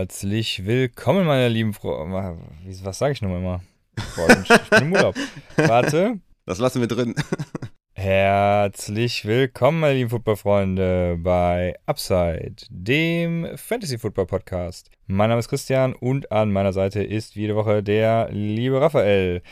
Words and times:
Herzlich 0.00 0.64
willkommen, 0.64 1.26
meine 1.26 1.50
lieben 1.50 1.74
Freunde. 1.74 2.38
Was 2.84 2.98
sage 2.98 3.12
ich 3.12 3.20
nochmal 3.20 3.40
immer? 3.40 3.60
Ich 3.98 4.70
bin 4.70 4.84
im 4.84 4.92
Urlaub. 4.94 5.14
Warte. 5.56 6.20
Das 6.46 6.58
lassen 6.58 6.80
wir 6.80 6.88
drin. 6.88 7.14
Herzlich 7.92 9.26
willkommen, 9.26 9.80
meine 9.80 9.96
lieben 9.96 10.08
Footballfreunde, 10.08 11.18
bei 11.18 11.74
Upside, 11.84 12.56
dem 12.70 13.46
Fantasy 13.56 13.98
Football 13.98 14.24
Podcast. 14.24 14.90
Mein 15.06 15.28
Name 15.28 15.40
ist 15.40 15.50
Christian 15.50 15.92
und 15.92 16.32
an 16.32 16.50
meiner 16.50 16.72
Seite 16.72 17.02
ist 17.02 17.36
wie 17.36 17.42
jede 17.42 17.54
Woche 17.54 17.82
der 17.82 18.30
liebe 18.32 18.80
Raphael. 18.80 19.42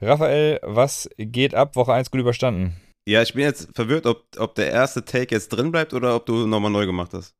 Raphael, 0.00 0.60
was 0.62 1.10
geht 1.18 1.56
ab? 1.56 1.74
Woche 1.74 1.94
1 1.94 2.12
gut 2.12 2.20
überstanden. 2.20 2.76
Ja, 3.08 3.22
ich 3.22 3.34
bin 3.34 3.42
jetzt 3.42 3.74
verwirrt, 3.74 4.06
ob, 4.06 4.24
ob 4.38 4.54
der 4.54 4.70
erste 4.70 5.04
Take 5.04 5.34
jetzt 5.34 5.48
drin 5.48 5.72
bleibt 5.72 5.94
oder 5.94 6.14
ob 6.14 6.26
du 6.26 6.46
nochmal 6.46 6.70
neu 6.70 6.86
gemacht 6.86 7.12
hast. 7.12 7.34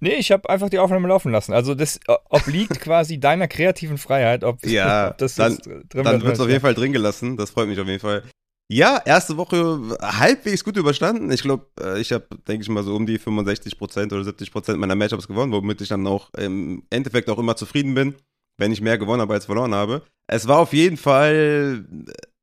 Nee, 0.00 0.14
ich 0.14 0.32
habe 0.32 0.48
einfach 0.48 0.70
die 0.70 0.78
Aufnahme 0.78 1.08
laufen 1.08 1.30
lassen. 1.30 1.52
Also 1.52 1.74
das 1.74 2.00
obliegt 2.30 2.80
quasi 2.80 3.20
deiner 3.20 3.48
kreativen 3.48 3.98
Freiheit, 3.98 4.44
ob, 4.44 4.64
ja, 4.66 5.08
ob 5.10 5.18
das 5.18 5.34
dann, 5.34 5.52
jetzt 5.52 5.66
drin 5.66 6.04
Dann 6.04 6.22
wird 6.22 6.34
es 6.34 6.40
auf 6.40 6.48
jeden 6.48 6.60
Fall 6.60 6.74
drin 6.74 6.92
gelassen. 6.92 7.36
Das 7.36 7.50
freut 7.50 7.68
mich 7.68 7.78
auf 7.78 7.86
jeden 7.86 8.00
Fall. 8.00 8.24
Ja, 8.72 9.02
erste 9.04 9.36
Woche 9.36 9.80
halbwegs 10.00 10.62
gut 10.62 10.76
überstanden. 10.76 11.30
Ich 11.32 11.42
glaube, 11.42 11.66
äh, 11.80 12.00
ich 12.00 12.12
habe, 12.12 12.26
denke 12.46 12.62
ich 12.62 12.68
mal, 12.68 12.84
so 12.84 12.94
um 12.94 13.04
die 13.04 13.18
65% 13.18 14.06
oder 14.12 14.22
70% 14.22 14.76
meiner 14.76 14.94
Matchups 14.94 15.26
gewonnen, 15.26 15.52
womit 15.52 15.80
ich 15.80 15.88
dann 15.88 16.06
auch 16.06 16.32
im 16.34 16.84
Endeffekt 16.88 17.28
auch 17.28 17.38
immer 17.38 17.56
zufrieden 17.56 17.94
bin, 17.94 18.14
wenn 18.58 18.70
ich 18.70 18.80
mehr 18.80 18.96
gewonnen 18.96 19.22
habe 19.22 19.34
als 19.34 19.46
verloren 19.46 19.74
habe. 19.74 20.02
Es 20.28 20.46
war 20.46 20.60
auf 20.60 20.72
jeden 20.72 20.96
Fall 20.96 21.84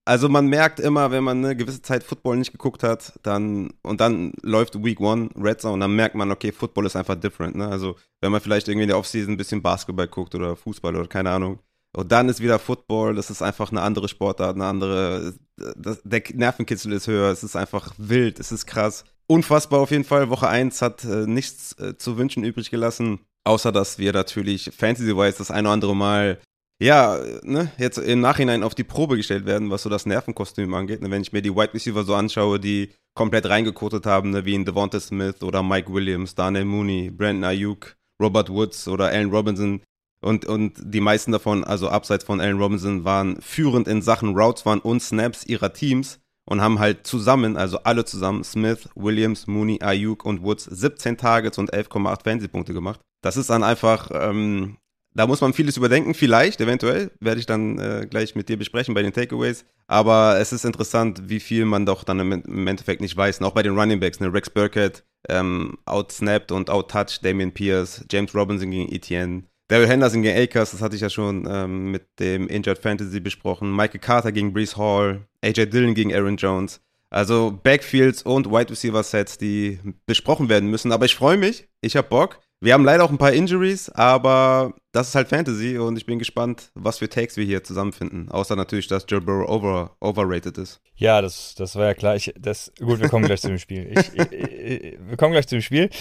also 0.07 0.29
man 0.29 0.47
merkt 0.47 0.79
immer, 0.79 1.11
wenn 1.11 1.23
man 1.23 1.43
eine 1.43 1.55
gewisse 1.55 1.81
Zeit 1.81 2.03
Football 2.03 2.37
nicht 2.37 2.51
geguckt 2.51 2.81
hat, 2.83 3.19
dann 3.23 3.73
und 3.83 3.99
dann 3.99 4.33
läuft 4.41 4.81
Week 4.83 4.99
One 4.99 5.29
Red 5.35 5.61
Zone, 5.61 5.79
dann 5.79 5.95
merkt 5.95 6.15
man, 6.15 6.31
okay, 6.31 6.51
Football 6.51 6.85
ist 6.85 6.95
einfach 6.95 7.15
different. 7.15 7.55
Ne? 7.55 7.67
Also 7.67 7.95
wenn 8.21 8.31
man 8.31 8.41
vielleicht 8.41 8.67
irgendwie 8.67 8.83
in 8.83 8.89
der 8.89 8.97
Offseason 8.97 9.33
ein 9.33 9.37
bisschen 9.37 9.61
Basketball 9.61 10.07
guckt 10.07 10.33
oder 10.33 10.55
Fußball 10.55 10.95
oder 10.95 11.07
keine 11.07 11.31
Ahnung, 11.31 11.59
und 11.95 12.11
dann 12.11 12.29
ist 12.29 12.41
wieder 12.41 12.59
Football, 12.59 13.15
das 13.15 13.29
ist 13.29 13.41
einfach 13.41 13.71
eine 13.71 13.81
andere 13.81 14.07
Sportart, 14.07 14.55
eine 14.55 14.65
andere, 14.65 15.33
das, 15.55 15.99
der 16.03 16.21
Nervenkitzel 16.33 16.91
ist 16.93 17.07
höher, 17.07 17.31
es 17.31 17.43
ist 17.43 17.55
einfach 17.55 17.93
wild, 17.97 18.39
es 18.39 18.51
ist 18.51 18.67
krass. 18.67 19.03
Unfassbar 19.25 19.79
auf 19.79 19.91
jeden 19.91 20.03
Fall. 20.03 20.29
Woche 20.29 20.47
1 20.47 20.81
hat 20.81 21.03
äh, 21.03 21.25
nichts 21.25 21.73
äh, 21.79 21.97
zu 21.97 22.17
wünschen 22.17 22.43
übrig 22.43 22.69
gelassen, 22.69 23.19
außer 23.45 23.71
dass 23.71 23.97
wir 23.97 24.13
natürlich 24.13 24.71
Fantasy-wise 24.77 25.39
das 25.39 25.51
eine 25.51 25.67
oder 25.67 25.73
andere 25.73 25.95
Mal 25.95 26.39
ja, 26.79 27.19
ne, 27.43 27.71
jetzt 27.77 27.97
im 27.97 28.21
Nachhinein 28.21 28.63
auf 28.63 28.75
die 28.75 28.83
Probe 28.83 29.17
gestellt 29.17 29.45
werden, 29.45 29.71
was 29.71 29.83
so 29.83 29.89
das 29.89 30.05
Nervenkostüm 30.05 30.73
angeht. 30.73 31.01
Ne, 31.01 31.09
wenn 31.09 31.21
ich 31.21 31.33
mir 31.33 31.41
die 31.41 31.55
Wide 31.55 31.73
Receiver 31.73 32.03
so 32.03 32.13
anschaue, 32.13 32.59
die 32.59 32.91
komplett 33.15 33.47
reingekotet 33.47 34.05
haben, 34.05 34.29
ne, 34.29 34.45
wie 34.45 34.53
in 34.53 34.65
Devonta 34.65 34.99
Smith 34.99 35.41
oder 35.41 35.63
Mike 35.63 35.91
Williams, 35.91 36.35
Daniel 36.35 36.65
Mooney, 36.65 37.09
Brandon 37.09 37.45
Ayuk, 37.45 37.95
Robert 38.21 38.49
Woods 38.49 38.87
oder 38.87 39.07
Allen 39.07 39.31
Robinson. 39.31 39.81
Und, 40.21 40.45
und 40.45 40.73
die 40.81 41.01
meisten 41.01 41.31
davon, 41.31 41.63
also 41.63 41.89
abseits 41.89 42.23
von 42.23 42.39
Allen 42.39 42.59
Robinson, 42.59 43.03
waren 43.03 43.41
führend 43.41 43.87
in 43.87 44.01
Sachen 44.01 44.35
Routes 44.35 44.65
waren 44.65 44.79
und 44.79 45.01
Snaps 45.01 45.45
ihrer 45.45 45.73
Teams 45.73 46.19
und 46.45 46.61
haben 46.61 46.79
halt 46.79 47.05
zusammen, 47.05 47.57
also 47.57 47.79
alle 47.83 48.05
zusammen, 48.05 48.43
Smith, 48.43 48.87
Williams, 48.95 49.47
Mooney, 49.47 49.79
Ayuk 49.81 50.25
und 50.25 50.43
Woods 50.43 50.65
17 50.65 51.17
Targets 51.17 51.57
und 51.57 51.73
11,8 51.73 52.23
Fantasy-Punkte 52.23 52.73
gemacht. 52.73 52.99
Das 53.21 53.35
ist 53.35 53.49
dann 53.49 53.63
einfach 53.63 54.09
ähm, 54.13 54.77
da 55.17 55.25
muss 55.25 55.41
man 55.41 55.51
vieles 55.53 55.77
überdenken, 55.77 56.13
vielleicht, 56.13 56.61
eventuell, 56.61 57.09
werde 57.19 57.39
ich 57.39 57.47
dann 57.47 57.79
äh, 57.79 58.05
gleich 58.07 58.35
mit 58.35 58.49
dir 58.49 58.57
besprechen 58.57 58.93
bei 58.93 59.01
den 59.01 59.13
Takeaways. 59.13 59.65
Aber 59.87 60.37
es 60.39 60.53
ist 60.53 60.63
interessant, 60.63 61.23
wie 61.25 61.39
viel 61.39 61.65
man 61.65 61.87
doch 61.87 62.03
dann 62.03 62.19
im, 62.19 62.67
Endeffekt 62.67 63.01
nicht 63.01 63.17
weiß. 63.17 63.39
Und 63.39 63.47
auch 63.47 63.53
bei 63.53 63.63
den 63.63 63.77
Running 63.77 63.99
Backs, 63.99 64.19
ne? 64.19 64.31
Rex 64.31 64.49
Burkett 64.51 65.03
ähm, 65.27 65.79
outsnapped 65.85 66.51
und 66.51 66.69
outtouched 66.69 67.25
Damian 67.25 67.51
Pierce, 67.51 68.05
James 68.11 68.35
Robinson 68.35 68.69
gegen 68.69 68.93
Etienne, 68.93 69.43
Daryl 69.69 69.87
Henderson 69.87 70.21
gegen 70.21 70.37
Akers, 70.37 70.71
das 70.71 70.81
hatte 70.81 70.95
ich 70.95 71.01
ja 71.01 71.09
schon 71.09 71.45
ähm, 71.49 71.91
mit 71.91 72.05
dem 72.19 72.47
Injured 72.47 72.77
Fantasy 72.77 73.19
besprochen, 73.19 73.75
Michael 73.75 73.99
Carter 73.99 74.31
gegen 74.31 74.53
Brees 74.53 74.77
Hall, 74.77 75.27
AJ 75.43 75.65
Dillon 75.65 75.95
gegen 75.95 76.13
Aaron 76.13 76.37
Jones. 76.37 76.79
Also 77.09 77.57
Backfields 77.63 78.21
und 78.21 78.51
Wide 78.51 78.69
Receiver 78.69 79.01
Sets, 79.01 79.37
die 79.37 79.79
besprochen 80.05 80.49
werden 80.49 80.69
müssen. 80.69 80.91
Aber 80.91 81.05
ich 81.05 81.15
freue 81.15 81.37
mich, 81.37 81.67
ich 81.81 81.95
habe 81.95 82.07
Bock. 82.07 82.39
Wir 82.59 82.73
haben 82.73 82.85
leider 82.85 83.03
auch 83.03 83.11
ein 83.11 83.19
paar 83.19 83.33
Injuries, 83.33 83.89
aber 83.89 84.73
das 84.91 85.09
ist 85.09 85.15
halt 85.15 85.27
Fantasy 85.27 85.77
und 85.77 85.95
ich 85.95 86.07
bin 86.07 86.17
gespannt, 86.17 86.71
was 86.73 86.97
für 86.97 87.07
Takes 87.07 87.37
wir 87.37 87.45
hier 87.45 87.63
zusammenfinden. 87.63 88.29
Außer 88.29 88.55
natürlich, 88.55 88.87
dass 88.87 89.05
Joe 89.07 89.21
Burrow 89.21 89.47
over, 89.47 89.95
overrated 89.99 90.57
ist. 90.57 90.81
Ja, 90.95 91.21
das, 91.21 91.53
das 91.53 91.75
war 91.75 91.85
ja 91.85 91.93
klar. 91.93 92.15
Ich, 92.15 92.33
das, 92.39 92.71
gut, 92.79 92.99
wir 92.99 93.09
kommen 93.09 93.25
gleich 93.25 93.41
zu 93.41 93.49
dem 93.49 93.59
Spiel. 93.59 93.91
Ich, 93.91 94.19
ich, 94.19 94.97
wir 94.99 95.17
kommen 95.17 95.33
gleich 95.33 95.47
zu 95.47 95.55
dem 95.55 95.61
Spiel. 95.61 95.91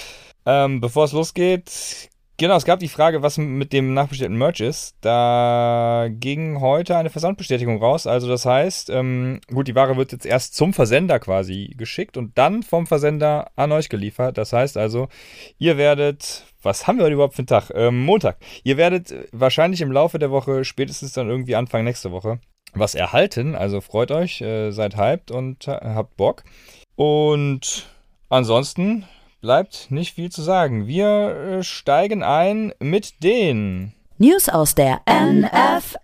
Ähm, 0.46 0.80
bevor 0.80 1.04
es 1.04 1.12
losgeht, 1.12 2.08
Genau, 2.38 2.56
es 2.56 2.66
gab 2.66 2.80
die 2.80 2.88
Frage, 2.88 3.22
was 3.22 3.38
mit 3.38 3.72
dem 3.72 3.94
nachbestellten 3.94 4.36
Merch 4.36 4.60
ist. 4.60 4.94
Da 5.00 6.08
ging 6.10 6.60
heute 6.60 6.94
eine 6.94 7.08
Versandbestätigung 7.08 7.82
raus. 7.82 8.06
Also 8.06 8.28
das 8.28 8.44
heißt, 8.44 8.90
ähm, 8.90 9.40
gut, 9.46 9.68
die 9.68 9.74
Ware 9.74 9.96
wird 9.96 10.12
jetzt 10.12 10.26
erst 10.26 10.54
zum 10.54 10.74
Versender 10.74 11.18
quasi 11.18 11.74
geschickt 11.78 12.18
und 12.18 12.36
dann 12.36 12.62
vom 12.62 12.86
Versender 12.86 13.50
an 13.56 13.72
euch 13.72 13.88
geliefert. 13.88 14.36
Das 14.36 14.52
heißt 14.52 14.76
also, 14.76 15.08
ihr 15.56 15.78
werdet, 15.78 16.44
was 16.62 16.86
haben 16.86 16.98
wir 16.98 17.04
heute 17.04 17.14
überhaupt 17.14 17.36
für 17.36 17.40
einen 17.40 17.46
Tag? 17.46 17.72
Ähm, 17.74 18.04
Montag. 18.04 18.36
Ihr 18.64 18.76
werdet 18.76 19.14
wahrscheinlich 19.32 19.80
im 19.80 19.90
Laufe 19.90 20.18
der 20.18 20.30
Woche, 20.30 20.66
spätestens 20.66 21.12
dann 21.14 21.30
irgendwie 21.30 21.56
Anfang 21.56 21.84
nächste 21.84 22.12
Woche, 22.12 22.38
was 22.74 22.94
erhalten. 22.94 23.54
Also 23.54 23.80
freut 23.80 24.10
euch, 24.10 24.42
äh, 24.42 24.72
seid 24.72 24.98
hyped 24.98 25.30
und 25.30 25.66
habt 25.68 26.18
Bock. 26.18 26.44
Und 26.96 27.86
ansonsten 28.28 29.06
bleibt 29.40 29.90
nicht 29.90 30.14
viel 30.14 30.30
zu 30.30 30.42
sagen. 30.42 30.86
Wir 30.86 31.06
äh, 31.08 31.62
steigen 31.62 32.22
ein 32.22 32.72
mit 32.80 33.22
den 33.22 33.92
News 34.18 34.48
aus 34.48 34.74
der 34.74 35.00
NFL. 35.08 35.98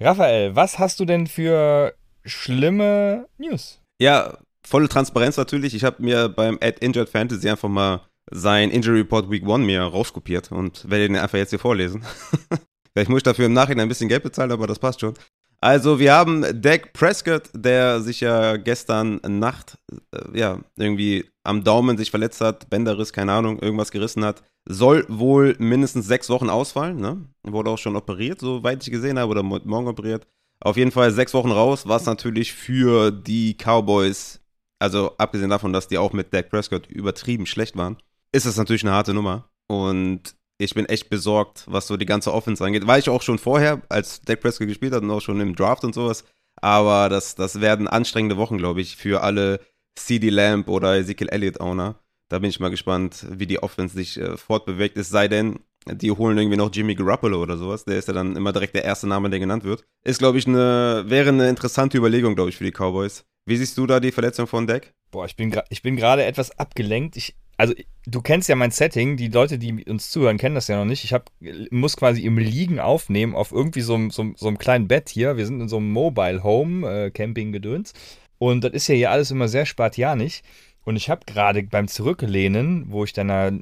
Raphael, 0.00 0.56
was 0.56 0.78
hast 0.78 0.98
du 1.00 1.04
denn 1.04 1.26
für 1.26 1.94
schlimme 2.24 3.26
News? 3.38 3.80
Ja, 4.00 4.38
volle 4.66 4.88
Transparenz 4.88 5.36
natürlich. 5.36 5.74
Ich 5.74 5.84
habe 5.84 6.02
mir 6.02 6.28
beim 6.28 6.58
Ad 6.62 6.78
Injured 6.80 7.10
Fantasy 7.10 7.50
einfach 7.50 7.68
mal 7.68 8.00
sein 8.30 8.70
Injury 8.70 9.00
Report 9.00 9.30
Week 9.30 9.42
1 9.42 9.66
mir 9.66 9.82
rauskopiert 9.82 10.50
und 10.52 10.88
werde 10.88 11.08
den 11.08 11.16
einfach 11.16 11.38
jetzt 11.38 11.50
hier 11.50 11.58
vorlesen. 11.58 12.02
Vielleicht 12.92 13.10
muss 13.10 13.18
ich 13.18 13.24
dafür 13.24 13.46
im 13.46 13.52
Nachhinein 13.52 13.86
ein 13.86 13.88
bisschen 13.88 14.08
Geld 14.08 14.22
bezahlen, 14.22 14.52
aber 14.52 14.66
das 14.66 14.78
passt 14.78 15.00
schon. 15.00 15.14
Also, 15.62 15.98
wir 15.98 16.14
haben 16.14 16.62
Dak 16.62 16.94
Prescott, 16.94 17.50
der 17.54 18.00
sich 18.00 18.20
ja 18.20 18.56
gestern 18.56 19.20
Nacht, 19.26 19.76
äh, 20.12 20.38
ja, 20.38 20.58
irgendwie 20.76 21.30
am 21.44 21.64
Daumen 21.64 21.98
sich 21.98 22.10
verletzt 22.10 22.40
hat, 22.40 22.70
Bänderriss, 22.70 23.12
keine 23.12 23.32
Ahnung, 23.32 23.58
irgendwas 23.58 23.90
gerissen 23.90 24.24
hat. 24.24 24.42
Soll 24.66 25.04
wohl 25.08 25.56
mindestens 25.58 26.06
sechs 26.06 26.30
Wochen 26.30 26.48
ausfallen, 26.48 26.98
ne? 26.98 27.26
Wurde 27.42 27.70
auch 27.70 27.78
schon 27.78 27.96
operiert, 27.96 28.40
soweit 28.40 28.82
ich 28.82 28.90
gesehen 28.90 29.18
habe, 29.18 29.30
oder 29.30 29.42
morgen 29.42 29.88
operiert. 29.88 30.26
Auf 30.60 30.76
jeden 30.76 30.92
Fall 30.92 31.10
sechs 31.10 31.34
Wochen 31.34 31.50
raus, 31.50 31.86
was 31.86 32.06
natürlich 32.06 32.52
für 32.52 33.10
die 33.10 33.54
Cowboys, 33.54 34.40
also 34.78 35.16
abgesehen 35.18 35.50
davon, 35.50 35.72
dass 35.72 35.88
die 35.88 35.98
auch 35.98 36.12
mit 36.12 36.32
Dak 36.32 36.50
Prescott 36.50 36.86
übertrieben 36.86 37.46
schlecht 37.46 37.76
waren, 37.76 37.96
ist 38.32 38.46
das 38.46 38.56
natürlich 38.56 38.84
eine 38.84 38.92
harte 38.92 39.14
Nummer. 39.14 39.50
Und 39.68 40.34
ich 40.60 40.74
bin 40.74 40.86
echt 40.86 41.08
besorgt, 41.08 41.64
was 41.66 41.86
so 41.86 41.96
die 41.96 42.06
ganze 42.06 42.32
Offense 42.32 42.64
angeht. 42.64 42.86
War 42.86 42.98
ich 42.98 43.08
auch 43.08 43.22
schon 43.22 43.38
vorher, 43.38 43.80
als 43.88 44.20
Dak 44.20 44.40
Prescott 44.40 44.68
gespielt 44.68 44.92
hat 44.92 45.02
und 45.02 45.10
auch 45.10 45.20
schon 45.20 45.40
im 45.40 45.56
Draft 45.56 45.84
und 45.84 45.94
sowas. 45.94 46.24
Aber 46.56 47.08
das, 47.08 47.34
das 47.34 47.60
werden 47.60 47.88
anstrengende 47.88 48.36
Wochen, 48.36 48.58
glaube 48.58 48.80
ich, 48.80 48.96
für 48.96 49.22
alle 49.22 49.60
CD 49.94 50.28
Lamp 50.28 50.68
oder 50.68 50.98
Ezekiel 50.98 51.28
Elliott 51.30 51.60
Owner. 51.60 51.98
Da 52.28 52.38
bin 52.38 52.50
ich 52.50 52.60
mal 52.60 52.68
gespannt, 52.68 53.26
wie 53.30 53.46
die 53.46 53.62
Offense 53.62 53.94
sich 53.94 54.18
äh, 54.18 54.36
fortbewegt. 54.36 54.96
Es 54.96 55.08
sei 55.08 55.28
denn, 55.28 55.60
die 55.86 56.12
holen 56.12 56.36
irgendwie 56.36 56.58
noch 56.58 56.70
Jimmy 56.72 56.94
Garoppolo 56.94 57.42
oder 57.42 57.56
sowas. 57.56 57.84
Der 57.84 57.98
ist 57.98 58.08
ja 58.08 58.14
dann 58.14 58.36
immer 58.36 58.52
direkt 58.52 58.74
der 58.74 58.84
erste 58.84 59.08
Name, 59.08 59.30
der 59.30 59.40
genannt 59.40 59.64
wird. 59.64 59.84
Ist, 60.04 60.18
glaube 60.18 60.38
ich, 60.38 60.46
eine, 60.46 61.04
wäre 61.06 61.30
eine 61.30 61.48
interessante 61.48 61.96
Überlegung, 61.96 62.34
glaube 62.34 62.50
ich, 62.50 62.56
für 62.56 62.64
die 62.64 62.72
Cowboys. 62.72 63.24
Wie 63.46 63.56
siehst 63.56 63.78
du 63.78 63.86
da 63.86 63.98
die 63.98 64.12
Verletzung 64.12 64.46
von 64.46 64.66
Dak? 64.66 64.92
Boah, 65.10 65.26
ich 65.26 65.36
bin 65.36 65.96
gerade 65.96 66.24
etwas 66.24 66.56
abgelenkt. 66.58 67.16
Ich, 67.16 67.34
also 67.60 67.74
du 68.06 68.22
kennst 68.22 68.48
ja 68.48 68.56
mein 68.56 68.70
Setting, 68.70 69.18
die 69.18 69.28
Leute, 69.28 69.58
die 69.58 69.84
uns 69.84 70.10
zuhören, 70.10 70.38
kennen 70.38 70.54
das 70.54 70.68
ja 70.68 70.78
noch 70.78 70.86
nicht. 70.86 71.04
Ich 71.04 71.12
hab, 71.12 71.30
muss 71.70 71.94
quasi 71.94 72.22
im 72.22 72.38
Liegen 72.38 72.80
aufnehmen 72.80 73.34
auf 73.34 73.52
irgendwie 73.52 73.82
so, 73.82 74.08
so, 74.08 74.32
so 74.34 74.48
einem 74.48 74.56
kleinen 74.56 74.88
Bett 74.88 75.10
hier. 75.10 75.36
Wir 75.36 75.44
sind 75.44 75.60
in 75.60 75.68
so 75.68 75.76
einem 75.76 75.92
Mobile 75.92 76.42
Home, 76.42 76.88
äh, 76.88 77.10
Camping-Gedöns. 77.10 77.92
Und 78.38 78.64
das 78.64 78.72
ist 78.72 78.88
ja 78.88 78.94
hier 78.94 79.10
alles 79.10 79.30
immer 79.30 79.46
sehr 79.46 79.66
spartianisch. 79.66 80.40
Und 80.84 80.96
ich 80.96 81.10
habe 81.10 81.26
gerade 81.26 81.62
beim 81.62 81.86
Zurücklehnen, 81.86 82.86
wo 82.88 83.04
ich 83.04 83.12
deiner 83.12 83.52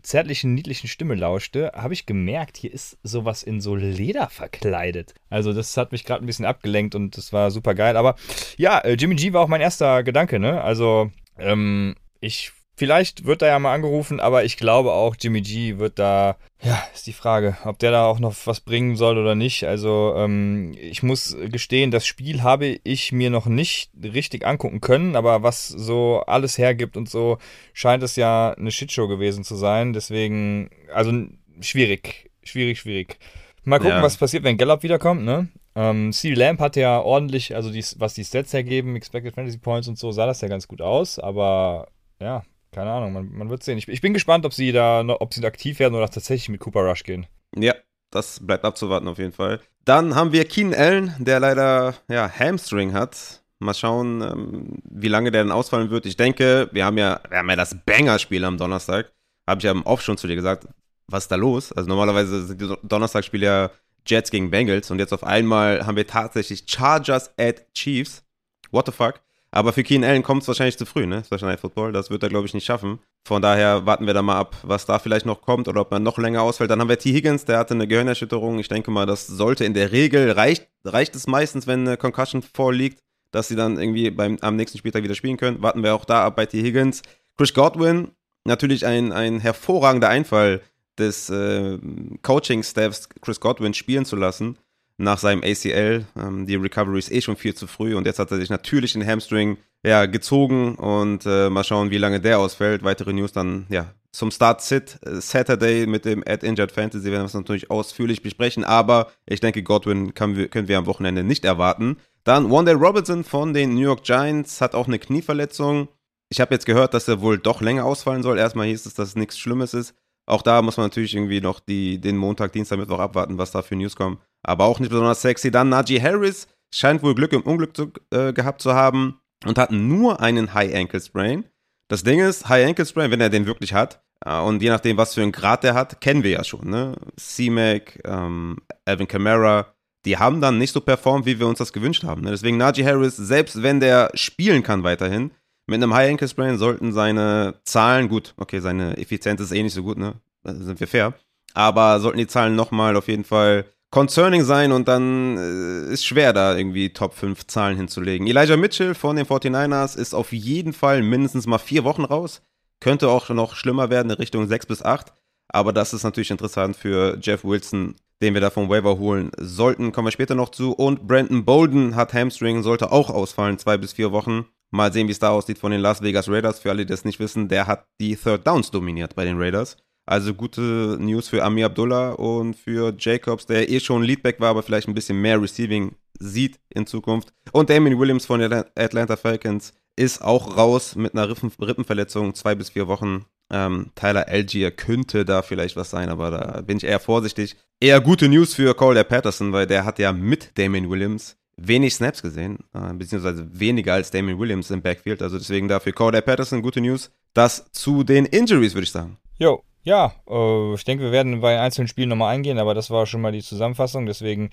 zärtlichen, 0.00 0.54
niedlichen 0.54 0.88
Stimme 0.88 1.14
lauschte, 1.14 1.72
habe 1.74 1.92
ich 1.92 2.06
gemerkt, 2.06 2.56
hier 2.56 2.72
ist 2.72 2.96
sowas 3.02 3.42
in 3.42 3.60
so 3.60 3.76
Leder 3.76 4.30
verkleidet. 4.30 5.12
Also 5.28 5.52
das 5.52 5.76
hat 5.76 5.92
mich 5.92 6.06
gerade 6.06 6.24
ein 6.24 6.26
bisschen 6.26 6.46
abgelenkt 6.46 6.94
und 6.94 7.18
das 7.18 7.34
war 7.34 7.50
super 7.50 7.74
geil. 7.74 7.98
Aber 7.98 8.16
ja, 8.56 8.78
äh, 8.78 8.94
Jimmy 8.94 9.16
G 9.16 9.34
war 9.34 9.42
auch 9.42 9.48
mein 9.48 9.60
erster 9.60 10.02
Gedanke, 10.02 10.38
ne? 10.38 10.62
Also 10.62 11.10
ähm, 11.38 11.96
ich 12.20 12.52
Vielleicht 12.78 13.24
wird 13.24 13.40
er 13.40 13.48
ja 13.48 13.58
mal 13.58 13.72
angerufen, 13.72 14.20
aber 14.20 14.44
ich 14.44 14.58
glaube 14.58 14.92
auch, 14.92 15.16
Jimmy 15.18 15.40
G 15.40 15.78
wird 15.78 15.98
da, 15.98 16.36
ja, 16.62 16.82
ist 16.94 17.06
die 17.06 17.14
Frage, 17.14 17.56
ob 17.64 17.78
der 17.78 17.90
da 17.90 18.04
auch 18.04 18.18
noch 18.18 18.34
was 18.44 18.60
bringen 18.60 18.96
soll 18.96 19.16
oder 19.16 19.34
nicht. 19.34 19.64
Also 19.64 20.12
ähm, 20.14 20.74
ich 20.78 21.02
muss 21.02 21.34
gestehen, 21.50 21.90
das 21.90 22.06
Spiel 22.06 22.42
habe 22.42 22.78
ich 22.84 23.12
mir 23.12 23.30
noch 23.30 23.46
nicht 23.46 23.90
richtig 24.02 24.46
angucken 24.46 24.82
können, 24.82 25.16
aber 25.16 25.42
was 25.42 25.68
so 25.68 26.22
alles 26.26 26.58
hergibt 26.58 26.98
und 26.98 27.08
so, 27.08 27.38
scheint 27.72 28.02
es 28.02 28.14
ja 28.16 28.52
eine 28.52 28.70
Shitshow 28.70 29.08
gewesen 29.08 29.42
zu 29.42 29.56
sein. 29.56 29.94
Deswegen, 29.94 30.68
also 30.92 31.12
schwierig, 31.60 32.30
schwierig, 32.42 32.78
schwierig. 32.78 33.18
Mal 33.64 33.78
gucken, 33.78 33.96
Ja. 33.96 34.02
was 34.02 34.18
passiert, 34.18 34.44
wenn 34.44 34.58
Gallup 34.58 34.82
wiederkommt, 34.82 35.24
ne? 35.24 35.48
Ähm, 35.74 36.12
C. 36.12 36.34
Lamp 36.34 36.60
hat 36.60 36.76
ja 36.76 37.00
ordentlich, 37.00 37.54
also 37.56 37.70
die, 37.72 37.84
was 37.96 38.12
die 38.12 38.24
Stats 38.24 38.52
hergeben, 38.52 38.96
Expected 38.96 39.34
Fantasy 39.34 39.58
Points 39.58 39.88
und 39.88 39.98
so, 39.98 40.12
sah 40.12 40.26
das 40.26 40.42
ja 40.42 40.48
ganz 40.48 40.68
gut 40.68 40.82
aus, 40.82 41.18
aber 41.18 41.88
ja, 42.20 42.42
keine 42.76 42.92
Ahnung, 42.92 43.14
man, 43.14 43.32
man 43.32 43.48
wird 43.48 43.62
sehen. 43.62 43.78
Ich, 43.78 43.88
ich 43.88 44.02
bin 44.02 44.12
gespannt, 44.12 44.44
ob 44.44 44.52
sie 44.52 44.70
da 44.70 45.00
ob 45.00 45.32
sie 45.32 45.42
aktiv 45.46 45.78
werden 45.78 45.94
oder 45.94 46.10
tatsächlich 46.10 46.50
mit 46.50 46.60
Cooper 46.60 46.80
Rush 46.80 47.04
gehen. 47.04 47.26
Ja, 47.56 47.74
das 48.10 48.46
bleibt 48.46 48.66
abzuwarten 48.66 49.08
auf 49.08 49.16
jeden 49.16 49.32
Fall. 49.32 49.60
Dann 49.86 50.14
haben 50.14 50.32
wir 50.32 50.44
Keenan 50.44 50.78
Allen, 50.78 51.14
der 51.18 51.40
leider 51.40 51.94
ja, 52.10 52.30
Hamstring 52.30 52.92
hat. 52.92 53.42
Mal 53.60 53.72
schauen, 53.72 54.20
ähm, 54.20 54.78
wie 54.90 55.08
lange 55.08 55.30
der 55.30 55.42
denn 55.42 55.52
ausfallen 55.52 55.88
wird. 55.88 56.04
Ich 56.04 56.18
denke, 56.18 56.68
wir 56.70 56.84
haben 56.84 56.98
ja, 56.98 57.18
wir 57.30 57.38
haben 57.38 57.48
ja 57.48 57.56
das 57.56 57.74
Banger-Spiel 57.86 58.44
am 58.44 58.58
Donnerstag. 58.58 59.10
Habe 59.48 59.60
ich 59.60 59.64
ja 59.64 59.74
Off 59.86 60.02
schon 60.02 60.18
zu 60.18 60.26
dir 60.26 60.36
gesagt. 60.36 60.68
Was 61.08 61.24
ist 61.24 61.32
da 61.32 61.36
los? 61.36 61.72
Also 61.72 61.88
normalerweise 61.88 62.44
sind 62.44 62.60
die 62.60 62.74
Donnerstagspiele 62.82 63.46
ja 63.46 63.70
Jets 64.06 64.30
gegen 64.30 64.50
Bengals 64.50 64.90
und 64.90 64.98
jetzt 64.98 65.14
auf 65.14 65.24
einmal 65.24 65.86
haben 65.86 65.96
wir 65.96 66.06
tatsächlich 66.06 66.64
Chargers 66.66 67.32
at 67.38 67.72
Chiefs. 67.72 68.22
What 68.70 68.84
the 68.84 68.92
fuck? 68.92 69.22
Aber 69.50 69.72
für 69.72 69.82
Keenan 69.82 70.10
Allen 70.10 70.22
kommt 70.22 70.42
es 70.42 70.48
wahrscheinlich 70.48 70.76
zu 70.76 70.86
früh, 70.86 71.06
ne? 71.06 71.22
Special 71.24 71.48
Night 71.48 71.60
Football. 71.60 71.92
Das 71.92 72.10
wird 72.10 72.22
er, 72.22 72.28
glaube 72.28 72.46
ich, 72.46 72.54
nicht 72.54 72.64
schaffen. 72.64 72.98
Von 73.26 73.42
daher 73.42 73.86
warten 73.86 74.06
wir 74.06 74.14
da 74.14 74.22
mal 74.22 74.36
ab, 74.36 74.56
was 74.62 74.86
da 74.86 74.98
vielleicht 74.98 75.26
noch 75.26 75.40
kommt 75.40 75.68
oder 75.68 75.80
ob 75.80 75.90
man 75.90 76.02
noch 76.02 76.18
länger 76.18 76.42
ausfällt. 76.42 76.70
Dann 76.70 76.80
haben 76.80 76.88
wir 76.88 76.98
T. 76.98 77.12
Higgins, 77.12 77.44
der 77.44 77.58
hatte 77.58 77.74
eine 77.74 77.86
Gehirnerschütterung. 77.86 78.58
Ich 78.58 78.68
denke 78.68 78.90
mal, 78.90 79.06
das 79.06 79.26
sollte 79.26 79.64
in 79.64 79.74
der 79.74 79.92
Regel, 79.92 80.32
reicht, 80.32 80.68
reicht 80.84 81.14
es 81.14 81.26
meistens, 81.26 81.66
wenn 81.66 81.86
eine 81.86 81.96
Concussion 81.96 82.42
vorliegt, 82.42 82.98
dass 83.30 83.48
sie 83.48 83.56
dann 83.56 83.78
irgendwie 83.78 84.10
beim, 84.10 84.36
am 84.40 84.56
nächsten 84.56 84.78
Spieltag 84.78 85.04
wieder 85.04 85.14
spielen 85.14 85.36
können. 85.36 85.62
Warten 85.62 85.82
wir 85.82 85.94
auch 85.94 86.04
da 86.04 86.24
ab 86.24 86.36
bei 86.36 86.46
T. 86.46 86.62
Higgins. 86.62 87.02
Chris 87.36 87.54
Godwin, 87.54 88.12
natürlich 88.44 88.84
ein, 88.84 89.12
ein 89.12 89.40
hervorragender 89.40 90.08
Einfall 90.08 90.60
des 90.98 91.30
äh, 91.30 91.78
Coaching-Staffs, 92.22 93.08
Chris 93.20 93.40
Godwin 93.40 93.74
spielen 93.74 94.04
zu 94.04 94.16
lassen 94.16 94.58
nach 94.98 95.18
seinem 95.18 95.42
ACL. 95.42 96.04
Ähm, 96.18 96.46
die 96.46 96.56
Recovery 96.56 96.98
ist 96.98 97.12
eh 97.12 97.20
schon 97.20 97.36
viel 97.36 97.54
zu 97.54 97.66
früh 97.66 97.94
und 97.94 98.06
jetzt 98.06 98.18
hat 98.18 98.30
er 98.30 98.38
sich 98.38 98.50
natürlich 98.50 98.92
den 98.94 99.06
Hamstring 99.06 99.58
ja, 99.84 100.06
gezogen 100.06 100.74
und 100.76 101.26
äh, 101.26 101.50
mal 101.50 101.64
schauen, 101.64 101.90
wie 101.90 101.98
lange 101.98 102.20
der 102.20 102.38
ausfällt. 102.38 102.82
Weitere 102.82 103.12
News 103.12 103.32
dann 103.32 103.66
ja 103.68 103.92
zum 104.12 104.30
Start 104.30 104.62
Sit 104.62 104.98
äh, 105.04 105.20
Saturday 105.20 105.86
mit 105.86 106.04
dem 106.06 106.24
Ad 106.26 106.46
Injured 106.46 106.72
Fantasy 106.72 107.04
werden 107.04 107.20
wir 107.20 107.24
das 107.24 107.34
natürlich 107.34 107.70
ausführlich 107.70 108.22
besprechen, 108.22 108.64
aber 108.64 109.08
ich 109.26 109.40
denke, 109.40 109.62
Godwin 109.62 110.12
wir- 110.16 110.48
können 110.48 110.68
wir 110.68 110.78
am 110.78 110.86
Wochenende 110.86 111.22
nicht 111.22 111.44
erwarten. 111.44 111.98
Dann 112.24 112.50
Wanda 112.50 112.72
Robinson 112.72 113.22
von 113.22 113.52
den 113.54 113.74
New 113.74 113.82
York 113.82 114.02
Giants 114.02 114.60
hat 114.60 114.74
auch 114.74 114.88
eine 114.88 114.98
Knieverletzung. 114.98 115.88
Ich 116.30 116.40
habe 116.40 116.54
jetzt 116.54 116.66
gehört, 116.66 116.92
dass 116.94 117.06
er 117.06 117.20
wohl 117.20 117.38
doch 117.38 117.60
länger 117.60 117.84
ausfallen 117.84 118.22
soll. 118.24 118.38
Erstmal 118.38 118.66
hieß 118.66 118.86
es, 118.86 118.94
dass 118.94 119.10
es 119.10 119.16
nichts 119.16 119.38
Schlimmes 119.38 119.74
ist. 119.74 119.94
Auch 120.28 120.42
da 120.42 120.60
muss 120.60 120.76
man 120.76 120.86
natürlich 120.86 121.14
irgendwie 121.14 121.40
noch 121.40 121.60
die, 121.60 122.00
den 122.00 122.16
Montag, 122.16 122.52
Dienstag, 122.52 122.78
Mittwoch 122.80 122.98
abwarten, 122.98 123.38
was 123.38 123.52
da 123.52 123.62
für 123.62 123.76
News 123.76 123.94
kommen. 123.94 124.18
Aber 124.46 124.64
auch 124.64 124.78
nicht 124.78 124.90
besonders 124.90 125.22
sexy. 125.22 125.50
Dann 125.50 125.68
Najee 125.68 126.00
Harris 126.00 126.46
scheint 126.72 127.02
wohl 127.02 127.14
Glück 127.14 127.32
im 127.32 127.42
Unglück 127.42 127.76
zu, 127.76 127.92
äh, 128.10 128.32
gehabt 128.32 128.62
zu 128.62 128.74
haben 128.74 129.20
und 129.44 129.58
hat 129.58 129.72
nur 129.72 130.20
einen 130.20 130.54
High 130.54 130.74
Ankle 130.74 131.00
Sprain. 131.00 131.44
Das 131.88 132.04
Ding 132.04 132.20
ist, 132.20 132.48
High 132.48 132.66
Ankle 132.66 132.86
Sprain, 132.86 133.10
wenn 133.10 133.20
er 133.20 133.30
den 133.30 133.46
wirklich 133.46 133.74
hat, 133.74 134.02
äh, 134.24 134.38
und 134.38 134.62
je 134.62 134.70
nachdem, 134.70 134.96
was 134.96 135.14
für 135.14 135.22
einen 135.22 135.32
Grad 135.32 135.64
der 135.64 135.74
hat, 135.74 136.00
kennen 136.00 136.22
wir 136.22 136.30
ja 136.30 136.44
schon, 136.44 136.70
ne? 136.70 136.94
C-Mac, 137.16 138.00
ähm, 138.04 138.58
Alvin 138.84 139.08
Kamara, 139.08 139.74
die 140.04 140.16
haben 140.16 140.40
dann 140.40 140.58
nicht 140.58 140.72
so 140.72 140.80
performt, 140.80 141.26
wie 141.26 141.40
wir 141.40 141.48
uns 141.48 141.58
das 141.58 141.72
gewünscht 141.72 142.04
haben. 142.04 142.22
Ne? 142.22 142.30
Deswegen 142.30 142.56
Najee 142.56 142.84
Harris, 142.84 143.16
selbst 143.16 143.62
wenn 143.62 143.80
der 143.80 144.10
spielen 144.14 144.62
kann 144.62 144.84
weiterhin, 144.84 145.32
mit 145.66 145.82
einem 145.82 145.92
High 145.92 146.10
Ankle 146.10 146.28
Sprain 146.28 146.58
sollten 146.58 146.92
seine 146.92 147.54
Zahlen, 147.64 148.08
gut, 148.08 148.34
okay, 148.36 148.60
seine 148.60 148.96
Effizienz 148.98 149.40
ist 149.40 149.50
eh 149.50 149.62
nicht 149.64 149.74
so 149.74 149.82
gut, 149.82 149.98
ne? 149.98 150.14
Sind 150.44 150.78
wir 150.78 150.86
fair. 150.86 151.14
Aber 151.54 151.98
sollten 151.98 152.18
die 152.18 152.28
Zahlen 152.28 152.54
nochmal 152.54 152.94
auf 152.94 153.08
jeden 153.08 153.24
Fall 153.24 153.64
concerning 153.96 154.44
sein 154.44 154.72
und 154.72 154.88
dann 154.88 155.38
äh, 155.38 155.90
ist 155.90 156.04
schwer, 156.04 156.34
da 156.34 156.54
irgendwie 156.54 156.92
Top 156.92 157.14
5 157.14 157.46
Zahlen 157.46 157.78
hinzulegen. 157.78 158.26
Elijah 158.26 158.58
Mitchell 158.58 158.94
von 158.94 159.16
den 159.16 159.24
49ers 159.24 159.96
ist 159.96 160.12
auf 160.12 160.34
jeden 160.34 160.74
Fall 160.74 161.00
mindestens 161.00 161.46
mal 161.46 161.56
vier 161.56 161.82
Wochen 161.82 162.04
raus. 162.04 162.42
Könnte 162.78 163.08
auch 163.08 163.30
noch 163.30 163.56
schlimmer 163.56 163.88
werden 163.88 164.10
in 164.10 164.18
Richtung 164.18 164.46
6 164.46 164.66
bis 164.66 164.82
8. 164.82 165.14
Aber 165.48 165.72
das 165.72 165.94
ist 165.94 166.02
natürlich 166.02 166.30
interessant 166.30 166.76
für 166.76 167.16
Jeff 167.22 167.42
Wilson, 167.42 167.94
den 168.20 168.34
wir 168.34 168.42
da 168.42 168.50
vom 168.50 168.68
Waiver 168.68 168.98
holen 168.98 169.30
sollten. 169.38 169.92
Kommen 169.92 170.08
wir 170.08 170.12
später 170.12 170.34
noch 170.34 170.50
zu. 170.50 170.72
Und 170.72 171.08
Brandon 171.08 171.46
Bolden 171.46 171.96
hat 171.96 172.12
Hamstring, 172.12 172.62
sollte 172.62 172.92
auch 172.92 173.08
ausfallen, 173.08 173.58
zwei 173.58 173.78
bis 173.78 173.94
vier 173.94 174.12
Wochen. 174.12 174.44
Mal 174.70 174.92
sehen, 174.92 175.08
wie 175.08 175.12
es 175.12 175.20
da 175.20 175.30
aussieht 175.30 175.56
von 175.56 175.72
den 175.72 175.80
Las 175.80 176.02
Vegas 176.02 176.28
Raiders. 176.28 176.58
Für 176.58 176.68
alle, 176.68 176.84
die 176.84 176.92
das 176.92 177.06
nicht 177.06 177.18
wissen, 177.18 177.48
der 177.48 177.66
hat 177.66 177.86
die 177.98 178.14
Third 178.14 178.46
Downs 178.46 178.70
dominiert 178.70 179.14
bei 179.14 179.24
den 179.24 179.40
Raiders. 179.40 179.78
Also 180.06 180.34
gute 180.34 180.96
News 181.00 181.28
für 181.28 181.42
Amir 181.42 181.66
Abdullah 181.66 182.12
und 182.12 182.54
für 182.54 182.94
Jacobs, 182.96 183.46
der 183.46 183.68
eh 183.68 183.80
schon 183.80 184.04
Leadback 184.04 184.38
war, 184.38 184.50
aber 184.50 184.62
vielleicht 184.62 184.86
ein 184.86 184.94
bisschen 184.94 185.20
mehr 185.20 185.42
Receiving 185.42 185.96
sieht 186.20 186.60
in 186.70 186.86
Zukunft. 186.86 187.32
Und 187.52 187.70
Damien 187.70 187.98
Williams 187.98 188.24
von 188.24 188.38
den 188.38 188.52
Atlanta 188.52 189.16
Falcons 189.16 189.72
ist 189.96 190.22
auch 190.22 190.56
raus 190.56 190.94
mit 190.94 191.14
einer 191.14 191.28
Rippen 191.28 191.50
Rippenverletzung, 191.60 192.34
zwei 192.34 192.54
bis 192.54 192.70
vier 192.70 192.86
Wochen. 192.86 193.24
Ähm, 193.50 193.90
Tyler 193.96 194.28
Algier 194.28 194.70
könnte 194.70 195.24
da 195.24 195.42
vielleicht 195.42 195.76
was 195.76 195.90
sein, 195.90 196.08
aber 196.08 196.30
da 196.30 196.60
bin 196.62 196.76
ich 196.76 196.84
eher 196.84 197.00
vorsichtig. 197.00 197.56
Eher 197.80 198.00
gute 198.00 198.28
News 198.28 198.54
für 198.54 198.74
Cole 198.74 199.04
Patterson, 199.04 199.52
weil 199.52 199.66
der 199.66 199.84
hat 199.84 199.98
ja 199.98 200.12
mit 200.12 200.56
Damien 200.56 200.88
Williams 200.88 201.36
wenig 201.56 201.94
Snaps 201.94 202.22
gesehen, 202.22 202.58
äh, 202.74 202.92
beziehungsweise 202.94 203.48
weniger 203.58 203.94
als 203.94 204.10
Damien 204.10 204.38
Williams 204.38 204.70
im 204.70 204.82
Backfield. 204.82 205.22
Also 205.22 205.38
deswegen 205.38 205.68
dafür 205.68 205.92
Cole 205.92 206.22
Patterson 206.22 206.62
gute 206.62 206.80
News. 206.80 207.10
Das 207.34 207.70
zu 207.72 208.04
den 208.04 208.26
Injuries, 208.26 208.74
würde 208.74 208.84
ich 208.84 208.92
sagen. 208.92 209.18
Jo, 209.38 209.62
ja, 209.86 210.12
äh, 210.28 210.74
ich 210.74 210.84
denke, 210.84 211.04
wir 211.04 211.12
werden 211.12 211.40
bei 211.40 211.58
einzelnen 211.60 211.88
Spielen 211.88 212.10
nochmal 212.10 212.34
eingehen, 212.34 212.58
aber 212.58 212.74
das 212.74 212.90
war 212.90 213.06
schon 213.06 213.20
mal 213.22 213.32
die 213.32 213.42
Zusammenfassung. 213.42 214.04
Deswegen 214.04 214.50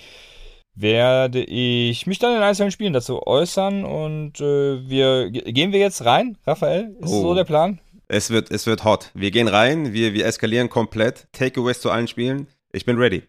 werde 0.75 1.43
ich 1.43 2.07
mich 2.07 2.19
dann 2.19 2.35
in 2.35 2.41
einzelnen 2.41 2.71
Spielen 2.71 2.93
dazu 2.93 3.25
äußern 3.27 3.83
und 3.85 4.39
äh, 4.39 4.87
wir 4.89 5.29
ge- 5.29 5.51
gehen 5.51 5.71
wir 5.71 5.79
jetzt 5.79 6.05
rein, 6.05 6.37
Raphael? 6.47 6.95
Ist 7.01 7.11
Oh. 7.11 7.21
so 7.21 7.35
der 7.35 7.43
Plan? 7.43 7.79
Es 8.07 8.29
wird, 8.29 8.51
es 8.51 8.65
wird 8.65 8.83
hot. 8.83 9.11
Wir 9.13 9.31
gehen 9.31 9.47
rein, 9.47 9.93
wir, 9.93 10.13
wir 10.13 10.25
eskalieren 10.25 10.69
komplett. 10.69 11.27
Takeaways 11.31 11.79
zu 11.81 11.89
allen 11.91 12.07
Spielen. 12.07 12.47
Ich 12.71 12.85
bin 12.85 12.97
ready. 12.97 13.23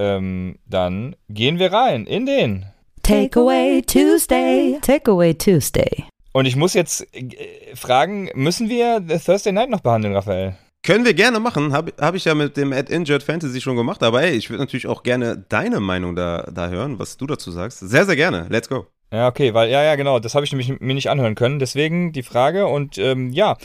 Ähm, 0.00 0.58
dann 0.66 1.16
gehen 1.28 1.58
wir 1.58 1.72
rein 1.72 2.06
in 2.06 2.24
den. 2.24 2.66
Takeaway 3.02 3.82
Tuesday. 3.82 4.78
Takeaway 4.80 5.34
Tuesday. 5.34 6.04
Und 6.32 6.46
ich 6.46 6.54
muss 6.54 6.74
jetzt 6.74 7.04
äh, 7.12 7.74
fragen, 7.74 8.30
müssen 8.34 8.68
wir 8.68 9.02
The 9.06 9.18
Thursday 9.18 9.50
Night 9.52 9.70
noch 9.70 9.80
behandeln, 9.80 10.14
Raphael? 10.14 10.56
Können 10.82 11.04
wir 11.04 11.14
gerne 11.14 11.40
machen. 11.40 11.72
Habe 11.72 11.92
hab 12.00 12.14
ich 12.14 12.24
ja 12.24 12.34
mit 12.34 12.56
dem 12.56 12.72
Ad 12.72 12.92
Injured 12.92 13.22
Fantasy 13.22 13.60
schon 13.60 13.76
gemacht. 13.76 14.02
Aber 14.02 14.22
ey, 14.22 14.36
ich 14.36 14.48
würde 14.48 14.62
natürlich 14.62 14.86
auch 14.86 15.02
gerne 15.02 15.44
deine 15.48 15.80
Meinung 15.80 16.16
da, 16.16 16.48
da 16.52 16.68
hören, 16.68 16.98
was 16.98 17.16
du 17.16 17.26
dazu 17.26 17.50
sagst. 17.50 17.80
Sehr, 17.80 18.06
sehr 18.06 18.16
gerne. 18.16 18.46
Let's 18.48 18.68
go. 18.68 18.86
Ja, 19.12 19.28
okay, 19.28 19.54
weil, 19.54 19.70
ja, 19.70 19.82
ja, 19.82 19.96
genau, 19.96 20.18
das 20.18 20.34
habe 20.34 20.44
ich 20.44 20.52
nämlich 20.52 20.80
mir 20.80 20.94
nicht 20.94 21.08
anhören 21.08 21.34
können. 21.34 21.58
Deswegen 21.58 22.12
die 22.12 22.22
Frage 22.22 22.66
und 22.66 22.98
ähm, 22.98 23.30
ja, 23.30 23.56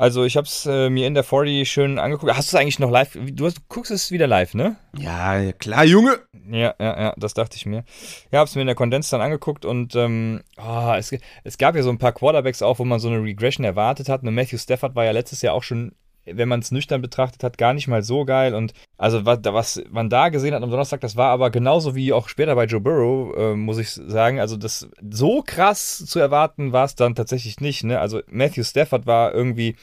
also 0.00 0.24
ich 0.24 0.38
habe 0.38 0.46
es 0.46 0.64
äh, 0.64 0.88
mir 0.88 1.06
in 1.06 1.12
der 1.12 1.24
40 1.24 1.70
schön 1.70 1.98
angeguckt. 1.98 2.32
Hast 2.34 2.50
du 2.50 2.56
es 2.56 2.60
eigentlich 2.60 2.78
noch 2.78 2.90
live? 2.90 3.18
Du, 3.32 3.44
hast, 3.44 3.58
du 3.58 3.62
guckst 3.68 3.90
es 3.90 4.10
wieder 4.10 4.26
live, 4.26 4.54
ne? 4.54 4.76
Ja, 4.96 5.52
klar, 5.52 5.84
Junge. 5.84 6.20
Ja, 6.50 6.74
ja, 6.80 7.00
ja, 7.00 7.14
das 7.18 7.34
dachte 7.34 7.56
ich 7.56 7.66
mir. 7.66 7.84
Ja, 8.32 8.40
hab's 8.40 8.54
mir 8.54 8.62
in 8.62 8.66
der 8.66 8.74
Kondens 8.74 9.10
dann 9.10 9.20
angeguckt 9.20 9.66
und 9.66 9.94
ähm, 9.94 10.40
ah, 10.56 10.96
es, 10.96 11.14
es 11.44 11.58
gab 11.58 11.76
ja 11.76 11.82
so 11.82 11.90
ein 11.90 11.98
paar 11.98 12.12
Quarterbacks 12.12 12.62
auch, 12.62 12.78
wo 12.78 12.84
man 12.86 12.98
so 12.98 13.08
eine 13.08 13.22
Regression 13.22 13.62
erwartet 13.64 14.08
hat. 14.08 14.22
Und 14.22 14.34
Matthew 14.34 14.56
Stafford 14.56 14.94
war 14.94 15.04
ja 15.04 15.10
letztes 15.10 15.42
Jahr 15.42 15.52
auch 15.52 15.62
schon, 15.62 15.92
wenn 16.34 16.48
man 16.48 16.60
es 16.60 16.70
nüchtern 16.70 17.00
betrachtet 17.02 17.42
hat, 17.44 17.58
gar 17.58 17.72
nicht 17.74 17.88
mal 17.88 18.02
so 18.02 18.24
geil. 18.24 18.54
Und 18.54 18.72
also 18.98 19.24
was, 19.26 19.38
was 19.44 19.82
man 19.90 20.08
da 20.10 20.28
gesehen 20.28 20.54
hat 20.54 20.62
am 20.62 20.70
Donnerstag, 20.70 21.00
das 21.00 21.16
war 21.16 21.30
aber 21.30 21.50
genauso 21.50 21.94
wie 21.94 22.12
auch 22.12 22.28
später 22.28 22.54
bei 22.54 22.64
Joe 22.64 22.80
Burrow, 22.80 23.36
äh, 23.36 23.54
muss 23.54 23.78
ich 23.78 23.90
sagen. 23.90 24.40
Also 24.40 24.56
das 24.56 24.88
so 25.10 25.42
krass 25.46 26.04
zu 26.06 26.18
erwarten 26.18 26.72
war 26.72 26.84
es 26.84 26.94
dann 26.94 27.14
tatsächlich 27.14 27.60
nicht. 27.60 27.84
Ne? 27.84 27.98
Also 28.00 28.20
Matthew 28.28 28.64
Stafford 28.64 29.06
war 29.06 29.32
irgendwie, 29.34 29.76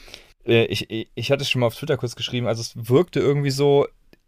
äh, 0.46 0.64
ich, 0.66 0.90
ich- 0.90 1.08
ich 1.14 1.30
hatte 1.30 1.42
es 1.42 1.50
schon 1.50 1.60
mal 1.60 1.66
auf 1.66 1.74
Twitter 1.76 1.96
kurz 1.96 2.16
geschrieben, 2.16 2.46
also 2.46 2.60
es 2.60 2.72
wirkte 2.88 3.20
irgendwie 3.20 3.50
so, 3.50 3.86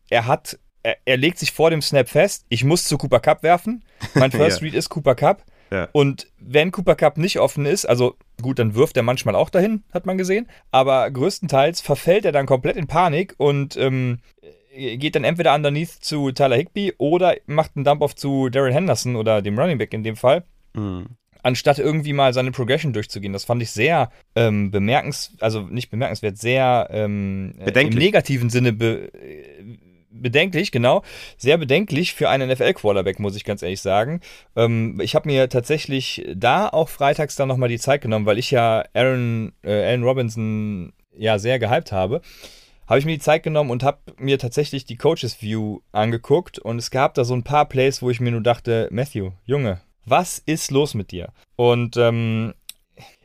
er 0.09 0.27
hat, 0.27 0.59
er, 0.83 0.97
er 1.05 1.17
legt 1.17 1.39
sich 1.39 1.53
vor 1.53 1.71
dem 1.71 1.83
Snap 1.83 2.09
fest, 2.09 2.45
ich 2.49 2.65
muss 2.65 2.85
zu 2.85 2.99
Cooper 2.99 3.21
Cup 3.21 3.43
werfen. 3.43 3.85
Mein 4.15 4.31
First 4.31 4.61
Ja. 4.61 4.65
Read 4.65 4.75
ist 4.75 4.89
Cooper 4.89 5.15
Cup. 5.15 5.45
Ja. 5.71 5.89
Und 5.93 6.27
wenn 6.39 6.73
Cooper 6.73 6.97
Cup 6.97 7.17
nicht 7.17 7.39
offen 7.39 7.65
ist, 7.65 7.85
also 7.87 8.17
gut, 8.43 8.59
dann 8.59 8.75
wirft 8.75 8.97
er 8.97 9.03
manchmal 9.03 9.37
auch 9.37 9.51
dahin, 9.51 9.85
hat 9.93 10.07
man 10.07 10.19
gesehen. 10.19 10.49
Aber 10.71 11.11
größtenteils 11.11 11.81
verfällt 11.81 12.25
er 12.25 12.33
dann 12.33 12.47
komplett 12.47 12.77
in 12.77 12.87
Panik 12.87 13.35
und 13.37 13.77
ähm, 13.77 14.19
geht 14.75 15.15
dann 15.15 15.25
entweder 15.25 15.55
underneath 15.55 15.91
zu 15.91 16.33
Tyler 16.33 16.57
Higby 16.57 16.95
oder 16.99 17.37
macht 17.47 17.73
einen 17.77 17.85
Dump-Off 17.85 18.15
zu 18.15 18.49
Darren 18.49 18.73
Henderson 18.73 19.17
oder 19.17 19.43
dem 19.43 19.59
Running 19.59 19.79
Back 19.79 19.93
in 19.95 20.03
dem 20.03 20.17
Fall. 20.17 20.45
Hm. 20.75 21.07
anstatt 21.43 21.81
irgendwie 21.81 22.13
mal 22.13 22.33
seine 22.33 22.53
Progression 22.53 22.93
durchzugehen. 22.93 23.33
Das 23.33 23.45
fand 23.45 23.61
ich 23.61 23.73
sehr 23.73 24.11
ähm, 24.37 24.71
bemerkenswert, 24.71 25.43
also 25.43 25.63
nicht 25.63 25.91
bemerkenswert, 25.91 26.39
sehr 26.39 26.89
ähm, 26.93 27.55
äh, 27.59 27.81
im 27.81 27.89
negativen 27.89 28.51
Sinne 28.51 28.73
be 28.73 29.11
bedenklich, 30.11 30.73
genau. 30.73 31.03
Sehr 31.37 31.59
bedenklich 31.59 32.15
für 32.15 32.29
einen 32.29 32.51
NFL-Quarterback, 32.51 33.19
muss 33.19 33.37
ich 33.37 33.45
ganz 33.45 33.63
ehrlich 33.63 33.81
sagen. 33.81 34.21
Ähm, 34.57 35.01
ich 35.01 35.15
habe 35.15 35.29
mir 35.29 35.49
tatsächlich 35.49 36.27
da 36.35 36.69
auch 36.69 36.89
freitags 36.89 37.37
dann 37.37 37.49
nochmal 37.49 37.69
die 37.69 37.79
Zeit 37.79 38.03
genommen, 38.03 38.27
weil 38.27 38.39
ich 38.39 38.51
ja 38.51 38.85
Aaron, 38.95 39.53
äh, 39.63 39.85
Allen 39.85 40.05
Robinson 40.05 40.93
ja 41.17 41.39
sehr 41.39 41.59
gehypt 41.59 41.93
habe 41.93 42.21
habe 42.91 42.99
ich 42.99 43.05
mir 43.05 43.13
die 43.13 43.21
Zeit 43.21 43.45
genommen 43.45 43.71
und 43.71 43.85
habe 43.85 43.99
mir 44.19 44.37
tatsächlich 44.37 44.85
die 44.85 44.97
Coaches 44.97 45.41
View 45.41 45.79
angeguckt 45.93 46.59
und 46.59 46.77
es 46.77 46.91
gab 46.91 47.15
da 47.15 47.25
so 47.25 47.35
ein 47.35 47.45
paar 47.45 47.69
Plays, 47.69 48.03
wo 48.03 48.11
ich 48.11 48.19
mir 48.19 48.33
nur 48.33 48.43
dachte, 48.43 48.89
Matthew, 48.91 49.31
Junge, 49.45 49.81
was 50.05 50.41
ist 50.41 50.73
los 50.73 50.95
mit 50.95 51.13
dir? 51.13 51.33
Und 51.55 51.97
ähm, 51.97 52.53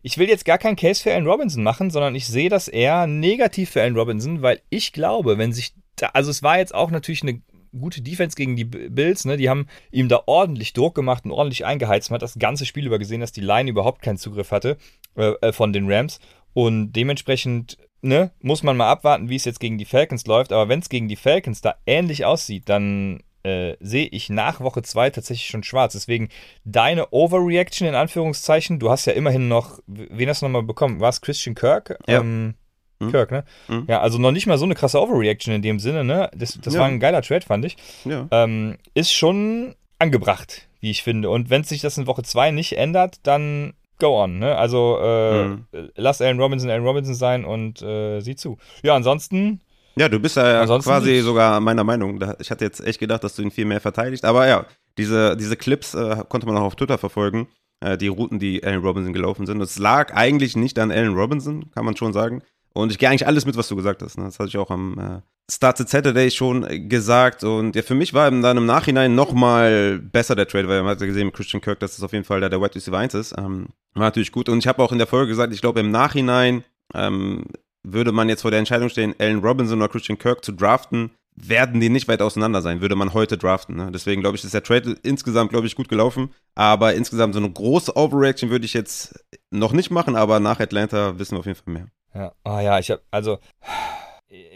ich 0.03 0.19
will 0.19 0.29
jetzt 0.29 0.45
gar 0.45 0.59
keinen 0.59 0.75
Case 0.75 1.01
für 1.01 1.11
Allen 1.11 1.25
Robinson 1.25 1.63
machen, 1.63 1.89
sondern 1.89 2.13
ich 2.13 2.27
sehe 2.27 2.47
das 2.47 2.67
eher 2.67 3.07
negativ 3.07 3.71
für 3.71 3.81
Allen 3.81 3.97
Robinson, 3.97 4.43
weil 4.43 4.61
ich 4.69 4.93
glaube, 4.93 5.39
wenn 5.39 5.51
sich 5.51 5.73
da, 5.97 6.07
also 6.07 6.31
es 6.31 6.43
war 6.43 6.57
jetzt 6.57 6.73
auch 6.73 6.91
natürlich 6.91 7.23
eine 7.23 7.41
gute 7.79 8.01
Defense 8.01 8.35
gegen 8.35 8.55
die 8.55 8.65
Bills, 8.65 9.25
ne? 9.25 9.37
Die 9.37 9.49
haben 9.49 9.67
ihm 9.91 10.07
da 10.07 10.23
ordentlich 10.25 10.73
Druck 10.73 10.95
gemacht 10.95 11.25
und 11.25 11.31
ordentlich 11.31 11.65
eingeheizt. 11.65 12.09
Man 12.09 12.15
hat 12.15 12.21
das 12.21 12.39
ganze 12.39 12.65
Spiel 12.65 12.85
über 12.85 12.99
gesehen, 12.99 13.21
dass 13.21 13.31
die 13.31 13.41
Line 13.41 13.69
überhaupt 13.69 14.01
keinen 14.01 14.17
Zugriff 14.17 14.51
hatte 14.51 14.77
äh, 15.15 15.33
äh 15.41 15.51
von 15.51 15.73
den 15.73 15.91
Rams. 15.91 16.19
Und 16.53 16.93
dementsprechend 16.93 17.77
ne, 18.01 18.31
muss 18.41 18.63
man 18.63 18.77
mal 18.77 18.89
abwarten, 18.89 19.29
wie 19.29 19.35
es 19.35 19.45
jetzt 19.45 19.59
gegen 19.59 19.77
die 19.77 19.85
Falcons 19.85 20.25
läuft. 20.25 20.53
Aber 20.53 20.69
wenn 20.69 20.79
es 20.79 20.89
gegen 20.89 21.09
die 21.09 21.17
Falcons 21.17 21.61
da 21.61 21.75
ähnlich 21.85 22.23
aussieht, 22.23 22.69
dann 22.69 23.21
äh, 23.43 23.75
sehe 23.79 24.07
ich 24.07 24.29
nach 24.29 24.59
Woche 24.61 24.81
2 24.81 25.09
tatsächlich 25.09 25.47
schon 25.47 25.63
schwarz. 25.63 25.93
Deswegen 25.93 26.29
deine 26.63 27.11
Overreaction 27.11 27.87
in 27.87 27.95
Anführungszeichen. 27.95 28.79
Du 28.79 28.89
hast 28.89 29.05
ja 29.05 29.13
immerhin 29.13 29.47
noch, 29.47 29.79
wen 29.87 30.29
hast 30.29 30.41
du 30.41 30.45
nochmal 30.45 30.63
bekommen? 30.63 30.99
War 30.99 31.09
es 31.09 31.21
Christian 31.21 31.55
Kirk? 31.55 31.99
Ja. 32.07 32.21
Ähm, 32.21 32.55
hm? 32.99 33.11
Kirk, 33.11 33.31
ne? 33.31 33.43
Hm. 33.67 33.85
Ja, 33.87 34.01
also 34.01 34.17
noch 34.17 34.31
nicht 34.31 34.47
mal 34.47 34.57
so 34.57 34.65
eine 34.65 34.75
krasse 34.75 35.01
Overreaction 35.01 35.53
in 35.53 35.61
dem 35.61 35.79
Sinne, 35.79 36.03
ne? 36.03 36.29
Das, 36.35 36.59
das 36.61 36.73
ja. 36.73 36.79
war 36.79 36.87
ein 36.87 36.99
geiler 36.99 37.21
Trade, 37.21 37.45
fand 37.45 37.65
ich. 37.65 37.77
Ja. 38.05 38.27
Ähm, 38.31 38.77
ist 38.93 39.13
schon 39.13 39.75
angebracht, 39.99 40.67
wie 40.79 40.91
ich 40.91 41.03
finde. 41.03 41.29
Und 41.29 41.49
wenn 41.49 41.63
sich 41.63 41.81
das 41.81 41.97
in 41.97 42.07
Woche 42.07 42.23
2 42.23 42.51
nicht 42.51 42.77
ändert, 42.77 43.19
dann 43.23 43.73
go 43.99 44.21
on, 44.23 44.39
ne? 44.39 44.55
Also 44.57 44.97
äh, 45.01 45.45
mhm. 45.45 45.65
lass 45.95 46.21
Allen 46.21 46.39
Robinson 46.39 46.69
Allen 46.69 46.85
Robinson 46.85 47.15
sein 47.15 47.45
und 47.45 47.81
äh, 47.81 48.19
sieh 48.21 48.35
zu. 48.35 48.57
Ja, 48.83 48.95
ansonsten. 48.95 49.61
Ja, 49.97 50.09
du 50.09 50.19
bist 50.19 50.35
ja 50.35 50.65
quasi 50.65 51.19
sogar 51.19 51.61
meiner 51.61 51.85
Meinung. 51.85 52.21
Ich 52.39 52.51
hatte 52.51 52.65
jetzt 52.65 52.85
echt 52.85 52.99
gedacht, 52.99 53.23
dass 53.23 53.35
du 53.35 53.43
ihn 53.43 53.51
viel 53.51 53.63
mehr 53.63 53.79
verteidigst. 53.79 54.25
Aber 54.25 54.45
ja, 54.45 54.65
diese, 54.97 55.37
diese 55.37 55.55
Clips 55.55 55.93
äh, 55.93 56.23
konnte 56.27 56.47
man 56.47 56.57
auch 56.57 56.63
auf 56.63 56.75
Twitter 56.75 56.97
verfolgen. 56.97 57.47
Äh, 57.79 57.97
die 57.97 58.07
Routen, 58.07 58.39
die 58.39 58.63
Allen 58.63 58.81
Robinson 58.81 59.13
gelaufen 59.13 59.45
sind. 59.45 59.61
Es 59.61 59.79
lag 59.79 60.13
eigentlich 60.13 60.55
nicht 60.55 60.77
an 60.79 60.91
Allen 60.91 61.13
Robinson, 61.13 61.71
kann 61.71 61.85
man 61.85 61.95
schon 61.95 62.11
sagen. 62.11 62.41
Und 62.75 62.91
ich 62.91 62.97
gehe 62.97 63.09
eigentlich 63.09 63.25
alles 63.25 63.45
mit, 63.45 63.55
was 63.55 63.69
du 63.69 63.75
gesagt 63.77 64.01
hast. 64.01 64.17
Ne? 64.17 64.25
Das 64.25 64.37
hatte 64.37 64.49
ich 64.49 64.57
auch 64.57 64.69
am 64.69 64.99
äh, 64.99 65.21
Started 65.49 65.87
Saturday 65.87 66.29
schon 66.29 66.89
gesagt. 66.89 67.45
Und 67.45 67.73
ja, 67.73 67.83
für 67.83 67.95
mich 67.95 68.13
war 68.13 68.29
dann 68.29 68.57
im 68.57 68.65
Nachhinein 68.65 69.15
nochmal 69.15 69.97
besser 69.99 70.35
der 70.35 70.45
Trade, 70.45 70.67
weil 70.67 70.81
man 70.81 70.91
hat 70.91 70.99
ja 70.99 71.07
gesehen 71.07 71.27
mit 71.27 71.35
Christian 71.35 71.61
Kirk, 71.61 71.79
dass 71.79 71.95
das 71.95 72.03
auf 72.03 72.11
jeden 72.11 72.25
Fall 72.25 72.41
der, 72.41 72.49
der 72.49 72.59
Wide 72.59 72.75
Receiver 72.75 72.97
1 72.97 73.13
ist. 73.13 73.33
Ähm, 73.37 73.67
war 73.93 74.03
natürlich 74.03 74.33
gut. 74.33 74.49
Und 74.49 74.59
ich 74.59 74.67
habe 74.67 74.83
auch 74.83 74.91
in 74.91 74.97
der 74.97 75.07
Folge 75.07 75.29
gesagt, 75.29 75.53
ich 75.53 75.61
glaube 75.61 75.79
im 75.79 75.89
Nachhinein 75.89 76.65
ähm, 76.93 77.45
würde 77.83 78.11
man 78.11 78.27
jetzt 78.27 78.41
vor 78.41 78.51
der 78.51 78.59
Entscheidung 78.59 78.89
stehen, 78.89 79.15
Allen 79.19 79.39
Robinson 79.39 79.79
oder 79.79 79.87
Christian 79.87 80.17
Kirk 80.17 80.43
zu 80.43 80.51
draften, 80.51 81.11
werden 81.37 81.79
die 81.79 81.89
nicht 81.89 82.09
weit 82.09 82.21
auseinander 82.21 82.61
sein, 82.61 82.81
würde 82.81 82.97
man 82.97 83.13
heute 83.13 83.37
draften. 83.37 83.77
Ne? 83.77 83.89
Deswegen 83.93 84.21
glaube 84.21 84.35
ich, 84.35 84.43
ist 84.43 84.53
der 84.53 84.63
Trade 84.63 84.97
insgesamt, 85.03 85.51
glaube 85.51 85.67
ich, 85.67 85.75
gut 85.75 85.87
gelaufen. 85.87 86.33
Aber 86.55 86.93
insgesamt 86.93 87.35
so 87.35 87.39
eine 87.39 87.51
große 87.51 87.95
Overreaction 87.95 88.49
würde 88.49 88.65
ich 88.65 88.73
jetzt 88.73 89.23
noch 89.49 89.71
nicht 89.71 89.91
machen, 89.91 90.17
aber 90.17 90.41
nach 90.41 90.59
Atlanta 90.59 91.17
wissen 91.19 91.35
wir 91.35 91.39
auf 91.39 91.45
jeden 91.45 91.59
Fall 91.63 91.73
mehr. 91.73 91.87
Ja, 92.15 92.33
oh 92.45 92.59
ja, 92.59 92.79
ich 92.79 92.89
habe, 92.91 93.01
also, 93.11 93.39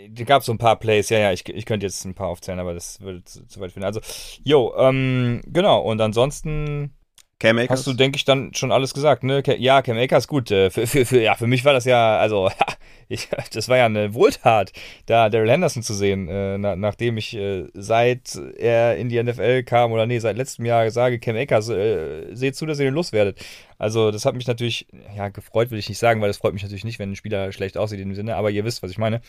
da 0.09 0.23
gab 0.23 0.39
es 0.41 0.45
so 0.45 0.53
ein 0.53 0.57
paar 0.57 0.77
Plays, 0.77 1.09
ja, 1.09 1.19
ja, 1.19 1.33
ich, 1.33 1.47
ich 1.49 1.65
könnte 1.65 1.85
jetzt 1.85 2.05
ein 2.05 2.15
paar 2.15 2.27
aufzählen, 2.27 2.59
aber 2.59 2.73
das 2.73 3.01
würde 3.01 3.23
zu, 3.25 3.45
zu 3.47 3.59
weit 3.59 3.73
finden. 3.73 3.85
Also, 3.85 3.99
jo, 4.43 4.73
ähm, 4.77 5.41
genau, 5.45 5.81
und 5.81 5.99
ansonsten 5.99 6.93
Cam 7.39 7.57
Akers? 7.57 7.79
Hast 7.79 7.87
du, 7.87 7.93
denke 7.93 8.17
ich, 8.17 8.25
dann 8.25 8.53
schon 8.53 8.71
alles 8.71 8.93
gesagt, 8.93 9.23
ne? 9.23 9.41
Ja, 9.57 9.81
Cam 9.81 9.97
Akers, 9.97 10.27
gut. 10.27 10.51
Äh, 10.51 10.69
für, 10.69 10.85
für, 10.85 11.05
für, 11.05 11.21
ja, 11.21 11.35
für 11.35 11.47
mich 11.47 11.63
war 11.63 11.71
das 11.71 11.85
ja, 11.85 12.17
also, 12.17 12.51
ich, 13.07 13.29
das 13.53 13.69
war 13.69 13.77
ja 13.77 13.85
eine 13.85 14.13
Wohltat, 14.13 14.73
da 15.05 15.29
Daryl 15.29 15.49
Henderson 15.49 15.81
zu 15.81 15.93
sehen, 15.93 16.27
äh, 16.27 16.57
na, 16.57 16.75
nachdem 16.75 17.17
ich 17.17 17.35
äh, 17.35 17.67
seit 17.73 18.35
er 18.57 18.97
in 18.97 19.07
die 19.07 19.21
NFL 19.23 19.63
kam, 19.63 19.93
oder 19.93 20.05
nee, 20.05 20.19
seit 20.19 20.35
letztem 20.35 20.65
Jahr 20.65 20.91
sage, 20.91 21.19
Cam 21.19 21.37
Akers, 21.37 21.69
äh, 21.69 22.35
seht 22.35 22.57
zu, 22.57 22.65
dass 22.65 22.79
ihr 22.79 22.85
den 22.85 22.93
loswerdet. 22.93 23.39
Also, 23.77 24.11
das 24.11 24.25
hat 24.25 24.35
mich 24.35 24.47
natürlich, 24.47 24.87
ja, 25.15 25.29
gefreut 25.29 25.71
will 25.71 25.79
ich 25.79 25.87
nicht 25.87 25.99
sagen, 25.99 26.19
weil 26.21 26.29
das 26.29 26.37
freut 26.37 26.53
mich 26.53 26.63
natürlich 26.63 26.83
nicht, 26.83 26.99
wenn 26.99 27.11
ein 27.11 27.15
Spieler 27.15 27.53
schlecht 27.53 27.77
aussieht 27.77 28.01
in 28.01 28.09
dem 28.09 28.15
Sinne, 28.15 28.35
aber 28.35 28.51
ihr 28.51 28.65
wisst, 28.65 28.83
was 28.83 28.91
ich 28.91 28.97
meine. 28.97 29.21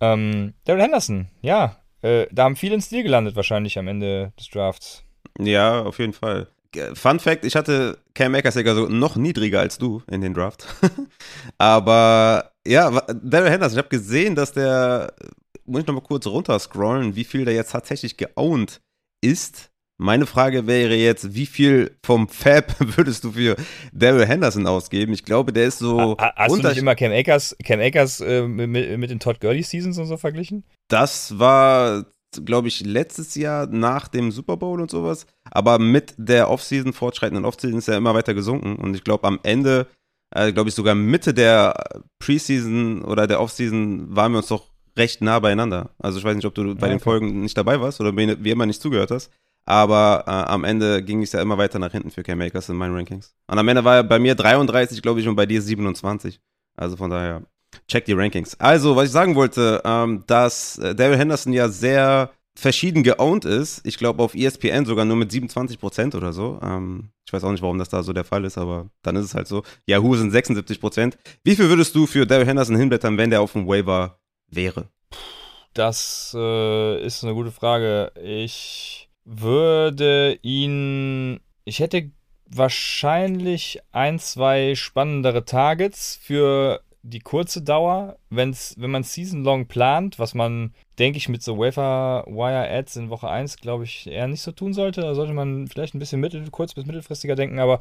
Ähm, 0.00 0.52
Daryl 0.64 0.82
Henderson, 0.82 1.28
ja, 1.40 1.78
äh, 2.02 2.26
da 2.30 2.44
haben 2.44 2.56
viele 2.56 2.74
ins 2.74 2.86
Stil 2.86 3.04
gelandet 3.04 3.36
wahrscheinlich 3.36 3.78
am 3.78 3.88
Ende 3.88 4.32
des 4.38 4.48
Drafts. 4.48 5.04
Ja, 5.38 5.82
auf 5.82 5.98
jeden 5.98 6.12
Fall. 6.12 6.48
Fun 6.94 7.20
Fact: 7.20 7.44
Ich 7.44 7.56
hatte 7.56 7.98
Cam 8.14 8.34
Akers 8.34 8.54
sogar 8.54 8.74
so 8.74 8.88
noch 8.88 9.16
niedriger 9.16 9.60
als 9.60 9.78
du 9.78 10.02
in 10.10 10.20
den 10.20 10.34
Draft. 10.34 10.66
Aber 11.58 12.52
ja, 12.66 12.90
Daryl 13.22 13.50
Henderson, 13.50 13.78
ich 13.78 13.84
habe 13.84 13.88
gesehen, 13.88 14.34
dass 14.34 14.52
der, 14.52 15.14
muss 15.64 15.82
ich 15.82 15.86
nochmal 15.86 16.04
kurz 16.04 16.26
runterscrollen, 16.26 17.16
wie 17.16 17.24
viel 17.24 17.44
der 17.44 17.54
jetzt 17.54 17.72
tatsächlich 17.72 18.16
geowned 18.16 18.80
ist. 19.20 19.70
Meine 19.98 20.26
Frage 20.26 20.66
wäre 20.66 20.94
jetzt, 20.94 21.34
wie 21.34 21.46
viel 21.46 21.96
vom 22.04 22.26
Fab 22.28 22.74
würdest 22.96 23.24
du 23.24 23.32
für 23.32 23.56
Daryl 23.92 24.26
Henderson 24.26 24.66
ausgeben? 24.66 25.12
Ich 25.12 25.24
glaube, 25.24 25.52
der 25.52 25.66
ist 25.66 25.78
so. 25.78 26.16
Hast 26.18 26.56
du 26.56 26.68
nicht 26.68 26.78
immer 26.78 26.94
Cam 26.94 27.12
Akers, 27.12 27.56
Cam 27.64 27.80
Akers 27.80 28.20
äh, 28.20 28.42
mit, 28.42 28.98
mit 28.98 29.10
den 29.10 29.20
Todd 29.20 29.40
Gurley 29.40 29.62
Seasons 29.62 29.98
und 29.98 30.06
so 30.06 30.16
verglichen? 30.16 30.64
Das 30.88 31.38
war 31.38 32.06
glaube 32.44 32.68
ich, 32.68 32.84
letztes 32.84 33.34
Jahr 33.34 33.66
nach 33.66 34.08
dem 34.08 34.32
Super 34.32 34.56
Bowl 34.56 34.80
und 34.80 34.90
sowas. 34.90 35.26
Aber 35.50 35.78
mit 35.78 36.14
der 36.16 36.50
Offseason, 36.50 36.92
fortschreitenden 36.92 37.44
Offseason, 37.44 37.78
ist 37.78 37.88
er 37.88 37.96
immer 37.96 38.14
weiter 38.14 38.34
gesunken. 38.34 38.76
Und 38.76 38.94
ich 38.94 39.04
glaube, 39.04 39.26
am 39.26 39.38
Ende, 39.42 39.86
äh, 40.34 40.52
glaube 40.52 40.68
ich, 40.68 40.74
sogar 40.74 40.94
Mitte 40.94 41.34
der 41.34 42.02
Preseason 42.18 43.02
oder 43.02 43.26
der 43.26 43.40
Offseason 43.40 44.14
waren 44.14 44.32
wir 44.32 44.38
uns 44.38 44.48
doch 44.48 44.70
recht 44.96 45.22
nah 45.22 45.38
beieinander. 45.38 45.90
Also 45.98 46.18
ich 46.18 46.24
weiß 46.24 46.36
nicht, 46.36 46.46
ob 46.46 46.54
du 46.54 46.74
bei 46.74 46.86
okay. 46.86 46.90
den 46.90 47.00
Folgen 47.00 47.40
nicht 47.40 47.56
dabei 47.56 47.80
warst 47.80 48.00
oder 48.00 48.14
wie 48.16 48.50
immer 48.50 48.66
nicht 48.66 48.82
zugehört 48.82 49.10
hast. 49.10 49.30
Aber 49.64 50.24
äh, 50.26 50.30
am 50.30 50.64
Ende 50.64 51.02
ging 51.02 51.22
es 51.22 51.32
ja 51.32 51.40
immer 51.40 51.56
weiter 51.56 51.78
nach 51.78 51.92
hinten 51.92 52.10
für 52.10 52.22
Cam 52.22 52.38
Makers 52.38 52.68
in 52.68 52.76
meinen 52.76 52.94
Rankings. 52.94 53.34
Und 53.46 53.58
am 53.58 53.68
Ende 53.68 53.84
war 53.84 53.96
er 53.96 54.04
bei 54.04 54.18
mir 54.18 54.34
33, 54.34 55.00
glaube 55.02 55.20
ich, 55.20 55.28
und 55.28 55.36
bei 55.36 55.46
dir 55.46 55.62
27. 55.62 56.40
Also 56.76 56.96
von 56.96 57.10
daher 57.10 57.42
Check 57.92 58.06
die 58.06 58.14
Rankings. 58.14 58.58
Also, 58.58 58.96
was 58.96 59.08
ich 59.08 59.10
sagen 59.10 59.34
wollte, 59.34 59.82
ähm, 59.84 60.24
dass 60.26 60.78
äh, 60.78 60.94
Daryl 60.94 61.18
Henderson 61.18 61.52
ja 61.52 61.68
sehr 61.68 62.30
verschieden 62.54 63.02
geowned 63.02 63.44
ist. 63.44 63.86
Ich 63.86 63.98
glaube 63.98 64.22
auf 64.22 64.34
ESPN 64.34 64.86
sogar 64.86 65.04
nur 65.04 65.18
mit 65.18 65.30
27 65.30 65.78
Prozent 65.78 66.14
oder 66.14 66.32
so. 66.32 66.58
Ähm, 66.62 67.10
ich 67.26 67.34
weiß 67.34 67.44
auch 67.44 67.50
nicht, 67.50 67.60
warum 67.60 67.78
das 67.78 67.90
da 67.90 68.02
so 68.02 68.14
der 68.14 68.24
Fall 68.24 68.46
ist, 68.46 68.56
aber 68.56 68.88
dann 69.02 69.16
ist 69.16 69.26
es 69.26 69.34
halt 69.34 69.46
so. 69.46 69.62
Yahoo 69.84 70.16
sind 70.16 70.30
76 70.30 70.80
Prozent. 70.80 71.18
Wie 71.44 71.54
viel 71.54 71.68
würdest 71.68 71.94
du 71.94 72.06
für 72.06 72.26
Daryl 72.26 72.46
Henderson 72.46 72.76
hinblättern, 72.76 73.18
wenn 73.18 73.28
der 73.28 73.42
auf 73.42 73.52
dem 73.52 73.68
Waiver 73.68 74.18
wäre? 74.48 74.88
Das 75.74 76.34
äh, 76.34 77.04
ist 77.04 77.22
eine 77.24 77.34
gute 77.34 77.50
Frage. 77.50 78.10
Ich 78.22 79.10
würde 79.26 80.38
ihn. 80.40 81.40
Ich 81.66 81.80
hätte 81.80 82.10
wahrscheinlich 82.46 83.80
ein, 83.92 84.18
zwei 84.18 84.76
spannendere 84.76 85.44
Targets 85.44 86.18
für 86.22 86.80
die 87.02 87.20
kurze 87.20 87.62
Dauer, 87.62 88.16
wenn's, 88.30 88.74
wenn 88.78 88.90
man 88.90 89.02
Season-Long 89.02 89.66
plant, 89.66 90.18
was 90.18 90.34
man, 90.34 90.72
denke 90.98 91.18
ich, 91.18 91.28
mit 91.28 91.42
so 91.42 91.58
Wafer-Wire-Ads 91.58 92.96
in 92.96 93.10
Woche 93.10 93.28
1, 93.28 93.56
glaube 93.56 93.84
ich, 93.84 94.06
eher 94.06 94.28
nicht 94.28 94.42
so 94.42 94.52
tun 94.52 94.72
sollte. 94.72 95.00
Da 95.00 95.14
sollte 95.14 95.32
man 95.32 95.66
vielleicht 95.66 95.94
ein 95.94 95.98
bisschen 95.98 96.20
mittel, 96.20 96.48
kurz- 96.50 96.74
bis 96.74 96.86
mittelfristiger 96.86 97.34
denken, 97.34 97.58
aber 97.58 97.80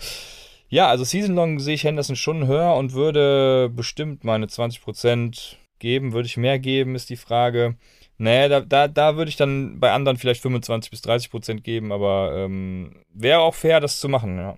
ja, 0.69 0.87
also 0.87 1.03
Season-Long 1.03 1.59
sehe 1.59 1.75
ich 1.75 1.83
Henderson 1.83 2.15
schon 2.15 2.47
höher 2.47 2.75
und 2.75 2.93
würde 2.93 3.69
bestimmt 3.69 4.23
meine 4.23 4.47
20% 4.47 5.57
geben. 5.79 6.13
Würde 6.13 6.27
ich 6.27 6.37
mehr 6.37 6.59
geben, 6.59 6.95
ist 6.95 7.09
die 7.09 7.17
Frage. 7.17 7.75
Naja, 8.17 8.47
da, 8.47 8.61
da, 8.61 8.87
da 8.87 9.17
würde 9.17 9.29
ich 9.29 9.35
dann 9.35 9.79
bei 9.79 9.91
anderen 9.91 10.17
vielleicht 10.17 10.41
25 10.41 10.89
bis 10.91 11.01
30% 11.03 11.61
geben, 11.61 11.91
aber 11.91 12.33
ähm, 12.37 13.03
wäre 13.13 13.39
auch 13.39 13.55
fair, 13.55 13.79
das 13.79 13.99
zu 13.99 14.07
machen, 14.07 14.37
ja. 14.37 14.57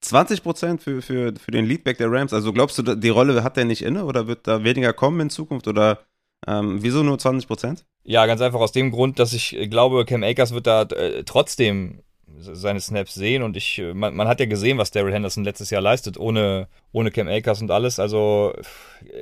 20 0.00 0.42
Prozent 0.42 0.82
für, 0.82 1.02
für, 1.02 1.34
für 1.34 1.50
den 1.50 1.66
Leadback 1.66 1.98
der 1.98 2.10
Rams. 2.10 2.32
Also 2.32 2.52
glaubst 2.52 2.78
du, 2.78 2.82
die 2.96 3.08
Rolle 3.08 3.42
hat 3.44 3.56
der 3.56 3.64
nicht 3.64 3.82
inne 3.82 4.04
oder 4.04 4.26
wird 4.26 4.46
da 4.46 4.64
weniger 4.64 4.92
kommen 4.92 5.20
in 5.20 5.30
Zukunft 5.30 5.68
oder 5.68 6.00
ähm, 6.46 6.82
wieso 6.82 7.02
nur 7.02 7.18
20 7.18 7.46
Prozent? 7.46 7.84
Ja, 8.02 8.26
ganz 8.26 8.40
einfach 8.40 8.60
aus 8.60 8.72
dem 8.72 8.90
Grund, 8.90 9.18
dass 9.18 9.32
ich 9.32 9.56
glaube, 9.70 10.04
Cam 10.06 10.22
Akers 10.22 10.52
wird 10.52 10.66
da 10.66 10.82
äh, 10.82 11.22
trotzdem 11.24 12.02
seine 12.40 12.80
Snaps 12.80 13.14
sehen 13.14 13.42
und 13.42 13.56
ich, 13.56 13.82
man, 13.94 14.14
man 14.14 14.28
hat 14.28 14.40
ja 14.40 14.46
gesehen, 14.46 14.78
was 14.78 14.90
Daryl 14.90 15.12
Henderson 15.12 15.44
letztes 15.44 15.70
Jahr 15.70 15.82
leistet, 15.82 16.18
ohne, 16.18 16.68
ohne 16.92 17.10
Cam 17.10 17.28
Akers 17.28 17.60
und 17.62 17.70
alles. 17.70 17.98
Also 17.98 18.54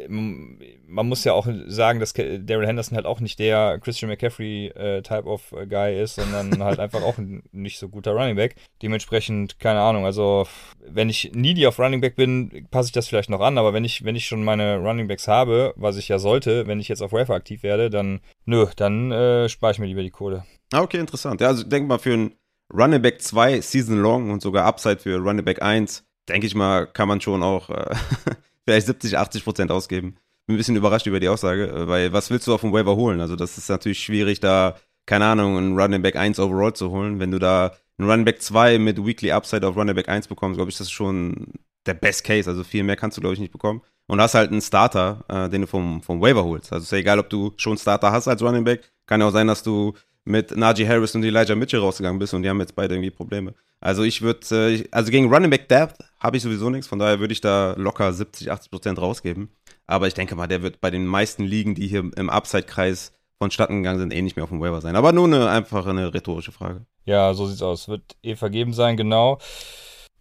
man 0.09 1.09
muss 1.09 1.25
ja 1.25 1.33
auch 1.33 1.47
sagen, 1.67 2.01
dass 2.01 2.13
Daryl 2.13 2.67
Henderson 2.67 2.97
halt 2.97 3.07
auch 3.07 3.21
nicht 3.21 3.39
der 3.39 3.79
Christian 3.81 4.11
McCaffrey 4.11 4.69
äh, 4.69 5.03
Type 5.03 5.25
of 5.25 5.55
Guy 5.69 6.01
ist, 6.01 6.17
sondern 6.17 6.63
halt 6.65 6.81
einfach 6.81 7.03
auch 7.03 7.19
ein 7.19 7.43
nicht 7.53 7.79
so 7.79 7.89
guter 7.89 8.13
Running 8.13 8.37
Back. 8.37 8.57
Dementsprechend, 8.83 9.59
keine 9.59 9.81
Ahnung, 9.81 10.05
also 10.05 10.47
wenn 10.81 11.09
ich 11.09 11.33
needy 11.35 11.67
auf 11.67 11.79
Running 11.79 12.01
Back 12.01 12.17
bin, 12.17 12.67
passe 12.71 12.89
ich 12.89 12.93
das 12.93 13.09
vielleicht 13.09 13.31
noch 13.31 13.41
an, 13.41 13.59
aber 13.59 13.73
wenn 13.73 13.85
ich, 13.85 14.05
wenn 14.05 14.17
ich 14.17 14.27
schon 14.27 14.45
meine 14.45 14.79
Running 14.79 15.09
Backs 15.09 15.29
habe, 15.29 15.75
was 15.77 15.97
ich 15.97 16.09
ja 16.09 16.19
sollte, 16.19 16.67
wenn 16.67 16.81
ich 16.81 16.89
jetzt 16.89 17.03
auf 17.03 17.13
Wafer 17.13 17.35
aktiv 17.35 17.63
werde, 17.63 17.91
dann 17.91 18.21
nö, 18.45 18.67
dann 18.77 19.13
äh, 19.13 19.49
spare 19.49 19.73
ich 19.73 19.79
mir 19.79 19.87
lieber 19.87 20.03
die 20.03 20.11
Kohle. 20.11 20.45
Ah, 20.73 20.83
okay, 20.83 20.99
interessant. 20.99 21.41
Ja, 21.41 21.49
also 21.49 21.65
denk 21.65 21.89
mal 21.89 21.99
für 21.99 22.13
ein 22.13 22.35
Running 22.73 23.03
Back 23.03 23.23
2 23.23 23.61
Season 23.61 24.01
Long 24.01 24.31
und 24.31 24.43
sogar 24.43 24.67
Upside 24.67 24.99
für 24.99 25.17
Running 25.19 25.45
Back 25.45 25.63
1, 25.63 26.05
denke 26.29 26.47
ich 26.47 26.55
mal, 26.55 26.87
kann 26.87 27.09
man 27.09 27.21
schon 27.21 27.43
auch 27.43 27.71
äh, 27.71 27.95
vielleicht 28.65 28.87
70, 28.87 29.17
80 29.17 29.45
Prozent 29.45 29.71
ausgeben. 29.71 30.17
Bin 30.47 30.55
ein 30.55 30.59
bisschen 30.59 30.77
überrascht 30.77 31.07
über 31.07 31.21
die 31.21 31.29
Aussage, 31.29 31.89
weil 31.89 32.13
was 32.13 32.31
willst 32.31 32.47
du 32.47 32.55
auf 32.55 32.63
dem 32.63 32.73
Waiver 32.73 32.97
holen? 32.97 33.21
Also 33.21 33.37
das 33.37 33.59
ist 33.59 33.69
natürlich 33.69 34.01
schwierig, 34.01 34.41
da, 34.41 34.77
keine 35.07 35.27
Ahnung, 35.27 35.57
einen 35.57 35.79
Running 35.79 36.03
Back 36.03 36.17
1 36.17 36.39
overall 36.41 36.73
zu 36.73 36.91
holen. 36.91 37.21
Wenn 37.21 37.31
du 37.31 37.39
da 37.39 37.75
einen 37.99 38.09
Running 38.09 38.25
Back 38.25 38.43
2 38.43 38.79
mit 38.79 39.05
Weekly 39.05 39.33
Upside 39.33 39.67
auf 39.67 39.77
Running 39.77 39.95
Back 39.95 40.09
1 40.09 40.29
bekommst, 40.29 40.57
glaube 40.57 40.71
ich, 40.71 40.79
das 40.79 40.87
ist 40.87 40.93
schon 40.93 41.53
der 41.87 41.95
Best 41.95 42.25
Case. 42.25 42.49
Also 42.49 42.65
viel 42.65 42.83
mehr 42.83 42.97
kannst 42.97 43.17
du, 43.17 43.21
glaube 43.21 43.35
ich, 43.35 43.41
nicht 43.41 43.53
bekommen. 43.53 43.83
Und 44.07 44.21
hast 44.21 44.35
halt 44.35 44.51
einen 44.51 44.63
Starter, 44.63 45.25
äh, 45.29 45.51
den 45.51 45.63
du 45.63 45.67
vom, 45.67 46.03
vom 46.03 46.21
Waiver 46.23 46.45
holst. 46.45 46.73
Also 46.73 46.85
ist 46.85 46.93
ja 46.93 46.99
egal, 46.99 47.19
ob 47.19 47.29
du 47.29 47.53
schon 47.57 47.77
Starter 47.77 48.11
hast 48.11 48.29
als 48.29 48.43
Running 48.43 48.65
Back. 48.65 48.91
Kann 49.07 49.21
ja 49.21 49.29
auch 49.29 49.33
sein, 49.33 49.47
dass 49.47 49.63
du 49.63 49.95
mit 50.29 50.57
Najee 50.57 50.87
Harris 50.87 51.15
und 51.15 51.25
Elijah 51.25 51.55
Mitchell 51.55 51.81
rausgegangen 51.81 52.19
bist 52.19 52.35
und 52.35 52.43
die 52.43 52.49
haben 52.49 52.61
jetzt 52.61 52.77
beide 52.77 52.95
irgendwie 52.95 53.11
Probleme. 53.11 53.55
Also 53.81 54.03
ich 54.03 54.23
würde, 54.23 54.41
äh, 54.55 54.85
also 54.91 55.11
gegen 55.11 55.33
Running 55.33 55.51
Back 55.51 55.69
Depth 55.69 55.97
habe 56.21 56.37
ich 56.37 56.43
sowieso 56.43 56.71
nichts, 56.71 56.87
von 56.87 56.99
daher 56.99 57.21
würde 57.21 57.33
ich 57.33 57.41
da 57.41 57.75
locker 57.77 58.13
70, 58.13 58.51
80 58.51 58.71
Prozent 58.71 59.01
rausgeben. 59.01 59.49
Aber 59.87 60.07
ich 60.07 60.15
denke 60.15 60.37
mal, 60.37 60.47
der 60.47 60.63
wird 60.63 60.81
bei 60.81 60.91
den 60.91 61.07
meisten 61.07 61.45
Ligen, 61.45 61.75
die 61.75 61.89
hier 61.89 62.05
im 62.15 62.29
Upside-Kreis 62.31 63.13
vonstatten 63.39 63.83
gegangen 63.83 64.01
sind, 64.01 64.13
eh 64.13 64.21
nicht 64.21 64.37
mehr 64.37 64.45
auf 64.45 64.51
dem 64.51 64.61
Waiver 64.61 64.81
sein. 64.81 64.97
Aber 64.97 65.13
nur 65.13 65.27
eine 65.27 65.49
einfache, 65.49 65.91
eine 65.91 66.13
rhetorische 66.13 66.53
Frage. 66.53 66.85
Ja, 67.05 67.33
so 67.33 67.47
sieht's 67.47 67.63
aus. 67.63 67.89
Wird 67.89 68.03
eh 68.23 68.37
vergeben 68.37 68.75
sein, 68.75 68.97
genau. 68.97 69.39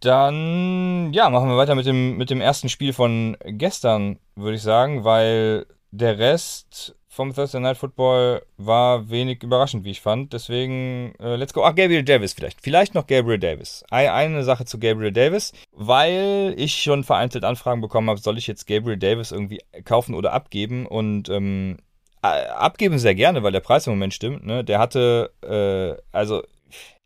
Dann, 0.00 1.12
ja, 1.12 1.28
machen 1.28 1.48
wir 1.48 1.56
weiter 1.56 1.74
mit 1.74 1.84
dem, 1.84 2.16
mit 2.16 2.30
dem 2.30 2.40
ersten 2.40 2.68
Spiel 2.68 2.92
von 2.92 3.36
gestern, 3.44 4.18
würde 4.36 4.56
ich 4.56 4.62
sagen, 4.62 5.04
weil 5.04 5.66
der 5.90 6.18
Rest 6.18 6.94
vom 7.08 7.34
Thursday 7.34 7.60
Night 7.60 7.78
Football 7.78 8.42
war 8.58 9.08
wenig 9.08 9.42
überraschend, 9.42 9.84
wie 9.84 9.90
ich 9.90 10.00
fand. 10.00 10.32
Deswegen, 10.32 11.14
äh, 11.18 11.36
let's 11.36 11.54
go. 11.54 11.64
Ach, 11.64 11.74
Gabriel 11.74 12.04
Davis 12.04 12.34
vielleicht. 12.34 12.60
Vielleicht 12.60 12.94
noch 12.94 13.06
Gabriel 13.06 13.38
Davis. 13.38 13.82
Eine 13.90 14.44
Sache 14.44 14.66
zu 14.66 14.78
Gabriel 14.78 15.12
Davis, 15.12 15.52
weil 15.72 16.54
ich 16.56 16.82
schon 16.82 17.04
vereinzelt 17.04 17.44
Anfragen 17.44 17.80
bekommen 17.80 18.10
habe, 18.10 18.20
soll 18.20 18.38
ich 18.38 18.46
jetzt 18.46 18.66
Gabriel 18.66 18.98
Davis 18.98 19.32
irgendwie 19.32 19.60
kaufen 19.84 20.14
oder 20.14 20.32
abgeben? 20.32 20.86
Und 20.86 21.28
ähm, 21.30 21.78
abgeben 22.20 22.98
sehr 22.98 23.14
gerne, 23.14 23.42
weil 23.42 23.52
der 23.52 23.60
Preis 23.60 23.86
im 23.86 23.94
Moment 23.94 24.14
stimmt. 24.14 24.44
Ne? 24.44 24.62
Der 24.62 24.78
hatte, 24.78 25.30
äh, 25.42 26.00
also 26.12 26.42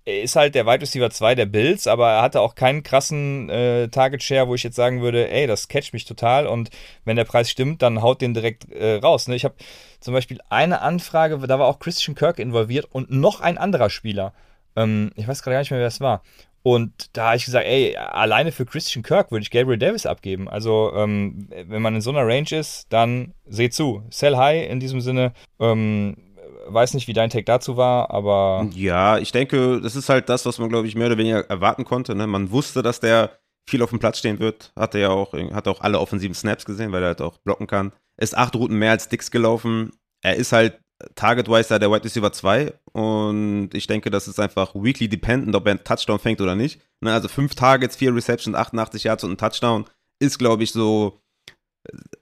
er 0.04 0.22
ist 0.22 0.36
halt 0.36 0.54
der 0.54 0.66
Wide 0.66 0.80
Receiver 0.80 1.10
2 1.10 1.34
der 1.34 1.46
Bills, 1.46 1.86
aber 1.86 2.10
er 2.10 2.22
hatte 2.22 2.40
auch 2.40 2.54
keinen 2.54 2.82
krassen 2.82 3.48
äh, 3.48 3.88
Target 3.88 4.22
Share, 4.22 4.48
wo 4.48 4.54
ich 4.54 4.62
jetzt 4.62 4.76
sagen 4.76 5.00
würde, 5.00 5.30
ey, 5.30 5.46
das 5.46 5.68
catcht 5.68 5.92
mich 5.92 6.04
total 6.04 6.46
und 6.46 6.70
wenn 7.04 7.16
der 7.16 7.24
Preis 7.24 7.50
stimmt, 7.50 7.82
dann 7.82 8.02
haut 8.02 8.20
den 8.20 8.34
direkt 8.34 8.70
äh, 8.72 8.96
raus. 8.96 9.28
Ne? 9.28 9.36
Ich 9.36 9.44
habe 9.44 9.54
zum 10.00 10.14
Beispiel 10.14 10.40
eine 10.48 10.80
Anfrage, 10.80 11.38
da 11.38 11.58
war 11.58 11.66
auch 11.66 11.78
Christian 11.78 12.16
Kirk 12.16 12.38
involviert 12.38 12.86
und 12.90 13.10
noch 13.10 13.40
ein 13.40 13.58
anderer 13.58 13.90
Spieler. 13.90 14.32
Ähm, 14.74 15.12
ich 15.14 15.28
weiß 15.28 15.42
gerade 15.42 15.54
gar 15.54 15.60
nicht 15.60 15.70
mehr, 15.70 15.80
wer 15.80 15.86
es 15.86 16.00
war. 16.00 16.22
Und 16.64 17.16
da 17.16 17.26
habe 17.26 17.36
ich 17.36 17.44
gesagt, 17.44 17.66
ey, 17.66 17.96
alleine 17.96 18.52
für 18.52 18.64
Christian 18.64 19.02
Kirk 19.02 19.32
würde 19.32 19.42
ich 19.42 19.50
Gabriel 19.50 19.78
Davis 19.78 20.06
abgeben. 20.06 20.48
Also, 20.48 20.92
ähm, 20.94 21.48
wenn 21.50 21.82
man 21.82 21.96
in 21.96 22.00
so 22.00 22.10
einer 22.10 22.24
Range 22.24 22.50
ist, 22.52 22.86
dann 22.90 23.34
seht 23.46 23.74
zu. 23.74 24.04
Sell 24.10 24.36
high 24.36 24.70
in 24.70 24.78
diesem 24.78 25.00
Sinne. 25.00 25.32
Ähm, 25.58 26.16
weiß 26.66 26.94
nicht, 26.94 27.08
wie 27.08 27.12
dein 27.12 27.30
Take 27.30 27.44
dazu 27.44 27.76
war, 27.76 28.10
aber. 28.10 28.68
Ja, 28.74 29.18
ich 29.18 29.32
denke, 29.32 29.80
das 29.80 29.96
ist 29.96 30.08
halt 30.08 30.28
das, 30.28 30.46
was 30.46 30.58
man, 30.58 30.68
glaube 30.68 30.86
ich, 30.86 30.94
mehr 30.94 31.06
oder 31.06 31.18
weniger 31.18 31.48
erwarten 31.48 31.84
konnte. 31.84 32.14
Ne? 32.14 32.26
Man 32.26 32.50
wusste, 32.50 32.82
dass 32.82 33.00
der 33.00 33.38
viel 33.68 33.82
auf 33.82 33.90
dem 33.90 33.98
Platz 33.98 34.18
stehen 34.18 34.40
wird. 34.40 34.72
Hatte 34.76 34.98
ja 34.98 35.10
auch, 35.10 35.32
hat 35.32 35.68
auch 35.68 35.80
alle 35.80 36.00
offensiven 36.00 36.34
Snaps 36.34 36.64
gesehen, 36.64 36.92
weil 36.92 37.02
er 37.02 37.08
halt 37.08 37.22
auch 37.22 37.38
blocken 37.38 37.66
kann. 37.66 37.92
Ist 38.16 38.36
acht 38.36 38.54
Routen 38.56 38.78
mehr 38.78 38.90
als 38.90 39.08
Dix 39.08 39.30
gelaufen. 39.30 39.92
Er 40.22 40.36
ist 40.36 40.52
halt 40.52 40.80
Target-wise 41.14 41.78
der 41.78 41.90
Wide 41.90 42.04
Receiver 42.04 42.32
2 42.32 42.72
und 42.92 43.70
ich 43.72 43.86
denke, 43.86 44.10
das 44.10 44.28
ist 44.28 44.38
einfach 44.38 44.74
weekly 44.74 45.08
dependent, 45.08 45.54
ob 45.54 45.66
er 45.66 45.72
einen 45.72 45.84
Touchdown 45.84 46.18
fängt 46.18 46.40
oder 46.40 46.54
nicht. 46.54 46.80
Ne? 47.00 47.12
Also 47.12 47.28
fünf 47.28 47.54
Targets, 47.54 47.96
vier 47.96 48.14
Receptions, 48.14 48.56
88 48.56 49.04
Yards 49.04 49.24
und 49.24 49.32
ein 49.32 49.38
Touchdown 49.38 49.86
ist, 50.20 50.38
glaube 50.38 50.62
ich, 50.62 50.72
so 50.72 51.21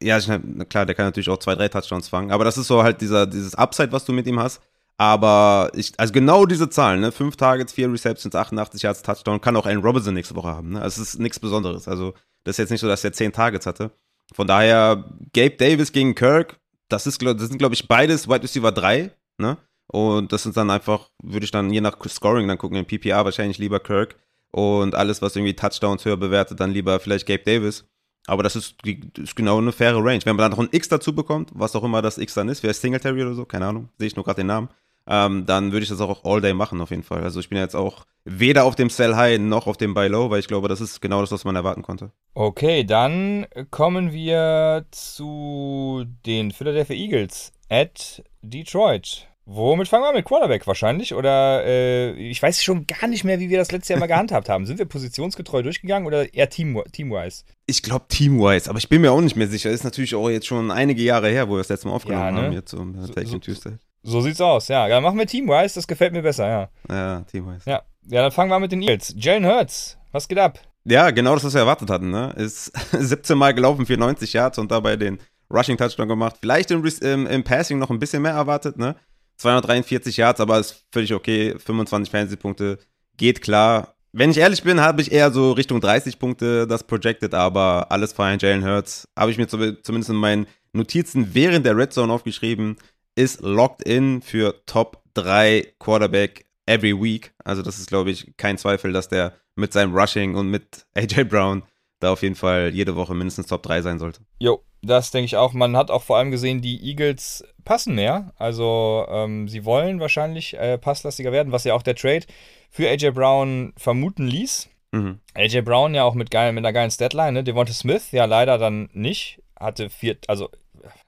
ja, 0.02 0.18
klar, 0.20 0.86
der 0.86 0.94
kann 0.94 1.06
natürlich 1.06 1.28
auch 1.28 1.38
zwei, 1.38 1.54
drei 1.54 1.68
Touchdowns 1.68 2.08
fangen, 2.08 2.32
aber 2.32 2.44
das 2.44 2.56
ist 2.58 2.66
so 2.66 2.82
halt 2.82 3.00
dieser, 3.00 3.26
dieses 3.26 3.54
Upside, 3.54 3.92
was 3.92 4.04
du 4.04 4.12
mit 4.12 4.26
ihm 4.26 4.40
hast. 4.40 4.60
Aber 4.96 5.70
ich, 5.74 5.92
also 5.96 6.12
genau 6.12 6.44
diese 6.44 6.68
Zahlen, 6.68 7.00
ne? 7.00 7.10
Fünf 7.10 7.36
Targets, 7.36 7.72
vier 7.72 7.90
Receptions, 7.90 8.34
88 8.34 8.82
Yards 8.82 9.00
Touchdown, 9.00 9.40
kann 9.40 9.56
auch 9.56 9.64
Allen 9.64 9.80
Robinson 9.80 10.12
nächste 10.12 10.36
Woche 10.36 10.48
haben. 10.48 10.72
Ne? 10.72 10.82
Also 10.82 11.00
es 11.00 11.14
ist 11.14 11.20
nichts 11.20 11.40
Besonderes. 11.40 11.88
Also, 11.88 12.12
das 12.44 12.54
ist 12.54 12.58
jetzt 12.58 12.70
nicht 12.70 12.80
so, 12.80 12.86
dass 12.86 13.02
er 13.02 13.14
zehn 13.14 13.32
Targets 13.32 13.64
hatte. 13.64 13.92
Von 14.34 14.46
daher, 14.46 15.06
Gabe 15.32 15.56
Davis 15.56 15.92
gegen 15.92 16.14
Kirk, 16.14 16.60
das, 16.90 17.06
ist, 17.06 17.22
das 17.22 17.48
sind, 17.48 17.58
glaube 17.58 17.74
ich, 17.74 17.88
beides 17.88 18.28
Wide 18.28 18.42
Receiver 18.42 18.72
3, 18.72 19.10
ne? 19.38 19.56
Und 19.86 20.32
das 20.32 20.42
sind 20.42 20.56
dann 20.56 20.70
einfach, 20.70 21.08
würde 21.22 21.44
ich 21.44 21.50
dann 21.50 21.72
je 21.72 21.80
nach 21.80 21.96
Scoring 22.06 22.46
dann 22.46 22.58
gucken, 22.58 22.76
in 22.76 22.86
PPA 22.86 23.24
wahrscheinlich 23.24 23.56
lieber 23.56 23.80
Kirk. 23.80 24.16
Und 24.50 24.94
alles, 24.94 25.22
was 25.22 25.34
irgendwie 25.34 25.56
Touchdowns 25.56 26.04
höher 26.04 26.16
bewertet, 26.16 26.60
dann 26.60 26.72
lieber 26.72 27.00
vielleicht 27.00 27.26
Gabe 27.26 27.42
Davis. 27.42 27.84
Aber 28.30 28.44
das 28.44 28.54
ist, 28.54 28.76
ist, 28.86 29.34
genau 29.34 29.58
eine 29.58 29.72
faire 29.72 29.96
Range. 29.96 30.20
Wenn 30.22 30.36
man 30.36 30.44
dann 30.44 30.52
noch 30.52 30.64
ein 30.64 30.68
X 30.70 30.88
dazu 30.88 31.12
bekommt, 31.12 31.50
was 31.52 31.74
auch 31.74 31.82
immer 31.82 32.00
das 32.00 32.16
X 32.16 32.34
dann 32.34 32.48
ist, 32.48 32.62
wäre 32.62 32.72
Singletary 32.72 33.22
oder 33.22 33.34
so, 33.34 33.44
keine 33.44 33.66
Ahnung, 33.66 33.88
sehe 33.98 34.06
ich 34.06 34.14
nur 34.14 34.24
gerade 34.24 34.42
den 34.42 34.46
Namen, 34.46 34.68
ähm, 35.08 35.46
dann 35.46 35.72
würde 35.72 35.82
ich 35.82 35.88
das 35.88 36.00
auch 36.00 36.24
all 36.24 36.40
day 36.40 36.54
machen 36.54 36.80
auf 36.80 36.90
jeden 36.90 37.02
Fall. 37.02 37.24
Also 37.24 37.40
ich 37.40 37.48
bin 37.48 37.58
jetzt 37.58 37.74
auch 37.74 38.04
weder 38.24 38.66
auf 38.66 38.76
dem 38.76 38.88
Sell 38.88 39.16
High 39.16 39.40
noch 39.40 39.66
auf 39.66 39.78
dem 39.78 39.94
Buy 39.94 40.06
Low, 40.06 40.30
weil 40.30 40.38
ich 40.38 40.46
glaube, 40.46 40.68
das 40.68 40.80
ist 40.80 41.00
genau 41.00 41.20
das, 41.22 41.32
was 41.32 41.44
man 41.44 41.56
erwarten 41.56 41.82
konnte. 41.82 42.12
Okay, 42.34 42.84
dann 42.84 43.46
kommen 43.72 44.12
wir 44.12 44.84
zu 44.92 46.04
den 46.24 46.52
Philadelphia 46.52 46.94
Eagles 46.94 47.50
at 47.68 48.22
Detroit. 48.42 49.26
Womit 49.46 49.88
fangen 49.88 50.04
wir 50.04 50.12
mit 50.12 50.24
Quarterback 50.24 50.66
wahrscheinlich? 50.66 51.14
Oder 51.14 51.64
äh, 51.64 52.12
ich 52.12 52.40
weiß 52.40 52.62
schon 52.62 52.86
gar 52.86 53.08
nicht 53.08 53.24
mehr, 53.24 53.40
wie 53.40 53.50
wir 53.50 53.58
das 53.58 53.72
letzte 53.72 53.92
Jahr 53.92 54.00
mal 54.00 54.06
gehandhabt 54.06 54.48
haben. 54.48 54.66
Sind 54.66 54.78
wir 54.78 54.86
positionsgetreu 54.86 55.62
durchgegangen 55.62 56.06
oder 56.06 56.32
eher 56.32 56.48
team, 56.48 56.80
teamwise? 56.92 57.44
Ich 57.66 57.82
glaube 57.82 58.06
teamwise, 58.08 58.70
aber 58.70 58.78
ich 58.78 58.88
bin 58.88 59.00
mir 59.00 59.10
auch 59.10 59.20
nicht 59.20 59.36
mehr 59.36 59.48
sicher. 59.48 59.70
Ist 59.70 59.84
natürlich 59.84 60.14
auch 60.14 60.28
jetzt 60.28 60.46
schon 60.46 60.70
einige 60.70 61.02
Jahre 61.02 61.30
her, 61.30 61.48
wo 61.48 61.54
wir 61.54 61.58
das 61.58 61.68
letzte 61.68 61.88
Mal 61.88 61.94
aufgenommen 61.94 62.24
ja, 62.24 62.30
ne? 62.30 62.42
haben, 62.42 62.52
jetzt 62.52 62.74
um 62.74 62.94
so, 62.94 63.12
so, 63.24 63.38
Tuesday. 63.38 63.72
So 64.02 64.20
sieht's 64.20 64.40
aus, 64.40 64.68
ja. 64.68 64.86
Ja, 64.86 65.00
machen 65.00 65.18
wir 65.18 65.26
teamwise, 65.26 65.74
das 65.74 65.86
gefällt 65.88 66.12
mir 66.12 66.22
besser, 66.22 66.48
ja. 66.48 66.68
Ja, 66.88 67.20
teamwise. 67.22 67.68
Ja, 67.68 67.82
ja 68.06 68.22
dann 68.22 68.32
fangen 68.32 68.50
wir 68.50 68.60
mit 68.60 68.72
den 68.72 68.82
Eagles. 68.82 69.14
Jalen 69.16 69.46
Hurts, 69.46 69.98
was 70.12 70.28
geht 70.28 70.38
ab? 70.38 70.60
Ja, 70.84 71.10
genau 71.10 71.34
das, 71.34 71.44
was 71.44 71.54
wir 71.54 71.60
erwartet 71.60 71.90
hatten, 71.90 72.10
ne? 72.10 72.32
Ist 72.36 72.66
17 72.92 73.36
Mal 73.36 73.52
gelaufen 73.52 73.84
für 73.84 73.96
90 73.96 74.32
Yards 74.32 74.58
und 74.58 74.70
dabei 74.70 74.96
den 74.96 75.18
Rushing 75.50 75.76
Touchdown 75.76 76.08
gemacht. 76.08 76.36
Vielleicht 76.40 76.70
im, 76.70 76.84
im, 77.00 77.26
im 77.26 77.44
Passing 77.44 77.78
noch 77.78 77.90
ein 77.90 77.98
bisschen 77.98 78.22
mehr 78.22 78.32
erwartet, 78.32 78.78
ne? 78.78 78.96
243 79.40 80.18
Yards, 80.18 80.40
aber 80.40 80.58
ist 80.58 80.84
völlig 80.92 81.14
okay. 81.14 81.54
25 81.58 82.10
Fantasy-Punkte 82.10 82.78
geht 83.16 83.40
klar. 83.40 83.94
Wenn 84.12 84.30
ich 84.30 84.38
ehrlich 84.38 84.62
bin, 84.62 84.80
habe 84.80 85.00
ich 85.00 85.12
eher 85.12 85.30
so 85.30 85.52
Richtung 85.52 85.80
30 85.80 86.18
Punkte 86.18 86.66
das 86.66 86.84
projected, 86.84 87.32
aber 87.32 87.90
alles 87.90 88.12
fein. 88.12 88.38
Jalen 88.38 88.64
Hurts 88.64 89.08
habe 89.16 89.30
ich 89.30 89.38
mir 89.38 89.46
zumindest 89.46 90.10
in 90.10 90.16
meinen 90.16 90.46
Notizen 90.72 91.34
während 91.34 91.64
der 91.64 91.76
Red 91.76 91.92
Zone 91.92 92.12
aufgeschrieben, 92.12 92.76
ist 93.14 93.40
locked 93.40 93.82
in 93.82 94.20
für 94.20 94.64
Top 94.66 95.02
3 95.14 95.74
Quarterback 95.78 96.46
every 96.66 96.92
week. 96.92 97.32
Also 97.44 97.62
das 97.62 97.78
ist, 97.78 97.88
glaube 97.88 98.10
ich, 98.10 98.36
kein 98.36 98.58
Zweifel, 98.58 98.92
dass 98.92 99.08
der 99.08 99.34
mit 99.56 99.72
seinem 99.72 99.96
Rushing 99.96 100.34
und 100.34 100.48
mit 100.48 100.86
AJ 100.94 101.24
Brown 101.24 101.62
da 101.98 102.12
auf 102.12 102.22
jeden 102.22 102.34
Fall 102.34 102.70
jede 102.74 102.96
Woche 102.96 103.14
mindestens 103.14 103.46
Top 103.46 103.62
3 103.62 103.82
sein 103.82 103.98
sollte. 103.98 104.20
Jo, 104.38 104.62
das 104.82 105.10
denke 105.10 105.26
ich 105.26 105.36
auch. 105.36 105.52
Man 105.52 105.76
hat 105.76 105.90
auch 105.90 106.02
vor 106.02 106.16
allem 106.16 106.30
gesehen, 106.30 106.62
die 106.62 106.82
Eagles 106.82 107.44
passen 107.70 107.94
mehr. 107.94 108.32
Also 108.36 109.06
ähm, 109.08 109.46
sie 109.46 109.64
wollen 109.64 110.00
wahrscheinlich 110.00 110.58
äh, 110.58 110.76
passlastiger 110.76 111.30
werden, 111.30 111.52
was 111.52 111.62
ja 111.62 111.72
auch 111.74 111.84
der 111.84 111.94
Trade 111.94 112.26
für 112.68 112.88
AJ 112.88 113.12
Brown 113.12 113.72
vermuten 113.76 114.26
ließ. 114.26 114.68
Mhm. 114.90 115.20
AJ 115.34 115.60
Brown 115.60 115.94
ja 115.94 116.02
auch 116.02 116.14
mit, 116.14 116.32
geil, 116.32 116.52
mit 116.52 116.64
einer 116.64 116.72
geilen 116.72 116.90
Statline, 116.90 117.30
ne? 117.30 117.44
Devonta 117.44 117.72
Smith 117.72 118.10
ja 118.10 118.24
leider 118.24 118.58
dann 118.58 118.90
nicht. 118.92 119.40
Hatte 119.54 119.88
vier, 119.88 120.16
also 120.26 120.50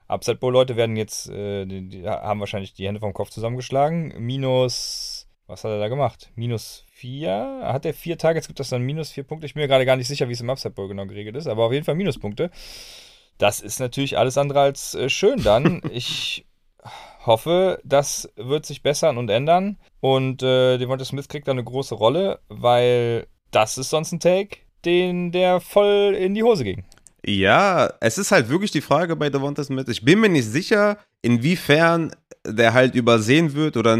Upset 0.07 0.39
Bowl 0.39 0.53
Leute 0.53 0.77
werden 0.77 0.95
jetzt, 0.95 1.27
äh, 1.29 1.65
die, 1.65 1.89
die, 1.89 2.07
haben 2.07 2.39
wahrscheinlich 2.39 2.73
die 2.73 2.87
Hände 2.87 3.01
vom 3.01 3.11
Kopf 3.11 3.29
zusammengeschlagen. 3.29 4.13
Minus, 4.19 5.27
was 5.47 5.65
hat 5.65 5.71
er 5.71 5.79
da 5.79 5.89
gemacht? 5.89 6.31
Minus 6.35 6.85
vier. 6.93 7.59
Hat 7.61 7.85
er 7.85 7.93
vier 7.93 8.17
Targets, 8.17 8.47
gibt 8.47 8.61
das 8.61 8.69
dann 8.69 8.83
minus 8.83 9.11
vier 9.11 9.25
Punkte? 9.25 9.47
Ich 9.47 9.53
bin 9.53 9.63
mir 9.63 9.67
gerade 9.67 9.85
gar 9.85 9.97
nicht 9.97 10.07
sicher, 10.07 10.29
wie 10.29 10.33
es 10.33 10.39
im 10.39 10.49
Upset 10.49 10.75
Bowl 10.75 10.87
genau 10.87 11.07
geregelt 11.07 11.35
ist, 11.35 11.47
aber 11.47 11.65
auf 11.65 11.73
jeden 11.73 11.83
Fall 11.83 11.95
Minuspunkte. 11.95 12.51
Das 13.37 13.59
ist 13.59 13.81
natürlich 13.81 14.17
alles 14.17 14.37
andere 14.37 14.61
als 14.61 14.95
äh, 14.95 15.09
schön 15.09 15.43
dann. 15.43 15.81
Ich 15.91 16.45
hoffe, 17.25 17.79
das 17.83 18.29
wird 18.35 18.65
sich 18.65 18.83
bessern 18.83 19.17
und 19.17 19.29
ändern. 19.29 19.77
Und 19.99 20.43
äh, 20.43 20.77
Devonta 20.77 21.05
Smith 21.05 21.27
kriegt 21.27 21.47
da 21.47 21.51
eine 21.51 21.63
große 21.63 21.95
Rolle, 21.95 22.39
weil 22.49 23.27
das 23.51 23.77
ist 23.77 23.89
sonst 23.89 24.11
ein 24.11 24.19
Take, 24.19 24.57
den 24.85 25.31
der 25.31 25.59
voll 25.59 26.15
in 26.17 26.33
die 26.33 26.43
Hose 26.43 26.63
ging. 26.63 26.83
Ja, 27.25 27.93
es 28.01 28.17
ist 28.17 28.31
halt 28.31 28.49
wirklich 28.49 28.71
die 28.71 28.81
Frage 28.81 29.15
bei 29.15 29.29
Devonta 29.29 29.63
Smith. 29.63 29.87
Ich 29.87 30.03
bin 30.03 30.19
mir 30.19 30.29
nicht 30.29 30.45
sicher, 30.45 30.97
inwiefern 31.21 32.11
der 32.45 32.73
halt 32.73 32.95
übersehen 32.95 33.53
wird 33.53 33.77
oder 33.77 33.97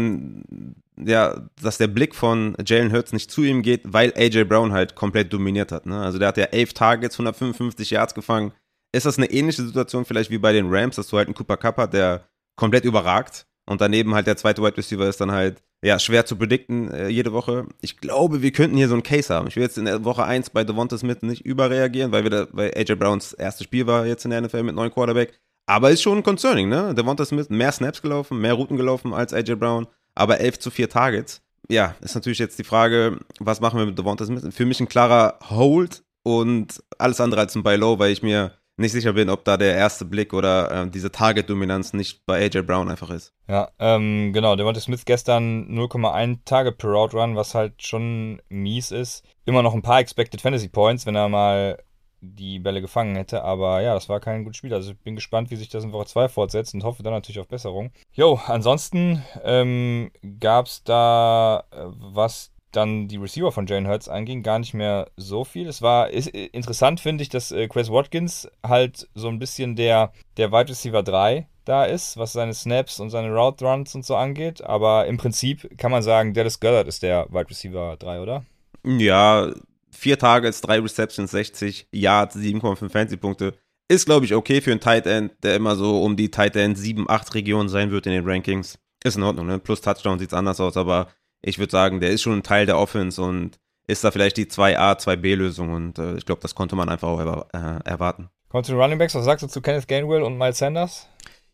ja, 0.96 1.48
dass 1.60 1.78
der 1.78 1.86
Blick 1.86 2.14
von 2.14 2.54
Jalen 2.64 2.92
Hurts 2.92 3.12
nicht 3.12 3.30
zu 3.30 3.42
ihm 3.42 3.62
geht, 3.62 3.80
weil 3.84 4.12
AJ 4.16 4.44
Brown 4.44 4.72
halt 4.72 4.94
komplett 4.94 5.32
dominiert 5.32 5.72
hat. 5.72 5.86
Ne? 5.86 6.00
Also 6.00 6.18
der 6.18 6.28
hat 6.28 6.36
ja 6.36 6.44
elf 6.44 6.74
Targets, 6.74 7.14
155 7.16 7.90
Yards 7.90 8.14
gefangen. 8.14 8.52
Ist 8.92 9.06
das 9.06 9.18
eine 9.18 9.30
ähnliche 9.30 9.62
Situation 9.62 10.04
vielleicht 10.04 10.30
wie 10.30 10.38
bei 10.38 10.52
den 10.52 10.66
Rams, 10.68 10.96
dass 10.96 11.08
du 11.08 11.16
halt 11.16 11.26
einen 11.26 11.34
Cooper 11.34 11.56
Cup 11.56 11.78
hast, 11.78 11.94
der 11.94 12.24
komplett 12.56 12.84
überragt 12.84 13.46
und 13.66 13.80
daneben 13.80 14.14
halt 14.14 14.26
der 14.26 14.36
zweite 14.36 14.62
Wide 14.62 14.76
Receiver 14.76 15.08
ist 15.08 15.20
dann 15.20 15.32
halt 15.32 15.62
ja 15.82 15.98
schwer 15.98 16.26
zu 16.26 16.36
predikten 16.36 16.90
äh, 16.90 17.08
jede 17.08 17.32
Woche. 17.32 17.66
Ich 17.80 17.98
glaube, 17.98 18.42
wir 18.42 18.52
könnten 18.52 18.76
hier 18.76 18.88
so 18.88 18.94
einen 18.94 19.02
Case 19.02 19.32
haben. 19.32 19.48
Ich 19.48 19.56
will 19.56 19.62
jetzt 19.62 19.78
in 19.78 19.86
der 19.86 20.04
Woche 20.04 20.24
1 20.24 20.50
bei 20.50 20.64
Devonta 20.64 20.98
Smith 20.98 21.22
nicht 21.22 21.44
überreagieren, 21.44 22.12
weil 22.12 22.24
wir 22.24 22.30
da, 22.30 22.46
weil 22.52 22.72
AJ 22.76 22.96
Browns 22.96 23.32
erstes 23.32 23.64
Spiel 23.64 23.86
war 23.86 24.06
jetzt 24.06 24.24
in 24.24 24.30
der 24.30 24.40
NFL 24.40 24.62
mit 24.62 24.74
neuen 24.74 24.92
Quarterback. 24.92 25.38
Aber 25.66 25.90
ist 25.90 26.02
schon 26.02 26.22
concerning, 26.22 26.68
ne? 26.68 26.94
Devonta 26.94 27.24
Smith 27.24 27.48
mehr 27.48 27.72
Snaps 27.72 28.02
gelaufen, 28.02 28.38
mehr 28.38 28.52
Routen 28.52 28.76
gelaufen 28.76 29.14
als 29.14 29.32
AJ 29.32 29.54
Brown, 29.54 29.86
aber 30.14 30.40
11 30.40 30.58
zu 30.58 30.70
4 30.70 30.90
Targets. 30.90 31.40
Ja, 31.70 31.94
ist 32.02 32.14
natürlich 32.14 32.38
jetzt 32.38 32.58
die 32.58 32.64
Frage, 32.64 33.18
was 33.38 33.60
machen 33.60 33.78
wir 33.78 33.86
mit 33.86 33.98
Devonta 33.98 34.26
Smith? 34.26 34.44
Für 34.50 34.66
mich 34.66 34.80
ein 34.80 34.88
klarer 34.88 35.38
Hold 35.48 36.04
und 36.22 36.82
alles 36.98 37.20
andere 37.20 37.40
als 37.40 37.54
ein 37.54 37.62
Buy 37.62 37.76
Low, 37.76 37.98
weil 37.98 38.12
ich 38.12 38.22
mir 38.22 38.52
nicht 38.76 38.92
sicher 38.92 39.12
bin, 39.12 39.30
ob 39.30 39.44
da 39.44 39.56
der 39.56 39.76
erste 39.76 40.04
Blick 40.04 40.32
oder 40.32 40.70
äh, 40.70 40.90
diese 40.90 41.12
Target-Dominanz 41.12 41.92
nicht 41.92 42.26
bei 42.26 42.44
AJ 42.44 42.62
Brown 42.62 42.90
einfach 42.90 43.10
ist. 43.10 43.32
Ja, 43.48 43.70
ähm, 43.78 44.32
genau. 44.32 44.56
Devonta 44.56 44.80
Smith 44.80 45.04
gestern 45.04 45.68
0,1 45.68 46.38
Target 46.44 46.78
per 46.78 46.90
Route 46.90 47.16
Run, 47.16 47.36
was 47.36 47.54
halt 47.54 47.82
schon 47.82 48.40
mies 48.48 48.90
ist. 48.90 49.24
Immer 49.44 49.62
noch 49.62 49.74
ein 49.74 49.82
paar 49.82 50.00
Expected 50.00 50.40
Fantasy 50.40 50.68
Points, 50.68 51.06
wenn 51.06 51.14
er 51.14 51.28
mal 51.28 51.78
die 52.20 52.58
Bälle 52.58 52.80
gefangen 52.80 53.16
hätte. 53.16 53.44
Aber 53.44 53.82
ja, 53.82 53.94
das 53.94 54.08
war 54.08 54.20
kein 54.20 54.44
gutes 54.44 54.56
Spiel. 54.56 54.74
Also 54.74 54.92
ich 54.92 54.98
bin 54.98 55.14
gespannt, 55.14 55.50
wie 55.50 55.56
sich 55.56 55.68
das 55.68 55.84
in 55.84 55.92
Woche 55.92 56.06
2 56.06 56.28
fortsetzt 56.28 56.74
und 56.74 56.84
hoffe 56.84 57.02
dann 57.02 57.12
natürlich 57.12 57.40
auf 57.40 57.48
Besserung. 57.48 57.92
Jo, 58.12 58.40
ansonsten 58.46 59.22
ähm, 59.44 60.10
gab 60.40 60.66
es 60.66 60.82
da, 60.84 61.64
äh, 61.70 61.84
was 61.84 62.53
dann 62.76 63.08
die 63.08 63.16
Receiver 63.16 63.52
von 63.52 63.66
Jane 63.66 63.88
Hurts 63.88 64.08
anging, 64.08 64.42
gar 64.42 64.58
nicht 64.58 64.74
mehr 64.74 65.10
so 65.16 65.44
viel. 65.44 65.68
Es 65.68 65.82
war 65.82 66.10
ist, 66.10 66.28
interessant, 66.28 67.00
finde 67.00 67.22
ich, 67.22 67.28
dass 67.28 67.52
äh, 67.52 67.68
Chris 67.68 67.90
Watkins 67.90 68.48
halt 68.66 69.08
so 69.14 69.28
ein 69.28 69.38
bisschen 69.38 69.76
der, 69.76 70.12
der 70.36 70.52
Wide 70.52 70.70
Receiver 70.70 71.02
3 71.02 71.46
da 71.64 71.84
ist, 71.84 72.16
was 72.16 72.32
seine 72.32 72.54
Snaps 72.54 73.00
und 73.00 73.10
seine 73.10 73.34
Route 73.34 73.64
Runs 73.64 73.94
und 73.94 74.04
so 74.04 74.16
angeht. 74.16 74.62
Aber 74.62 75.06
im 75.06 75.16
Prinzip 75.16 75.78
kann 75.78 75.90
man 75.90 76.02
sagen, 76.02 76.34
Dallas 76.34 76.60
Goddard 76.60 76.88
ist 76.88 77.02
der 77.02 77.26
Wide 77.30 77.50
Receiver 77.50 77.96
3, 77.98 78.20
oder? 78.20 78.44
Ja, 78.84 79.50
vier 79.90 80.18
Targets, 80.18 80.60
drei 80.60 80.80
Receptions, 80.80 81.30
60 81.30 81.88
Yards, 81.92 82.36
7,5 82.36 82.90
Fantasy-Punkte. 82.90 83.54
Ist, 83.88 84.06
glaube 84.06 84.24
ich, 84.24 84.34
okay 84.34 84.60
für 84.60 84.70
einen 84.70 84.80
Tight 84.80 85.06
End, 85.06 85.32
der 85.42 85.56
immer 85.56 85.76
so 85.76 86.02
um 86.02 86.16
die 86.16 86.30
Tight 86.30 86.56
End 86.56 86.76
7, 86.76 87.08
8 87.08 87.34
Regionen 87.34 87.68
sein 87.68 87.90
wird 87.90 88.06
in 88.06 88.12
den 88.12 88.28
Rankings. 88.28 88.78
Ist 89.04 89.16
in 89.16 89.22
Ordnung, 89.22 89.46
ne? 89.46 89.58
Plus 89.58 89.82
Touchdown 89.82 90.18
sieht 90.18 90.30
es 90.30 90.34
anders 90.34 90.60
aus, 90.60 90.76
aber 90.76 91.08
ich 91.44 91.58
würde 91.58 91.70
sagen, 91.70 92.00
der 92.00 92.10
ist 92.10 92.22
schon 92.22 92.38
ein 92.38 92.42
Teil 92.42 92.66
der 92.66 92.78
Offense 92.78 93.20
und 93.20 93.58
ist 93.86 94.02
da 94.02 94.10
vielleicht 94.10 94.36
die 94.38 94.46
2A, 94.46 94.98
2B-Lösung 94.98 95.72
und 95.72 95.98
äh, 95.98 96.16
ich 96.16 96.24
glaube, 96.24 96.40
das 96.40 96.54
konnte 96.54 96.74
man 96.74 96.88
einfach 96.88 97.08
auch 97.08 97.20
erwar 97.20 97.46
äh, 97.52 97.88
erwarten. 97.88 98.30
Kommt 98.48 98.66
zu 98.66 98.72
den 98.72 98.80
Running 98.80 98.98
Backs, 98.98 99.14
was 99.14 99.24
sagst 99.24 99.42
du 99.42 99.48
zu 99.48 99.60
Kenneth 99.60 99.86
Gainwell 99.86 100.22
und 100.22 100.38
Miles 100.38 100.58
Sanders? 100.58 101.06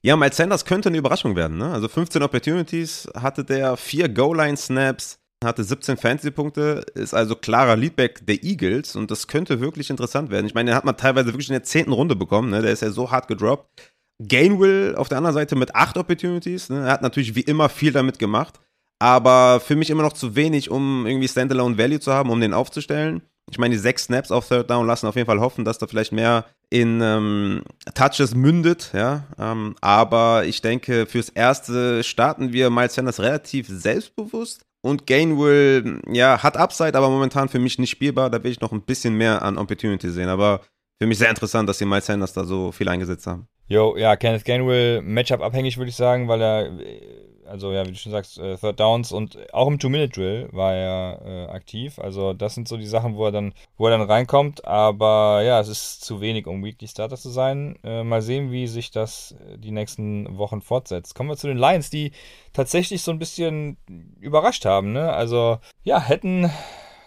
Ja, 0.03 0.17
Miles 0.17 0.37
Sanders 0.37 0.65
könnte 0.65 0.89
eine 0.89 0.99
Überraschung 0.99 1.35
werden. 1.35 1.59
Ne? 1.59 1.73
Also 1.73 1.89
15 1.89 2.23
Opportunities 2.23 3.09
hatte 3.15 3.45
der, 3.45 3.77
4 3.77 4.09
Goal-Line-Snaps, 4.11 5.19
hatte 5.45 5.65
17 5.65 5.97
Fantasy-Punkte, 5.97 6.85
ist 6.95 7.15
also 7.15 7.35
klarer 7.35 7.77
Leadback 7.77 8.25
der 8.27 8.43
Eagles 8.45 8.95
und 8.95 9.11
das 9.11 9.27
könnte 9.27 9.61
wirklich 9.61 9.91
interessant 9.91 10.31
werden. 10.31 10.47
Ich 10.47 10.55
meine, 10.55 10.71
den 10.71 10.77
hat 10.77 10.85
man 10.85 10.97
teilweise 10.97 11.29
wirklich 11.29 11.49
in 11.49 11.55
der 11.55 11.65
zehnten 11.65 11.93
Runde 11.93 12.15
bekommen, 12.15 12.51
ne? 12.51 12.63
der 12.63 12.73
ist 12.73 12.83
ja 12.83 12.91
so 12.91 13.11
hart 13.11 13.29
gedroppt. 13.29 13.67
Gainwell 14.23 14.95
auf 14.97 15.09
der 15.09 15.19
anderen 15.19 15.35
Seite 15.35 15.57
mit 15.57 15.75
8 15.75 15.97
Opportunities, 15.97 16.69
ne? 16.69 16.85
er 16.87 16.93
hat 16.93 17.03
natürlich 17.03 17.35
wie 17.35 17.41
immer 17.41 17.69
viel 17.69 17.93
damit 17.93 18.19
gemacht 18.19 18.61
aber 19.01 19.61
für 19.61 19.75
mich 19.75 19.91
immer 19.91 20.03
noch 20.03 20.13
zu 20.13 20.37
wenig, 20.37 20.71
um 20.71 21.07
irgendwie 21.07 21.27
Standalone 21.27 21.77
Value 21.77 21.99
zu 21.99 22.13
haben, 22.13 22.31
um 22.31 22.41
den 22.41 22.55
aufzustellen. 22.55 23.23
Ich 23.51 23.59
meine, 23.59 23.75
die 23.75 23.81
sechs 23.81 24.05
Snaps 24.05 24.31
auf 24.31 24.47
Third 24.47 24.71
Down 24.71 24.87
lassen 24.87 25.07
auf 25.07 25.17
jeden 25.17 25.27
Fall 25.27 25.41
hoffen, 25.41 25.65
dass 25.65 25.79
da 25.79 25.89
vielleicht 25.89 26.13
mehr 26.13 26.45
in 26.69 27.01
ähm, 27.03 27.63
Touches 27.95 28.35
mündet, 28.35 28.91
ja. 28.93 29.25
Ähm, 29.39 29.75
aber 29.81 30.45
ich 30.45 30.63
denke, 30.63 31.07
fürs 31.07 31.31
Erste 31.31 32.05
starten 32.05 32.53
wir 32.53 32.71
Miles 32.71 32.95
Sanders 32.95 33.19
relativ 33.19 33.67
selbstbewusst. 33.69 34.63
Und 34.83 35.07
Gainwell, 35.07 36.01
ja, 36.11 36.43
hat 36.43 36.57
Upside, 36.57 36.97
aber 36.97 37.11
momentan 37.11 37.49
für 37.49 37.59
mich 37.59 37.79
nicht 37.79 37.91
spielbar. 37.91 38.31
Da 38.31 38.43
will 38.43 38.53
ich 38.53 38.61
noch 38.61 38.73
ein 38.73 38.83
bisschen 38.83 39.15
mehr 39.15 39.43
an 39.43 39.59
Opportunity 39.59 40.11
sehen. 40.11 40.29
Aber 40.29 40.61
für 40.99 41.07
mich 41.07 41.19
sehr 41.19 41.29
interessant, 41.29 41.69
dass 41.69 41.79
die 41.79 41.85
Miles 41.85 42.07
Sanders 42.07 42.33
da 42.33 42.45
so 42.45 42.73
viel 42.73 42.89
eingesetzt 42.89 43.27
haben. 43.27 43.47
Jo, 43.67 43.97
ja, 43.97 44.17
Kenneth 44.17 44.45
Gainwell, 44.45 45.03
Matchup 45.03 45.43
abhängig, 45.43 45.77
würde 45.77 45.91
ich 45.91 45.97
sagen, 45.97 46.29
weil 46.29 46.43
er 46.43 46.71
also 47.51 47.73
ja, 47.73 47.85
wie 47.87 47.91
du 47.91 47.97
schon 47.97 48.13
sagst, 48.13 48.39
äh, 48.39 48.57
Third 48.57 48.81
Downs 48.81 49.13
und 49.13 49.53
auch 49.53 49.67
im 49.67 49.79
Two-Minute-Drill 49.79 50.49
war 50.53 50.75
er 50.75 51.21
äh, 51.25 51.47
aktiv. 51.51 51.99
Also 51.99 52.33
das 52.33 52.55
sind 52.55 52.69
so 52.69 52.77
die 52.77 52.87
Sachen, 52.87 53.17
wo 53.17 53.27
er 53.27 53.33
dann, 53.33 53.53
wo 53.77 53.87
er 53.87 53.99
dann 53.99 54.09
reinkommt. 54.09 54.65
Aber 54.65 55.43
ja, 55.43 55.61
es 55.61 55.69
ist 55.69 56.05
zu 56.05 56.21
wenig, 56.21 56.47
um 56.47 56.65
Weekly 56.65 56.89
Starter 56.89 57.17
zu 57.17 57.31
sein. 57.31 57.77
Äh, 57.85 58.05
mal 58.05 58.23
sehen, 58.23 58.53
wie 58.53 58.67
sich 58.67 58.91
das 58.91 59.33
äh, 59.33 59.59
die 59.59 59.73
nächsten 59.73 60.39
Wochen 60.39 60.63
fortsetzt. 60.63 61.15
Kommen 61.15 61.29
wir 61.29 61.37
zu 61.37 61.49
den 61.49 61.59
Lions, 61.59 61.91
die 61.91 62.13
tatsächlich 62.53 63.03
so 63.03 63.11
ein 63.11 63.19
bisschen 63.19 63.77
überrascht 64.21 64.65
haben. 64.65 64.93
Ne? 64.93 65.13
Also 65.13 65.59
ja, 65.83 66.01
hätten 66.01 66.51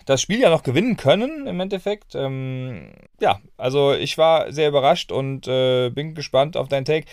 das 0.05 0.21
Spiel 0.21 0.39
ja 0.39 0.49
noch 0.49 0.63
gewinnen 0.63 0.97
können 0.97 1.47
im 1.47 1.59
Endeffekt. 1.59 2.15
Ähm, 2.15 2.91
ja, 3.19 3.39
also 3.57 3.93
ich 3.93 4.17
war 4.17 4.51
sehr 4.51 4.69
überrascht 4.69 5.11
und 5.11 5.47
äh, 5.47 5.89
bin 5.89 6.15
gespannt 6.15 6.57
auf 6.57 6.67
deinen 6.67 6.85
Take. 6.85 7.07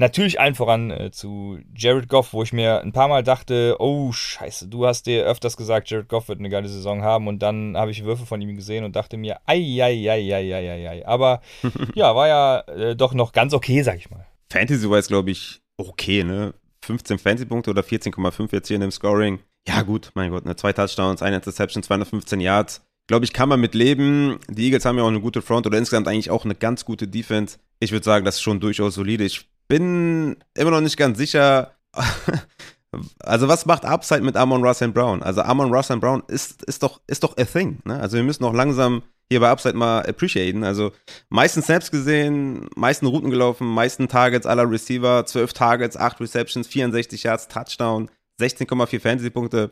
Natürlich 0.00 0.40
allen 0.40 0.54
voran 0.54 0.90
äh, 0.90 1.10
zu 1.10 1.58
Jared 1.76 2.08
Goff, 2.08 2.32
wo 2.32 2.42
ich 2.42 2.54
mir 2.54 2.80
ein 2.80 2.92
paar 2.92 3.08
Mal 3.08 3.22
dachte, 3.22 3.76
oh 3.80 4.12
scheiße, 4.12 4.66
du 4.66 4.86
hast 4.86 5.04
dir 5.04 5.26
öfters 5.26 5.58
gesagt, 5.58 5.90
Jared 5.90 6.08
Goff 6.08 6.28
wird 6.28 6.38
eine 6.38 6.48
geile 6.48 6.70
Saison 6.70 7.02
haben 7.02 7.28
und 7.28 7.40
dann 7.40 7.76
habe 7.76 7.90
ich 7.90 8.02
Würfe 8.02 8.24
von 8.24 8.40
ihm 8.40 8.56
gesehen 8.56 8.84
und 8.84 8.96
dachte 8.96 9.18
mir, 9.18 9.40
ei, 9.44 9.58
ei, 9.58 10.10
ei, 10.10 10.34
ei, 10.34 10.54
ei, 10.54 10.70
ei, 10.70 10.88
ei. 10.88 11.06
Aber 11.06 11.42
ja, 11.94 12.16
war 12.16 12.28
ja 12.28 12.60
äh, 12.60 12.96
doch 12.96 13.12
noch 13.12 13.32
ganz 13.32 13.52
okay, 13.52 13.82
sag 13.82 13.98
ich 13.98 14.10
mal. 14.10 14.26
Fantasy-wise 14.50 15.08
glaube 15.08 15.32
ich 15.32 15.60
okay, 15.76 16.24
ne? 16.24 16.54
15 16.82 17.18
Fantasy-Punkte 17.18 17.70
oder 17.70 17.82
14,5 17.82 18.48
jetzt 18.52 18.68
hier 18.68 18.76
in 18.76 18.80
dem 18.80 18.90
Scoring. 18.90 19.40
Ja 19.68 19.82
gut, 19.82 20.12
mein 20.14 20.30
Gott, 20.30 20.46
ne? 20.46 20.56
zwei 20.56 20.72
Touchdowns, 20.72 21.20
eine 21.20 21.36
Interception, 21.36 21.82
215 21.82 22.40
Yards 22.40 22.80
glaube 23.10 23.24
ich, 23.24 23.32
kann 23.32 23.48
man 23.48 23.60
mit 23.60 23.74
leben. 23.74 24.38
Die 24.48 24.66
Eagles 24.66 24.84
haben 24.84 24.96
ja 24.96 25.02
auch 25.02 25.08
eine 25.08 25.20
gute 25.20 25.42
Front 25.42 25.66
oder 25.66 25.76
insgesamt 25.76 26.06
eigentlich 26.06 26.30
auch 26.30 26.44
eine 26.44 26.54
ganz 26.54 26.84
gute 26.84 27.08
Defense. 27.08 27.58
Ich 27.80 27.90
würde 27.90 28.04
sagen, 28.04 28.24
das 28.24 28.36
ist 28.36 28.42
schon 28.42 28.60
durchaus 28.60 28.94
solide. 28.94 29.24
Ich 29.24 29.49
bin 29.70 30.36
immer 30.54 30.72
noch 30.72 30.80
nicht 30.80 30.96
ganz 30.96 31.16
sicher. 31.16 31.70
also, 33.20 33.48
was 33.48 33.64
macht 33.66 33.84
Upside 33.84 34.20
mit 34.20 34.36
Amon 34.36 34.64
Russell 34.64 34.88
Brown? 34.88 35.22
Also, 35.22 35.42
Amon 35.42 35.72
Russell 35.72 35.98
Brown 35.98 36.24
ist, 36.26 36.64
ist, 36.64 36.82
doch, 36.82 37.00
ist 37.06 37.22
doch 37.22 37.38
a 37.38 37.44
thing. 37.44 37.78
Ne? 37.84 37.98
Also, 37.98 38.16
wir 38.16 38.24
müssen 38.24 38.44
auch 38.44 38.52
langsam 38.52 39.02
hier 39.30 39.38
bei 39.38 39.48
Upside 39.48 39.76
mal 39.76 40.04
appreciaten. 40.04 40.64
Also, 40.64 40.90
meisten 41.28 41.62
Snaps 41.62 41.92
gesehen, 41.92 42.68
meisten 42.74 43.06
Routen 43.06 43.30
gelaufen, 43.30 43.66
meisten 43.66 44.08
Targets 44.08 44.44
aller 44.44 44.68
Receiver, 44.68 45.24
12 45.24 45.52
Targets, 45.52 45.96
8 45.96 46.20
Receptions, 46.20 46.66
64 46.66 47.22
Yards, 47.22 47.46
Touchdown, 47.46 48.10
16,4 48.40 49.00
Fantasy-Punkte. 49.00 49.70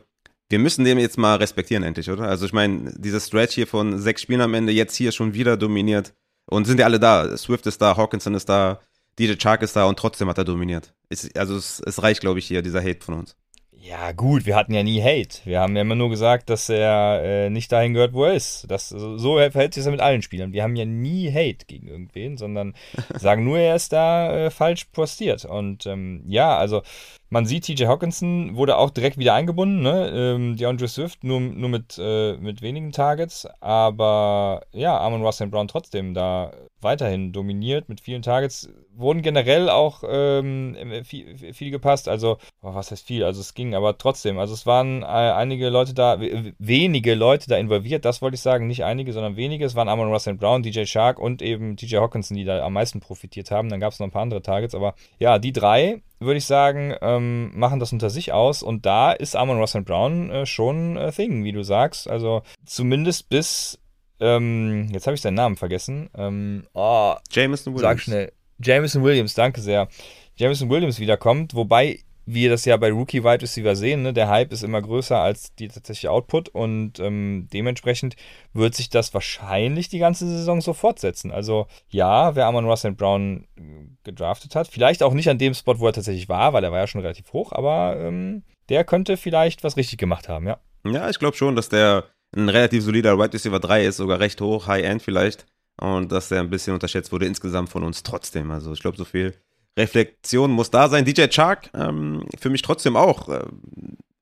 Wir 0.49 0.61
müssen 0.61 0.85
den 0.85 0.99
jetzt 0.99 1.19
mal 1.19 1.37
respektieren, 1.37 1.83
endlich, 1.83 2.09
oder? 2.09 2.29
Also, 2.29 2.47
ich 2.47 2.53
meine, 2.53 2.95
dieser 2.97 3.19
Stretch 3.19 3.57
hier 3.57 3.67
von 3.67 3.99
sechs 3.99 4.23
Spielen 4.23 4.43
am 4.43 4.55
Ende, 4.55 4.73
jetzt 4.73 4.95
hier 4.95 5.11
schon 5.11 5.35
wieder 5.35 5.57
dominiert. 5.57 6.15
Und 6.49 6.67
sind 6.67 6.79
ja 6.79 6.87
alle 6.87 7.01
da. 7.01 7.37
Swift 7.37 7.67
ist 7.67 7.83
da, 7.83 7.97
Hawkinson 7.97 8.35
ist 8.35 8.49
da, 8.49 8.81
DJ 9.19 9.35
Chark 9.35 9.63
ist 9.63 9.77
da 9.77 9.87
und 9.87 9.99
trotzdem 9.99 10.29
hat 10.29 10.39
er 10.39 10.45
dominiert. 10.45 10.95
Es, 11.09 11.35
also 11.35 11.57
es, 11.57 11.81
es 11.81 12.03
reicht, 12.03 12.21
glaube 12.21 12.39
ich, 12.39 12.47
hier, 12.47 12.63
dieser 12.63 12.81
Hate 12.81 13.05
von 13.05 13.15
uns. 13.15 13.37
Ja, 13.81 14.13
gut, 14.13 14.45
wir 14.45 14.55
hatten 14.55 14.75
ja 14.75 14.83
nie 14.83 15.01
Hate. 15.01 15.41
Wir 15.45 15.61
haben 15.61 15.75
ja 15.75 15.83
immer 15.83 15.95
nur 15.95 16.11
gesagt, 16.11 16.51
dass 16.51 16.69
er 16.69 17.23
äh, 17.23 17.49
nicht 17.51 17.73
dahin 17.73 17.95
gehört, 17.95 18.13
wo 18.13 18.25
er 18.25 18.35
ist. 18.35 18.67
Das, 18.69 18.89
so 18.89 19.37
verhält 19.37 19.73
sich 19.73 19.85
das 19.85 19.91
mit 19.91 20.01
allen 20.01 20.21
Spielern. 20.21 20.53
Wir 20.53 20.63
haben 20.63 20.77
ja 20.77 20.85
nie 20.85 21.33
Hate 21.33 21.65
gegen 21.67 21.89
irgendwen, 21.89 22.37
sondern 22.37 22.75
sagen 23.15 23.45
nur, 23.45 23.59
er 23.59 23.77
ist 23.77 23.93
da 23.93 24.47
äh, 24.47 24.51
falsch 24.51 24.87
postiert. 24.87 25.45
Und 25.45 25.87
ähm, 25.87 26.23
ja, 26.27 26.59
also 26.59 26.83
man 27.31 27.47
sieht, 27.47 27.65
TJ 27.65 27.87
Hawkinson 27.87 28.57
wurde 28.57 28.79
auch 28.79 28.91
direkt 28.91 29.19
wieder 29.19 29.35
eingebunden, 29.35 29.83
ne? 29.83 30.11
Ähm, 30.13 30.57
DeAndre 30.57 30.89
Swift 30.89 31.25
nur, 31.25 31.41
nur 31.41 31.69
mit, 31.69 31.99
äh, 31.99 32.37
mit 32.37 32.63
wenigen 32.63 32.93
Targets, 32.93 33.47
aber 33.61 34.63
ja, 34.73 34.99
Amon 34.99 35.23
Russell 35.23 35.49
Brown 35.49 35.69
trotzdem 35.69 36.15
da 36.15 36.53
weiterhin 36.81 37.33
dominiert 37.33 37.89
mit 37.89 38.01
vielen 38.01 38.23
Targets. 38.23 38.71
Wurden 38.95 39.23
generell 39.23 39.69
auch 39.69 40.03
ähm, 40.09 40.77
viel, 41.05 41.55
viel, 41.55 41.71
gepasst, 41.71 42.09
also, 42.09 42.39
oh, 42.63 42.75
was 42.75 42.91
heißt 42.91 43.07
viel? 43.07 43.25
Also 43.25 43.41
es 43.41 43.55
ging, 43.55 43.75
aber 43.75 43.99
trotzdem, 43.99 44.39
also 44.39 44.55
es 44.55 44.67
waren 44.67 45.03
äh, 45.03 45.07
einige 45.07 45.69
Leute 45.69 45.95
da, 45.95 46.19
wenige 46.21 47.15
Leute 47.15 47.49
da 47.49 47.57
involviert, 47.57 48.05
das 48.05 48.23
wollte 48.23 48.37
ich 48.37 48.41
sagen, 48.41 48.67
nicht 48.67 48.85
einige, 48.85 49.13
sondern 49.13 49.37
wenige. 49.37 49.65
Es 49.65 49.75
waren 49.75 49.89
Amon 49.89 50.09
Russell 50.09 50.35
Brown, 50.35 50.63
DJ 50.63 50.85
Shark 50.85 51.19
und 51.19 51.43
eben 51.43 51.77
TJ 51.77 51.97
Hawkinson, 51.97 52.37
die 52.37 52.45
da 52.45 52.65
am 52.65 52.73
meisten 52.73 53.01
profitiert 53.01 53.51
haben. 53.51 53.69
Dann 53.69 53.81
gab 53.81 53.93
es 53.93 53.99
noch 53.99 54.07
ein 54.07 54.13
paar 54.13 54.23
andere 54.23 54.43
Targets, 54.43 54.75
aber 54.75 54.95
ja, 55.19 55.39
die 55.39 55.53
drei 55.53 56.03
würde 56.21 56.39
ich 56.39 56.47
sagen, 56.47 56.95
ähm, 57.01 57.51
machen 57.59 57.81
das 57.81 57.93
unter 57.93 58.11
sich 58.11 58.33
aus. 58.33 58.63
Und 58.63 58.87
da 58.87 59.13
ist 59.13 59.37
Amon 59.37 59.59
Ross 59.59 59.77
Brown 59.85 60.31
äh, 60.31 60.47
schon 60.47 60.97
ein 60.97 61.13
Thing, 61.13 61.45
wie 61.45 61.53
du 61.53 61.63
sagst. 61.63 62.09
Also 62.09 62.43
zumindest 62.65 63.29
bis, 63.29 63.79
ähm, 64.21 64.89
jetzt 64.93 65.07
habe 65.07 65.15
ich 65.15 65.21
seinen 65.21 65.35
Namen 65.35 65.57
vergessen. 65.57 66.11
Ähm, 66.17 66.67
oh, 66.75 67.15
Jameson 67.31 67.75
Williams. 67.75 67.83
Sag 67.83 68.01
schnell. 68.01 68.33
Jameson 68.61 69.05
Williams, 69.05 69.35
danke 69.35 69.61
sehr. 69.61 69.89
Jameson 70.37 70.71
Williams 70.71 70.99
wiederkommt, 70.99 71.55
wobei 71.55 72.01
wir 72.31 72.51
das 72.51 72.67
ja 72.67 72.77
bei 72.77 72.91
Rookie 72.91 73.25
Wide 73.25 73.41
Receiver 73.41 73.75
sehen, 73.75 74.03
ne? 74.03 74.13
der 74.13 74.29
Hype 74.29 74.53
ist 74.53 74.63
immer 74.63 74.83
größer 74.83 75.19
als 75.19 75.55
die 75.55 75.69
tatsächliche 75.69 76.11
Output 76.11 76.51
und 76.51 77.01
ähm, 77.01 77.49
dementsprechend 77.53 78.17
wird 78.53 78.75
sich 78.75 78.91
das 78.91 79.15
wahrscheinlich 79.15 79.89
die 79.89 79.99
ganze 79.99 80.27
Saison 80.27 80.61
so 80.61 80.75
fortsetzen. 80.75 81.31
Also 81.31 81.67
ja, 81.89 82.37
wer 82.37 82.47
Amon 82.47 82.67
Russell 82.67 82.93
Brown 82.93 83.47
äh, 83.57 83.63
gedraftet 84.05 84.55
hat, 84.55 84.69
vielleicht 84.69 85.03
auch 85.03 85.15
nicht 85.15 85.31
an 85.31 85.39
dem 85.39 85.55
Spot, 85.55 85.79
wo 85.79 85.87
er 85.87 85.95
tatsächlich 85.95 86.29
war, 86.29 86.53
weil 86.53 86.65
er 86.65 86.71
war 86.71 86.81
ja 86.81 86.87
schon 86.87 87.01
relativ 87.01 87.33
hoch, 87.33 87.53
aber 87.53 87.97
ähm, 87.99 88.43
der 88.69 88.85
könnte 88.85 89.17
vielleicht 89.17 89.65
was 89.65 89.79
richtig 89.79 89.99
gemacht 89.99 90.29
haben, 90.29 90.47
ja. 90.47 90.59
Ja, 90.85 91.09
ich 91.09 91.19
glaube 91.19 91.37
schon, 91.37 91.57
dass 91.57 91.71
der 91.71 92.05
ein 92.37 92.51
relativ 92.51 92.83
solider 92.83 93.19
Wide 93.19 93.33
Receiver 93.33 93.59
3 93.59 93.87
ist, 93.87 93.97
sogar 93.97 94.21
recht 94.21 94.41
hoch, 94.41 94.67
High-End 94.67 95.03
vielleicht. 95.03 95.47
Und 95.81 96.11
dass 96.11 96.29
der 96.29 96.41
ein 96.41 96.51
bisschen 96.51 96.75
unterschätzt 96.75 97.13
wurde 97.13 97.27
insgesamt 97.27 97.69
von 97.69 97.85
uns 97.85 98.03
trotzdem. 98.03 98.51
Also 98.51 98.73
ich 98.73 98.81
glaube, 98.81 98.97
so 98.97 99.05
viel 99.05 99.35
Reflexion 99.79 100.51
muss 100.51 100.71
da 100.71 100.89
sein. 100.89 101.05
DJ 101.05 101.29
Chark, 101.29 101.71
ähm, 101.75 102.27
für 102.39 102.51
mich 102.51 102.63
trotzdem 102.63 102.97
auch 102.97 103.29
äh, 103.29 103.45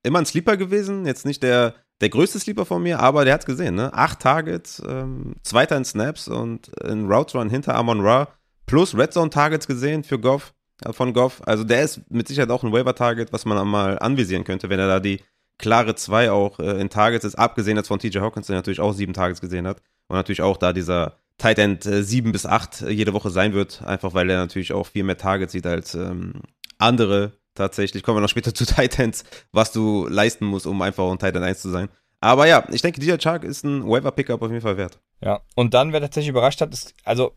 immer 0.03 0.21
ein 0.21 0.27
Sleeper 0.27 0.57
gewesen. 0.57 1.07
Jetzt 1.07 1.27
nicht 1.27 1.43
der, 1.43 1.75
der 2.01 2.11
größte 2.11 2.39
Sleeper 2.39 2.65
von 2.65 2.83
mir, 2.83 3.01
aber 3.01 3.25
der 3.25 3.35
hat 3.35 3.41
es 3.41 3.47
gesehen. 3.47 3.75
Ne? 3.75 3.93
Acht 3.93 4.21
Targets, 4.21 4.83
ähm, 4.87 5.35
zweiter 5.43 5.77
in 5.77 5.85
Snaps 5.85 6.29
und 6.29 6.69
in 6.85 7.11
Routes 7.11 7.35
Run 7.35 7.51
hinter 7.51 7.75
Amon 7.75 8.01
Ra. 8.01 8.29
Plus 8.67 8.97
Red 8.97 9.13
Zone 9.13 9.31
Targets 9.31 9.67
gesehen 9.67 10.05
für 10.05 10.19
Goff, 10.19 10.53
äh, 10.85 10.93
von 10.93 11.13
Goff. 11.13 11.41
Also 11.47 11.65
der 11.65 11.83
ist 11.83 12.11
mit 12.11 12.29
Sicherheit 12.29 12.51
auch 12.51 12.63
ein 12.63 12.73
Waiver-Target, 12.73 13.33
was 13.33 13.45
man 13.45 13.67
mal 13.67 13.99
anvisieren 13.99 14.45
könnte, 14.45 14.69
wenn 14.69 14.79
er 14.79 14.89
da 14.89 15.01
die 15.01 15.21
klare 15.59 15.95
zwei 15.95 16.31
auch 16.31 16.59
äh, 16.59 16.81
in 16.81 16.91
Targets 16.91 17.25
ist, 17.25 17.37
abgesehen 17.37 17.77
jetzt 17.77 17.89
von 17.89 17.99
TJ 17.99 18.19
Hawkins, 18.19 18.47
der 18.47 18.57
natürlich 18.57 18.81
auch 18.81 18.93
sieben 18.93 19.15
Targets 19.15 19.41
gesehen 19.41 19.67
hat. 19.67 19.81
Und 20.09 20.17
natürlich 20.17 20.43
auch 20.43 20.57
da 20.57 20.73
dieser 20.73 21.19
Tight 21.39 21.59
End 21.59 21.87
äh, 21.87 22.03
7 22.03 22.33
bis 22.33 22.47
8 22.47 22.83
äh, 22.83 22.91
jede 22.91 23.13
Woche 23.13 23.31
sein 23.31 23.53
wird, 23.53 23.83
einfach 23.83 24.15
weil 24.15 24.31
er 24.31 24.39
natürlich 24.39 24.73
auch 24.73 24.87
viel 24.87 25.05
mehr 25.05 25.19
Targets 25.19 25.53
sieht 25.53 25.67
als 25.67 25.95
ähm, 25.95 26.43
andere 26.79 27.33
tatsächlich. 27.55 28.03
Kommen 28.03 28.19
wir 28.19 28.23
noch 28.23 28.29
später 28.29 28.55
zu 28.55 28.67
Tight 28.67 28.99
Ends, 28.99 29.25
was 29.53 29.73
du 29.73 30.07
leisten 30.09 30.47
musst, 30.47 30.67
um 30.67 30.81
einfach 30.83 31.11
ein 31.11 31.19
Tight 31.19 31.37
End 31.37 31.45
1 31.45 31.61
zu 31.61 31.71
sein. 31.71 31.89
Aber 32.21 32.47
ja, 32.47 32.67
ich 32.71 32.83
denke, 32.83 33.01
dieser 33.01 33.19
Chark 33.19 33.45
ist 33.45 33.65
ein 33.65 33.87
Waiver-Pickup 33.87 34.41
auf 34.41 34.51
jeden 34.51 34.63
Fall 34.63 34.79
wert. 34.79 34.99
Ja, 35.21 35.43
und 35.55 35.75
dann, 35.75 35.93
wer 35.93 36.01
tatsächlich 36.01 36.31
überrascht 36.31 36.61
hat, 36.61 36.73
ist, 36.73 36.95
also 37.05 37.37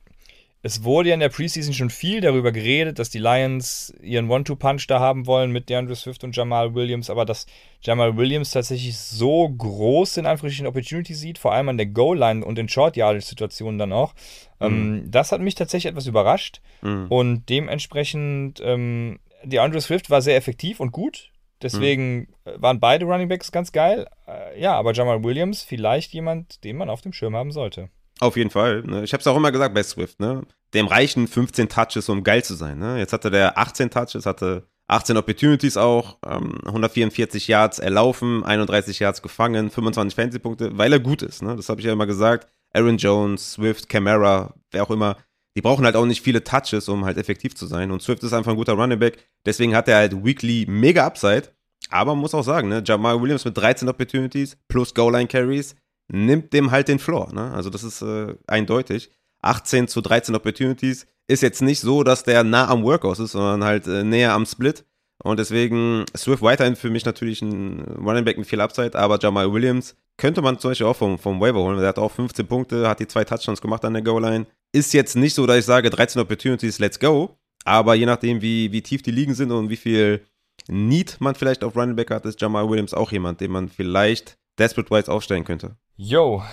es 0.62 0.84
wurde 0.84 1.10
ja 1.10 1.14
in 1.14 1.22
der 1.22 1.30
Preseason 1.30 1.74
schon 1.74 1.90
viel 1.90 2.20
darüber 2.20 2.52
geredet, 2.52 3.00
dass 3.00 3.10
die 3.10 3.20
Lions 3.20 3.94
ihren 4.02 4.30
One-Two-Punch 4.30 4.88
da 4.88 5.00
haben 5.00 5.26
wollen 5.26 5.52
mit 5.52 5.70
DeAndre 5.70 5.96
Swift 5.96 6.24
und 6.26 6.36
Jamal 6.36 6.76
Williams, 6.76 7.10
aber 7.10 7.24
dass 7.24 7.46
Jamal 7.82 8.18
Williams 8.18 8.52
tatsächlich 8.52 8.98
so 8.98 9.48
groß 9.48 10.18
in 10.18 10.26
Anführungsstrichen 10.26 10.68
Opportunity 10.68 11.14
sieht, 11.14 11.38
vor 11.38 11.54
allem 11.54 11.70
an 11.70 11.78
der 11.78 11.86
Goal-Line 11.86 12.44
und 12.44 12.60
in 12.60 12.68
Short-Yardage-Situationen 12.68 13.80
dann 13.80 13.94
auch, 13.94 14.14
ähm, 14.60 14.74
mhm. 14.74 14.98
ähm, 14.98 15.12
das 15.12 15.32
hat 15.32 15.40
mich 15.40 15.56
tatsächlich 15.56 15.92
etwas 15.92 16.08
überrascht 16.08 16.60
mhm. 16.82 17.08
und 17.08 17.48
dementsprechend, 17.48 18.60
ähm, 18.62 19.20
DeAndre 19.46 19.80
Swift 19.80 20.10
war 20.10 20.22
sehr 20.22 20.36
effektiv 20.36 20.82
und 20.82 20.92
gut, 20.92 21.32
deswegen 21.62 22.28
mhm. 22.44 22.52
waren 22.58 22.82
beide 22.82 23.06
Running 23.06 23.30
Backs 23.30 23.54
ganz 23.54 23.72
geil, 23.72 24.08
äh, 24.28 24.60
ja, 24.60 24.74
aber 24.74 24.92
Jamal 24.92 25.24
Williams 25.24 25.64
vielleicht 25.64 26.12
jemand, 26.12 26.66
den 26.66 26.76
man 26.76 26.90
auf 26.90 27.00
dem 27.00 27.14
Schirm 27.14 27.38
haben 27.38 27.54
sollte. 27.54 27.90
Auf 28.20 28.36
jeden 28.36 28.50
Fall. 28.50 28.84
Ne? 28.84 29.04
Ich 29.04 29.14
habe 29.14 29.22
es 29.22 29.28
auch 29.28 29.38
immer 29.38 29.52
gesagt 29.52 29.74
bei 29.74 29.84
Swift. 29.84 30.20
Ne? 30.20 30.44
Dem 30.74 30.88
reichen 30.88 31.28
15 31.28 31.70
Touches, 31.70 32.10
um 32.10 32.24
geil 32.24 32.44
zu 32.44 32.56
sein. 32.56 32.80
Ne? 32.80 33.00
Jetzt 33.00 33.14
hatte 33.14 33.32
der 33.32 33.58
18 33.58 33.90
Touches, 33.90 34.26
hatte 34.26 34.68
18 34.88 35.18
Opportunities 35.18 35.78
auch, 35.78 36.18
ähm, 36.28 36.58
144 36.66 37.48
Yards 37.48 37.80
erlaufen, 37.80 38.44
31 38.44 39.00
Yards 39.00 39.22
gefangen, 39.22 39.70
25 39.70 40.16
Fantasy-Punkte, 40.16 40.78
weil 40.78 40.92
er 40.92 41.00
gut 41.00 41.22
ist. 41.22 41.42
Ne? 41.42 41.56
Das 41.56 41.70
habe 41.70 41.80
ich 41.80 41.86
ja 41.86 41.94
immer 41.94 42.08
gesagt. 42.08 42.50
Aaron 42.74 42.98
Jones, 42.98 43.54
Swift, 43.54 43.88
Camara, 43.88 44.54
wer 44.72 44.84
auch 44.84 44.92
immer, 44.92 45.18
die 45.56 45.62
brauchen 45.62 45.86
halt 45.86 45.96
auch 45.96 46.06
nicht 46.06 46.22
viele 46.22 46.44
Touches, 46.44 46.88
um 46.90 47.06
halt 47.06 47.18
effektiv 47.18 47.56
zu 47.56 47.66
sein. 47.66 47.92
Und 47.92 48.02
Swift 48.02 48.24
ist 48.24 48.34
einfach 48.34 48.52
ein 48.52 48.58
guter 48.58 48.74
Running 48.74 49.00
Back. 49.00 49.18
Deswegen 49.46 49.76
hat 49.76 49.88
er 49.88 49.98
halt 49.98 50.24
weekly 50.24 50.66
mega 50.68 51.06
Upside. 51.06 51.50
Aber 51.90 52.14
man 52.14 52.22
muss 52.22 52.36
auch 52.36 52.44
sagen, 52.44 52.70
ne, 52.70 52.84
Jamal 52.86 53.22
Williams 53.22 53.46
mit 53.46 53.58
13 53.58 53.90
Opportunities 53.90 54.58
plus 54.68 54.94
Goal-Line-Carries 54.94 55.76
nimmt 56.12 56.54
dem 56.54 56.72
halt 56.72 56.88
den 56.88 57.00
Floor. 57.00 57.34
Ne? 57.34 57.52
Also 57.52 57.70
das 57.70 57.84
ist 57.84 58.02
äh, 58.02 58.36
eindeutig. 58.48 59.12
18 59.42 59.88
zu 59.88 60.02
13 60.02 60.36
Opportunities 60.36 61.08
ist 61.28 61.44
jetzt 61.44 61.62
nicht 61.62 61.80
so, 61.80 62.04
dass 62.04 62.24
der 62.24 62.44
nah 62.44 62.68
am 62.68 62.84
Workhouse 62.84 63.20
ist, 63.20 63.32
sondern 63.32 63.64
halt 63.64 63.88
äh, 63.88 64.04
näher 64.04 64.34
am 64.34 64.46
Split. 64.46 64.86
Und 65.22 65.38
deswegen 65.38 66.06
Swift 66.16 66.42
weiterhin 66.42 66.76
für 66.76 66.90
mich 66.90 67.06
natürlich 67.06 67.42
ein 67.42 67.82
Running 67.82 68.24
Back 68.24 68.38
mit 68.38 68.48
viel 68.48 68.62
Upside, 68.62 68.98
aber 68.98 69.20
Jamal 69.20 69.52
Williams 69.52 69.96
könnte 70.18 70.42
man 70.42 70.60
zum 70.60 70.72
Beispiel 70.72 70.88
auch 70.88 70.96
vom, 70.96 71.20
vom 71.20 71.40
Waiver 71.42 71.60
holen. 71.60 71.78
Der 71.78 71.90
hat 71.90 72.00
auch 72.00 72.12
15 72.12 72.48
Punkte, 72.48 72.88
hat 72.88 73.00
die 73.00 73.08
zwei 73.08 73.24
Touchdowns 73.24 73.62
gemacht 73.62 73.84
an 73.86 73.94
der 73.94 74.02
Goal-Line. 74.02 74.46
Ist 74.72 74.94
jetzt 74.94 75.16
nicht 75.16 75.34
so, 75.34 75.46
dass 75.46 75.58
ich 75.58 75.66
sage, 75.66 75.90
13 75.90 76.22
Opportunities, 76.22 76.80
let's 76.80 77.00
go. 77.00 77.38
Aber 77.66 77.96
je 77.96 78.06
nachdem, 78.06 78.42
wie, 78.42 78.72
wie 78.72 78.82
tief 78.82 79.02
die 79.02 79.12
Ligen 79.12 79.34
sind 79.34 79.52
und 79.52 79.70
wie 79.70 79.78
viel 79.78 80.26
Need 80.68 81.18
man 81.20 81.36
vielleicht 81.36 81.64
auf 81.64 81.76
Running 81.76 81.96
Back 81.96 82.12
hat, 82.12 82.26
ist 82.26 82.40
Jamal 82.40 82.70
Williams 82.70 82.94
auch 82.94 83.12
jemand, 83.12 83.42
den 83.42 83.52
man 83.52 83.70
vielleicht 83.70 84.38
Desperate 84.58 84.90
Wise 84.90 85.12
aufstellen 85.12 85.46
könnte. 85.46 85.78
Jo, 86.02 86.44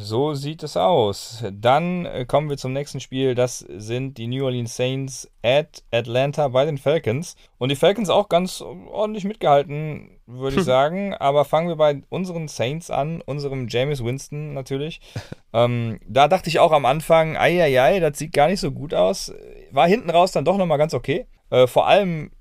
so 0.00 0.34
sieht 0.34 0.64
es 0.64 0.76
aus. 0.76 1.44
Dann 1.52 2.06
äh, 2.06 2.24
kommen 2.24 2.50
wir 2.50 2.56
zum 2.56 2.72
nächsten 2.72 2.98
Spiel. 2.98 3.36
Das 3.36 3.60
sind 3.60 4.18
die 4.18 4.26
New 4.26 4.44
Orleans 4.44 4.74
Saints 4.74 5.30
at 5.44 5.84
Atlanta 5.92 6.48
bei 6.48 6.64
den 6.64 6.76
Falcons. 6.76 7.36
Und 7.56 7.68
die 7.68 7.76
Falcons 7.76 8.10
auch 8.10 8.28
ganz 8.28 8.60
ordentlich 8.62 9.22
mitgehalten, 9.22 10.18
würde 10.26 10.56
ich 10.56 10.64
sagen. 10.64 11.14
Aber 11.14 11.44
fangen 11.44 11.68
wir 11.68 11.76
bei 11.76 12.02
unseren 12.08 12.48
Saints 12.48 12.90
an, 12.90 13.20
unserem 13.20 13.68
James 13.68 14.02
Winston 14.02 14.54
natürlich. 14.54 15.00
ähm, 15.52 16.00
da 16.04 16.26
dachte 16.26 16.48
ich 16.48 16.58
auch 16.58 16.72
am 16.72 16.84
Anfang, 16.84 17.36
ei, 17.36 18.00
das 18.00 18.18
sieht 18.18 18.32
gar 18.32 18.48
nicht 18.48 18.58
so 18.58 18.72
gut 18.72 18.92
aus. 18.92 19.32
War 19.70 19.86
hinten 19.86 20.10
raus 20.10 20.32
dann 20.32 20.44
doch 20.44 20.56
nochmal 20.56 20.78
ganz 20.78 20.94
okay. 20.94 21.26
Äh, 21.50 21.68
vor 21.68 21.86
allem 21.86 22.32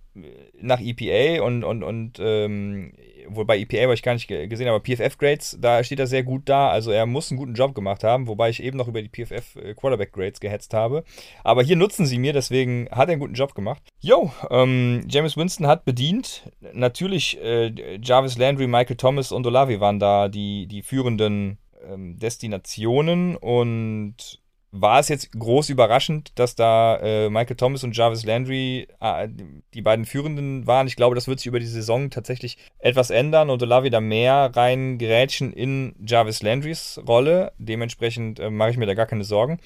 nach 0.60 0.80
EPA 0.82 1.43
und, 1.43 1.63
und, 1.63 1.84
und 1.84 2.17
ähm, 2.19 2.93
wohl 3.29 3.45
bei 3.45 3.57
EPA 3.59 3.83
habe 3.83 3.93
ich 3.93 4.03
gar 4.03 4.13
nicht 4.13 4.27
gesehen, 4.27 4.67
aber 4.67 4.79
PFF-Grades, 4.79 5.57
da 5.59 5.83
steht 5.83 5.99
er 5.99 6.07
sehr 6.07 6.23
gut 6.23 6.43
da. 6.49 6.69
Also 6.69 6.91
er 6.91 7.05
muss 7.05 7.31
einen 7.31 7.38
guten 7.38 7.53
Job 7.53 7.75
gemacht 7.75 8.03
haben, 8.03 8.27
wobei 8.27 8.49
ich 8.49 8.61
eben 8.61 8.77
noch 8.77 8.88
über 8.88 9.01
die 9.01 9.09
PFF 9.09 9.55
äh, 9.55 9.75
gehetzt 10.39 10.73
habe. 10.73 11.03
Aber 11.43 11.63
hier 11.63 11.75
nutzen 11.75 12.05
sie 12.05 12.19
mir, 12.19 12.33
deswegen 12.33 12.88
hat 12.91 13.09
er 13.09 13.13
einen 13.13 13.21
guten 13.21 13.33
Job 13.33 13.55
gemacht. 13.55 13.81
Jo, 13.99 14.31
ähm, 14.49 15.05
James 15.07 15.38
Winston 15.38 15.67
hat 15.67 15.85
bedient. 15.85 16.51
Natürlich 16.73 17.41
äh, 17.41 17.97
Jarvis 18.01 18.38
Landry, 18.38 18.67
Michael 18.67 18.97
Thomas 18.97 19.31
und 19.31 19.45
Olavi 19.47 19.79
waren 19.79 19.99
da 19.99 20.29
die, 20.29 20.67
die 20.67 20.81
führenden 20.81 21.57
ähm, 21.89 22.17
Destinationen 22.19 23.35
und 23.35 24.39
war 24.81 24.99
es 24.99 25.07
jetzt 25.07 25.31
groß 25.31 25.69
überraschend, 25.69 26.31
dass 26.35 26.55
da 26.55 26.97
äh, 26.97 27.29
Michael 27.29 27.55
Thomas 27.55 27.83
und 27.83 27.95
Jarvis 27.95 28.25
Landry 28.25 28.88
äh, 28.99 29.29
die 29.73 29.81
beiden 29.81 30.05
Führenden 30.05 30.67
waren. 30.67 30.88
Ich 30.88 30.95
glaube, 30.95 31.15
das 31.15 31.27
wird 31.27 31.39
sich 31.39 31.47
über 31.47 31.59
die 31.59 31.65
Saison 31.65 32.09
tatsächlich 32.09 32.57
etwas 32.79 33.09
ändern 33.09 33.49
und 33.49 33.63
Olavi 33.63 33.89
da 33.89 34.01
mehr 34.01 34.51
reingrätschen 34.53 35.53
in 35.53 35.95
Jarvis 36.05 36.43
Landrys 36.43 36.99
Rolle. 37.07 37.53
Dementsprechend 37.57 38.39
äh, 38.39 38.49
mache 38.49 38.71
ich 38.71 38.77
mir 38.77 38.85
da 38.85 38.93
gar 38.93 39.05
keine 39.05 39.23
Sorgen. 39.23 39.59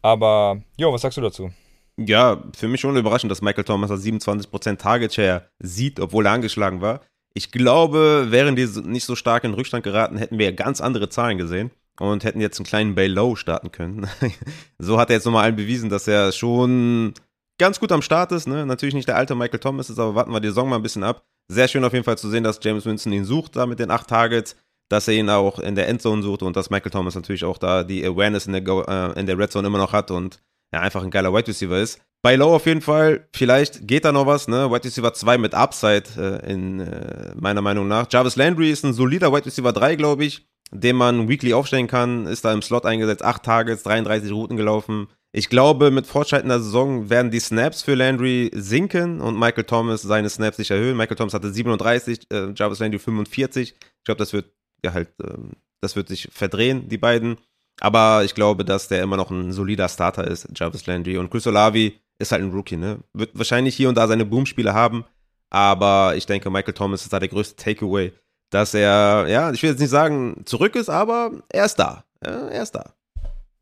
Aber, 0.00 0.62
jo, 0.76 0.92
was 0.92 1.02
sagst 1.02 1.18
du 1.18 1.22
dazu? 1.22 1.50
Ja, 1.98 2.42
für 2.56 2.68
mich 2.68 2.80
schon 2.80 2.96
überraschend, 2.96 3.30
dass 3.30 3.42
Michael 3.42 3.64
Thomas 3.64 3.90
27% 3.90 4.78
Target 4.78 5.14
Share 5.14 5.48
sieht, 5.58 6.00
obwohl 6.00 6.26
er 6.26 6.32
angeschlagen 6.32 6.80
war. 6.80 7.00
Ich 7.34 7.50
glaube, 7.50 8.26
wären 8.28 8.56
die 8.56 8.66
nicht 8.84 9.04
so 9.04 9.16
stark 9.16 9.44
in 9.44 9.54
Rückstand 9.54 9.84
geraten, 9.84 10.18
hätten 10.18 10.38
wir 10.38 10.52
ganz 10.52 10.80
andere 10.80 11.08
Zahlen 11.08 11.38
gesehen 11.38 11.70
und 12.00 12.24
hätten 12.24 12.40
jetzt 12.40 12.58
einen 12.58 12.66
kleinen 12.66 12.94
Bay 12.94 13.06
Low 13.06 13.36
starten 13.36 13.70
können. 13.72 14.08
so 14.78 14.98
hat 14.98 15.10
er 15.10 15.16
jetzt 15.16 15.24
nochmal 15.24 15.44
allen 15.44 15.56
bewiesen, 15.56 15.90
dass 15.90 16.08
er 16.08 16.32
schon 16.32 17.14
ganz 17.58 17.78
gut 17.80 17.92
am 17.92 18.02
Start 18.02 18.32
ist. 18.32 18.48
Ne? 18.48 18.66
Natürlich 18.66 18.94
nicht 18.94 19.08
der 19.08 19.16
alte 19.16 19.34
Michael 19.34 19.60
Thomas 19.60 19.90
ist, 19.90 19.98
aber 19.98 20.14
warten 20.14 20.32
wir 20.32 20.40
die 20.40 20.48
Saison 20.48 20.68
mal 20.68 20.76
ein 20.76 20.82
bisschen 20.82 21.04
ab. 21.04 21.24
Sehr 21.48 21.68
schön 21.68 21.84
auf 21.84 21.92
jeden 21.92 22.04
Fall 22.04 22.18
zu 22.18 22.30
sehen, 22.30 22.44
dass 22.44 22.60
James 22.62 22.86
Winston 22.86 23.12
ihn 23.12 23.24
sucht, 23.24 23.56
da 23.56 23.66
mit 23.66 23.78
den 23.78 23.90
acht 23.90 24.08
Targets, 24.08 24.56
dass 24.88 25.08
er 25.08 25.14
ihn 25.14 25.28
auch 25.28 25.58
in 25.58 25.74
der 25.74 25.88
Endzone 25.88 26.22
sucht 26.22 26.42
und 26.42 26.56
dass 26.56 26.70
Michael 26.70 26.90
Thomas 26.90 27.14
natürlich 27.14 27.44
auch 27.44 27.58
da 27.58 27.84
die 27.84 28.04
Awareness 28.04 28.46
in 28.46 28.52
der, 28.52 28.62
Go 28.62 28.82
äh, 28.82 29.18
in 29.18 29.26
der 29.26 29.38
Red 29.38 29.52
Zone 29.52 29.66
immer 29.66 29.78
noch 29.78 29.92
hat 29.92 30.10
und 30.10 30.40
ja, 30.72 30.80
einfach 30.80 31.02
ein 31.02 31.10
geiler 31.10 31.32
Wide 31.34 31.48
Receiver 31.48 31.78
ist. 31.78 32.00
Bei 32.22 32.36
Low 32.36 32.54
auf 32.54 32.66
jeden 32.66 32.80
Fall, 32.80 33.28
vielleicht 33.34 33.86
geht 33.88 34.04
da 34.04 34.12
noch 34.12 34.26
was, 34.26 34.46
ne? 34.46 34.70
Wide 34.70 34.84
Receiver 34.84 35.12
2 35.12 35.38
mit 35.38 35.54
Upside, 35.54 36.04
äh, 36.16 36.52
in 36.52 36.80
äh, 36.80 37.34
meiner 37.34 37.62
Meinung 37.62 37.88
nach. 37.88 38.06
Jarvis 38.10 38.36
Landry 38.36 38.70
ist 38.70 38.84
ein 38.84 38.92
solider 38.92 39.32
Wide 39.32 39.46
Receiver 39.46 39.72
3, 39.72 39.96
glaube 39.96 40.24
ich 40.24 40.46
den 40.72 40.96
man 40.96 41.28
weekly 41.28 41.52
aufstellen 41.52 41.86
kann, 41.86 42.26
ist 42.26 42.44
da 42.44 42.52
im 42.52 42.62
Slot 42.62 42.86
eingesetzt, 42.86 43.22
8 43.22 43.42
Targets, 43.42 43.82
33 43.82 44.32
Routen 44.32 44.56
gelaufen. 44.56 45.08
Ich 45.32 45.48
glaube, 45.48 45.90
mit 45.90 46.06
fortschreitender 46.06 46.60
Saison 46.60 47.08
werden 47.08 47.30
die 47.30 47.40
Snaps 47.40 47.82
für 47.82 47.94
Landry 47.94 48.50
sinken 48.54 49.20
und 49.20 49.38
Michael 49.38 49.64
Thomas 49.64 50.02
seine 50.02 50.28
Snaps 50.28 50.58
sich 50.58 50.70
erhöhen. 50.70 50.96
Michael 50.96 51.16
Thomas 51.16 51.34
hatte 51.34 51.52
37, 51.52 52.30
äh, 52.30 52.52
Jarvis 52.54 52.80
Landry 52.80 52.98
45. 52.98 53.74
Ich 53.78 54.04
glaube, 54.04 54.18
das 54.18 54.32
wird 54.32 54.46
ja 54.84 54.92
halt, 54.92 55.08
äh, 55.22 55.38
das 55.80 55.96
wird 55.96 56.08
sich 56.08 56.28
verdrehen, 56.30 56.88
die 56.88 56.98
beiden. 56.98 57.36
Aber 57.80 58.24
ich 58.24 58.34
glaube, 58.34 58.64
dass 58.64 58.88
der 58.88 59.02
immer 59.02 59.16
noch 59.16 59.30
ein 59.30 59.52
solider 59.52 59.88
Starter 59.88 60.26
ist, 60.26 60.48
Jarvis 60.54 60.86
Landry. 60.86 61.16
Und 61.16 61.30
Chris 61.30 61.46
Olavi 61.46 61.98
ist 62.18 62.32
halt 62.32 62.42
ein 62.42 62.52
Rookie, 62.52 62.76
ne? 62.76 63.00
Wird 63.14 63.30
wahrscheinlich 63.34 63.74
hier 63.74 63.88
und 63.88 63.96
da 63.96 64.06
seine 64.06 64.26
Boom-Spiele 64.26 64.74
haben, 64.74 65.04
aber 65.50 66.14
ich 66.16 66.26
denke, 66.26 66.50
Michael 66.50 66.74
Thomas 66.74 67.02
ist 67.02 67.12
da 67.12 67.18
der 67.18 67.28
größte 67.28 67.56
Takeaway, 67.56 68.12
dass 68.52 68.74
er, 68.74 69.26
ja, 69.28 69.50
ich 69.50 69.62
will 69.62 69.70
jetzt 69.70 69.80
nicht 69.80 69.90
sagen, 69.90 70.42
zurück 70.44 70.76
ist, 70.76 70.90
aber 70.90 71.32
er 71.48 71.64
ist 71.64 71.76
da. 71.76 72.04
Ja, 72.24 72.48
er 72.48 72.62
ist 72.62 72.74
da. 72.74 72.92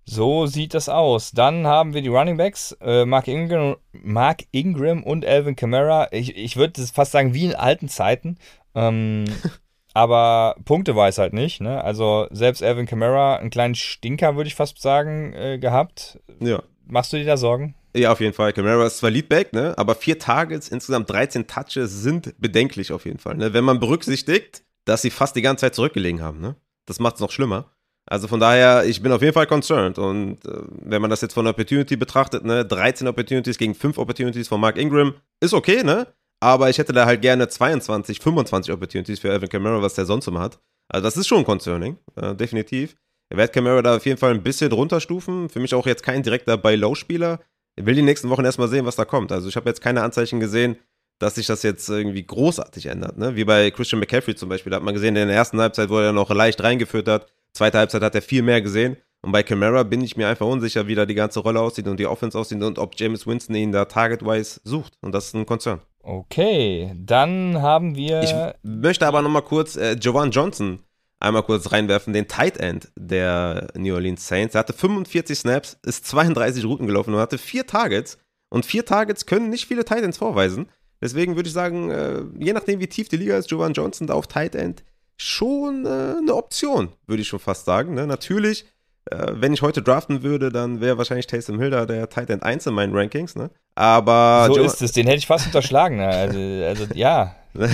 So 0.05 0.46
sieht 0.46 0.74
das 0.74 0.88
aus. 0.88 1.31
Dann 1.31 1.68
haben 1.68 1.94
wir 1.94 2.03
die 2.03 2.09
Running 2.09 2.37
Backs, 2.37 2.76
äh, 2.81 3.05
Mark, 3.05 3.29
Ingram, 3.29 3.76
Mark 3.92 4.42
Ingram 4.50 5.05
und 5.05 5.24
Alvin 5.24 5.55
Kamara. 5.55 6.09
Ich, 6.11 6.37
ich 6.37 6.57
würde 6.57 6.85
fast 6.87 7.12
sagen, 7.12 7.33
wie 7.33 7.44
in 7.44 7.55
alten 7.55 7.88
Zeiten. 7.88 8.37
Ähm, 8.74 9.26
aber 9.94 10.57
Punkte 10.64 10.96
weiß 10.96 11.18
halt 11.18 11.33
nicht. 11.33 11.61
Ne? 11.61 11.83
Also 11.85 12.26
selbst 12.33 12.61
Alvin 12.61 12.87
Kamara, 12.87 13.37
einen 13.37 13.50
kleinen 13.50 13.76
Stinker, 13.76 14.35
würde 14.35 14.48
ich 14.48 14.57
fast 14.57 14.83
sagen, 14.83 15.33
äh, 15.35 15.59
gehabt. 15.59 16.18
Ja. 16.40 16.64
Machst 16.87 17.12
du 17.12 17.16
dir 17.16 17.26
da 17.26 17.37
Sorgen? 17.37 17.76
Ja, 17.94 18.11
auf 18.11 18.20
jeden 18.20 18.35
Fall. 18.35 18.53
Camara 18.53 18.87
ist 18.87 18.98
zwar 18.98 19.11
Leadback, 19.11 19.53
ne? 19.53 19.74
aber 19.76 19.94
vier 19.94 20.18
Targets, 20.18 20.68
insgesamt 20.68 21.09
13 21.11 21.46
Touches 21.46 22.03
sind 22.03 22.35
bedenklich 22.40 22.90
auf 22.90 23.05
jeden 23.05 23.18
Fall. 23.18 23.37
Ne? 23.37 23.53
Wenn 23.53 23.64
man 23.64 23.79
berücksichtigt, 23.79 24.64
dass 24.85 25.03
sie 25.03 25.11
fast 25.11 25.37
die 25.37 25.43
ganze 25.43 25.62
Zeit 25.62 25.75
zurückgelegen 25.75 26.21
haben. 26.21 26.40
Ne? 26.40 26.57
Das 26.87 27.01
macht 27.01 27.16
es 27.16 27.21
noch 27.21 27.31
schlimmer. 27.31 27.71
Also 28.07 28.27
von 28.27 28.40
daher, 28.40 28.85
ich 28.87 29.03
bin 29.03 29.12
auf 29.12 29.23
jeden 29.23 29.35
Fall 29.35 29.47
concerned. 29.47 29.99
Und 29.99 30.45
äh, 30.45 30.62
wenn 30.83 31.01
man 31.01 31.11
das 31.11 31.21
jetzt 31.21 31.35
von 31.35 31.47
Opportunity 31.47 31.97
betrachtet, 31.97 32.45
ne, 32.45 32.64
13 32.64 33.07
Opportunities 33.07 33.59
gegen 33.59 33.75
5 33.75 33.99
Opportunities 33.99 34.49
von 34.49 34.61
Mark 34.61 34.77
Ingram, 34.79 35.14
ist 35.40 35.55
okay, 35.55 35.85
ne? 35.85 36.07
Aber 36.40 36.71
ich 36.71 36.79
hätte 36.79 36.93
da 36.93 37.05
halt 37.05 37.21
gerne 37.23 37.49
22, 37.49 38.19
25 38.19 38.73
Opportunities 38.73 39.21
für 39.21 39.31
Alvin 39.31 39.49
Kamara, 39.49 39.83
was 39.83 39.95
der 39.95 40.07
sonst 40.07 40.27
immer 40.27 40.40
hat. 40.40 40.59
Also 40.88 41.05
das 41.05 41.16
ist 41.16 41.29
schon 41.29 41.45
concerning, 41.45 41.99
äh, 42.16 42.35
definitiv. 42.35 42.97
Er 43.29 43.37
wird 43.37 43.53
Kamara 43.53 43.83
da 43.83 43.97
auf 43.97 44.07
jeden 44.07 44.19
Fall 44.19 44.33
ein 44.33 44.43
bisschen 44.43 44.73
runterstufen. 44.73 45.49
Für 45.49 45.61
mich 45.61 45.75
auch 45.75 45.87
jetzt 45.87 46.03
kein 46.03 46.23
direkter 46.23 46.57
Buy-Low-Spieler. 46.57 47.38
Ich 47.77 47.87
will 47.87 47.95
die 47.95 48.03
nächsten 48.03 48.29
Wochen 48.31 48.45
erstmal 48.45 48.69
sehen, 48.69 48.87
was 48.87 48.97
da 48.97 49.05
kommt. 49.05 49.31
Also 49.31 49.49
ich 49.49 49.55
habe 49.55 49.69
jetzt 49.69 49.81
keine 49.83 50.03
Anzeichen 50.03 50.40
gesehen, 50.40 50.77
dass 51.20 51.37
sich 51.37 51.46
das 51.46 51.62
jetzt 51.62 51.88
irgendwie 51.88 52.26
großartig 52.26 52.87
ändert. 52.87 53.16
Ne? 53.18 53.37
Wie 53.37 53.44
bei 53.44 53.70
Christian 53.70 54.00
McCaffrey 54.00 54.35
zum 54.35 54.48
Beispiel. 54.48 54.70
Da 54.70 54.76
hat 54.76 54.83
man 54.83 54.94
gesehen, 54.94 55.14
in 55.14 55.28
der 55.28 55.37
ersten 55.37 55.61
Halbzeit, 55.61 55.90
wo 55.90 55.98
er 55.98 56.12
noch 56.12 56.30
leicht 56.30 56.61
reingeführt 56.62 57.06
hat, 57.06 57.26
zweite 57.52 57.78
Halbzeit 57.78 58.02
hat 58.02 58.14
er 58.14 58.22
viel 58.22 58.42
mehr 58.42 58.61
gesehen. 58.62 58.96
Und 59.22 59.33
bei 59.33 59.42
Camara 59.42 59.83
bin 59.83 60.02
ich 60.02 60.16
mir 60.16 60.28
einfach 60.28 60.46
unsicher, 60.46 60.87
wie 60.87 60.94
da 60.94 61.04
die 61.04 61.14
ganze 61.14 61.40
Rolle 61.40 61.61
aussieht 61.61 61.87
und 61.87 62.00
die 62.00 62.06
Offense 62.06 62.38
aussieht 62.38 62.62
und 62.62 62.78
ob 62.78 62.98
James 62.98 63.26
Winston 63.26 63.54
ihn 63.54 63.70
da 63.70 63.85
target-wise 63.85 64.61
sucht. 64.64 64.94
Und 65.02 65.14
das 65.14 65.26
ist 65.26 65.35
ein 65.35 65.44
Konzern. 65.44 65.80
Okay, 66.02 66.94
dann 66.96 67.61
haben 67.61 67.94
wir. 67.94 68.22
Ich 68.22 68.35
möchte 68.62 69.06
aber 69.06 69.20
nochmal 69.20 69.42
kurz 69.42 69.76
äh, 69.76 69.92
Jovan 69.92 70.30
Johnson 70.30 70.80
einmal 71.20 71.42
kurz 71.42 71.70
reinwerfen, 71.70 72.14
den 72.14 72.28
Tight 72.28 72.56
End 72.56 72.90
der 72.96 73.68
New 73.76 73.94
Orleans 73.94 74.26
Saints. 74.26 74.54
Er 74.54 74.61
hatte 74.61 74.72
45 74.72 75.38
Snaps, 75.38 75.78
ist 75.85 76.06
32 76.06 76.64
Routen 76.64 76.87
gelaufen 76.87 77.12
und 77.12 77.20
hatte 77.20 77.37
vier 77.37 77.66
Targets. 77.66 78.18
Und 78.48 78.64
vier 78.66 78.85
Targets 78.85 79.26
können 79.26 79.50
nicht 79.50 79.66
viele 79.66 79.85
Tight 79.85 80.02
Ends 80.02 80.16
vorweisen. 80.18 80.70
Deswegen 81.00 81.36
würde 81.36 81.48
ich 81.48 81.54
sagen, 81.54 81.90
äh, 81.90 82.22
je 82.38 82.52
nachdem, 82.52 82.80
wie 82.80 82.86
tief 82.86 83.08
die 83.08 83.16
Liga 83.16 83.36
ist, 83.36 83.50
Jovan 83.50 83.72
Johnson 83.72 84.06
da 84.06 84.14
auf 84.14 84.26
Tight 84.26 84.54
End 84.54 84.82
schon 85.16 85.86
äh, 85.86 86.16
eine 86.18 86.34
Option, 86.34 86.90
würde 87.06 87.22
ich 87.22 87.28
schon 87.28 87.40
fast 87.40 87.64
sagen. 87.64 87.94
Ne? 87.94 88.06
Natürlich, 88.06 88.64
äh, 89.10 89.32
wenn 89.34 89.52
ich 89.52 89.62
heute 89.62 89.82
draften 89.82 90.22
würde, 90.22 90.50
dann 90.50 90.80
wäre 90.80 90.98
wahrscheinlich 90.98 91.26
Taysom 91.26 91.58
Hill 91.58 91.70
da 91.70 91.84
der 91.84 92.08
Tight 92.08 92.30
End 92.30 92.42
1 92.42 92.66
in 92.66 92.74
meinen 92.74 92.94
Rankings. 92.94 93.36
Ne? 93.36 93.50
Aber 93.74 94.46
so 94.48 94.56
jo 94.56 94.64
ist 94.64 94.80
es, 94.80 94.92
den 94.92 95.06
hätte 95.06 95.18
ich 95.18 95.26
fast 95.26 95.46
unterschlagen. 95.46 95.96
Ne? 95.96 96.08
Also, 96.08 96.38
also 96.38 96.94
ja. 96.94 97.34
ja. 97.54 97.68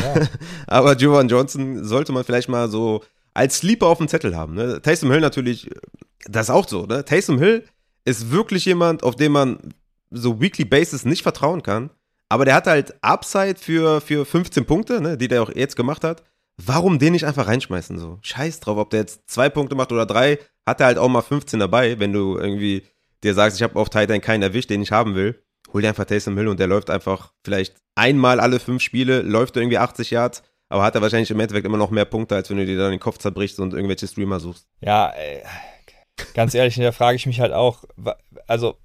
Aber 0.66 0.94
Jovan 0.94 1.28
Johnson 1.28 1.84
sollte 1.84 2.12
man 2.12 2.24
vielleicht 2.24 2.48
mal 2.48 2.68
so 2.68 3.02
als 3.34 3.58
Sleeper 3.58 3.86
auf 3.86 3.98
dem 3.98 4.08
Zettel 4.08 4.36
haben. 4.36 4.54
Ne? 4.54 4.80
Taysom 4.82 5.10
Hill 5.10 5.20
natürlich, 5.20 5.70
das 6.24 6.48
ist 6.48 6.54
auch 6.54 6.66
so. 6.66 6.86
Ne? 6.86 7.04
Taysom 7.04 7.38
Hill 7.38 7.64
ist 8.04 8.30
wirklich 8.30 8.64
jemand, 8.64 9.02
auf 9.02 9.14
den 9.14 9.32
man 9.32 9.74
so 10.10 10.40
Weekly 10.40 10.64
Basis 10.64 11.04
nicht 11.04 11.22
vertrauen 11.22 11.62
kann. 11.62 11.90
Aber 12.28 12.44
der 12.44 12.54
hat 12.54 12.66
halt 12.66 12.94
Upside 13.02 13.56
für, 13.56 14.00
für 14.00 14.24
15 14.24 14.66
Punkte, 14.66 15.00
ne, 15.00 15.16
die 15.16 15.28
der 15.28 15.42
auch 15.42 15.54
jetzt 15.54 15.76
gemacht 15.76 16.04
hat. 16.04 16.22
Warum 16.56 16.98
den 16.98 17.12
nicht 17.12 17.26
einfach 17.26 17.46
reinschmeißen? 17.46 17.98
So, 17.98 18.18
scheiß 18.22 18.60
drauf, 18.60 18.78
ob 18.78 18.90
der 18.90 19.00
jetzt 19.00 19.28
zwei 19.28 19.48
Punkte 19.48 19.76
macht 19.76 19.92
oder 19.92 20.06
drei, 20.06 20.38
hat 20.66 20.80
er 20.80 20.86
halt 20.86 20.98
auch 20.98 21.08
mal 21.08 21.22
15 21.22 21.60
dabei, 21.60 21.98
wenn 21.98 22.12
du 22.12 22.38
irgendwie 22.38 22.86
dir 23.22 23.34
sagst, 23.34 23.58
ich 23.58 23.62
habe 23.62 23.78
auf 23.78 23.90
Titan 23.90 24.20
keinen 24.20 24.42
erwischt, 24.42 24.70
den 24.70 24.82
ich 24.82 24.92
haben 24.92 25.14
will. 25.14 25.42
Hol 25.72 25.82
dir 25.82 25.88
einfach 25.88 26.04
Taysom 26.04 26.36
Hill 26.36 26.48
und 26.48 26.58
der 26.58 26.66
läuft 26.66 26.90
einfach 26.90 27.32
vielleicht 27.44 27.76
einmal 27.94 28.40
alle 28.40 28.60
fünf 28.60 28.82
Spiele, 28.82 29.22
läuft 29.22 29.56
irgendwie 29.56 29.78
80 29.78 30.10
Yards, 30.10 30.42
aber 30.68 30.82
hat 30.82 30.94
er 30.94 31.02
wahrscheinlich 31.02 31.30
im 31.30 31.40
Endeffekt 31.40 31.66
immer 31.66 31.76
noch 31.76 31.90
mehr 31.90 32.04
Punkte, 32.04 32.34
als 32.34 32.48
wenn 32.50 32.56
du 32.56 32.66
dir 32.66 32.78
dann 32.78 32.90
den 32.90 33.00
Kopf 33.00 33.18
zerbrichst 33.18 33.60
und 33.60 33.74
irgendwelche 33.74 34.06
Streamer 34.06 34.40
suchst. 34.40 34.66
Ja, 34.80 35.10
ey, 35.10 35.42
ganz 36.34 36.54
ehrlich, 36.54 36.76
da 36.76 36.92
frage 36.92 37.16
ich 37.16 37.26
mich 37.26 37.40
halt 37.40 37.52
auch, 37.52 37.84
also 38.46 38.78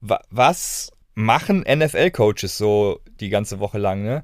was 0.00 0.92
machen 1.16 1.64
NFL-Coaches 1.66 2.56
so 2.56 3.00
die 3.18 3.30
ganze 3.30 3.58
Woche 3.58 3.78
lang, 3.78 4.04
ne? 4.04 4.22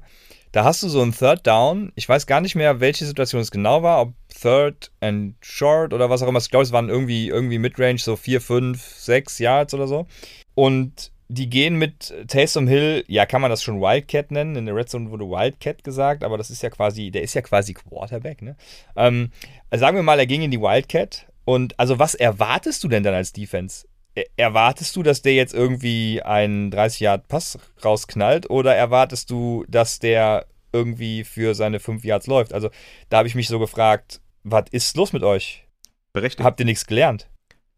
Da 0.53 0.63
hast 0.63 0.83
du 0.83 0.87
so 0.87 1.01
einen 1.01 1.13
Third 1.13 1.47
Down. 1.47 1.91
Ich 1.95 2.07
weiß 2.07 2.27
gar 2.27 2.39
nicht 2.39 2.53
mehr, 2.53 2.79
welche 2.79 3.05
Situation 3.05 3.41
es 3.41 3.49
genau 3.49 3.81
war, 3.81 4.01
ob 4.01 4.13
Third 4.29 4.91
and 5.01 5.35
Short 5.41 5.93
oder 5.93 6.11
was 6.11 6.21
auch 6.21 6.27
immer. 6.27 6.37
Ich 6.37 6.51
glaube, 6.51 6.63
es 6.63 6.71
waren 6.71 6.89
irgendwie, 6.89 7.27
irgendwie 7.27 7.57
Midrange, 7.57 7.97
so 7.97 8.15
4, 8.15 8.39
5, 8.39 8.79
6 8.79 9.39
Yards 9.39 9.73
oder 9.73 9.87
so. 9.87 10.05
Und 10.53 11.11
die 11.27 11.49
gehen 11.49 11.77
mit 11.77 12.13
Taysom 12.27 12.67
Hill, 12.67 13.03
ja, 13.07 13.25
kann 13.25 13.41
man 13.41 13.49
das 13.49 13.63
schon 13.63 13.81
Wildcat 13.81 14.29
nennen? 14.29 14.55
In 14.55 14.67
der 14.67 14.75
Red 14.75 14.89
Zone 14.89 15.09
wurde 15.09 15.25
Wildcat 15.25 15.83
gesagt, 15.83 16.23
aber 16.23 16.37
das 16.37 16.51
ist 16.51 16.61
ja 16.61 16.69
quasi, 16.69 17.09
der 17.09 17.23
ist 17.23 17.33
ja 17.33 17.41
quasi 17.41 17.73
Quarterback, 17.73 18.43
ne? 18.43 18.55
Ähm, 18.95 19.31
sagen 19.71 19.97
wir 19.97 20.03
mal, 20.03 20.19
er 20.19 20.27
ging 20.27 20.43
in 20.43 20.51
die 20.51 20.61
Wildcat. 20.61 21.25
Und 21.45 21.79
also, 21.79 21.97
was 21.97 22.13
erwartest 22.13 22.83
du 22.83 22.87
denn 22.87 23.01
dann 23.01 23.15
als 23.15 23.33
Defense? 23.33 23.87
Erwartest 24.37 24.95
du, 24.95 25.03
dass 25.03 25.21
der 25.21 25.33
jetzt 25.33 25.53
irgendwie 25.53 26.21
einen 26.21 26.69
30 26.69 26.99
Yard 26.99 27.27
Pass 27.27 27.57
rausknallt 27.83 28.49
oder 28.49 28.75
erwartest 28.75 29.29
du, 29.31 29.65
dass 29.67 29.99
der 29.99 30.45
irgendwie 30.71 31.23
für 31.23 31.55
seine 31.55 31.79
5 31.79 32.03
Yards 32.03 32.27
läuft? 32.27 32.53
Also, 32.53 32.69
da 33.09 33.17
habe 33.17 33.27
ich 33.27 33.35
mich 33.35 33.47
so 33.47 33.59
gefragt, 33.59 34.21
was 34.43 34.65
ist 34.71 34.95
los 34.97 35.13
mit 35.13 35.23
euch? 35.23 35.65
Berechtigt. 36.13 36.45
Habt 36.45 36.59
ihr 36.59 36.65
nichts 36.65 36.85
gelernt? 36.85 37.29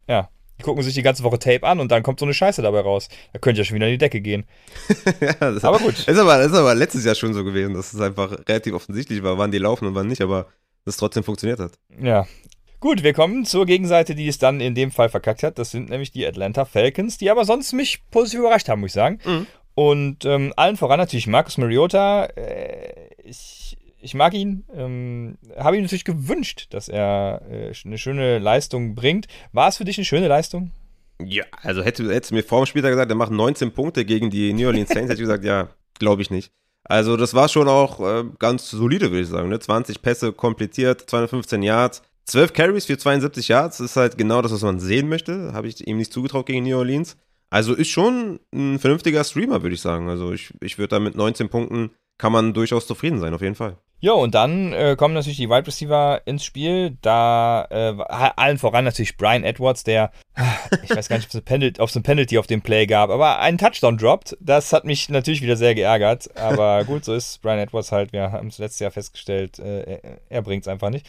Ja. 0.08 0.30
Die 0.58 0.62
gucken 0.62 0.82
sich 0.82 0.94
die 0.94 1.02
ganze 1.02 1.22
Woche 1.22 1.38
Tape 1.38 1.66
an 1.66 1.80
und 1.80 1.90
dann 1.90 2.02
kommt 2.02 2.18
so 2.18 2.24
eine 2.24 2.32
Scheiße 2.32 2.62
dabei 2.62 2.80
raus. 2.80 3.08
Da 3.32 3.38
könnt 3.38 3.58
ihr 3.58 3.62
ja 3.62 3.64
schon 3.66 3.76
wieder 3.76 3.86
in 3.86 3.92
die 3.92 3.98
Decke 3.98 4.20
gehen. 4.20 4.46
ja, 5.20 5.34
aber 5.40 5.78
gut. 5.78 5.98
Ist 5.98 6.18
aber, 6.18 6.40
ist 6.40 6.54
aber 6.54 6.74
letztes 6.74 7.04
Jahr 7.04 7.14
schon 7.14 7.34
so 7.34 7.44
gewesen, 7.44 7.74
dass 7.74 7.92
es 7.92 8.00
einfach 8.00 8.32
relativ 8.48 8.74
offensichtlich 8.74 9.22
war, 9.22 9.36
wann 9.36 9.50
die 9.50 9.58
laufen 9.58 9.86
und 9.86 9.94
wann 9.94 10.06
nicht, 10.06 10.22
aber 10.22 10.46
das 10.86 10.96
trotzdem 10.96 11.24
funktioniert 11.24 11.60
hat. 11.60 11.72
Ja. 12.00 12.26
Gut, 12.80 13.02
wir 13.02 13.12
kommen 13.12 13.44
zur 13.44 13.66
Gegenseite, 13.66 14.14
die 14.14 14.28
es 14.28 14.38
dann 14.38 14.60
in 14.60 14.74
dem 14.74 14.90
Fall 14.90 15.08
verkackt 15.08 15.42
hat. 15.42 15.58
Das 15.58 15.70
sind 15.70 15.88
nämlich 15.88 16.10
die 16.10 16.26
Atlanta 16.26 16.64
Falcons, 16.64 17.18
die 17.18 17.30
aber 17.30 17.44
sonst 17.44 17.72
mich 17.72 18.02
positiv 18.10 18.40
überrascht 18.40 18.68
haben, 18.68 18.80
muss 18.80 18.90
ich 18.90 18.94
sagen. 18.94 19.18
Mhm. 19.24 19.46
Und 19.74 20.24
ähm, 20.24 20.52
allen 20.56 20.76
voran 20.76 20.98
natürlich 20.98 21.26
Marcus 21.26 21.58
Mariota. 21.58 22.26
Äh, 22.26 23.08
ich 23.24 23.76
ich 24.06 24.14
mag 24.14 24.34
ihn, 24.34 24.64
ähm, 24.72 25.36
habe 25.56 25.76
ihm 25.76 25.82
natürlich 25.82 26.04
gewünscht, 26.04 26.68
dass 26.70 26.88
er 26.88 27.42
äh, 27.50 27.72
eine 27.84 27.98
schöne 27.98 28.38
Leistung 28.38 28.94
bringt. 28.94 29.26
War 29.52 29.68
es 29.68 29.78
für 29.78 29.84
dich 29.84 29.98
eine 29.98 30.04
schöne 30.04 30.28
Leistung? 30.28 30.70
Ja, 31.20 31.44
also 31.62 31.82
hätte, 31.82 32.04
hättest 32.12 32.30
du 32.30 32.36
mir 32.36 32.44
vor 32.44 32.62
dem 32.62 32.66
Spieltag 32.66 32.90
gesagt, 32.92 33.10
er 33.10 33.16
macht 33.16 33.32
19 33.32 33.72
Punkte 33.72 34.04
gegen 34.04 34.30
die 34.30 34.52
New 34.52 34.66
Orleans 34.66 34.90
Saints, 34.90 35.10
hätte 35.10 35.20
ich 35.20 35.26
gesagt, 35.26 35.44
ja, 35.44 35.68
glaube 35.98 36.22
ich 36.22 36.30
nicht. 36.30 36.52
Also 36.84 37.16
das 37.16 37.34
war 37.34 37.48
schon 37.48 37.68
auch 37.68 38.00
äh, 38.00 38.24
ganz 38.38 38.70
solide, 38.70 39.10
würde 39.10 39.22
ich 39.22 39.28
sagen. 39.28 39.48
Ne? 39.48 39.58
20 39.58 40.02
Pässe 40.02 40.32
komplettiert, 40.32 41.08
215 41.10 41.62
Yards, 41.62 42.02
12 42.26 42.52
Carries 42.52 42.86
für 42.86 42.98
72 42.98 43.48
Yards, 43.48 43.80
ist 43.80 43.96
halt 43.96 44.18
genau 44.18 44.42
das, 44.42 44.52
was 44.52 44.62
man 44.62 44.80
sehen 44.80 45.08
möchte. 45.08 45.52
Habe 45.52 45.68
ich 45.68 45.86
ihm 45.86 45.96
nicht 45.96 46.12
zugetraut 46.12 46.46
gegen 46.46 46.64
New 46.64 46.76
Orleans. 46.76 47.16
Also 47.50 47.74
ist 47.74 47.90
schon 47.90 48.40
ein 48.52 48.78
vernünftiger 48.78 49.22
Streamer, 49.22 49.62
würde 49.62 49.74
ich 49.74 49.80
sagen. 49.80 50.08
Also 50.08 50.32
ich, 50.32 50.52
ich 50.60 50.78
würde 50.78 50.88
da 50.88 50.98
mit 50.98 51.14
19 51.14 51.48
Punkten, 51.48 51.90
kann 52.18 52.32
man 52.32 52.54
durchaus 52.54 52.86
zufrieden 52.86 53.20
sein, 53.20 53.34
auf 53.34 53.42
jeden 53.42 53.54
Fall. 53.54 53.76
Ja, 53.98 54.12
und 54.12 54.34
dann 54.34 54.72
äh, 54.72 54.94
kommen 54.96 55.14
natürlich 55.14 55.38
die 55.38 55.48
Wide 55.48 55.66
Receiver 55.66 56.20
ins 56.26 56.44
Spiel. 56.44 56.98
Da 57.00 57.66
äh, 57.70 57.94
allen 58.08 58.58
voran 58.58 58.84
natürlich 58.84 59.16
Brian 59.16 59.42
Edwards, 59.42 59.84
der, 59.84 60.12
ich 60.82 60.90
weiß 60.90 61.08
gar 61.08 61.16
nicht, 61.16 61.28
ob 61.80 61.88
es 61.88 61.96
ein 61.96 62.02
Penalty 62.02 62.38
auf 62.38 62.46
dem 62.46 62.60
Play 62.60 62.86
gab, 62.86 63.08
aber 63.08 63.38
einen 63.38 63.58
Touchdown 63.58 63.96
droppt. 63.96 64.36
Das 64.40 64.72
hat 64.72 64.84
mich 64.84 65.08
natürlich 65.08 65.40
wieder 65.40 65.56
sehr 65.56 65.74
geärgert. 65.74 66.36
Aber 66.36 66.84
gut, 66.86 67.04
so 67.04 67.14
ist 67.14 67.40
Brian 67.40 67.58
Edwards 67.58 67.92
halt. 67.92 68.12
Wir 68.12 68.32
haben 68.32 68.48
es 68.48 68.58
letztes 68.58 68.80
Jahr 68.80 68.90
festgestellt, 68.90 69.58
äh, 69.58 69.82
er, 69.82 70.18
er 70.28 70.42
bringt 70.42 70.64
es 70.64 70.68
einfach 70.68 70.90
nicht. 70.90 71.06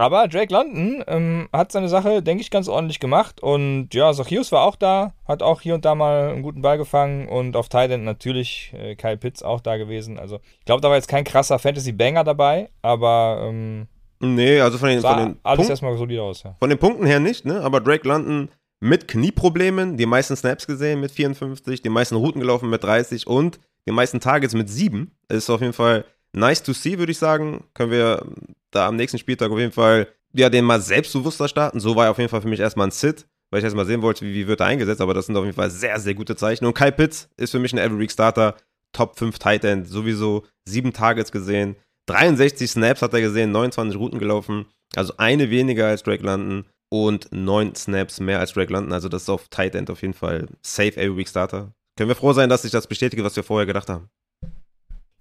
Aber 0.00 0.28
Drake 0.28 0.50
London 0.50 1.04
ähm, 1.08 1.48
hat 1.52 1.72
seine 1.72 1.90
Sache, 1.90 2.22
denke 2.22 2.40
ich, 2.40 2.50
ganz 2.50 2.68
ordentlich 2.68 3.00
gemacht. 3.00 3.42
Und 3.42 3.92
ja, 3.92 4.10
Zacchaeus 4.14 4.50
war 4.50 4.62
auch 4.62 4.76
da, 4.76 5.12
hat 5.28 5.42
auch 5.42 5.60
hier 5.60 5.74
und 5.74 5.84
da 5.84 5.94
mal 5.94 6.30
einen 6.30 6.40
guten 6.40 6.62
Ball 6.62 6.78
gefangen. 6.78 7.28
Und 7.28 7.54
auf 7.54 7.68
Thailand 7.68 8.04
natürlich 8.04 8.72
äh, 8.74 8.94
Kyle 8.94 9.18
Pitts 9.18 9.42
auch 9.42 9.60
da 9.60 9.76
gewesen. 9.76 10.18
Also 10.18 10.40
ich 10.58 10.64
glaube, 10.64 10.80
da 10.80 10.88
war 10.88 10.96
jetzt 10.96 11.08
kein 11.08 11.24
krasser 11.24 11.58
Fantasy-Banger 11.58 12.24
dabei, 12.24 12.70
aber 12.80 13.46
ähm, 13.46 13.88
Nee, 14.20 14.60
also 14.60 14.78
von 14.78 14.88
den, 14.88 15.02
von 15.02 15.16
den 15.18 15.36
alles 15.42 15.56
Punkt, 15.58 15.70
erstmal 15.70 15.96
solide 15.98 16.22
aus, 16.22 16.44
ja. 16.44 16.54
Von 16.58 16.70
den 16.70 16.78
Punkten 16.78 17.04
her 17.04 17.20
nicht, 17.20 17.44
ne? 17.44 17.60
Aber 17.60 17.80
Drake 17.80 18.08
London 18.08 18.50
mit 18.80 19.06
Knieproblemen, 19.06 19.98
die 19.98 20.06
meisten 20.06 20.34
Snaps 20.34 20.66
gesehen 20.66 21.00
mit 21.00 21.10
54, 21.10 21.82
die 21.82 21.88
meisten 21.90 22.16
Routen 22.16 22.40
gelaufen 22.40 22.70
mit 22.70 22.82
30 22.82 23.26
und 23.26 23.60
die 23.86 23.92
meisten 23.92 24.20
Targets 24.20 24.54
mit 24.54 24.70
7. 24.70 25.10
Ist 25.28 25.50
auf 25.50 25.60
jeden 25.60 25.74
Fall 25.74 26.06
nice 26.32 26.62
to 26.62 26.72
see, 26.72 26.98
würde 26.98 27.12
ich 27.12 27.18
sagen. 27.18 27.64
Können 27.74 27.90
wir 27.90 28.26
da 28.70 28.88
am 28.88 28.96
nächsten 28.96 29.18
Spieltag 29.18 29.50
auf 29.50 29.58
jeden 29.58 29.72
Fall 29.72 30.08
ja, 30.32 30.48
den 30.48 30.64
mal 30.64 30.80
selbstbewusster 30.80 31.48
starten. 31.48 31.80
So 31.80 31.96
war 31.96 32.06
er 32.06 32.10
auf 32.12 32.18
jeden 32.18 32.30
Fall 32.30 32.42
für 32.42 32.48
mich 32.48 32.60
erstmal 32.60 32.86
ein 32.88 32.92
Sit. 32.92 33.26
weil 33.50 33.58
ich 33.58 33.64
erst 33.64 33.76
mal 33.76 33.86
sehen 33.86 34.02
wollte, 34.02 34.24
wie, 34.24 34.34
wie 34.34 34.46
wird 34.46 34.60
er 34.60 34.66
eingesetzt, 34.66 35.00
aber 35.00 35.14
das 35.14 35.26
sind 35.26 35.36
auf 35.36 35.44
jeden 35.44 35.56
Fall 35.56 35.70
sehr, 35.70 35.98
sehr 35.98 36.14
gute 36.14 36.36
Zeichen. 36.36 36.64
Und 36.66 36.74
Kyle 36.74 36.92
Pitts 36.92 37.28
ist 37.36 37.50
für 37.50 37.58
mich 37.58 37.72
ein 37.72 37.78
Every-Week-Starter, 37.78 38.56
Top 38.92 39.18
5 39.18 39.38
Tight 39.38 39.64
End, 39.64 39.88
sowieso 39.88 40.44
sieben 40.64 40.92
Targets 40.92 41.32
gesehen, 41.32 41.76
63 42.06 42.70
Snaps 42.70 43.02
hat 43.02 43.14
er 43.14 43.20
gesehen, 43.20 43.52
29 43.52 43.98
Routen 43.98 44.18
gelaufen, 44.18 44.66
also 44.96 45.14
eine 45.16 45.50
weniger 45.50 45.86
als 45.86 46.02
Drake 46.02 46.24
London 46.24 46.66
und 46.88 47.28
neun 47.30 47.74
Snaps 47.74 48.18
mehr 48.18 48.40
als 48.40 48.52
Drake 48.52 48.72
London, 48.72 48.92
also 48.92 49.08
das 49.08 49.22
ist 49.22 49.28
auf 49.28 49.48
Tight 49.48 49.74
End 49.74 49.90
auf 49.90 50.02
jeden 50.02 50.14
Fall 50.14 50.46
safe 50.62 50.96
Every-Week-Starter. 50.96 51.72
Können 51.96 52.08
wir 52.08 52.16
froh 52.16 52.32
sein, 52.32 52.48
dass 52.48 52.64
ich 52.64 52.70
das 52.70 52.86
bestätige, 52.86 53.22
was 53.24 53.36
wir 53.36 53.42
vorher 53.42 53.66
gedacht 53.66 53.88
haben. 53.88 54.08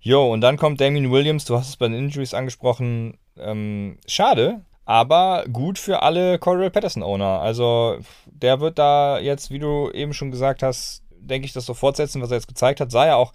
Jo, 0.01 0.31
und 0.31 0.41
dann 0.41 0.57
kommt 0.57 0.79
Damien 0.79 1.11
Williams, 1.11 1.45
du 1.45 1.55
hast 1.55 1.69
es 1.69 1.77
bei 1.77 1.87
den 1.87 1.97
Injuries 1.97 2.33
angesprochen. 2.33 3.17
Ähm, 3.37 3.97
schade, 4.07 4.61
aber 4.85 5.45
gut 5.51 5.77
für 5.77 6.01
alle 6.01 6.39
Cordell 6.39 6.71
Patterson-Owner. 6.71 7.41
Also 7.41 7.97
der 8.25 8.59
wird 8.59 8.79
da 8.79 9.19
jetzt, 9.19 9.51
wie 9.51 9.59
du 9.59 9.91
eben 9.91 10.13
schon 10.13 10.31
gesagt 10.31 10.63
hast, 10.63 11.03
denke 11.11 11.45
ich, 11.45 11.53
das 11.53 11.65
so 11.65 11.73
fortsetzen, 11.73 12.21
was 12.21 12.31
er 12.31 12.37
jetzt 12.37 12.47
gezeigt 12.47 12.79
hat. 12.81 12.91
Sah 12.91 13.05
ja 13.05 13.15
auch 13.15 13.33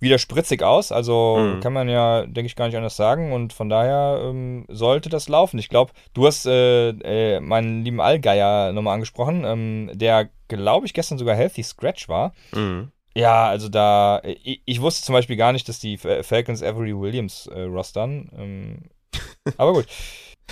wieder 0.00 0.18
spritzig 0.18 0.62
aus. 0.62 0.92
Also 0.92 1.36
mhm. 1.38 1.60
kann 1.60 1.72
man 1.72 1.88
ja, 1.88 2.22
denke 2.22 2.46
ich, 2.46 2.56
gar 2.56 2.66
nicht 2.66 2.76
anders 2.76 2.96
sagen. 2.96 3.32
Und 3.32 3.52
von 3.52 3.68
daher 3.68 4.20
ähm, 4.22 4.64
sollte 4.68 5.08
das 5.08 5.28
laufen. 5.28 5.58
Ich 5.58 5.68
glaube, 5.68 5.92
du 6.12 6.26
hast 6.26 6.46
äh, 6.46 6.88
äh, 6.88 7.40
meinen 7.40 7.84
lieben 7.84 8.00
Allgeier 8.00 8.72
nochmal 8.72 8.94
angesprochen, 8.94 9.44
ähm, 9.44 9.90
der, 9.94 10.28
glaube 10.48 10.86
ich, 10.86 10.94
gestern 10.94 11.18
sogar 11.18 11.36
Healthy 11.36 11.62
Scratch 11.62 12.08
war. 12.08 12.32
Mhm. 12.52 12.90
Ja, 13.16 13.48
also 13.48 13.70
da, 13.70 14.20
ich, 14.24 14.60
ich, 14.66 14.80
wusste 14.82 15.02
zum 15.02 15.14
Beispiel 15.14 15.36
gar 15.36 15.54
nicht, 15.54 15.66
dass 15.70 15.78
die 15.78 15.96
Falcons 15.96 16.62
Avery 16.62 16.94
Williams 16.94 17.46
äh, 17.46 17.62
rostern. 17.62 18.28
Ähm, 18.36 18.82
aber 19.56 19.72
gut. 19.72 19.86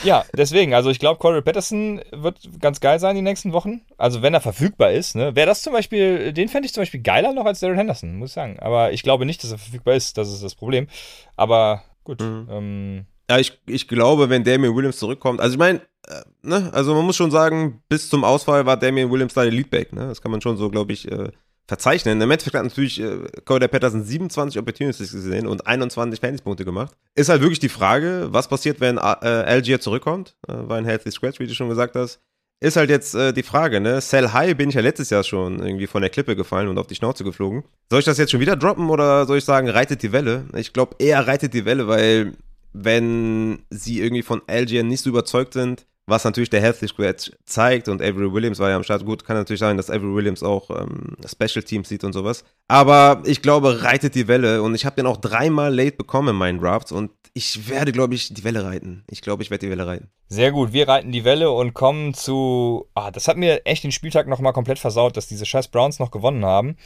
Ja, 0.02 0.24
deswegen, 0.34 0.72
also 0.72 0.88
ich 0.88 0.98
glaube, 0.98 1.18
Corey 1.18 1.42
Patterson 1.42 2.00
wird 2.10 2.38
ganz 2.60 2.80
geil 2.80 2.98
sein 2.98 3.16
die 3.16 3.22
nächsten 3.22 3.52
Wochen. 3.52 3.82
Also 3.98 4.22
wenn 4.22 4.32
er 4.32 4.40
verfügbar 4.40 4.92
ist, 4.92 5.14
ne? 5.14 5.36
Wäre 5.36 5.46
das 5.46 5.60
zum 5.60 5.74
Beispiel, 5.74 6.32
den 6.32 6.48
fände 6.48 6.64
ich 6.64 6.72
zum 6.72 6.80
Beispiel 6.80 7.02
geiler 7.02 7.34
noch 7.34 7.44
als 7.44 7.60
Daryl 7.60 7.76
Henderson, 7.76 8.16
muss 8.16 8.30
ich 8.30 8.34
sagen. 8.34 8.58
Aber 8.60 8.92
ich 8.92 9.02
glaube 9.02 9.26
nicht, 9.26 9.44
dass 9.44 9.52
er 9.52 9.58
verfügbar 9.58 9.94
ist, 9.94 10.16
das 10.16 10.32
ist 10.32 10.42
das 10.42 10.54
Problem. 10.54 10.88
Aber 11.36 11.84
gut. 12.02 12.22
Mhm. 12.22 12.48
Ähm, 12.50 13.06
ja, 13.30 13.38
ich, 13.38 13.60
ich 13.66 13.88
glaube, 13.88 14.30
wenn 14.30 14.42
Damian 14.42 14.74
Williams 14.74 14.98
zurückkommt, 14.98 15.40
also 15.40 15.52
ich 15.52 15.58
meine, 15.58 15.80
äh, 16.08 16.22
ne, 16.40 16.70
also 16.72 16.94
man 16.94 17.04
muss 17.04 17.16
schon 17.16 17.30
sagen, 17.30 17.82
bis 17.90 18.08
zum 18.08 18.24
Ausfall 18.24 18.64
war 18.64 18.78
Damian 18.78 19.10
Williams 19.10 19.34
da 19.34 19.42
der 19.42 19.52
Leadback, 19.52 19.92
ne? 19.92 20.08
Das 20.08 20.22
kann 20.22 20.30
man 20.30 20.40
schon 20.40 20.56
so, 20.56 20.70
glaube 20.70 20.94
ich, 20.94 21.10
äh, 21.10 21.30
verzeichnen. 21.66 22.20
Im 22.20 22.30
Endeffekt 22.30 22.54
hat 22.54 22.64
natürlich 22.64 23.00
äh, 23.00 23.18
Cody 23.44 23.68
Patterson 23.68 24.04
27 24.04 24.58
Opportunities 24.58 25.12
gesehen 25.12 25.46
und 25.46 25.66
21 25.66 26.20
Fantasy-Punkte 26.20 26.64
gemacht. 26.64 26.94
Ist 27.14 27.28
halt 27.28 27.40
wirklich 27.40 27.60
die 27.60 27.68
Frage, 27.68 28.28
was 28.30 28.48
passiert, 28.48 28.80
wenn 28.80 28.98
äh, 28.98 29.00
Algier 29.00 29.80
zurückkommt, 29.80 30.36
äh, 30.46 30.52
war 30.52 30.76
ein 30.76 30.84
Healthy 30.84 31.10
Scratch, 31.10 31.40
wie 31.40 31.46
du 31.46 31.54
schon 31.54 31.68
gesagt 31.68 31.96
hast. 31.96 32.20
Ist 32.60 32.76
halt 32.76 32.88
jetzt 32.88 33.14
äh, 33.14 33.32
die 33.32 33.42
Frage, 33.42 33.80
ne? 33.80 34.00
Sell 34.00 34.32
High 34.32 34.56
bin 34.56 34.68
ich 34.68 34.74
ja 34.74 34.80
letztes 34.80 35.10
Jahr 35.10 35.24
schon 35.24 35.60
irgendwie 35.60 35.86
von 35.86 36.02
der 36.02 36.10
Klippe 36.10 36.36
gefallen 36.36 36.68
und 36.68 36.78
auf 36.78 36.86
die 36.86 36.94
Schnauze 36.94 37.24
geflogen. 37.24 37.64
Soll 37.90 37.98
ich 37.98 38.04
das 38.06 38.18
jetzt 38.18 38.30
schon 38.30 38.40
wieder 38.40 38.56
droppen 38.56 38.90
oder 38.90 39.26
soll 39.26 39.38
ich 39.38 39.44
sagen, 39.44 39.68
reitet 39.68 40.02
die 40.02 40.12
Welle? 40.12 40.46
Ich 40.56 40.72
glaube 40.72 40.96
eher 40.98 41.26
reitet 41.26 41.52
die 41.52 41.64
Welle, 41.64 41.88
weil 41.88 42.32
wenn 42.72 43.64
sie 43.70 44.00
irgendwie 44.00 44.22
von 44.22 44.42
Algier 44.46 44.82
nicht 44.82 45.02
so 45.02 45.10
überzeugt 45.10 45.52
sind, 45.52 45.86
was 46.06 46.24
natürlich 46.24 46.50
der 46.50 46.60
Healthy 46.60 46.88
Squad 46.88 47.32
zeigt 47.44 47.88
und 47.88 48.02
Avery 48.02 48.32
Williams 48.32 48.58
war 48.58 48.70
ja 48.70 48.76
am 48.76 48.82
Start. 48.82 49.04
Gut, 49.04 49.24
kann 49.24 49.36
natürlich 49.36 49.60
sein, 49.60 49.76
dass 49.76 49.90
Avery 49.90 50.14
Williams 50.14 50.42
auch 50.42 50.70
ähm, 50.70 51.16
Special 51.26 51.62
Teams 51.62 51.88
sieht 51.88 52.04
und 52.04 52.12
sowas. 52.12 52.44
Aber 52.68 53.22
ich 53.24 53.42
glaube, 53.42 53.82
reitet 53.82 54.14
die 54.14 54.28
Welle 54.28 54.62
und 54.62 54.74
ich 54.74 54.84
habe 54.84 54.96
den 54.96 55.06
auch 55.06 55.16
dreimal 55.16 55.74
late 55.74 55.96
bekommen 55.96 56.28
in 56.28 56.36
meinen 56.36 56.60
Drafts 56.60 56.92
und 56.92 57.10
ich 57.32 57.68
werde, 57.68 57.92
glaube 57.92 58.14
ich, 58.14 58.32
die 58.32 58.44
Welle 58.44 58.64
reiten. 58.64 59.04
Ich 59.10 59.20
glaube, 59.20 59.42
ich 59.42 59.50
werde 59.50 59.66
die 59.66 59.70
Welle 59.70 59.86
reiten. 59.86 60.08
Sehr 60.28 60.52
gut, 60.52 60.72
wir 60.72 60.86
reiten 60.88 61.10
die 61.10 61.24
Welle 61.24 61.50
und 61.50 61.74
kommen 61.74 62.14
zu. 62.14 62.86
Ah, 62.94 63.10
das 63.10 63.26
hat 63.26 63.36
mir 63.36 63.66
echt 63.66 63.82
den 63.82 63.92
Spieltag 63.92 64.28
nochmal 64.28 64.52
komplett 64.52 64.78
versaut, 64.78 65.16
dass 65.16 65.26
diese 65.26 65.44
scheiß 65.44 65.68
Browns 65.68 65.98
noch 65.98 66.12
gewonnen 66.12 66.44
haben. 66.44 66.76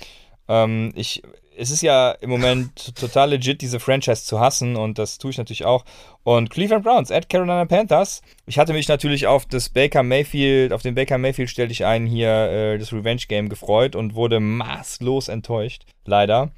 Ähm, 0.48 0.92
ich, 0.94 1.22
es 1.58 1.70
ist 1.70 1.82
ja 1.82 2.12
im 2.12 2.30
Moment 2.30 2.94
total 3.00 3.30
legit, 3.30 3.60
diese 3.60 3.80
Franchise 3.80 4.24
zu 4.24 4.40
hassen 4.40 4.76
und 4.76 4.98
das 4.98 5.18
tue 5.18 5.30
ich 5.30 5.38
natürlich 5.38 5.64
auch. 5.64 5.84
Und 6.22 6.50
Cleveland 6.50 6.84
Browns 6.84 7.10
at 7.10 7.28
Carolina 7.28 7.64
Panthers. 7.64 8.22
Ich 8.46 8.58
hatte 8.58 8.72
mich 8.72 8.88
natürlich 8.88 9.26
auf 9.26 9.46
das 9.46 9.68
Baker 9.68 10.02
Mayfield, 10.02 10.72
auf 10.72 10.82
den 10.82 10.94
Baker 10.94 11.18
Mayfield 11.18 11.50
stellte 11.50 11.72
ich 11.72 11.84
ein 11.84 12.06
hier 12.06 12.28
äh, 12.28 12.78
das 12.78 12.92
Revenge 12.92 13.22
Game 13.28 13.48
gefreut 13.48 13.96
und 13.96 14.14
wurde 14.14 14.40
maßlos 14.40 15.28
enttäuscht, 15.28 15.84
leider. 16.04 16.52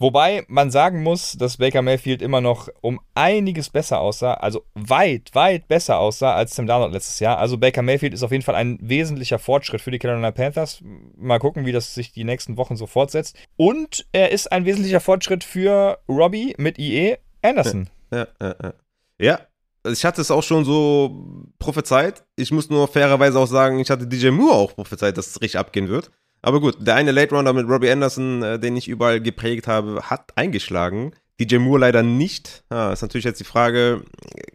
Wobei 0.00 0.44
man 0.48 0.70
sagen 0.70 1.02
muss, 1.02 1.32
dass 1.32 1.56
Baker 1.56 1.82
Mayfield 1.82 2.22
immer 2.22 2.40
noch 2.40 2.68
um 2.80 3.00
einiges 3.14 3.68
besser 3.68 3.98
aussah, 3.98 4.34
also 4.34 4.64
weit, 4.74 5.30
weit 5.34 5.66
besser 5.66 5.98
aussah 5.98 6.34
als 6.34 6.54
Tim 6.54 6.66
Darnold 6.68 6.92
letztes 6.92 7.18
Jahr. 7.18 7.38
Also 7.38 7.58
Baker 7.58 7.82
Mayfield 7.82 8.14
ist 8.14 8.22
auf 8.22 8.30
jeden 8.30 8.44
Fall 8.44 8.54
ein 8.54 8.78
wesentlicher 8.80 9.40
Fortschritt 9.40 9.80
für 9.80 9.90
die 9.90 9.98
Carolina 9.98 10.30
Panthers. 10.30 10.82
Mal 11.16 11.40
gucken, 11.40 11.66
wie 11.66 11.72
das 11.72 11.94
sich 11.94 12.12
die 12.12 12.24
nächsten 12.24 12.56
Wochen 12.56 12.76
so 12.76 12.86
fortsetzt. 12.86 13.36
Und 13.56 14.06
er 14.12 14.30
ist 14.30 14.52
ein 14.52 14.64
wesentlicher 14.64 15.00
Fortschritt 15.00 15.42
für 15.42 15.98
Robbie 16.08 16.54
mit 16.58 16.78
IE 16.78 17.16
Anderson. 17.42 17.90
Ja, 18.12 18.28
ja, 18.40 18.54
ja. 18.62 18.74
Ja, 19.20 19.40
ich 19.84 20.04
hatte 20.04 20.20
es 20.20 20.30
auch 20.30 20.42
schon 20.42 20.64
so 20.64 21.44
prophezeit. 21.58 22.24
Ich 22.36 22.52
muss 22.52 22.70
nur 22.70 22.86
fairerweise 22.86 23.38
auch 23.38 23.46
sagen, 23.46 23.80
ich 23.80 23.90
hatte 23.90 24.06
DJ 24.06 24.30
Moore 24.30 24.54
auch 24.54 24.74
prophezeit, 24.74 25.16
dass 25.16 25.26
es 25.26 25.40
richtig 25.40 25.58
abgehen 25.58 25.88
wird. 25.88 26.10
Aber 26.42 26.60
gut, 26.60 26.76
der 26.80 26.94
eine 26.94 27.12
Late 27.12 27.34
Rounder 27.34 27.52
mit 27.52 27.68
Robbie 27.68 27.90
Anderson, 27.90 28.42
äh, 28.42 28.58
den 28.58 28.76
ich 28.76 28.88
überall 28.88 29.20
geprägt 29.20 29.66
habe, 29.66 30.02
hat 30.02 30.32
eingeschlagen. 30.36 31.12
DJ 31.40 31.58
Moore 31.58 31.80
leider 31.80 32.02
nicht. 32.02 32.64
Ah, 32.68 32.92
ist 32.92 33.02
natürlich 33.02 33.24
jetzt 33.24 33.40
die 33.40 33.44
Frage, 33.44 34.02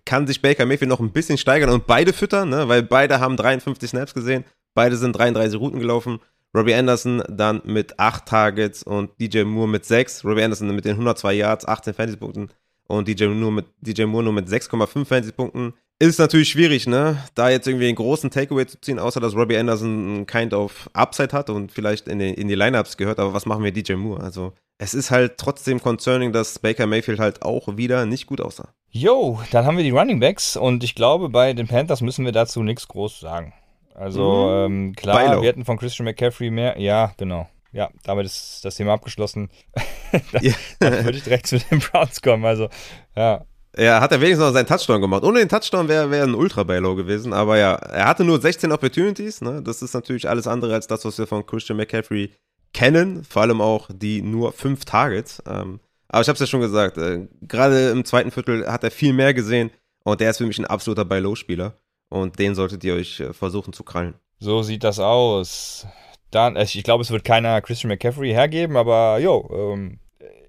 kann 0.06 0.28
sich 0.28 0.42
Baker 0.42 0.66
Mayfield 0.66 0.90
noch 0.90 1.00
ein 1.00 1.12
bisschen 1.12 1.38
steigern 1.38 1.70
und 1.70 1.88
beide 1.88 2.12
füttern, 2.12 2.50
ne? 2.50 2.68
weil 2.68 2.84
beide 2.84 3.20
haben 3.20 3.38
53 3.38 3.90
Snaps 3.90 4.14
gesehen, 4.14 4.44
beide 4.74 4.98
sind 4.98 5.14
33 5.14 5.60
Routen 5.60 5.80
gelaufen. 5.80 6.20
Robbie 6.56 6.76
Anderson 6.76 7.24
dann 7.30 7.62
mit 7.66 8.00
8 8.00 8.26
Targets 8.26 8.84
und 8.84 9.10
DJ 9.20 9.44
Moore 9.44 9.70
mit 9.70 9.86
6. 9.86 10.24
Robbie 10.24 10.44
Anderson 10.44 10.76
mit 10.76 10.86
den 10.86 10.92
102 10.92 11.34
Yards, 11.34 11.66
18 11.66 11.94
Fantasy-Punkten 11.94 12.50
und 12.88 13.08
DJ 13.08 13.26
Moore, 13.26 13.52
mit, 13.52 13.66
DJ 13.82 14.04
Moore 14.04 14.26
nur 14.26 14.34
mit 14.34 14.48
6,5 14.48 15.06
Fantasy-Punkten 15.06 15.74
ist 16.00 16.20
natürlich 16.20 16.50
schwierig, 16.50 16.88
ne? 16.88 17.18
Da 17.36 17.50
jetzt 17.50 17.68
irgendwie 17.68 17.88
einen 17.88 17.96
großen 17.96 18.30
Takeaway 18.30 18.66
zu 18.66 18.80
ziehen, 18.82 19.00
außer 19.00 19.20
dass 19.20 19.36
Robbie 19.36 19.58
Anderson 19.58 20.22
ein 20.22 20.26
Kind 20.26 20.54
of 20.54 20.89
Upside 20.94 21.32
hat 21.32 21.50
und 21.50 21.72
vielleicht 21.72 22.08
in 22.08 22.20
die, 22.20 22.34
in 22.34 22.48
die 22.48 22.56
Lineups 22.56 22.98
gehört, 22.98 23.20
aber 23.20 23.34
was 23.34 23.46
machen 23.46 23.64
wir 23.64 23.72
DJ 23.72 23.94
Moore? 23.94 24.22
Also, 24.22 24.54
es 24.80 24.94
ist 24.94 25.12
halt 25.12 25.38
trotzdem 25.38 25.82
concerning, 25.82 26.34
dass 26.34 26.60
Baker 26.60 26.88
Mayfield 26.88 27.20
halt 27.20 27.41
auch 27.41 27.78
wieder 27.78 28.06
nicht 28.06 28.26
gut 28.26 28.41
aussah. 28.41 28.74
Jo, 28.89 29.39
dann 29.52 29.66
haben 29.66 29.78
wir 29.78 29.84
die 29.84 29.91
Running 29.91 30.20
Backs 30.20 30.58
und 30.58 30.84
ich 30.84 30.96
glaube, 30.96 31.30
bei 31.30 31.54
den 31.54 31.68
Panthers 31.68 32.02
müssen 32.02 32.26
wir 32.26 32.32
dazu 32.32 32.64
nichts 32.64 32.88
groß 32.88 33.20
sagen. 33.20 33.54
Also, 33.96 34.68
mhm. 34.68 34.88
ähm, 34.88 34.96
klar, 34.96 35.16
Beilo. 35.16 35.41
wir 35.41 35.50
hätten 35.50 35.66
von 35.66 35.78
Christian 35.78 36.06
McCaffrey 36.06 36.50
mehr. 36.50 36.80
Ja, 36.80 37.14
genau. 37.18 37.48
Ja, 37.72 37.89
damit 38.04 38.26
ist 38.26 38.64
das 38.64 38.76
Thema 38.76 38.94
abgeschlossen. 38.94 39.50
dann, 40.32 40.44
yeah. 40.44 40.54
dann 40.80 41.06
würde 41.06 41.18
ich 41.18 41.24
direkt 41.24 41.48
zu 41.48 41.58
den 41.58 41.80
Browns 41.80 42.22
kommen. 42.22 42.46
Also, 42.46 42.70
ja, 43.16 43.46
ja, 43.78 44.02
hat 44.02 44.12
er 44.12 44.22
wenigstens 44.22 44.46
noch 44.46 44.54
seinen 44.54 44.68
Touchdown 44.68 45.02
gemacht. 45.02 45.24
Ohne 45.24 45.40
den 45.40 45.50
Touchdown 45.50 45.88
wäre 45.88 46.12
wär 46.12 46.24
ein 46.24 46.36
ultra 46.36 46.64
baylow 46.64 46.96
gewesen. 46.96 47.34
Aber 47.34 47.58
ja, 47.58 47.74
er 47.74 48.06
hatte 48.06 48.24
nur 48.24 48.40
16 48.40 48.72
Opportunities. 48.72 49.42
Ne? 49.42 49.64
Das 49.64 49.82
ist 49.82 49.94
natürlich 49.94 50.30
alles 50.30 50.48
andere 50.48 50.74
als 50.74 50.88
das, 50.88 51.06
was 51.06 51.18
wir 51.18 51.26
von 51.26 51.46
Christian 51.46 51.78
McCaffrey 51.78 52.32
kennen. 52.74 53.24
Vor 53.24 53.42
allem 53.42 53.62
auch 53.62 53.90
die 53.92 54.22
nur 54.22 54.52
fünf 54.52 54.86
Targets. 54.86 55.42
Ähm, 55.48 55.80
aber 56.08 56.22
ich 56.22 56.28
habe 56.28 56.36
es 56.36 56.40
ja 56.42 56.46
schon 56.46 56.62
gesagt, 56.62 57.00
äh, 57.00 57.28
gerade 57.42 57.90
im 57.90 58.06
zweiten 58.06 58.30
Viertel 58.30 58.72
hat 58.72 58.84
er 58.84 58.92
viel 58.92 59.14
mehr 59.14 59.34
gesehen. 59.34 59.72
Und 60.04 60.22
der 60.22 60.30
ist 60.30 60.38
für 60.38 60.46
mich 60.46 60.60
ein 60.60 60.66
absoluter 60.66 61.06
Baylow-Spieler. 61.06 61.74
Und 62.10 62.38
den 62.38 62.54
solltet 62.54 62.84
ihr 62.84 62.94
euch 62.94 63.22
äh, 63.22 63.34
versuchen 63.34 63.74
zu 63.74 63.84
krallen. 63.84 64.14
So 64.38 64.62
sieht 64.62 64.84
das 64.84 65.00
aus. 65.00 65.88
Dann, 66.30 66.56
äh, 66.56 66.64
ich 66.64 66.84
glaube, 66.84 67.02
es 67.02 67.10
wird 67.10 67.24
keiner 67.24 67.60
Christian 67.62 67.90
McCaffrey 67.90 68.30
hergeben, 68.30 68.78
aber 68.78 69.18
jo, 69.18 69.50
ähm, 69.52 70.00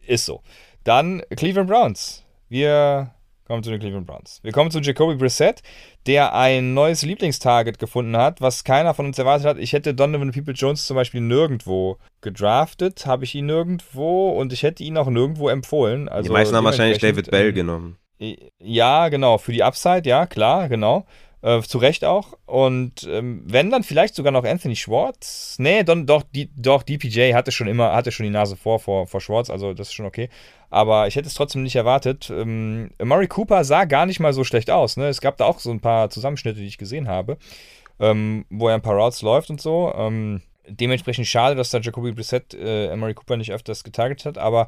ist 0.07 0.27
so. 0.27 0.43
Dann 0.83 1.23
Cleveland 1.31 1.71
Browns. 1.71 2.23
Wir 2.51 3.14
kommen 3.47 3.63
zu 3.63 3.71
den 3.71 3.81
Cleveland 3.81 4.07
Browns. 4.07 4.41
Wir 4.43 4.53
kommen 4.53 4.71
zu 4.71 4.81
Jacoby 4.81 5.17
Brissett, 5.17 5.63
der 6.07 6.35
ein 6.35 6.75
neues 6.75 7.03
Lieblingstarget 7.03 7.79
gefunden 7.79 8.17
hat, 8.17 8.41
was 8.41 8.65
keiner 8.65 8.95
von 8.95 9.07
uns 9.07 9.19
erwartet 9.19 9.47
hat. 9.47 9.59
Ich 9.59 9.73
hätte 9.73 9.95
Donovan 9.95 10.33
People 10.33 10.55
Jones 10.55 10.87
zum 10.87 10.97
Beispiel 10.97 11.21
nirgendwo 11.21 11.99
gedraftet, 12.21 13.07
habe 13.07 13.25
ich 13.25 13.35
ihn 13.35 13.47
nirgendwo 13.47 14.31
und 14.31 14.53
ich 14.53 14.63
hätte 14.63 14.83
ihn 14.83 14.97
auch 14.97 15.09
nirgendwo 15.09 15.49
empfohlen. 15.49 16.09
Also 16.09 16.29
Die 16.29 16.33
meisten 16.33 16.57
haben 16.57 16.65
wahrscheinlich 16.65 16.99
David 16.99 17.31
Bell 17.31 17.49
ähm, 17.49 17.55
genommen. 17.55 17.99
Ja, 18.61 19.09
genau, 19.09 19.39
für 19.39 19.53
die 19.53 19.63
Upside, 19.63 20.09
ja, 20.09 20.27
klar, 20.27 20.69
genau. 20.69 21.05
Äh, 21.45 21.61
zu 21.61 21.77
Recht 21.77 22.07
auch. 22.07 22.39
Und 22.47 23.07
ähm, 23.11 23.43
wenn 23.45 23.71
dann 23.71 23.83
vielleicht 23.83 24.15
sogar 24.15 24.33
noch 24.33 24.45
Anthony 24.45 24.77
Schwartz. 24.77 25.57
Nee, 25.59 25.83
don, 25.83 26.07
doch, 26.07 26.23
die, 26.23 26.49
doch, 26.57 26.83
DPJ 26.83 27.35
hatte 27.35 27.53
schon 27.53 27.67
immer, 27.67 27.93
hatte 27.93 28.13
schon 28.13 28.25
die 28.25 28.31
Nase 28.31 28.57
vor, 28.57 28.79
vor, 28.79 29.07
vor 29.07 29.21
Schwartz, 29.21 29.51
also 29.51 29.75
das 29.75 29.89
ist 29.89 29.93
schon 29.93 30.07
okay. 30.07 30.31
Aber 30.75 31.07
ich 31.07 31.15
hätte 31.15 31.29
es 31.29 31.35
trotzdem 31.35 31.63
nicht 31.63 31.77
erwartet. 31.77 32.33
Ähm, 32.35 32.91
Murray 33.01 33.29
Cooper 33.29 33.63
sah 33.63 33.85
gar 33.85 34.07
nicht 34.07 34.19
mal 34.19 34.33
so 34.33 34.43
schlecht 34.43 34.73
aus. 34.73 34.97
Ne? 34.97 35.07
Es 35.07 35.21
gab 35.21 35.37
da 35.37 35.45
auch 35.45 35.61
so 35.61 35.71
ein 35.71 35.79
paar 35.79 36.11
Zusammenschnitte, 36.11 36.59
die 36.59 36.67
ich 36.67 36.79
gesehen 36.79 37.07
habe, 37.07 37.39
ähm, 38.01 38.45
wo 38.51 38.67
er 38.67 38.75
ein 38.75 38.83
paar 38.83 38.97
Routes 38.97 39.23
läuft 39.23 39.51
und 39.51 39.61
so. 39.61 39.95
Ähm, 39.97 40.43
dementsprechend 40.67 41.29
schade, 41.29 41.55
dass 41.55 41.71
da 41.71 41.79
Jacoby 41.79 42.11
Brissett 42.11 42.55
äh, 42.55 42.89
Emery 42.89 43.15
Cooper 43.15 43.37
nicht 43.37 43.53
öfters 43.53 43.85
getargetet 43.85 44.27
hat. 44.27 44.39
Aber, 44.39 44.67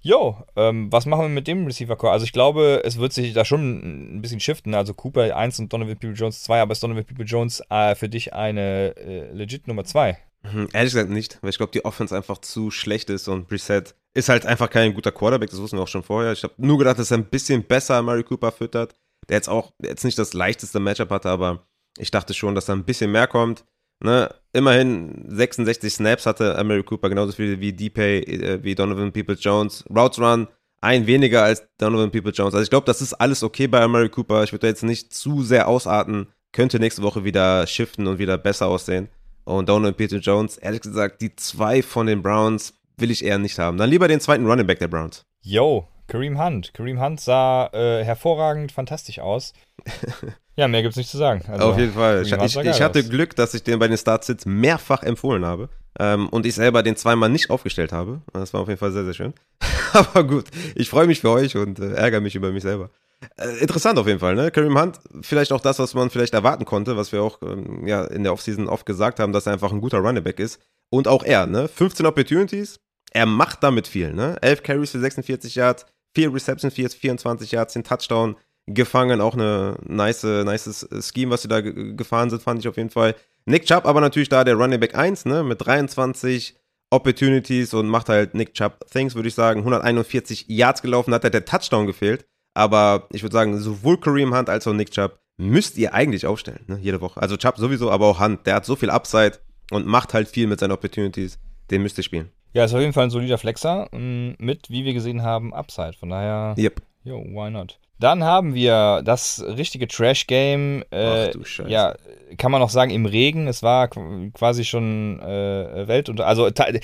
yo, 0.00 0.36
ähm, 0.54 0.92
was 0.92 1.06
machen 1.06 1.22
wir 1.22 1.28
mit 1.28 1.48
dem 1.48 1.66
Receiver-Core? 1.66 2.12
Also 2.12 2.24
ich 2.24 2.32
glaube, 2.32 2.82
es 2.84 3.00
wird 3.00 3.12
sich 3.12 3.32
da 3.32 3.44
schon 3.44 4.18
ein 4.18 4.22
bisschen 4.22 4.38
shiften. 4.38 4.76
Also 4.76 4.94
Cooper 4.94 5.36
1 5.36 5.58
und 5.58 5.72
Donovan 5.72 5.96
People-Jones 5.96 6.44
2, 6.44 6.60
aber 6.60 6.70
ist 6.70 6.84
Donovan 6.84 7.04
People-Jones 7.04 7.64
äh, 7.68 7.96
für 7.96 8.08
dich 8.08 8.32
eine 8.32 8.94
äh, 8.96 9.32
legit 9.32 9.66
Nummer 9.66 9.82
2? 9.82 10.18
Mhm, 10.52 10.68
ehrlich 10.72 10.92
gesagt 10.92 11.10
nicht, 11.10 11.38
weil 11.42 11.50
ich 11.50 11.58
glaube, 11.58 11.72
die 11.72 11.84
Offense 11.84 12.14
einfach 12.16 12.38
zu 12.38 12.70
schlecht 12.70 13.10
ist 13.10 13.28
und 13.28 13.48
Brissett 13.48 13.94
ist 14.14 14.28
halt 14.28 14.46
einfach 14.46 14.70
kein 14.70 14.94
guter 14.94 15.12
Quarterback, 15.12 15.50
das 15.50 15.60
wussten 15.60 15.76
wir 15.76 15.82
auch 15.82 15.88
schon 15.88 16.02
vorher. 16.02 16.32
Ich 16.32 16.42
habe 16.42 16.54
nur 16.56 16.78
gedacht, 16.78 16.98
dass 16.98 17.10
er 17.10 17.18
ein 17.18 17.26
bisschen 17.26 17.62
besser 17.64 18.02
Murray 18.02 18.22
Cooper 18.22 18.52
füttert, 18.52 18.94
der 19.28 19.36
jetzt 19.36 19.48
auch 19.48 19.72
jetzt 19.82 20.04
nicht 20.04 20.18
das 20.18 20.32
leichteste 20.34 20.80
Matchup 20.80 21.10
hatte, 21.10 21.28
aber 21.28 21.66
ich 21.98 22.10
dachte 22.10 22.34
schon, 22.34 22.54
dass 22.54 22.66
da 22.66 22.72
ein 22.72 22.84
bisschen 22.84 23.12
mehr 23.12 23.26
kommt. 23.26 23.64
Ne, 24.00 24.32
immerhin 24.52 25.24
66 25.26 25.92
Snaps 25.92 26.24
hatte 26.24 26.62
Mary 26.62 26.84
Cooper, 26.84 27.08
genauso 27.08 27.32
viel 27.32 27.58
wie 27.58 27.72
DPay, 27.72 28.20
äh, 28.20 28.62
wie 28.62 28.76
Donovan 28.76 29.12
Peoples-Jones. 29.12 29.86
Routes 29.90 30.20
Run, 30.20 30.46
ein 30.80 31.06
weniger 31.08 31.42
als 31.42 31.66
Donovan 31.78 32.12
Peoples-Jones. 32.12 32.54
Also 32.54 32.62
ich 32.62 32.70
glaube, 32.70 32.86
das 32.86 33.02
ist 33.02 33.14
alles 33.14 33.42
okay 33.42 33.66
bei 33.66 33.86
Mary 33.88 34.08
Cooper. 34.08 34.44
Ich 34.44 34.52
würde 34.52 34.60
da 34.62 34.68
jetzt 34.68 34.84
nicht 34.84 35.12
zu 35.12 35.42
sehr 35.42 35.66
ausarten. 35.66 36.28
Könnte 36.52 36.78
nächste 36.78 37.02
Woche 37.02 37.24
wieder 37.24 37.66
shiften 37.66 38.06
und 38.06 38.18
wieder 38.18 38.38
besser 38.38 38.68
aussehen. 38.68 39.08
Und 39.48 39.66
Donovan 39.70 39.94
Peoples-Jones, 39.94 40.58
ehrlich 40.58 40.82
gesagt, 40.82 41.22
die 41.22 41.34
zwei 41.34 41.82
von 41.82 42.06
den 42.06 42.20
Browns 42.20 42.74
will 42.98 43.10
ich 43.10 43.24
eher 43.24 43.38
nicht 43.38 43.58
haben. 43.58 43.78
Dann 43.78 43.88
lieber 43.88 44.06
den 44.06 44.20
zweiten 44.20 44.44
Running 44.44 44.66
Back 44.66 44.78
der 44.78 44.88
Browns. 44.88 45.24
Yo, 45.40 45.88
Kareem 46.06 46.38
Hunt. 46.38 46.74
Kareem 46.74 47.00
Hunt 47.00 47.18
sah 47.18 47.68
äh, 47.72 48.04
hervorragend, 48.04 48.72
fantastisch 48.72 49.20
aus. 49.20 49.54
ja, 50.56 50.68
mehr 50.68 50.82
gibt 50.82 50.92
es 50.92 50.96
nicht 50.98 51.08
zu 51.08 51.16
sagen. 51.16 51.44
Also, 51.48 51.64
Auf 51.64 51.78
jeden 51.78 51.94
Fall. 51.94 52.20
Ich, 52.26 52.32
ich, 52.32 52.56
ich, 52.56 52.82
hatte 52.82 52.98
aus. 52.98 53.08
Glück, 53.08 53.36
dass 53.36 53.54
ich 53.54 53.62
den 53.62 53.78
bei 53.78 53.88
den 53.88 53.96
Startsits 53.96 54.44
mehrfach 54.44 55.02
empfohlen 55.02 55.46
habe 55.46 55.70
ähm, 55.98 56.28
und 56.28 56.44
ich 56.44 56.54
selber 56.54 56.82
den 56.82 56.96
zweimal 56.96 57.30
nicht 57.30 57.48
aufgestellt 57.48 57.92
habe. 57.92 58.20
Das 58.34 58.52
war 58.52 58.60
auf 58.60 58.68
jeden 58.68 58.78
Fall 58.78 58.92
sehr, 58.92 59.06
sehr 59.06 59.14
schön. 59.14 59.32
Aber 59.94 60.24
gut, 60.24 60.44
ich 60.74 60.90
freue 60.90 61.06
mich 61.06 61.22
für 61.22 61.30
euch 61.30 61.56
und 61.56 61.78
äh, 61.78 61.94
ärgere 61.94 62.20
mich 62.20 62.34
über 62.34 62.52
mich 62.52 62.64
selber. 62.64 62.90
Äh, 63.36 63.58
interessant 63.58 63.98
auf 63.98 64.06
jeden 64.06 64.20
Fall, 64.20 64.34
ne? 64.34 64.50
Kareem 64.50 64.80
Hunt, 64.80 65.00
vielleicht 65.22 65.52
auch 65.52 65.60
das, 65.60 65.78
was 65.78 65.94
man 65.94 66.10
vielleicht 66.10 66.34
erwarten 66.34 66.64
konnte, 66.64 66.96
was 66.96 67.12
wir 67.12 67.22
auch 67.22 67.42
ähm, 67.42 67.86
ja, 67.86 68.04
in 68.04 68.22
der 68.22 68.32
Offseason 68.32 68.68
oft 68.68 68.86
gesagt 68.86 69.18
haben, 69.18 69.32
dass 69.32 69.46
er 69.46 69.52
einfach 69.52 69.72
ein 69.72 69.80
guter 69.80 69.98
Running 69.98 70.22
Back 70.22 70.38
ist. 70.38 70.60
Und 70.90 71.08
auch 71.08 71.24
er, 71.24 71.46
ne? 71.46 71.68
15 71.68 72.06
Opportunities, 72.06 72.80
er 73.10 73.26
macht 73.26 73.62
damit 73.62 73.88
viel, 73.88 74.12
ne? 74.12 74.36
11 74.40 74.62
Carries 74.62 74.90
für 74.92 75.00
46 75.00 75.54
Yards, 75.56 75.86
4 76.14 76.32
Receptions 76.32 76.74
für 76.74 76.88
24 76.88 77.52
Yards, 77.52 77.72
den 77.72 77.84
Touchdown 77.84 78.36
gefangen. 78.66 79.20
Auch 79.20 79.34
eine 79.34 79.76
nice, 79.84 80.22
nice 80.22 80.86
Scheme, 81.00 81.32
was 81.32 81.42
sie 81.42 81.48
da 81.48 81.60
gefahren 81.60 82.30
sind, 82.30 82.42
fand 82.42 82.60
ich 82.60 82.68
auf 82.68 82.76
jeden 82.76 82.90
Fall. 82.90 83.14
Nick 83.46 83.64
Chubb 83.66 83.86
aber 83.86 84.00
natürlich 84.00 84.28
da 84.28 84.44
der 84.44 84.54
Running 84.54 84.80
Back 84.80 84.94
1, 84.94 85.24
ne? 85.24 85.42
Mit 85.42 85.64
23 85.64 86.56
Opportunities 86.90 87.74
und 87.74 87.88
macht 87.88 88.08
halt 88.08 88.34
Nick 88.34 88.54
Chubb 88.54 88.86
Things, 88.90 89.14
würde 89.14 89.28
ich 89.28 89.34
sagen. 89.34 89.60
141 89.60 90.46
Yards 90.48 90.82
gelaufen, 90.82 91.12
hat 91.12 91.24
halt 91.24 91.34
der 91.34 91.44
Touchdown 91.44 91.86
gefehlt. 91.86 92.26
Aber 92.58 93.06
ich 93.12 93.22
würde 93.22 93.34
sagen, 93.34 93.56
sowohl 93.56 94.00
Kareem 94.00 94.36
Hunt 94.36 94.50
als 94.50 94.66
auch 94.66 94.72
Nick 94.72 94.90
Chubb 94.90 95.20
müsst 95.36 95.78
ihr 95.78 95.94
eigentlich 95.94 96.26
aufstellen, 96.26 96.64
ne? 96.66 96.76
Jede 96.82 97.00
Woche. 97.00 97.22
Also 97.22 97.36
Chubb 97.36 97.56
sowieso, 97.56 97.88
aber 97.88 98.06
auch 98.06 98.18
Hunt. 98.18 98.44
Der 98.48 98.56
hat 98.56 98.64
so 98.64 98.74
viel 98.74 98.90
Upside 98.90 99.38
und 99.70 99.86
macht 99.86 100.12
halt 100.12 100.26
viel 100.26 100.48
mit 100.48 100.58
seinen 100.58 100.72
Opportunities. 100.72 101.38
Den 101.70 101.82
müsst 101.82 101.98
ihr 101.98 102.02
spielen. 102.02 102.32
Ja, 102.54 102.64
ist 102.64 102.74
auf 102.74 102.80
jeden 102.80 102.92
Fall 102.92 103.04
ein 103.04 103.10
solider 103.10 103.38
Flexer 103.38 103.88
mm, 103.92 104.34
mit, 104.38 104.70
wie 104.70 104.84
wir 104.84 104.92
gesehen 104.92 105.22
haben, 105.22 105.54
Upside. 105.54 105.92
Von 105.92 106.08
daher, 106.08 106.56
yep. 106.58 106.82
yo, 107.04 107.18
why 107.18 107.48
not? 107.48 107.78
Dann 107.98 108.22
haben 108.22 108.54
wir 108.54 109.02
das 109.04 109.42
richtige 109.44 109.88
Trash-Game. 109.88 110.84
Äh, 110.90 111.28
Ach 111.28 111.32
du 111.32 111.44
Scheiße. 111.44 111.68
Ja, 111.68 111.96
kann 112.36 112.52
man 112.52 112.60
noch 112.60 112.70
sagen, 112.70 112.90
im 112.90 113.06
Regen. 113.06 113.48
Es 113.48 113.62
war 113.62 113.88
quasi 113.88 114.64
schon 114.64 115.20
äh, 115.20 115.88
Welt 115.88 116.08
und 116.08 116.20
also 116.20 116.44
eine 116.44 116.80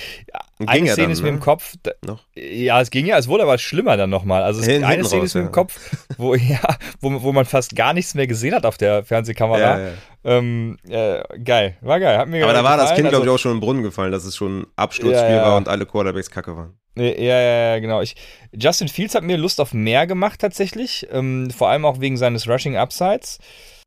ging 0.58 0.86
Szene 0.86 1.06
ja 1.06 1.12
ist 1.12 1.22
mir 1.22 1.30
ne? 1.30 1.36
im 1.36 1.40
Kopf. 1.40 1.74
Da, 1.82 1.92
noch? 2.04 2.20
Ja, 2.34 2.80
es 2.80 2.90
ging 2.90 3.06
ja, 3.06 3.18
es 3.18 3.28
wurde 3.28 3.44
aber 3.44 3.58
schlimmer 3.58 3.96
dann 3.96 4.10
nochmal. 4.10 4.42
Also 4.42 4.60
es, 4.60 4.68
eine 4.68 5.04
Szene 5.04 5.22
raus, 5.22 5.26
ist 5.26 5.34
mir 5.34 5.42
ja. 5.42 5.46
im 5.46 5.52
Kopf, 5.52 5.78
wo 6.16 6.34
ja, 6.34 6.60
wo, 7.00 7.22
wo 7.22 7.32
man 7.32 7.44
fast 7.44 7.76
gar 7.76 7.92
nichts 7.92 8.14
mehr 8.14 8.26
gesehen 8.26 8.54
hat 8.54 8.66
auf 8.66 8.76
der 8.76 9.04
Fernsehkamera. 9.04 9.58
Ja, 9.58 9.78
ja. 9.78 9.92
Ähm, 10.25 10.79
äh, 10.89 11.22
geil, 11.39 11.77
war 11.83 12.01
geil. 12.01 12.16
Hat 12.16 12.29
mir 12.29 12.43
aber 12.45 12.55
da 12.55 12.64
war 12.64 12.77
das 12.79 12.95
Kind, 12.95 13.07
also, 13.07 13.18
glaube 13.18 13.27
ich, 13.27 13.33
auch 13.33 13.39
schon 13.39 13.53
im 13.53 13.61
Brunnen 13.61 13.83
gefallen, 13.83 14.11
dass 14.11 14.25
es 14.25 14.35
schon 14.35 14.66
Absturzspiel 14.77 15.37
war 15.37 15.57
und 15.57 15.68
alle 15.68 15.85
Quarterbacks 15.85 16.31
kacke 16.31 16.57
waren. 16.57 16.79
Ja, 16.97 17.05
ja, 17.05 17.41
ja, 17.41 17.79
genau. 17.81 18.01
Ich, 18.01 18.14
Justin 18.53 18.89
Fields 18.89 19.14
hat 19.14 19.25
mir 19.25 19.37
Lust 19.37 19.61
auf 19.61 19.75
mehr 19.75 20.07
gemacht 20.07 20.41
tatsächlich. 20.41 21.07
Ähm, 21.11 21.51
vor 21.51 21.68
allem 21.68 21.85
auch 21.85 22.01
wegen 22.01 22.16
seines 22.16 22.49
Rushing 22.49 22.77
Upsides. 22.77 23.39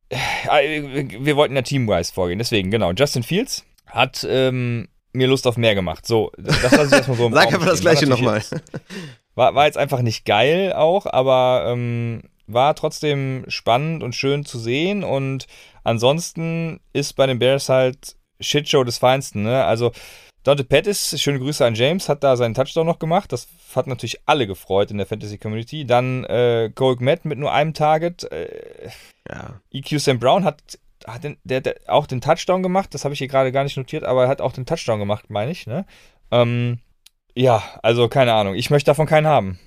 Äh, 0.10 1.10
wir 1.20 1.36
wollten 1.36 1.56
ja 1.56 1.62
teamwise 1.64 2.14
vorgehen, 2.14 2.38
deswegen, 2.38 2.70
genau. 2.70 2.92
Justin 2.92 3.24
Fields 3.24 3.66
hat 3.88 4.26
ähm, 4.30 4.90
mir 5.14 5.28
Lust 5.28 5.48
auf 5.48 5.58
mehr 5.58 5.74
gemacht. 5.74 6.06
So, 6.06 6.32
das 6.38 6.62
lasse 6.62 6.86
ich 6.86 6.92
erstmal 6.92 7.18
so 7.18 7.28
im 7.28 7.34
Sag 7.34 7.48
einfach 7.48 7.66
das 7.66 7.82
gleiche 7.82 8.08
nochmal. 8.08 8.44
War, 9.36 9.56
war 9.56 9.66
jetzt 9.66 9.78
einfach 9.78 10.02
nicht 10.02 10.26
geil 10.26 10.74
auch, 10.74 11.06
aber 11.06 11.66
ähm, 11.68 12.22
war 12.48 12.76
trotzdem 12.76 13.46
spannend 13.48 14.04
und 14.04 14.16
schön 14.16 14.46
zu 14.46 14.58
sehen. 14.60 15.04
Und 15.04 15.48
ansonsten 15.88 16.82
ist 16.94 17.14
bei 17.14 17.26
den 17.26 17.40
Bears 17.40 17.70
halt 17.70 18.18
Shitshow 18.40 18.84
des 18.84 18.98
Feinsten. 18.98 19.44
Ne? 19.44 19.64
Also 19.64 19.92
Dante 20.44 20.64
Pettis, 20.64 21.20
schöne 21.20 21.40
Grüße 21.40 21.66
an 21.66 21.76
James, 21.76 22.10
hat 22.10 22.24
da 22.24 22.36
seinen 22.38 22.54
Touchdown 22.54 22.86
noch 22.86 23.00
gemacht. 23.00 23.32
Das 23.32 23.48
hat 23.76 23.88
natürlich 23.88 24.20
alle 24.26 24.48
gefreut 24.48 24.92
in 24.92 24.98
der 24.98 25.08
Fantasy 25.08 25.38
Community. 25.38 25.86
Dann 25.86 26.26
äh, 26.26 26.72
Cole 26.76 26.98
Matt 27.00 27.26
mit 27.26 27.40
nur 27.40 27.52
einem 27.52 27.74
Target. 27.74 28.30
Äh, 28.32 28.90
ja. 29.30 29.60
EQ 29.72 30.00
Sam 30.00 30.20
Brown 30.20 30.44
hat, 30.44 30.78
hat 31.06 31.24
den, 31.24 31.38
der, 31.44 31.62
der 31.62 31.76
auch 31.88 32.06
den 32.06 32.22
Touchdown 32.22 32.64
gemacht. 32.64 32.94
Das 32.94 33.04
habe 33.04 33.14
ich 33.14 33.20
hier 33.20 33.28
gerade 33.28 33.52
gar 33.52 33.64
nicht 33.64 33.78
notiert, 33.78 34.04
aber 34.04 34.24
er 34.24 34.30
hat 34.30 34.42
auch 34.42 34.54
den 34.54 34.66
Touchdown 34.66 35.00
gemacht, 35.00 35.30
meine 35.30 35.52
ich. 35.52 35.68
Ne? 35.68 35.86
Ähm, 36.32 36.80
ja, 37.34 37.64
also 37.82 38.08
keine 38.10 38.34
Ahnung. 38.34 38.56
Ich 38.56 38.70
möchte 38.70 38.92
davon 38.92 39.08
keinen 39.08 39.28
haben. 39.28 39.60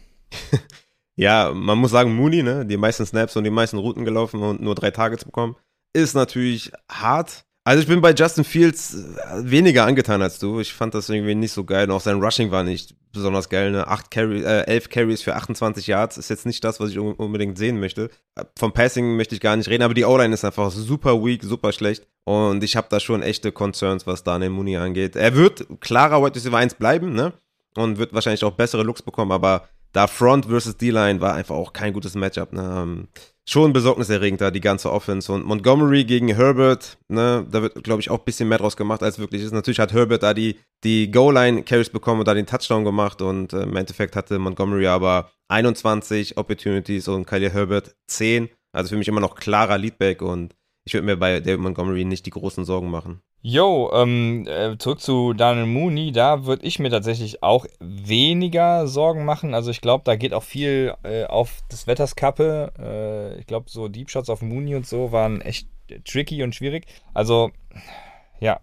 ja, 1.17 1.51
man 1.53 1.79
muss 1.79 1.91
sagen, 1.91 2.15
Mooney, 2.15 2.43
ne, 2.43 2.67
die 2.67 2.77
meisten 2.77 3.07
Snaps 3.07 3.37
und 3.37 3.45
die 3.45 3.51
meisten 3.51 3.79
Routen 3.79 4.05
gelaufen 4.05 4.43
und 4.43 4.61
nur 4.61 4.75
drei 4.75 4.91
Targets 4.91 5.25
bekommen, 5.25 5.57
ist 5.93 6.15
natürlich 6.15 6.73
hart. 6.91 7.45
Also 7.65 7.83
ich 7.83 7.89
bin 7.89 8.01
bei 8.01 8.13
Justin 8.13 8.45
Fields 8.45 8.95
äh, 8.95 9.51
weniger 9.51 9.85
angetan 9.85 10.23
als 10.23 10.39
du. 10.39 10.61
Ich 10.61 10.73
fand 10.73 10.95
das 10.95 11.09
irgendwie 11.09 11.35
nicht 11.35 11.53
so 11.53 11.65
geil. 11.65 11.89
Und 11.89 11.95
auch 11.95 12.01
sein 12.01 12.21
Rushing 12.21 12.51
war 12.51 12.65
nicht 12.65 12.95
besonders 13.13 13.49
geil. 13.49 13.71
Ne? 13.71 13.87
Acht 13.87 14.11
Carry, 14.11 14.43
äh, 14.43 14.65
11 14.67 14.89
Carries 14.89 15.23
für 15.23 15.37
28 15.37 15.87
Yards 15.87 16.17
ist 16.17 16.31
jetzt 16.31 16.47
nicht 16.47 16.65
das, 16.65 16.81
was 16.81 16.91
ich 16.91 16.99
unbedingt 16.99 17.59
sehen 17.59 17.79
möchte. 17.79 18.11
Vom 18.59 18.73
Passing 18.73 19.17
möchte 19.17 19.35
ich 19.35 19.41
gar 19.41 19.57
nicht 19.57 19.69
reden, 19.69 19.83
aber 19.83 19.95
die 19.95 20.05
O-Line 20.05 20.33
ist 20.33 20.45
einfach 20.45 20.71
super 20.71 21.23
weak, 21.23 21.45
super 21.45 21.73
schlecht. 21.73 22.07
Und 22.25 22.65
ich 22.65 22.77
habe 22.77 22.87
da 22.91 22.99
schon 22.99 23.23
echte 23.23 23.53
Concerns, 23.53 24.07
was 24.07 24.25
Daniel 24.25 24.51
Mooney 24.51 24.77
angeht. 24.77 25.17
Er 25.17 25.35
wird 25.35 25.67
klarer 25.81 26.23
Wide 26.25 26.37
Receiver 26.37 26.57
1 26.57 26.75
bleiben, 26.75 27.13
ne? 27.13 27.33
Und 27.77 27.99
wird 27.99 28.13
wahrscheinlich 28.13 28.43
auch 28.45 28.53
bessere 28.53 28.83
Looks 28.83 29.03
bekommen, 29.03 29.33
aber 29.33 29.69
da 29.93 30.07
Front 30.07 30.47
versus 30.47 30.77
D-Line 30.77 31.21
war 31.21 31.35
einfach 31.35 31.55
auch 31.55 31.73
kein 31.73 31.93
gutes 31.93 32.15
Matchup. 32.15 32.53
Ne? 32.53 33.07
Schon 33.53 33.73
besorgniserregend 33.73 34.41
da, 34.41 34.53
die 34.53 34.61
ganze 34.61 34.93
Offense. 34.93 35.33
Und 35.33 35.45
Montgomery 35.45 36.05
gegen 36.05 36.29
Herbert, 36.29 36.99
ne, 37.09 37.45
da 37.51 37.63
wird, 37.63 37.83
glaube 37.83 38.01
ich, 38.01 38.09
auch 38.09 38.21
ein 38.21 38.25
bisschen 38.25 38.49
mehr 38.49 38.59
draus 38.59 38.77
gemacht, 38.77 39.03
als 39.03 39.19
wirklich 39.19 39.43
ist. 39.43 39.51
Natürlich 39.51 39.81
hat 39.81 39.93
Herbert 39.93 40.23
da 40.23 40.35
die, 40.35 40.61
die 40.85 41.11
Goal-Line-Carries 41.11 41.91
bekommen 41.91 42.21
und 42.21 42.29
da 42.29 42.35
den 42.35 42.47
Touchdown 42.47 42.85
gemacht 42.85 43.21
und 43.23 43.53
äh, 43.53 43.63
im 43.63 43.75
Endeffekt 43.75 44.15
hatte 44.15 44.39
Montgomery 44.39 44.87
aber 44.87 45.33
21 45.49 46.37
Opportunities 46.37 47.09
und 47.09 47.27
Kyle 47.27 47.51
Herbert 47.51 47.97
10. 48.07 48.51
Also 48.71 48.91
für 48.91 48.97
mich 48.97 49.09
immer 49.09 49.21
noch 49.21 49.35
klarer 49.35 49.79
Leadback 49.79 50.23
und 50.23 50.55
ich 50.85 50.95
würde 50.95 51.07
mir 51.07 51.17
bei 51.17 51.41
David 51.41 51.59
Montgomery 51.59 52.05
nicht 52.05 52.27
die 52.27 52.31
großen 52.31 52.65
Sorgen 52.65 52.89
machen. 52.89 53.21
Jo, 53.43 53.91
ähm, 53.95 54.47
äh, 54.47 54.77
zurück 54.77 55.01
zu 55.01 55.33
Daniel 55.33 55.65
Mooney, 55.65 56.13
da 56.13 56.45
würde 56.45 56.67
ich 56.67 56.79
mir 56.79 56.91
tatsächlich 56.91 57.43
auch 57.43 57.65
weniger 57.81 58.87
Sorgen 58.87 59.25
machen. 59.25 59.55
Also 59.55 59.71
ich 59.71 59.81
glaube, 59.81 60.05
da 60.05 60.15
geht 60.15 60.35
auch 60.35 60.43
viel 60.43 60.95
äh, 61.05 61.25
auf 61.25 61.61
das 61.71 61.87
Wetterskappe. 61.87 62.73
Äh, 62.79 63.41
ich 63.41 63.47
glaube, 63.47 63.71
so 63.71 63.89
Deep 63.89 64.11
Shots 64.11 64.29
auf 64.29 64.43
Mooney 64.43 64.75
und 64.75 64.87
so 64.87 65.11
waren 65.13 65.41
echt 65.41 65.69
tricky 66.05 66.43
und 66.43 66.55
schwierig. 66.55 66.87
Also, 67.15 67.51
ja, 68.41 68.61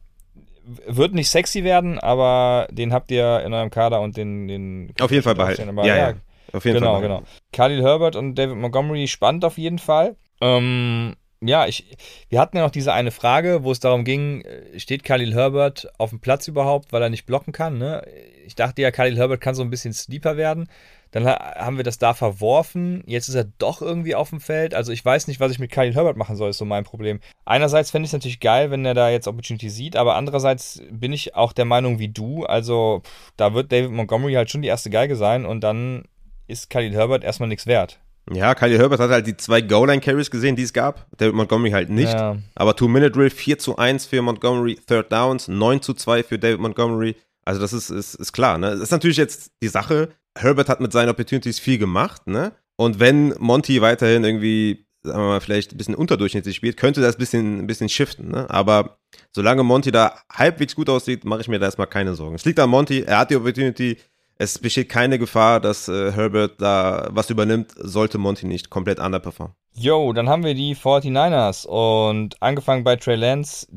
wird 0.85 1.13
nicht 1.13 1.29
sexy 1.29 1.63
werden, 1.63 1.97
aber 1.97 2.67
den 2.69 2.93
habt 2.93 3.09
ihr 3.09 3.41
in 3.43 3.53
eurem 3.53 3.71
Kader 3.71 4.01
und 4.01 4.15
den... 4.15 4.47
den 4.47 4.93
auf 4.99 5.11
jeden 5.11 5.23
Fall 5.23 5.35
behalten. 5.35 5.69
Aber, 5.69 5.85
ja, 5.87 5.97
ja, 5.97 6.13
auf 6.53 6.65
jeden 6.65 6.79
genau, 6.79 6.93
Fall. 6.93 7.01
Genau, 7.01 7.17
genau. 7.19 7.27
Khalil 7.51 7.81
Herbert 7.81 8.15
und 8.15 8.35
David 8.35 8.57
Montgomery 8.57 9.07
spannend 9.07 9.43
auf 9.43 9.57
jeden 9.57 9.79
Fall. 9.79 10.17
Ähm, 10.39 11.15
ja, 11.41 11.67
ich, 11.67 11.97
wir 12.29 12.39
hatten 12.39 12.57
ja 12.57 12.63
noch 12.63 12.71
diese 12.71 12.93
eine 12.93 13.11
Frage, 13.11 13.63
wo 13.63 13.71
es 13.71 13.79
darum 13.79 14.03
ging, 14.03 14.41
äh, 14.41 14.79
steht 14.79 15.03
Khalil 15.03 15.33
Herbert 15.33 15.87
auf 15.97 16.09
dem 16.09 16.19
Platz 16.19 16.47
überhaupt, 16.47 16.91
weil 16.91 17.01
er 17.01 17.09
nicht 17.09 17.25
blocken 17.25 17.53
kann? 17.53 17.77
Ne? 17.77 18.03
Ich 18.45 18.55
dachte 18.55 18.81
ja, 18.81 18.91
Khalil 18.91 19.17
Herbert 19.17 19.41
kann 19.41 19.55
so 19.55 19.61
ein 19.61 19.69
bisschen 19.69 19.93
Sleeper 19.93 20.37
werden. 20.37 20.67
Dann 21.11 21.25
haben 21.25 21.77
wir 21.77 21.83
das 21.83 21.99
da 21.99 22.13
verworfen. 22.13 23.03
Jetzt 23.05 23.29
ist 23.29 23.35
er 23.35 23.45
doch 23.59 23.81
irgendwie 23.81 24.15
auf 24.15 24.29
dem 24.29 24.41
Feld. 24.41 24.73
Also 24.73 24.91
ich 24.91 25.03
weiß 25.03 25.27
nicht, 25.27 25.39
was 25.39 25.51
ich 25.51 25.59
mit 25.59 25.71
Khalil 25.71 25.95
Herbert 25.95 26.17
machen 26.17 26.35
soll, 26.35 26.49
ist 26.49 26.57
so 26.57 26.65
mein 26.65 26.83
Problem. 26.83 27.19
Einerseits 27.45 27.91
fände 27.91 28.05
ich 28.05 28.09
es 28.09 28.13
natürlich 28.13 28.39
geil, 28.39 28.71
wenn 28.71 28.85
er 28.85 28.93
da 28.93 29.09
jetzt 29.09 29.27
Opportunity 29.27 29.69
sieht, 29.69 29.95
aber 29.95 30.15
andererseits 30.15 30.81
bin 30.91 31.13
ich 31.13 31.35
auch 31.35 31.53
der 31.53 31.65
Meinung 31.65 31.99
wie 31.99 32.09
du. 32.09 32.45
Also 32.45 33.01
pff, 33.05 33.31
da 33.37 33.53
wird 33.53 33.71
David 33.71 33.91
Montgomery 33.91 34.33
halt 34.33 34.49
schon 34.49 34.61
die 34.61 34.67
erste 34.67 34.89
Geige 34.89 35.15
sein 35.15 35.45
und 35.45 35.61
dann 35.61 36.03
ist 36.47 36.69
Khalil 36.69 36.93
Herbert 36.93 37.23
erstmal 37.23 37.49
nichts 37.49 37.67
wert. 37.67 37.99
Ja, 38.31 38.55
Kylie 38.55 38.77
Herbert 38.77 38.99
hat 38.99 39.09
halt 39.09 39.27
die 39.27 39.37
zwei 39.37 39.61
Goal-Line-Carries 39.61 40.31
gesehen, 40.31 40.55
die 40.55 40.63
es 40.63 40.73
gab. 40.73 41.07
David 41.17 41.35
Montgomery 41.35 41.71
halt 41.71 41.89
nicht. 41.89 42.13
Ja. 42.13 42.37
Aber 42.55 42.75
Two-Minute-Drill 42.75 43.29
4 43.29 43.57
zu 43.59 43.77
1 43.77 44.05
für 44.05 44.21
Montgomery, 44.21 44.77
Third 44.85 45.11
Downs, 45.11 45.47
9 45.47 45.81
zu 45.81 45.93
2 45.93 46.23
für 46.23 46.37
David 46.37 46.59
Montgomery. 46.59 47.15
Also 47.45 47.61
das 47.61 47.71
ist, 47.71 47.89
ist, 47.89 48.15
ist 48.15 48.33
klar, 48.33 48.57
ne? 48.57 48.71
Das 48.71 48.81
ist 48.81 48.91
natürlich 48.91 49.17
jetzt 49.17 49.51
die 49.63 49.69
Sache. 49.69 50.09
Herbert 50.37 50.67
hat 50.67 50.81
mit 50.81 50.91
seinen 50.91 51.09
Opportunities 51.09 51.59
viel 51.59 51.77
gemacht, 51.77 52.27
ne? 52.27 52.51
Und 52.75 52.99
wenn 52.99 53.33
Monty 53.39 53.81
weiterhin 53.81 54.23
irgendwie, 54.23 54.85
sagen 55.01 55.19
wir 55.19 55.27
mal, 55.27 55.39
vielleicht 55.39 55.71
ein 55.71 55.77
bisschen 55.77 55.95
unterdurchschnittlich 55.95 56.55
spielt, 56.55 56.77
könnte 56.77 57.01
das 57.01 57.15
ein 57.15 57.19
bisschen, 57.19 57.59
ein 57.59 57.67
bisschen 57.67 57.89
shiften, 57.89 58.29
ne? 58.29 58.49
Aber 58.49 58.99
solange 59.31 59.63
Monty 59.63 59.91
da 59.91 60.19
halbwegs 60.31 60.75
gut 60.75 60.89
aussieht, 60.89 61.23
mache 61.23 61.41
ich 61.41 61.47
mir 61.47 61.59
da 61.59 61.67
erstmal 61.67 61.87
keine 61.87 62.15
Sorgen. 62.15 62.35
Es 62.35 62.45
liegt 62.45 62.59
an 62.59 62.69
Monty, 62.69 63.03
er 63.03 63.19
hat 63.19 63.31
die 63.31 63.37
Opportunity, 63.37 63.97
es 64.39 64.59
besteht 64.59 64.89
keine 64.89 65.19
Gefahr, 65.19 65.59
dass 65.59 65.87
äh, 65.87 66.11
Herbert 66.11 66.61
da 66.61 67.07
was 67.11 67.29
übernimmt, 67.29 67.73
sollte 67.75 68.17
Monty 68.17 68.45
nicht 68.45 68.69
komplett 68.69 68.99
underperformen. 68.99 69.55
Yo, 69.73 70.11
dann 70.13 70.29
haben 70.29 70.43
wir 70.43 70.53
die 70.53 70.75
49ers 70.75 71.67
und 71.67 72.41
angefangen 72.41 72.83
bei 72.83 72.95
Trey 72.95 73.15
Lance, 73.15 73.67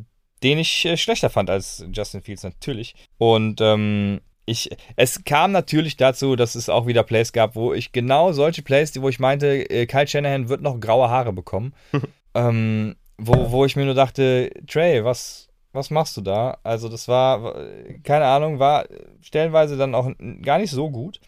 den 0.43 0.59
ich 0.59 0.85
äh, 0.85 0.97
schlechter 0.97 1.31
fand 1.31 1.51
als 1.51 1.85
Justin 1.93 2.23
Fields 2.23 2.43
natürlich. 2.43 2.95
Und 3.19 3.61
ähm, 3.61 4.21
ich, 4.47 4.71
es 4.97 5.25
kam 5.25 5.53
natürlich 5.53 5.97
dazu, 5.97 6.37
dass 6.37 6.55
es 6.55 6.69
auch 6.69 6.87
wieder 6.87 7.03
Plays 7.03 7.33
gab, 7.33 7.55
wo 7.55 7.73
ich 7.73 7.93
genau 7.93 8.33
solche 8.33 8.63
Plays, 8.63 8.93
wo 9.01 9.09
ich 9.09 9.21
meinte, 9.21 9.71
äh, 9.71 9.87
Kyle 9.87 10.09
Shanahan 10.09 10.49
wird 10.49 10.63
noch 10.63 10.81
graue 10.81 11.09
Haare 11.09 11.33
bekommen. 11.33 11.75
ähm, 12.35 12.97
wo, 13.19 13.53
wo 13.53 13.65
ich 13.65 13.77
mir 13.77 13.85
nur 13.85 13.95
dachte, 13.95 14.51
Trey, 14.67 15.05
was, 15.05 15.50
was 15.73 15.91
machst 15.91 16.17
du 16.17 16.21
da? 16.21 16.59
Also 16.63 16.89
das 16.89 17.09
war, 17.09 17.55
keine 18.03 18.27
Ahnung, 18.27 18.59
war 18.59 18.87
stellenweise 19.21 19.77
dann 19.77 19.95
auch 19.95 20.11
gar 20.43 20.59
nicht 20.59 20.71
so 20.71 20.91
gut. 20.91 21.21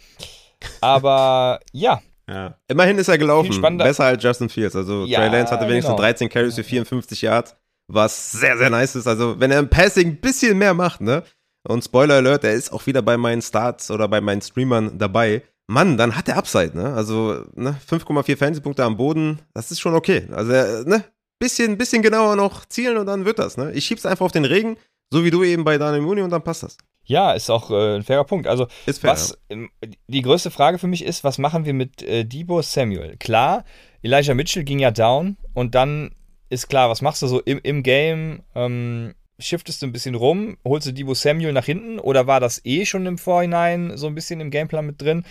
Aber 0.80 1.60
ja. 1.72 2.00
Ja. 2.28 2.54
Immerhin 2.68 2.98
ist 2.98 3.08
er 3.08 3.18
gelaufen. 3.18 3.60
Besser 3.78 4.04
als 4.04 4.22
Justin 4.22 4.48
Fields. 4.48 4.76
Also 4.76 5.04
Ja, 5.04 5.18
Trey 5.20 5.28
Lance 5.28 5.52
hatte 5.52 5.68
wenigstens 5.68 5.90
genau. 5.96 6.02
13 6.02 6.28
Carries 6.28 6.54
für 6.54 6.64
54 6.64 7.22
Yards, 7.22 7.56
was 7.88 8.32
sehr, 8.32 8.56
sehr 8.56 8.70
nice 8.70 8.94
ist. 8.94 9.06
Also 9.06 9.38
wenn 9.40 9.50
er 9.50 9.58
im 9.58 9.68
Passing 9.68 10.08
ein 10.08 10.20
bisschen 10.20 10.56
mehr 10.58 10.74
macht, 10.74 11.00
ne? 11.00 11.22
Und 11.68 11.84
Spoiler 11.84 12.16
Alert, 12.16 12.44
er 12.44 12.52
ist 12.52 12.72
auch 12.72 12.86
wieder 12.86 13.02
bei 13.02 13.16
meinen 13.16 13.42
Starts 13.42 13.90
oder 13.90 14.08
bei 14.08 14.20
meinen 14.20 14.40
Streamern 14.40 14.98
dabei. 14.98 15.42
Mann, 15.68 15.96
dann 15.96 16.16
hat 16.16 16.28
er 16.28 16.36
Upside, 16.36 16.76
ne? 16.76 16.92
Also, 16.92 17.44
ne, 17.54 17.76
5,4 17.88 18.36
Fantasy-Punkte 18.36 18.82
am 18.82 18.96
Boden, 18.96 19.38
das 19.54 19.70
ist 19.70 19.80
schon 19.80 19.94
okay. 19.94 20.26
Also, 20.32 20.50
ne, 20.50 21.04
bisschen, 21.42 21.76
bisschen 21.76 22.02
genauer 22.02 22.36
noch 22.36 22.64
zielen 22.66 22.96
und 22.98 23.06
dann 23.06 23.24
wird 23.24 23.38
das, 23.40 23.56
ne? 23.56 23.72
Ich 23.72 23.84
schieb's 23.84 24.06
einfach 24.06 24.24
auf 24.24 24.32
den 24.32 24.44
Regen, 24.44 24.76
so 25.10 25.24
wie 25.24 25.30
du 25.30 25.42
eben 25.42 25.64
bei 25.64 25.76
Daniel 25.76 26.02
Mooney 26.02 26.22
und 26.22 26.30
dann 26.30 26.42
passt 26.42 26.62
das. 26.62 26.76
Ja, 27.04 27.32
ist 27.32 27.50
auch 27.50 27.70
äh, 27.72 27.96
ein 27.96 28.04
fairer 28.04 28.22
Punkt. 28.22 28.46
Also, 28.46 28.68
Ist 28.86 29.00
fair. 29.00 29.10
was 29.10 29.36
ähm, 29.50 29.68
die 30.06 30.22
größte 30.22 30.52
Frage 30.52 30.78
für 30.78 30.86
mich 30.86 31.04
ist, 31.04 31.24
was 31.24 31.38
machen 31.38 31.64
wir 31.64 31.74
mit 31.74 32.00
äh, 32.02 32.24
Debo 32.24 32.62
Samuel? 32.62 33.16
Klar, 33.18 33.64
Elijah 34.02 34.34
Mitchell 34.34 34.62
ging 34.62 34.78
ja 34.78 34.92
down 34.92 35.36
und 35.52 35.74
dann 35.74 36.14
ist 36.48 36.68
klar, 36.68 36.88
was 36.88 37.02
machst 37.02 37.22
du 37.22 37.26
so 37.26 37.40
im, 37.40 37.58
im 37.64 37.82
Game? 37.82 38.42
Ähm, 38.54 39.14
shiftest 39.42 39.82
du 39.82 39.86
ein 39.86 39.92
bisschen 39.92 40.14
rum, 40.14 40.56
holst 40.64 40.86
du 40.86 40.92
Debo 40.92 41.14
Samuel 41.14 41.52
nach 41.52 41.64
hinten 41.66 41.98
oder 41.98 42.26
war 42.26 42.40
das 42.40 42.60
eh 42.64 42.84
schon 42.86 43.06
im 43.06 43.18
Vorhinein 43.18 43.96
so 43.96 44.06
ein 44.06 44.14
bisschen 44.14 44.40
im 44.40 44.50
Gameplan 44.50 44.86
mit 44.86 45.00
drin? 45.02 45.24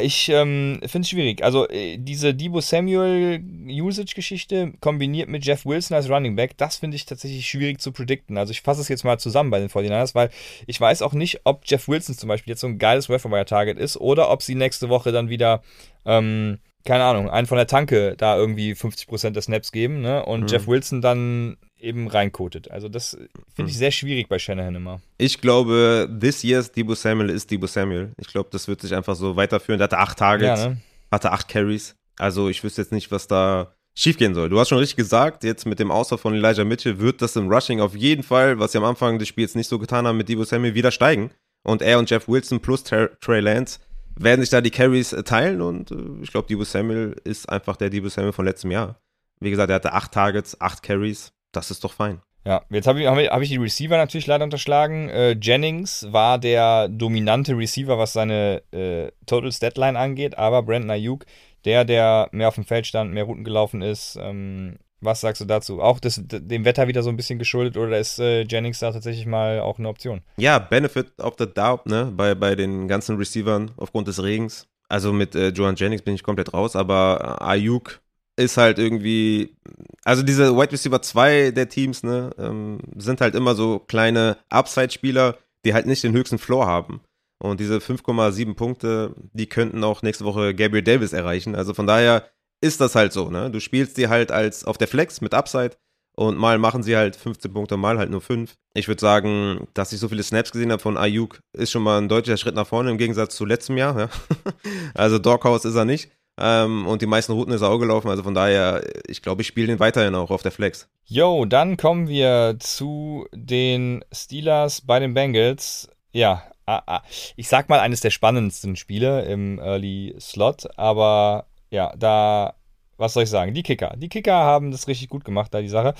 Ich 0.00 0.28
ähm, 0.28 0.78
finde 0.86 1.04
es 1.04 1.08
schwierig. 1.08 1.42
Also 1.42 1.68
äh, 1.68 1.96
diese 1.98 2.32
Debo 2.32 2.60
Samuel 2.60 3.42
Usage-Geschichte 3.68 4.72
kombiniert 4.80 5.28
mit 5.28 5.44
Jeff 5.44 5.66
Wilson 5.66 5.96
als 5.96 6.08
Running 6.08 6.36
Back, 6.36 6.56
das 6.56 6.76
finde 6.76 6.96
ich 6.96 7.06
tatsächlich 7.06 7.48
schwierig 7.48 7.80
zu 7.80 7.90
predikten. 7.90 8.38
Also 8.38 8.52
ich 8.52 8.60
fasse 8.62 8.80
es 8.80 8.88
jetzt 8.88 9.04
mal 9.04 9.18
zusammen 9.18 9.50
bei 9.50 9.58
den 9.58 9.68
49ers, 9.68 10.14
weil 10.14 10.30
ich 10.66 10.80
weiß 10.80 11.02
auch 11.02 11.12
nicht, 11.12 11.40
ob 11.44 11.62
Jeff 11.64 11.88
Wilson 11.88 12.14
zum 12.16 12.28
Beispiel 12.28 12.52
jetzt 12.52 12.60
so 12.60 12.68
ein 12.68 12.78
geiles 12.78 13.08
Wire-Target 13.08 13.78
ist 13.78 13.96
oder 13.96 14.30
ob 14.30 14.42
sie 14.42 14.54
nächste 14.54 14.88
Woche 14.88 15.10
dann 15.10 15.28
wieder, 15.28 15.62
ähm, 16.06 16.58
keine 16.84 17.04
Ahnung, 17.04 17.28
einen 17.28 17.46
von 17.48 17.56
der 17.58 17.66
Tanke 17.66 18.14
da 18.16 18.36
irgendwie 18.36 18.74
50% 18.74 19.30
der 19.30 19.42
Snaps 19.42 19.72
geben 19.72 20.00
ne? 20.02 20.24
und 20.24 20.42
Mhm. 20.42 20.46
Jeff 20.46 20.68
Wilson 20.68 21.00
dann 21.02 21.56
eben 21.80 22.08
reinkotet. 22.08 22.70
Also 22.70 22.88
das 22.88 23.10
finde 23.54 23.70
ich 23.70 23.76
Mhm. 23.76 23.80
sehr 23.80 23.90
schwierig 23.90 24.28
bei 24.28 24.38
Shanahan 24.38 24.74
immer. 24.74 25.00
Ich 25.18 25.40
glaube, 25.40 26.08
this 26.20 26.42
year's 26.44 26.72
Debo 26.72 26.94
Samuel 26.94 27.30
ist 27.30 27.50
Debo 27.50 27.66
Samuel. 27.66 28.12
Ich 28.18 28.28
glaube, 28.28 28.48
das 28.52 28.68
wird 28.68 28.80
sich 28.80 28.94
einfach 28.94 29.14
so 29.16 29.36
weiterführen. 29.36 29.78
Der 29.78 29.84
hatte 29.84 29.98
acht 29.98 30.18
Targets, 30.18 30.60
Ja, 30.62 30.68
ne? 30.70 30.76
hatte 31.10 31.32
acht 31.32 31.48
Carries. 31.48 31.94
Also 32.18 32.48
ich 32.48 32.62
wüsste 32.64 32.82
jetzt 32.82 32.92
nicht, 32.92 33.10
was 33.10 33.26
da 33.28 33.72
schiefgehen 33.94 34.34
soll. 34.34 34.48
Du 34.48 34.58
hast 34.60 34.68
schon 34.68 34.78
richtig 34.78 34.96
gesagt, 34.96 35.42
jetzt 35.44 35.66
mit 35.66 35.78
dem 35.78 35.90
Ausfall 35.90 36.18
von 36.18 36.34
Elijah 36.34 36.64
Mitchell 36.64 36.98
wird 37.00 37.20
das 37.22 37.34
im 37.36 37.48
Rushing 37.52 37.80
auf 37.80 37.96
jeden 37.96 38.22
Fall, 38.22 38.58
was 38.58 38.72
sie 38.72 38.78
am 38.78 38.84
Anfang 38.84 39.18
des 39.18 39.28
Spiels 39.28 39.54
nicht 39.54 39.68
so 39.68 39.78
getan 39.78 40.06
haben 40.06 40.16
mit 40.16 40.28
Debo 40.28 40.44
Samuel, 40.44 40.74
wieder 40.74 40.90
steigen. 40.90 41.30
Und 41.64 41.82
er 41.82 41.98
und 41.98 42.08
Jeff 42.08 42.28
Wilson 42.28 42.60
plus 42.60 42.84
Trey 42.84 43.40
Lance 43.40 43.80
werden 44.20 44.40
sich 44.40 44.50
da 44.50 44.60
die 44.60 44.70
Carries 44.70 45.12
äh, 45.12 45.22
teilen 45.22 45.60
und 45.60 45.90
äh, 45.90 45.96
ich 46.22 46.30
glaube, 46.32 46.48
Debo 46.48 46.64
Samuel 46.64 47.16
ist 47.24 47.48
einfach 47.48 47.76
der 47.76 47.90
Debo 47.90 48.08
Samuel 48.08 48.32
von 48.32 48.44
letztem 48.44 48.70
Jahr. 48.70 49.00
Wie 49.40 49.50
gesagt, 49.50 49.70
er 49.70 49.76
hatte 49.76 49.92
acht 49.92 50.12
Targets, 50.12 50.60
acht 50.60 50.82
Carries. 50.82 51.32
Das 51.58 51.72
ist 51.72 51.82
doch 51.82 51.92
fein. 51.92 52.20
Ja, 52.44 52.62
jetzt 52.70 52.86
habe 52.86 53.02
ich, 53.02 53.08
hab 53.08 53.42
ich, 53.42 53.48
die 53.48 53.56
Receiver 53.56 53.96
natürlich 53.96 54.28
leider 54.28 54.44
unterschlagen. 54.44 55.08
Äh, 55.08 55.32
Jennings 55.32 56.06
war 56.10 56.38
der 56.38 56.88
dominante 56.88 57.56
Receiver, 57.58 57.98
was 57.98 58.12
seine 58.12 58.62
äh, 58.70 59.10
Total 59.26 59.50
Statline 59.50 59.98
angeht, 59.98 60.38
aber 60.38 60.62
Brandon 60.62 60.92
Ayuk, 60.92 61.26
der, 61.64 61.84
der 61.84 62.28
mehr 62.30 62.46
auf 62.46 62.54
dem 62.54 62.64
Feld 62.64 62.86
stand, 62.86 63.12
mehr 63.12 63.24
Routen 63.24 63.42
gelaufen 63.42 63.82
ist, 63.82 64.16
ähm, 64.22 64.78
was 65.00 65.20
sagst 65.20 65.40
du 65.40 65.46
dazu? 65.46 65.82
Auch 65.82 65.98
das, 65.98 66.20
dem 66.24 66.64
Wetter 66.64 66.86
wieder 66.86 67.02
so 67.02 67.10
ein 67.10 67.16
bisschen 67.16 67.40
geschuldet 67.40 67.76
oder 67.76 67.98
ist 67.98 68.20
äh, 68.20 68.42
Jennings 68.42 68.78
da 68.78 68.92
tatsächlich 68.92 69.26
mal 69.26 69.60
auch 69.60 69.80
eine 69.80 69.88
Option? 69.88 70.22
Ja, 70.36 70.60
Benefit 70.60 71.18
of 71.18 71.34
the 71.38 71.46
Doubt, 71.52 71.86
ne, 71.86 72.12
bei, 72.16 72.36
bei 72.36 72.54
den 72.54 72.86
ganzen 72.86 73.16
Receivern 73.16 73.72
aufgrund 73.76 74.06
des 74.06 74.22
Regens. 74.22 74.68
Also 74.88 75.12
mit 75.12 75.34
äh, 75.34 75.48
Joan 75.48 75.74
Jennings 75.74 76.02
bin 76.02 76.14
ich 76.14 76.22
komplett 76.22 76.54
raus, 76.54 76.76
aber 76.76 77.38
äh, 77.40 77.44
Ayuk 77.44 78.00
ist 78.38 78.56
halt 78.56 78.78
irgendwie, 78.78 79.56
also 80.04 80.22
diese 80.22 80.56
Wide 80.56 80.72
Receiver 80.72 81.02
2 81.02 81.50
der 81.50 81.68
Teams, 81.68 82.02
ne, 82.02 82.30
ähm, 82.38 82.78
sind 82.96 83.20
halt 83.20 83.34
immer 83.34 83.54
so 83.54 83.80
kleine 83.80 84.38
Upside-Spieler, 84.48 85.36
die 85.64 85.74
halt 85.74 85.86
nicht 85.86 86.04
den 86.04 86.12
höchsten 86.12 86.38
Floor 86.38 86.66
haben. 86.66 87.00
Und 87.40 87.60
diese 87.60 87.78
5,7 87.78 88.54
Punkte, 88.54 89.14
die 89.32 89.48
könnten 89.48 89.84
auch 89.84 90.02
nächste 90.02 90.24
Woche 90.24 90.54
Gabriel 90.54 90.82
Davis 90.82 91.12
erreichen. 91.12 91.54
Also 91.54 91.74
von 91.74 91.86
daher 91.86 92.28
ist 92.60 92.80
das 92.80 92.94
halt 92.94 93.12
so, 93.12 93.30
ne? 93.30 93.50
Du 93.50 93.60
spielst 93.60 93.96
die 93.96 94.08
halt 94.08 94.32
als 94.32 94.64
auf 94.64 94.78
der 94.78 94.88
Flex 94.88 95.20
mit 95.20 95.34
Upside 95.34 95.76
und 96.16 96.36
mal 96.36 96.58
machen 96.58 96.82
sie 96.82 96.96
halt 96.96 97.14
15 97.14 97.52
Punkte, 97.52 97.76
mal 97.76 97.98
halt 97.98 98.10
nur 98.10 98.20
5. 98.20 98.54
Ich 98.74 98.88
würde 98.88 99.00
sagen, 99.00 99.68
dass 99.74 99.92
ich 99.92 100.00
so 100.00 100.08
viele 100.08 100.24
Snaps 100.24 100.50
gesehen 100.50 100.72
habe 100.72 100.82
von 100.82 100.96
Ayuk, 100.96 101.40
ist 101.52 101.70
schon 101.70 101.84
mal 101.84 101.98
ein 101.98 102.08
deutlicher 102.08 102.36
Schritt 102.36 102.56
nach 102.56 102.66
vorne 102.66 102.90
im 102.90 102.98
Gegensatz 102.98 103.36
zu 103.36 103.44
letztem 103.44 103.76
Jahr. 103.76 103.98
Ja? 103.98 104.08
also 104.94 105.18
Doghouse 105.18 105.64
ist 105.64 105.76
er 105.76 105.84
nicht. 105.84 106.10
Ähm, 106.38 106.86
und 106.86 107.02
die 107.02 107.06
meisten 107.06 107.32
Routen 107.32 107.52
ist 107.52 107.62
auch 107.62 107.78
gelaufen. 107.78 108.08
Also 108.08 108.22
von 108.22 108.34
daher, 108.34 108.82
ich 109.06 109.22
glaube, 109.22 109.42
ich 109.42 109.48
spiele 109.48 109.66
den 109.66 109.80
weiterhin 109.80 110.14
auch 110.14 110.30
auf 110.30 110.42
der 110.42 110.52
Flex. 110.52 110.88
Jo, 111.04 111.44
dann 111.44 111.76
kommen 111.76 112.08
wir 112.08 112.56
zu 112.60 113.26
den 113.32 114.04
Steelers 114.12 114.80
bei 114.82 115.00
den 115.00 115.14
Bengals. 115.14 115.88
Ja, 116.12 116.42
ah, 116.66 116.82
ah, 116.86 117.02
ich 117.36 117.48
sag 117.48 117.68
mal 117.68 117.80
eines 117.80 118.00
der 118.00 118.10
spannendsten 118.10 118.76
Spiele 118.76 119.24
im 119.24 119.58
Early 119.58 120.14
Slot, 120.20 120.68
aber 120.76 121.46
ja, 121.70 121.94
da, 121.96 122.54
was 122.96 123.14
soll 123.14 123.24
ich 123.24 123.30
sagen? 123.30 123.54
Die 123.54 123.62
Kicker. 123.62 123.94
Die 123.96 124.08
Kicker 124.08 124.34
haben 124.34 124.70
das 124.70 124.88
richtig 124.88 125.08
gut 125.08 125.24
gemacht, 125.24 125.52
da 125.52 125.60
die 125.60 125.68
Sache. 125.68 125.94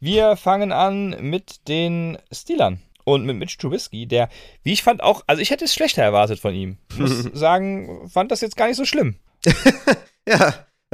Wir 0.00 0.36
fangen 0.36 0.72
an 0.72 1.16
mit 1.20 1.68
den 1.68 2.18
Steelern 2.30 2.80
und 3.06 3.24
mit 3.24 3.36
Mitch 3.36 3.56
Trubisky, 3.56 4.06
der, 4.06 4.28
wie 4.64 4.72
ich 4.72 4.82
fand, 4.82 5.02
auch, 5.02 5.22
also 5.26 5.40
ich 5.40 5.50
hätte 5.50 5.64
es 5.64 5.72
schlechter 5.72 6.02
erwartet 6.02 6.40
von 6.40 6.54
ihm. 6.54 6.76
Ich 6.90 6.98
muss 6.98 7.22
sagen, 7.32 8.08
fand 8.12 8.32
das 8.32 8.40
jetzt 8.40 8.56
gar 8.56 8.66
nicht 8.66 8.76
so 8.76 8.84
schlimm. 8.84 9.16
Ja, 10.28 10.66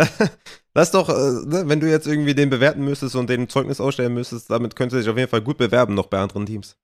das 0.74 0.88
ist 0.88 0.94
doch, 0.94 1.08
äh, 1.08 1.12
ne, 1.46 1.62
wenn 1.64 1.80
du 1.80 1.88
jetzt 1.88 2.06
irgendwie 2.06 2.34
den 2.34 2.50
bewerten 2.50 2.84
müsstest 2.84 3.16
und 3.16 3.30
den 3.30 3.48
Zeugnis 3.48 3.80
ausstellen 3.80 4.12
müsstest, 4.12 4.50
damit 4.50 4.76
könnte 4.76 4.96
er 4.96 5.00
sich 5.00 5.10
auf 5.10 5.16
jeden 5.16 5.30
Fall 5.30 5.40
gut 5.40 5.56
bewerben 5.56 5.94
noch 5.94 6.08
bei 6.08 6.18
anderen 6.18 6.44
Teams. 6.44 6.76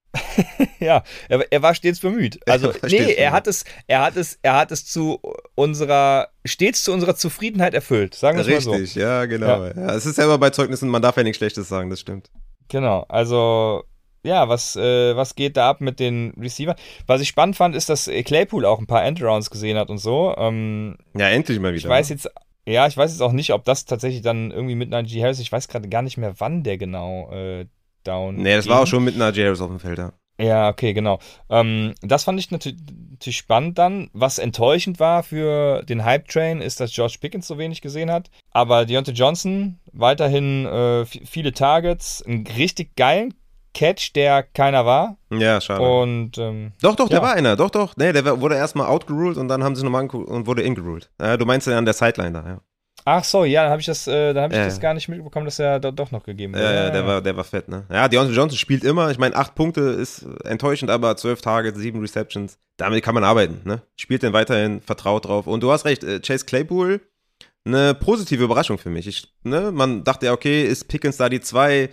Ja, 0.79 1.03
er, 1.29 1.53
er 1.53 1.63
war 1.63 1.75
stets 1.75 2.01
bemüht. 2.01 2.41
Also, 2.49 2.71
Er 2.71 2.89
nee, 2.89 3.13
er 3.13 3.33
hat 3.33 3.47
es, 3.47 3.65
er 3.87 4.01
hat 4.01 4.17
es, 4.17 4.39
er 4.41 4.55
hat 4.55 4.73
es 4.73 4.87
zu 4.87 5.21
unserer, 5.55 6.29
stets 6.47 6.85
zu 6.85 6.93
unserer 6.93 7.17
Zufriedenheit 7.17 7.75
erfüllt. 7.75 8.15
Sagen 8.15 8.39
wir 8.39 8.47
es 8.47 8.49
mal 8.49 8.61
so. 8.61 8.71
Richtig, 8.71 8.95
ja, 8.95 9.27
genau. 9.27 9.67
Ja. 9.67 9.95
es 9.95 10.07
ist 10.07 10.17
ja 10.17 10.25
immer 10.25 10.39
bei 10.39 10.49
Zeugnissen, 10.49 10.89
man 10.89 11.03
darf 11.03 11.19
ja 11.19 11.23
nichts 11.23 11.37
Schlechtes 11.37 11.69
sagen, 11.69 11.91
das 11.91 12.01
stimmt. 12.01 12.31
Genau. 12.69 13.05
Also, 13.09 13.85
ja, 14.23 14.49
was, 14.49 14.77
äh, 14.77 15.17
was 15.17 15.35
geht 15.35 15.57
da 15.57 15.71
ab 15.71 15.81
mit 15.81 16.01
den 16.01 16.33
Receivern? 16.39 16.77
Was 17.07 17.21
ich 17.21 17.29
spannend 17.29 17.57
fand, 17.57 17.75
ist, 17.77 17.89
dass 17.89 18.11
Claypool 18.25 18.65
auch 18.65 18.79
ein 18.79 18.87
paar 18.87 19.05
Endrounds 19.05 19.51
gesehen 19.51 19.77
hat 19.79 19.91
und 19.91 19.99
so. 19.99 20.35
Ähm, 20.37 20.97
Ja, 21.17 21.29
endlich 21.29 21.59
mal 21.61 21.73
wieder. 21.73 21.79
ich 21.85 21.89
weiß 21.89 22.11
ne? 22.11 22.17
jetzt, 22.17 22.31
ja, 22.67 22.87
ich 22.87 22.97
weiß 22.97 23.13
jetzt 23.13 23.23
auch 23.23 23.33
nicht, 23.33 23.53
ob 23.53 23.65
das 23.65 23.85
tatsächlich 23.85 24.23
dann 24.23 24.51
irgendwie 24.51 24.75
mit 24.75 24.91
Najee 24.91 25.23
Harris, 25.23 25.39
ich 25.41 25.53
weiß 25.53 25.69
gerade 25.69 25.89
gar 25.89 26.03
nicht 26.03 26.17
mehr, 26.19 26.35
wann 26.39 26.63
der 26.63 26.79
genau 26.79 27.31
äh, 27.33 27.67
down 28.05 28.37
Nee, 28.37 28.57
das 28.57 28.65
ging. 28.65 28.75
war 28.75 28.83
auch 28.83 28.87
schon 28.87 29.05
mit 29.05 29.17
Najee 29.17 29.45
Harris 29.45 29.61
auf 29.61 29.69
dem 29.69 29.81
Feld, 29.81 29.99
ja. 29.99 30.13
Ja, 30.41 30.69
okay, 30.69 30.93
genau. 30.93 31.19
Ähm, 31.51 31.95
das 32.01 32.23
fand 32.25 32.39
ich 32.39 32.51
natürlich, 32.53 32.79
spannend 33.31 33.77
dann. 33.79 34.09
Was 34.13 34.39
enttäuschend 34.39 35.01
war 35.01 35.25
für 35.25 35.83
den 35.83 36.05
Hype-Train, 36.05 36.61
ist, 36.61 36.79
dass 36.79 36.93
George 36.93 37.17
Pickens 37.21 37.49
so 37.49 37.59
wenig 37.59 37.81
gesehen 37.81 38.11
hat. 38.11 38.31
Aber 38.53 38.87
Deontay 38.87 39.13
Johnson 39.13 39.81
weiterhin 39.93 40.65
äh, 40.67 41.05
viele 41.07 41.53
Targets, 41.53 42.23
einen 42.23 42.47
richtig 42.47 42.95
geilen 42.95 43.35
Catch, 43.79 44.13
der 44.17 44.43
keiner 44.43 44.85
war. 44.85 45.17
Ja, 45.31 45.61
schade. 45.61 45.81
Und 45.83 46.37
ähm, 46.37 46.73
doch, 46.83 46.97
doch, 46.97 47.09
der 47.09 47.19
ja. 47.19 47.23
war 47.23 47.35
einer, 47.35 47.55
doch, 47.55 47.71
doch. 47.71 47.95
Nee, 47.97 48.13
der 48.13 48.41
wurde 48.41 48.57
erstmal 48.57 48.89
outgeruled 48.89 49.37
und 49.37 49.47
dann 49.47 49.63
haben 49.63 49.77
sie 49.77 49.85
nochmal 49.85 50.01
angeguckt 50.01 50.29
und 50.29 50.49
wurde 50.49 50.63
ingeruled. 50.63 51.09
Ja, 51.21 51.37
du 51.37 51.47
meinst 51.47 51.69
ja 51.69 51.79
an 51.79 51.85
der 51.85 51.95
Sideline 51.95 52.33
da, 52.33 52.49
ja. 52.49 52.61
Ach 53.05 53.23
so, 53.23 53.45
ja, 53.45 53.63
dann 53.63 53.71
habe 53.71 53.81
ich, 53.81 53.87
das, 53.87 54.09
äh, 54.09 54.35
dann 54.35 54.45
hab 54.45 54.51
ich 54.53 54.59
Ja. 54.59 54.65
das 54.65 54.81
gar 54.81 54.95
nicht 54.95 55.09
mitbekommen, 55.09 55.45
dass 55.45 55.61
er 55.61 55.79
da 55.79 55.93
doch 55.93 56.11
noch 56.11 56.25
gegeben 56.25 56.55
Ja, 56.55 56.61
wurde. 56.61 56.75
ja, 56.75 56.91
der 56.91 57.07
war, 57.07 57.23
der 57.23 57.37
war 57.37 57.45
fett, 57.45 57.69
ne? 57.69 57.85
Ja, 57.91 58.09
Deontay 58.09 58.35
Johnson 58.35 58.59
spielt 58.59 58.83
immer. 58.83 59.11
Ich 59.13 59.19
meine, 59.19 59.37
acht 59.37 59.55
Punkte 59.55 59.81
ist 59.83 60.27
enttäuschend, 60.45 60.91
aber 60.91 61.17
zwölf 61.17 61.41
Targets, 61.41 61.79
sieben 61.79 62.01
Receptions. 62.01 62.59
Damit 62.77 63.05
kann 63.05 63.15
man 63.15 63.23
arbeiten, 63.25 63.61
ne? 63.65 63.81
Spielt 63.97 64.25
den 64.25 64.33
weiterhin, 64.33 64.81
vertraut 64.83 65.27
drauf. 65.27 65.47
Und 65.47 65.63
du 65.63 65.71
hast 65.71 65.85
recht, 65.85 66.03
äh, 66.03 66.19
Chase 66.21 66.45
Claypool, 66.45 67.01
eine 67.65 67.95
positive 67.95 68.43
Überraschung 68.43 68.77
für 68.79 68.91
mich. 68.91 69.07
Ich, 69.07 69.33
ne? 69.45 69.71
Man 69.73 70.03
dachte 70.03 70.27
ja, 70.27 70.33
okay, 70.33 70.65
ist 70.65 70.89
Pickens 70.89 71.17
da 71.17 71.29
die 71.29 71.41
zwei? 71.41 71.91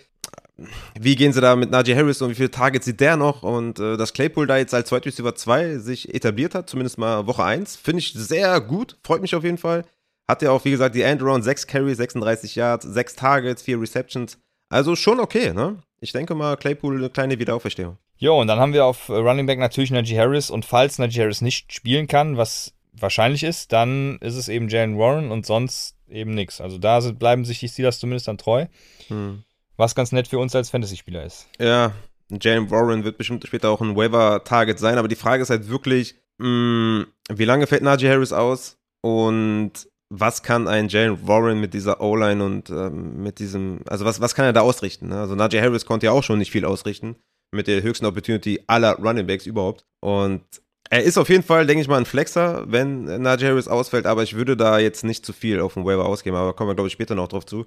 Wie 0.99 1.15
gehen 1.15 1.33
sie 1.33 1.41
da 1.41 1.55
mit 1.55 1.69
Najee 1.69 1.95
Harris 1.95 2.21
und 2.21 2.29
wie 2.29 2.35
viele 2.35 2.51
Targets 2.51 2.85
sieht 2.85 3.01
der 3.01 3.17
noch? 3.17 3.43
Und 3.43 3.79
äh, 3.79 3.97
dass 3.97 4.13
Claypool 4.13 4.47
da 4.47 4.57
jetzt 4.57 4.73
als 4.73 4.91
Wide 4.91 5.05
Receiver 5.05 5.35
2 5.35 5.77
sich 5.79 6.13
etabliert 6.13 6.55
hat, 6.55 6.69
zumindest 6.69 6.97
mal 6.97 7.27
Woche 7.27 7.43
1, 7.43 7.75
finde 7.75 7.99
ich 7.99 8.13
sehr 8.13 8.61
gut. 8.61 8.97
Freut 9.03 9.21
mich 9.21 9.35
auf 9.35 9.43
jeden 9.43 9.57
Fall. 9.57 9.83
Hat 10.27 10.41
ja 10.41 10.51
auch, 10.51 10.63
wie 10.65 10.71
gesagt, 10.71 10.95
die 10.95 11.01
Endaround 11.01 11.43
6 11.43 11.67
Carries, 11.67 11.97
36 11.97 12.55
Yards, 12.55 12.85
6 12.85 13.15
Targets, 13.15 13.61
4 13.63 13.79
Receptions. 13.79 14.37
Also 14.69 14.95
schon 14.95 15.19
okay, 15.19 15.53
ne? 15.53 15.77
Ich 15.99 16.13
denke 16.13 16.35
mal, 16.35 16.55
Claypool 16.57 16.97
eine 16.97 17.09
kleine 17.09 17.37
Wiederauferstehung. 17.37 17.97
Jo, 18.17 18.39
und 18.39 18.47
dann 18.47 18.59
haben 18.59 18.73
wir 18.73 18.85
auf 18.85 19.09
äh, 19.09 19.13
Running 19.13 19.45
Back 19.45 19.59
natürlich 19.59 19.91
Najee 19.91 20.17
Harris 20.17 20.49
und 20.49 20.65
falls 20.65 20.99
Najee 20.99 21.21
Harris 21.21 21.41
nicht 21.41 21.73
spielen 21.73 22.07
kann, 22.07 22.37
was 22.37 22.73
wahrscheinlich 22.93 23.43
ist, 23.43 23.73
dann 23.73 24.17
ist 24.19 24.35
es 24.35 24.47
eben 24.47 24.69
Jalen 24.69 24.97
Warren 24.97 25.31
und 25.31 25.45
sonst 25.45 25.95
eben 26.09 26.33
nichts. 26.33 26.61
Also 26.61 26.77
da 26.77 27.01
sind, 27.01 27.19
bleiben 27.19 27.43
sich 27.43 27.59
die 27.59 27.67
Steelers 27.67 27.99
zumindest 27.99 28.27
dann 28.27 28.37
treu, 28.37 28.67
Hm. 29.09 29.43
Was 29.77 29.95
ganz 29.95 30.11
nett 30.11 30.27
für 30.27 30.39
uns 30.39 30.55
als 30.55 30.69
Fantasy-Spieler 30.69 31.25
ist. 31.25 31.47
Ja, 31.59 31.93
Jalen 32.29 32.69
Warren 32.71 33.03
wird 33.03 33.17
bestimmt 33.17 33.45
später 33.45 33.69
auch 33.69 33.81
ein 33.81 33.95
Waiver-Target 33.95 34.79
sein, 34.79 34.97
aber 34.97 35.07
die 35.07 35.15
Frage 35.15 35.43
ist 35.43 35.49
halt 35.49 35.69
wirklich, 35.69 36.15
mh, 36.37 37.05
wie 37.29 37.45
lange 37.45 37.67
fällt 37.67 37.83
Najee 37.83 38.09
Harris 38.09 38.33
aus 38.33 38.77
und 39.01 39.71
was 40.09 40.43
kann 40.43 40.67
ein 40.67 40.87
Jalen 40.87 41.27
Warren 41.27 41.59
mit 41.59 41.73
dieser 41.73 42.01
O-Line 42.01 42.43
und 42.43 42.69
ähm, 42.69 43.21
mit 43.21 43.39
diesem, 43.39 43.81
also 43.87 44.05
was, 44.05 44.21
was 44.21 44.35
kann 44.35 44.45
er 44.45 44.53
da 44.53 44.61
ausrichten? 44.61 45.09
Ne? 45.09 45.19
Also 45.19 45.35
Najee 45.35 45.61
Harris 45.61 45.85
konnte 45.85 46.07
ja 46.07 46.11
auch 46.11 46.23
schon 46.23 46.39
nicht 46.39 46.51
viel 46.51 46.65
ausrichten 46.65 47.15
mit 47.51 47.67
der 47.67 47.81
höchsten 47.83 48.05
Opportunity 48.05 48.63
aller 48.67 48.95
Running 48.97 49.27
Backs 49.27 49.45
überhaupt 49.45 49.85
und 49.99 50.43
er 50.89 51.03
ist 51.03 51.17
auf 51.17 51.29
jeden 51.29 51.43
Fall, 51.43 51.65
denke 51.65 51.81
ich 51.81 51.87
mal, 51.87 51.97
ein 51.97 52.05
Flexer, 52.05 52.65
wenn 52.67 53.05
Najee 53.21 53.47
Harris 53.47 53.67
ausfällt, 53.67 54.05
aber 54.05 54.21
ich 54.21 54.35
würde 54.35 54.55
da 54.55 54.77
jetzt 54.77 55.03
nicht 55.03 55.25
zu 55.25 55.33
viel 55.33 55.59
auf 55.59 55.73
den 55.73 55.85
Waiver 55.85 56.05
ausgeben, 56.05 56.35
aber 56.35 56.53
kommen 56.53 56.69
wir, 56.69 56.75
glaube 56.75 56.87
ich, 56.87 56.93
später 56.93 57.15
noch 57.15 57.27
drauf 57.27 57.45
zu. 57.45 57.65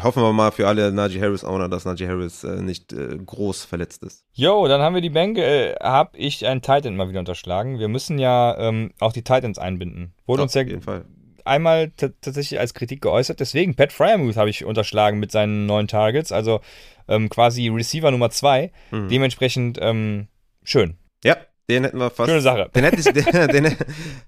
Hoffen 0.00 0.22
wir 0.22 0.32
mal 0.32 0.50
für 0.50 0.66
alle 0.66 0.90
Najee 0.90 1.20
Harris-Owner, 1.20 1.68
dass 1.68 1.84
Najee 1.84 2.08
Harris 2.08 2.42
äh, 2.42 2.60
nicht 2.60 2.92
äh, 2.92 3.16
groß 3.24 3.64
verletzt 3.64 4.02
ist. 4.02 4.24
Jo, 4.32 4.66
dann 4.66 4.80
haben 4.80 4.94
wir 4.94 5.00
die 5.00 5.10
Bänke, 5.10 5.44
äh, 5.44 5.74
habe 5.80 6.16
ich 6.18 6.44
einen 6.44 6.60
Titan 6.60 6.96
mal 6.96 7.08
wieder 7.08 7.20
unterschlagen. 7.20 7.78
Wir 7.78 7.86
müssen 7.88 8.18
ja 8.18 8.56
ähm, 8.58 8.92
auch 8.98 9.12
die 9.12 9.22
Titans 9.22 9.58
einbinden. 9.58 10.12
Wurde 10.26 10.42
uns 10.42 10.54
ja 10.54 10.62
Auf 10.62 10.68
jeden 10.68 10.82
Fall. 10.82 11.04
einmal 11.44 11.92
tatsächlich 11.96 12.58
als 12.58 12.74
Kritik 12.74 13.00
geäußert. 13.02 13.38
Deswegen, 13.38 13.76
Pat 13.76 13.92
Fryermuth 13.92 14.36
habe 14.36 14.50
ich 14.50 14.64
unterschlagen 14.64 15.20
mit 15.20 15.30
seinen 15.30 15.66
neuen 15.66 15.86
Targets. 15.86 16.32
Also 16.32 16.60
ähm, 17.06 17.28
quasi 17.28 17.68
Receiver 17.68 18.10
Nummer 18.10 18.30
zwei. 18.30 18.72
Mhm. 18.90 19.08
Dementsprechend 19.08 19.78
ähm, 19.80 20.26
schön. 20.64 20.96
Ja, 21.22 21.36
den 21.68 21.84
hätten 21.84 21.98
wir 21.98 22.10
fast. 22.10 22.28
Schöne 22.28 22.40
Sache. 22.40 22.70
Den 22.74 22.84
hätte 22.84 22.96
ich, 22.96 23.04
den, 23.04 23.48
den, 23.48 23.76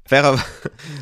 fairer, 0.05 0.39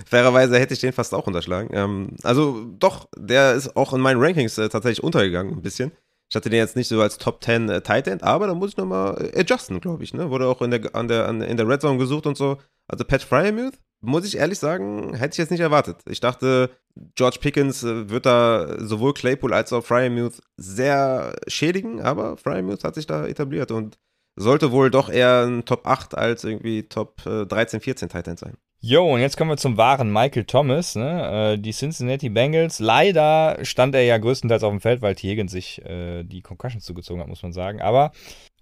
fairerweise 0.07 0.59
hätte 0.59 0.74
ich 0.74 0.80
den 0.80 0.93
fast 0.93 1.14
auch 1.14 1.26
unterschlagen. 1.26 1.70
Ähm, 1.72 2.16
also 2.22 2.66
doch, 2.78 3.09
der 3.16 3.55
ist 3.55 3.76
auch 3.76 3.93
in 3.93 4.01
meinen 4.01 4.20
Rankings 4.20 4.59
äh, 4.59 4.68
tatsächlich 4.68 5.03
untergegangen, 5.03 5.55
ein 5.55 5.62
bisschen. 5.62 5.93
Ich 6.28 6.34
hatte 6.34 6.51
den 6.51 6.59
jetzt 6.59 6.76
nicht 6.76 6.89
so 6.89 7.01
als 7.01 7.18
Top 7.18 7.43
10 7.43 7.68
äh, 7.68 7.80
Tight 7.82 8.09
End, 8.09 8.22
aber 8.22 8.49
da 8.49 8.55
muss 8.55 8.70
ich 8.70 8.76
nochmal 8.76 9.30
äh, 9.32 9.41
adjusten, 9.41 9.80
glaube 9.80 10.03
ich. 10.03 10.12
Ne? 10.12 10.30
Wurde 10.30 10.47
auch 10.49 10.61
in 10.61 10.72
der, 10.72 10.95
an 10.95 11.09
der, 11.09 11.28
an, 11.28 11.41
in 11.41 11.57
der 11.57 11.68
Red 11.68 11.82
Zone 11.82 11.99
gesucht 11.99 12.26
und 12.26 12.37
so. 12.37 12.59
Also 12.89 13.05
Pat 13.05 13.22
Fryermuth, 13.22 13.74
muss 14.01 14.26
ich 14.26 14.37
ehrlich 14.37 14.59
sagen, 14.59 15.14
hätte 15.14 15.34
ich 15.34 15.39
jetzt 15.39 15.51
nicht 15.51 15.61
erwartet. 15.61 15.99
Ich 16.09 16.20
dachte, 16.20 16.70
George 17.14 17.39
Pickens 17.41 17.84
äh, 17.84 18.11
wird 18.11 18.26
da 18.26 18.76
sowohl 18.78 19.14
Claypool 19.14 19.55
als 19.55 19.72
auch 19.72 19.84
Fryermuth 19.84 20.41
sehr 20.57 21.37
schädigen, 21.47 22.01
aber 22.01 22.37
Fryermuth 22.37 22.84
hat 22.84 22.97
sich 22.97 23.07
da 23.07 23.26
etabliert 23.26 23.70
und 23.70 23.97
sollte 24.37 24.70
wohl 24.70 24.91
doch 24.91 25.09
eher 25.09 25.47
ein 25.47 25.64
Top 25.64 25.87
8 25.87 26.16
als 26.16 26.45
irgendwie 26.45 26.89
Top 26.89 27.24
äh, 27.26 27.47
13, 27.47 27.80
14 27.80 28.09
Tight 28.09 28.28
End 28.28 28.39
sein. 28.39 28.57
Jo, 28.81 29.14
und 29.14 29.20
jetzt 29.20 29.37
kommen 29.37 29.51
wir 29.51 29.57
zum 29.57 29.79
wahren 29.79 30.12
Michael 30.12 30.45
Thomas, 30.45 30.97
ne? 30.97 31.55
äh, 31.55 31.59
die 31.59 31.72
Cincinnati 31.72 32.29
Bengals. 32.29 32.79
Leider 32.79 33.59
stand 33.62 33.95
er 33.95 34.03
ja 34.03 34.18
größtenteils 34.18 34.62
auf 34.62 34.70
dem 34.70 34.81
Feld, 34.81 35.03
weil. 35.03 35.16
Higgins 35.16 35.51
sich 35.51 35.83
äh, 35.85 36.24
die 36.24 36.43
Concussions 36.43 36.85
zugezogen 36.85 37.20
hat, 37.20 37.29
muss 37.29 37.43
man 37.43 37.53
sagen. 37.53 37.81
Aber 37.81 38.12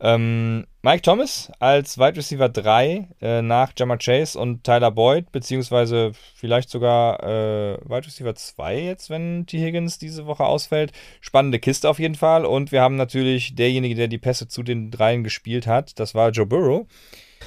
ähm, 0.00 0.66
Mike 0.82 1.02
Thomas 1.02 1.50
als 1.58 1.98
Wide 1.98 2.16
Receiver 2.16 2.48
3 2.48 3.08
äh, 3.20 3.42
nach 3.42 3.72
Jammer 3.76 3.98
Chase 3.98 4.38
und 4.38 4.62
Tyler 4.62 4.92
Boyd, 4.92 5.32
beziehungsweise 5.32 6.12
vielleicht 6.36 6.70
sogar 6.70 7.22
äh, 7.22 7.76
Wide 7.84 8.06
Receiver 8.06 8.34
2 8.34 8.80
jetzt, 8.80 9.10
wenn 9.10 9.46
T. 9.46 9.58
Higgins 9.58 9.98
diese 9.98 10.26
Woche 10.26 10.44
ausfällt. 10.44 10.92
Spannende 11.20 11.58
Kiste 11.58 11.90
auf 11.90 11.98
jeden 11.98 12.14
Fall. 12.14 12.46
Und 12.46 12.70
wir 12.70 12.82
haben 12.82 12.96
natürlich 12.96 13.56
derjenige, 13.56 13.96
der 13.96 14.08
die 14.08 14.18
Pässe 14.18 14.46
zu 14.46 14.62
den 14.62 14.92
dreien 14.92 15.24
gespielt 15.24 15.66
hat, 15.66 15.98
das 15.98 16.14
war 16.14 16.30
Joe 16.30 16.46
Burrow. 16.46 16.86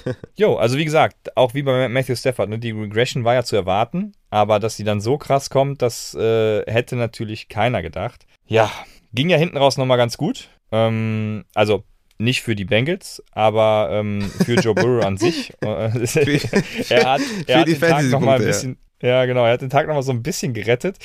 Jo, 0.36 0.56
also 0.56 0.78
wie 0.78 0.86
gesagt, 0.86 1.36
auch 1.36 1.54
wie 1.54 1.64
bei 1.64 1.88
Matthew 1.90 2.16
Stafford, 2.16 2.50
ne, 2.50 2.60
die 2.60 2.72
Regression 2.72 3.24
war 3.24 3.34
ja 3.34 3.44
zu 3.44 3.56
erwarten, 3.56 4.14
aber 4.30 4.60
dass 4.60 4.76
sie 4.78 4.84
dann 4.84 5.02
so 5.02 5.18
krass 5.18 5.50
kommt, 5.50 5.82
das 5.82 6.14
äh, 6.16 6.64
hätte 6.72 6.96
natürlich 6.96 7.50
keiner 7.50 7.82
gedacht. 7.82 8.26
Ja, 8.46 8.72
ging 9.14 9.30
ja 9.30 9.38
hinten 9.38 9.58
raus 9.58 9.78
nochmal 9.78 9.98
ganz 9.98 10.18
gut. 10.18 10.50
Ähm, 10.72 11.46
also 11.54 11.84
nicht 12.18 12.42
für 12.42 12.56
die 12.56 12.66
Bengals, 12.66 13.24
aber 13.32 13.90
ähm, 13.92 14.22
für 14.22 14.56
Joe 14.56 14.74
Burrow 14.74 15.06
an 15.06 15.18
sich. 15.18 15.54
er 15.62 17.12
hat, 17.12 17.22
er 17.48 17.60
hat 17.60 17.68
den 17.68 17.80
Tag 17.80 18.04
noch 18.06 18.20
mal 18.20 18.36
ein 18.36 18.42
Fantasy-Punkte, 18.42 18.44
ja. 18.44 18.48
bisschen, 18.48 18.78
ja. 19.02 19.26
genau, 19.26 19.46
er 19.46 19.54
hat 19.54 19.62
den 19.62 19.70
Tag 19.70 19.88
nochmal 19.88 20.04
so 20.04 20.12
ein 20.12 20.24
bisschen 20.24 20.54
gerettet. 20.54 20.98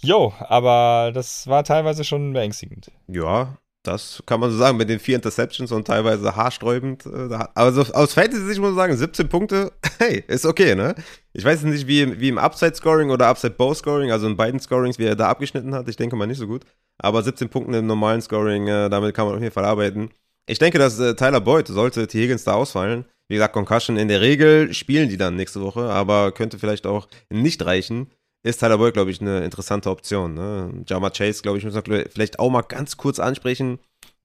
Jo, 0.00 0.32
aber 0.38 1.10
das 1.12 1.46
war 1.48 1.64
teilweise 1.64 2.04
schon 2.04 2.32
beängstigend. 2.32 2.90
Ja, 3.08 3.58
das 3.88 4.22
kann 4.26 4.38
man 4.40 4.50
so 4.50 4.56
sagen, 4.58 4.76
mit 4.76 4.88
den 4.88 5.00
vier 5.00 5.16
Interceptions 5.16 5.72
und 5.72 5.86
teilweise 5.86 6.36
haarsträubend. 6.36 7.06
Äh, 7.06 7.28
da- 7.28 7.50
also 7.54 7.80
aus 7.92 8.14
Fantasy-Sicht 8.14 8.60
muss 8.60 8.68
man 8.70 8.76
sagen, 8.76 8.96
17 8.96 9.28
Punkte, 9.28 9.72
hey, 9.98 10.22
ist 10.28 10.46
okay, 10.46 10.74
ne? 10.74 10.94
Ich 11.32 11.44
weiß 11.44 11.62
nicht, 11.62 11.86
wie, 11.86 12.02
im- 12.02 12.20
wie 12.20 12.28
im 12.28 12.38
Upside-Scoring 12.38 13.10
oder 13.10 13.26
Upside-Bow-Scoring, 13.28 14.10
also 14.12 14.26
in 14.26 14.36
beiden 14.36 14.60
Scorings, 14.60 14.98
wie 14.98 15.04
er 15.06 15.16
da 15.16 15.28
abgeschnitten 15.28 15.74
hat. 15.74 15.88
Ich 15.88 15.96
denke 15.96 16.14
mal 16.16 16.26
nicht 16.26 16.38
so 16.38 16.46
gut. 16.46 16.64
Aber 17.00 17.22
17 17.22 17.48
Punkte 17.48 17.78
im 17.78 17.86
normalen 17.86 18.20
Scoring, 18.22 18.68
äh, 18.68 18.88
damit 18.90 19.14
kann 19.14 19.26
man 19.26 19.34
auf 19.36 19.40
jeden 19.42 19.52
Fall 19.54 19.64
arbeiten. 19.64 20.10
Ich 20.48 20.58
denke, 20.58 20.78
dass 20.78 20.98
äh, 20.98 21.14
Tyler 21.14 21.40
Boyd, 21.40 21.68
sollte 21.68 22.06
T. 22.06 22.20
Higgins 22.22 22.44
da 22.44 22.54
ausfallen, 22.54 23.04
wie 23.28 23.34
gesagt, 23.34 23.52
Concussion 23.52 23.98
in 23.98 24.08
der 24.08 24.20
Regel 24.22 24.72
spielen 24.72 25.08
die 25.10 25.18
dann 25.18 25.36
nächste 25.36 25.60
Woche, 25.60 25.82
aber 25.82 26.32
könnte 26.32 26.58
vielleicht 26.58 26.86
auch 26.86 27.08
nicht 27.30 27.64
reichen. 27.66 28.10
Ist 28.48 28.60
Tyler 28.60 28.78
Boyd, 28.78 28.94
glaube 28.94 29.10
ich, 29.10 29.20
eine 29.20 29.44
interessante 29.44 29.90
Option. 29.90 30.32
Ne? 30.32 30.82
Jama 30.86 31.10
Chase, 31.10 31.42
glaube 31.42 31.58
ich, 31.58 31.64
muss 31.66 31.74
man 31.74 31.84
vielleicht 31.84 32.38
auch 32.38 32.48
mal 32.48 32.62
ganz 32.62 32.96
kurz 32.96 33.18
ansprechen, 33.18 33.78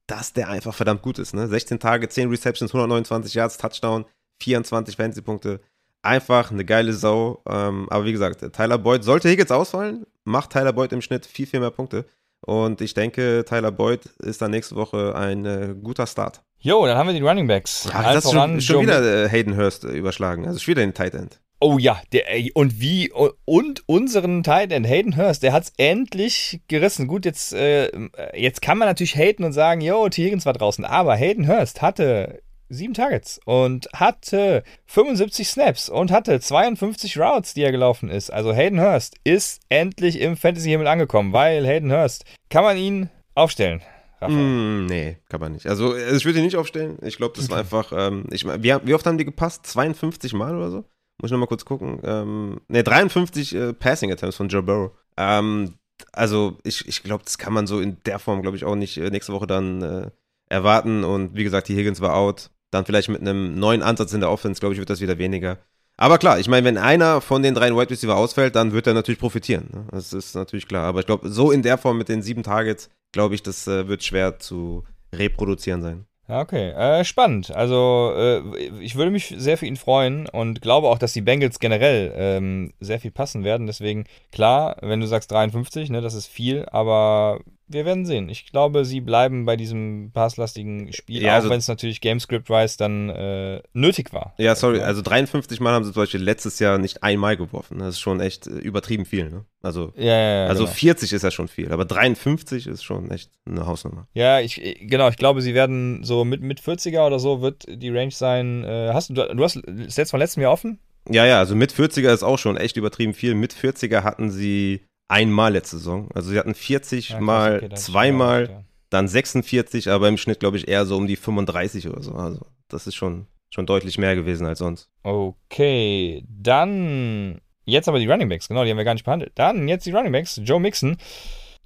dass 0.08 0.32
der 0.32 0.48
einfach 0.48 0.74
verdammt 0.74 1.02
gut 1.02 1.20
ist. 1.20 1.34
Ne? 1.34 1.50
16 1.50 1.78
Tage, 1.78 2.08
10 2.08 2.30
Receptions, 2.30 2.72
129 2.72 3.34
Yards, 3.34 3.58
Touchdown, 3.58 4.06
24 4.42 4.96
Fantasy-Punkte. 4.96 5.60
Einfach 6.04 6.52
eine 6.52 6.64
geile 6.64 6.94
Sau. 6.94 7.42
Ähm, 7.50 7.88
aber 7.90 8.06
wie 8.06 8.14
gesagt, 8.14 8.50
Tyler 8.54 8.78
Boyd, 8.78 9.04
sollte 9.04 9.28
Higgins 9.28 9.52
ausfallen, 9.52 10.06
macht 10.24 10.52
Tyler 10.52 10.72
Boyd 10.72 10.94
im 10.94 11.02
Schnitt 11.02 11.26
viel, 11.26 11.46
viel 11.46 11.60
mehr 11.60 11.72
Punkte. 11.72 12.06
Und 12.40 12.80
ich 12.80 12.94
denke, 12.94 13.44
Tyler 13.46 13.74
Boyd 13.74 14.06
ist 14.20 14.42
dann 14.42 14.52
nächste 14.52 14.78
Woche 14.78 15.16
ein 15.18 15.46
äh, 15.46 15.76
guter 15.84 16.08
Start. 16.08 16.42
Jo, 16.60 16.86
dann 16.86 16.98
haben 16.98 17.08
wir 17.08 17.14
die 17.14 17.22
Running 17.22 17.48
Backs. 17.48 17.90
Ja, 17.92 18.00
Allen 18.00 18.16
das 18.16 18.24
ist 18.24 18.32
schon, 18.32 18.62
schon 18.62 18.84
wieder 18.84 19.26
äh, 19.26 19.28
Hayden 19.28 19.58
Hurst 19.58 19.84
äh, 19.84 19.90
überschlagen. 19.90 20.48
Also 20.48 20.60
schon 20.60 20.72
wieder 20.76 20.82
den 20.82 20.94
Tight 20.94 21.14
End. 21.14 21.42
Oh 21.66 21.78
ja, 21.78 22.01
der, 22.11 22.26
und 22.55 22.82
wie, 22.82 23.09
und 23.45 23.88
unseren 23.88 24.43
Tight 24.43 24.74
End, 24.74 24.86
Hayden 24.86 25.16
Hurst, 25.16 25.43
der 25.43 25.53
hat 25.53 25.64
es 25.64 25.74
endlich 25.78 26.59
gerissen. 26.68 27.07
Gut, 27.07 27.24
jetzt, 27.24 27.53
äh, 27.53 27.89
jetzt 28.36 28.61
kann 28.61 28.78
man 28.78 28.89
natürlich 28.89 29.16
haten 29.16 29.45
und 29.45 29.53
sagen, 29.53 29.80
yo, 29.80 30.09
T. 30.09 30.26
Higgins 30.26 30.45
war 30.45 30.51
draußen, 30.51 30.84
aber 30.84 31.16
Hayden 31.16 31.47
Hurst 31.47 31.82
hatte 31.82 32.41
sieben 32.68 32.93
Targets 32.93 33.39
und 33.45 33.88
hatte 33.93 34.66
75 34.88 35.47
Snaps 35.47 35.88
und 35.88 36.11
hatte 36.11 36.41
52 36.41 37.18
Routes, 37.18 37.53
die 37.53 37.64
er 37.64 37.72
gelaufen 37.72 38.09
ist. 38.09 38.30
Also 38.30 38.53
Hayden 38.53 38.82
Hurst 38.82 39.16
ist 39.24 39.61
endlich 39.70 40.20
im 40.20 40.36
Fantasy-Himmel 40.36 40.88
angekommen, 40.88 41.32
weil 41.32 41.66
Hayden 41.66 41.93
Hurst, 41.93 42.26
kann 42.49 42.66
man 42.66 42.76
ihn 42.76 43.09
aufstellen? 43.36 43.82
Mm, 44.28 44.86
nee, 44.86 45.18
kann 45.30 45.39
man 45.39 45.53
nicht. 45.53 45.68
Also 45.68 45.95
äh, 45.95 46.14
ich 46.14 46.26
würde 46.26 46.39
ihn 46.39 46.45
nicht 46.45 46.57
aufstellen. 46.57 46.97
Ich 47.01 47.16
glaube, 47.16 47.36
das 47.38 47.49
war 47.49 47.59
einfach, 47.59 47.93
ähm, 47.95 48.26
ich 48.32 48.45
wie, 48.45 48.76
wie 48.84 48.93
oft 48.93 49.05
haben 49.05 49.18
die 49.18 49.26
gepasst? 49.26 49.66
52 49.68 50.34
Mal 50.34 50.55
oder 50.57 50.70
so? 50.70 50.86
Muss 51.22 51.30
ich 51.30 51.32
nochmal 51.32 51.47
kurz 51.47 51.66
gucken. 51.66 51.99
Ähm, 52.03 52.61
ne, 52.68 52.84
53 52.84 53.55
äh, 53.55 53.74
Passing 53.74 54.11
Attempts 54.11 54.38
von 54.38 54.49
Joe 54.49 54.64
Burrow. 54.64 54.91
Ähm, 55.18 55.76
also 56.11 56.57
ich, 56.64 56.88
ich 56.88 57.03
glaube, 57.03 57.24
das 57.24 57.38
kann 57.38 57.53
man 57.53 57.68
so 57.68 57.80
in 57.80 57.97
der 58.05 58.20
Form, 58.20 58.41
glaube 58.41 58.57
ich, 58.57 58.66
auch 58.66 58.76
nicht 58.76 58.97
äh, 58.97 59.09
nächste 59.09 59.34
Woche 59.34 59.47
dann 59.47 59.82
äh, 59.82 60.11
erwarten. 60.49 61.03
Und 61.03 61.36
wie 61.36 61.43
gesagt, 61.43 61.68
die 61.68 61.76
Higgins 61.76 62.01
war 62.01 62.16
out. 62.16 62.49
Dann 62.72 62.86
vielleicht 62.86 63.09
mit 63.09 63.22
einem 63.22 63.59
neuen 63.59 63.84
Ansatz 63.84 64.14
in 64.14 64.20
der 64.20 64.32
Offense, 64.32 64.59
glaube 64.59 64.74
ich, 64.74 64.80
wird 64.80 64.89
das 64.89 65.01
wieder 65.01 65.18
weniger. 65.18 65.59
Aber 65.95 66.18
klar, 66.18 66.39
ich 66.39 66.47
meine, 66.47 66.66
wenn 66.66 66.78
einer 66.78 67.22
von 67.22 67.43
den 67.43 67.53
drei 67.53 67.70
Wide 67.72 67.91
Receiver 67.91 68.16
ausfällt, 68.16 68.55
dann 68.55 68.72
wird 68.72 68.88
er 68.88 68.95
natürlich 68.95 69.20
profitieren. 69.20 69.70
Ne? 69.72 69.86
Das 69.91 70.11
ist 70.11 70.34
natürlich 70.36 70.68
klar. 70.68 70.86
Aber 70.86 70.99
ich 70.99 71.05
glaube, 71.05 71.30
so 71.30 71.51
in 71.51 71.61
der 71.61 71.78
Form 71.78 71.97
mit 71.97 72.09
den 72.09 72.24
sieben 72.24 72.41
Targets, 72.41 72.89
glaube 73.11 73.36
ich, 73.36 73.43
das 73.43 73.68
äh, 73.68 73.88
wird 73.88 74.03
schwer 74.03 74.39
zu 74.39 74.84
reproduzieren 75.14 75.84
sein. 75.84 76.05
Ja, 76.30 76.40
okay. 76.40 76.70
Äh, 76.72 77.04
spannend. 77.04 77.52
Also, 77.52 78.14
äh, 78.16 78.40
ich 78.80 78.96
würde 78.96 79.12
mich 79.12 79.34
sehr 79.38 79.58
für 79.58 79.66
ihn 79.66 79.76
freuen 79.76 80.28
und 80.30 80.62
glaube 80.62 80.88
auch, 80.88 80.98
dass 80.98 81.12
die 81.12 81.22
Bengals 81.22 81.60
generell 81.60 82.14
ähm, 82.16 82.74
sehr 82.80 83.00
viel 83.00 83.12
passen 83.12 83.44
werden. 83.44 83.68
Deswegen, 83.68 84.06
klar, 84.32 84.78
wenn 84.82 85.02
du 85.02 85.08
sagst 85.08 85.32
53, 85.32 85.90
ne, 85.90 86.00
das 86.00 86.14
ist 86.14 86.28
viel, 86.28 86.66
aber 86.72 87.42
wir 87.74 87.86
werden 87.86 88.06
sehen. 88.06 88.30
Ich 88.30 88.52
glaube, 88.52 88.86
sie 88.86 89.02
bleiben 89.02 89.46
bei 89.46 89.56
diesem 89.56 90.12
passlastigen 90.14 90.94
Spiel, 90.94 91.22
Ja, 91.22 91.32
auch 91.32 91.36
also- 91.36 91.50
wenn 91.50 91.60
es 91.60 91.68
natürlich 91.68 92.02
Gamescript-wise 92.02 92.78
dann 92.78 93.10
äh, 93.10 93.62
nötig 93.74 94.14
war. 94.14 94.34
Ja, 94.38 94.56
sorry, 94.56 94.80
also 94.82 95.02
53 95.02 95.60
Mal 95.60 95.74
haben 95.74 95.84
sie 95.86 95.92
zum 95.94 96.02
Beispiel 96.04 96.22
letztes 96.22 96.60
Jahr 96.60 96.78
nicht 96.78 97.04
einmal 97.04 97.38
geworfen. 97.38 97.80
Das 97.80 97.90
ist 97.96 98.00
schon 98.00 98.20
echt 98.20 98.48
äh, 98.48 98.52
übertrieben 98.52 99.06
viel, 99.06 99.30
ne? 99.30 99.46
Also, 99.62 99.94
Ja, 99.96 100.04
ja, 100.18 100.48
also 100.48 100.64
genau. 100.66 100.76
40 100.76 101.14
ist 101.14 101.22
ja 101.24 101.32
schon 101.32 101.48
viel, 101.48 101.72
aber 101.72 101.86
53 101.86 102.68
ist 102.68 102.84
schon 102.84 103.10
echt 103.12 103.32
eine 103.46 103.66
Hausnummer. 103.66 104.08
Ja, 104.14 104.40
ich, 104.40 104.62
ich- 104.62 104.88
genau, 104.90 105.10
ich 105.10 105.18
glaube, 105.18 105.42
sie 105.42 105.54
werden 105.54 106.04
so 106.04 106.26
mit, 106.26 106.42
mit 106.42 106.60
40er 106.62 107.06
oder 107.08 107.20
so 107.20 107.42
wird 107.42 107.66
die 107.68 107.90
Range 107.90 108.12
sein. 108.12 108.64
Äh, 108.64 108.90
hast 108.94 109.10
du, 109.10 109.14
du 109.14 109.44
hast 109.44 109.56
das 109.66 109.98
letzte 109.98 110.06
von 110.08 110.20
letztem 110.20 110.44
Jahr 110.44 110.52
offen? 110.52 110.80
Ja, 111.10 111.26
ja, 111.26 111.40
also 111.40 111.54
mit 111.56 111.74
40er 111.74 112.14
ist 112.14 112.24
auch 112.24 112.40
schon 112.40 112.56
echt 112.56 112.78
übertrieben 112.78 113.14
viel. 113.14 113.36
Mit 113.36 113.54
40er 113.54 114.04
hatten 114.04 114.32
sie 114.32 114.86
einmal 115.14 115.53
letzte 115.53 115.78
Saison. 115.78 116.09
Also 116.14 116.30
sie 116.32 116.39
hatten 116.39 116.55
40 116.55 117.09
Ja, 117.09 117.20
mal, 117.20 117.57
okay, 117.64 117.76
zweimal, 117.76 118.49
ja. 118.49 118.64
dann 118.89 119.07
46, 119.07 119.89
aber 119.89 120.07
im 120.09 120.18
Schnitt 120.18 120.39
glaube 120.39 120.57
ich 120.57 120.68
eher 120.68 120.86
so 120.86 120.97
um 120.97 121.07
die 121.07 121.16
35 121.16 121.88
oder 121.88 122.01
so. 122.01 122.14
Also 122.14 122.45
das 122.68 122.88
ist 122.88 122.95
schon, 122.95 123.28
schon 123.49 123.66
deutlich 123.66 123.97
mehr 123.97 124.16
gewesen 124.16 124.45
als 124.45 124.59
sonst. 124.59 124.89
Okay, 125.03 126.24
dann 126.30 127.39
jetzt 127.66 127.88
aber 127.88 127.99
die 127.99 128.07
Running 128.09 128.30
Backs, 128.30 128.47
genau, 128.47 128.64
die 128.64 128.72
haben 128.72 128.78
wir 128.78 128.84
gar 128.84 128.93
nicht 128.95 129.05
behandelt. 129.05 129.32
Dann 129.36 129.68
jetzt 129.68 129.86
die 129.86 129.91
Running 129.91 130.11
Backs, 130.11 130.41
Joe 130.43 130.59
Mixon. 130.59 130.97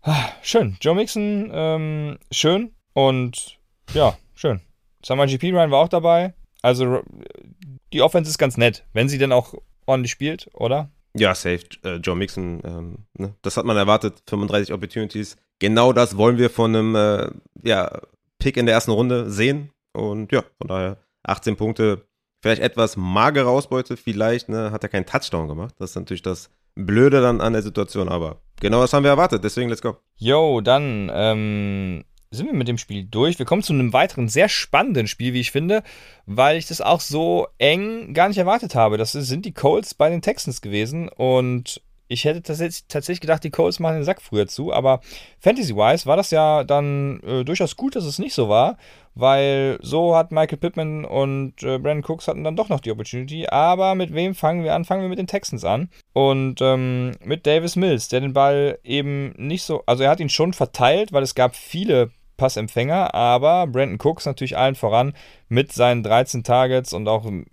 Ah, 0.02 0.30
Schön, 0.42 0.78
Joe 0.82 0.96
Mixon, 0.96 1.50
ähm, 1.54 2.18
schön 2.32 2.72
und 2.94 3.58
ja, 3.94 4.18
schön. 4.36 4.62
Summer 5.04 5.26
GP 5.28 5.52
Ryan 5.54 5.72
war 5.72 5.80
auch 5.80 5.90
dabei. 5.90 6.34
Also 6.62 7.02
die 7.94 8.02
Offense 8.02 8.30
ist 8.30 8.38
ganz 8.38 8.58
nett, 8.58 8.84
wenn 8.94 9.10
sie 9.10 9.18
denn 9.18 9.32
auch 9.32 9.54
ordentlich 9.86 10.12
spielt, 10.12 10.50
oder? 10.54 10.90
Ja, 11.18 11.36
safe. 11.36 11.64
Äh, 11.84 11.96
Joe 11.96 12.16
Mixon, 12.16 12.62
ähm, 12.64 12.98
ne? 13.18 13.34
das 13.42 13.58
hat 13.58 13.66
man 13.66 13.78
erwartet. 13.78 14.22
35 14.28 14.74
Opportunities. 14.74 15.38
Genau 15.60 15.94
das 15.94 16.18
wollen 16.18 16.38
wir 16.38 16.50
von 16.50 16.76
einem 16.76 16.96
äh, 16.96 17.30
ja, 17.64 18.02
Pick 18.40 18.58
in 18.58 18.66
der 18.66 18.76
ersten 18.76 18.92
Runde 18.92 19.30
sehen. 19.30 19.72
Und 19.94 20.32
ja, 20.32 20.44
von 20.60 20.68
daher 20.68 20.98
18 21.24 21.56
Punkte. 21.56 22.04
Vielleicht 22.42 22.62
etwas 22.62 22.98
magere 22.98 23.50
Ausbeute, 23.50 23.98
vielleicht 23.98 24.48
ne, 24.48 24.72
hat 24.72 24.84
er 24.84 24.90
keinen 24.90 25.08
Touchdown 25.08 25.48
gemacht. 25.48 25.74
Das 25.80 25.92
ist 25.92 25.96
natürlich 25.96 26.22
das 26.22 26.52
Blöde 26.76 27.20
dann 27.20 27.42
an 27.42 27.54
der 27.54 27.64
Situation, 27.64 28.10
aber 28.10 28.42
genau 28.60 28.82
das 28.82 28.94
haben 28.94 29.04
wir 29.04 29.10
erwartet. 29.10 29.44
Deswegen, 29.44 29.70
let's 29.70 29.82
go. 29.82 29.98
Jo, 30.18 30.62
dann 30.62 31.10
ähm, 31.12 32.04
sind 32.38 32.48
wir 32.48 32.54
mit 32.54 32.68
dem 32.68 32.78
Spiel 32.78 33.04
durch. 33.04 33.38
Wir 33.40 33.46
kommen 33.46 33.64
zu 33.64 33.74
einem 33.74 33.94
weiteren 33.94 34.30
sehr 34.30 34.50
spannenden 34.50 35.08
Spiel, 35.08 35.34
wie 35.34 35.42
ich 35.42 35.52
finde, 35.52 35.84
weil 36.26 36.58
ich 36.58 36.68
das 36.68 36.82
auch 36.82 37.02
so 37.02 37.48
eng 37.58 38.14
gar 38.14 38.28
nicht 38.30 38.38
erwartet 38.38 38.76
habe. 38.76 38.98
Das 38.98 39.12
sind 39.12 39.46
die 39.46 39.54
Colts 39.54 39.94
bei 39.94 40.10
den 40.10 40.22
Texans 40.22 40.62
gewesen 40.62 41.10
und 41.10 41.82
ich 42.08 42.26
hätte 42.26 42.42
tatsächlich, 42.42 43.20
gedacht, 43.20 43.44
die 43.44 43.50
Colts 43.50 43.80
machen 43.80 43.96
den 43.96 44.04
Sack 44.04 44.22
früher 44.22 44.48
zu, 44.48 44.72
aber 44.72 45.02
Fantasy-wise 45.40 46.06
war 46.06 46.16
das 46.16 46.32
ja 46.32 46.64
dann 46.64 47.20
äh, 47.22 47.44
durchaus 47.44 47.76
gut, 47.76 47.96
dass 47.96 48.06
es 48.06 48.20
nicht 48.20 48.34
so 48.34 48.48
war, 48.48 48.78
weil 49.14 49.78
so 49.82 50.16
hat 50.16 50.32
Michael 50.32 50.58
Pittman 50.58 51.04
und 51.04 51.62
äh, 51.64 51.80
Brandon 51.80 52.04
Cooks 52.04 52.28
hatten 52.28 52.44
dann 52.44 52.56
doch 52.56 52.70
noch 52.70 52.80
die 52.80 52.92
Opportunity. 52.92 53.48
Aber 53.48 53.96
mit 53.96 54.14
wem 54.14 54.36
fangen 54.36 54.64
wir 54.64 54.74
an? 54.74 54.86
Fangen 54.86 55.02
wir 55.02 55.10
mit 55.10 55.20
den 55.20 55.28
Texans 55.28 55.66
an 55.66 55.90
und 56.14 56.62
ähm, 56.62 57.12
mit 57.24 57.46
Davis 57.46 57.76
Mills, 57.76 58.08
der 58.08 58.22
den 58.22 58.34
Ball 58.34 58.80
eben 58.84 59.34
nicht 59.38 59.64
so, 59.64 59.84
also 59.86 60.04
er 60.04 60.10
hat 60.10 60.20
ihn 60.20 60.30
schon 60.30 60.54
verteilt, 60.54 61.12
weil 61.12 61.24
es 61.24 61.36
gab 61.36 61.56
viele 61.56 62.12
Passempfänger, 62.38 63.14
aber 63.14 63.68
Brandon 63.68 64.00
Cooks 64.00 64.26
natürlich 64.26 64.58
allen 64.58 64.76
voran 64.76 65.14
mit 65.50 65.72
seinen 65.74 66.04
13 66.04 66.44
Targets 66.44 66.94
und 66.94 67.08
auch 67.08 67.26
äh, 67.26 67.44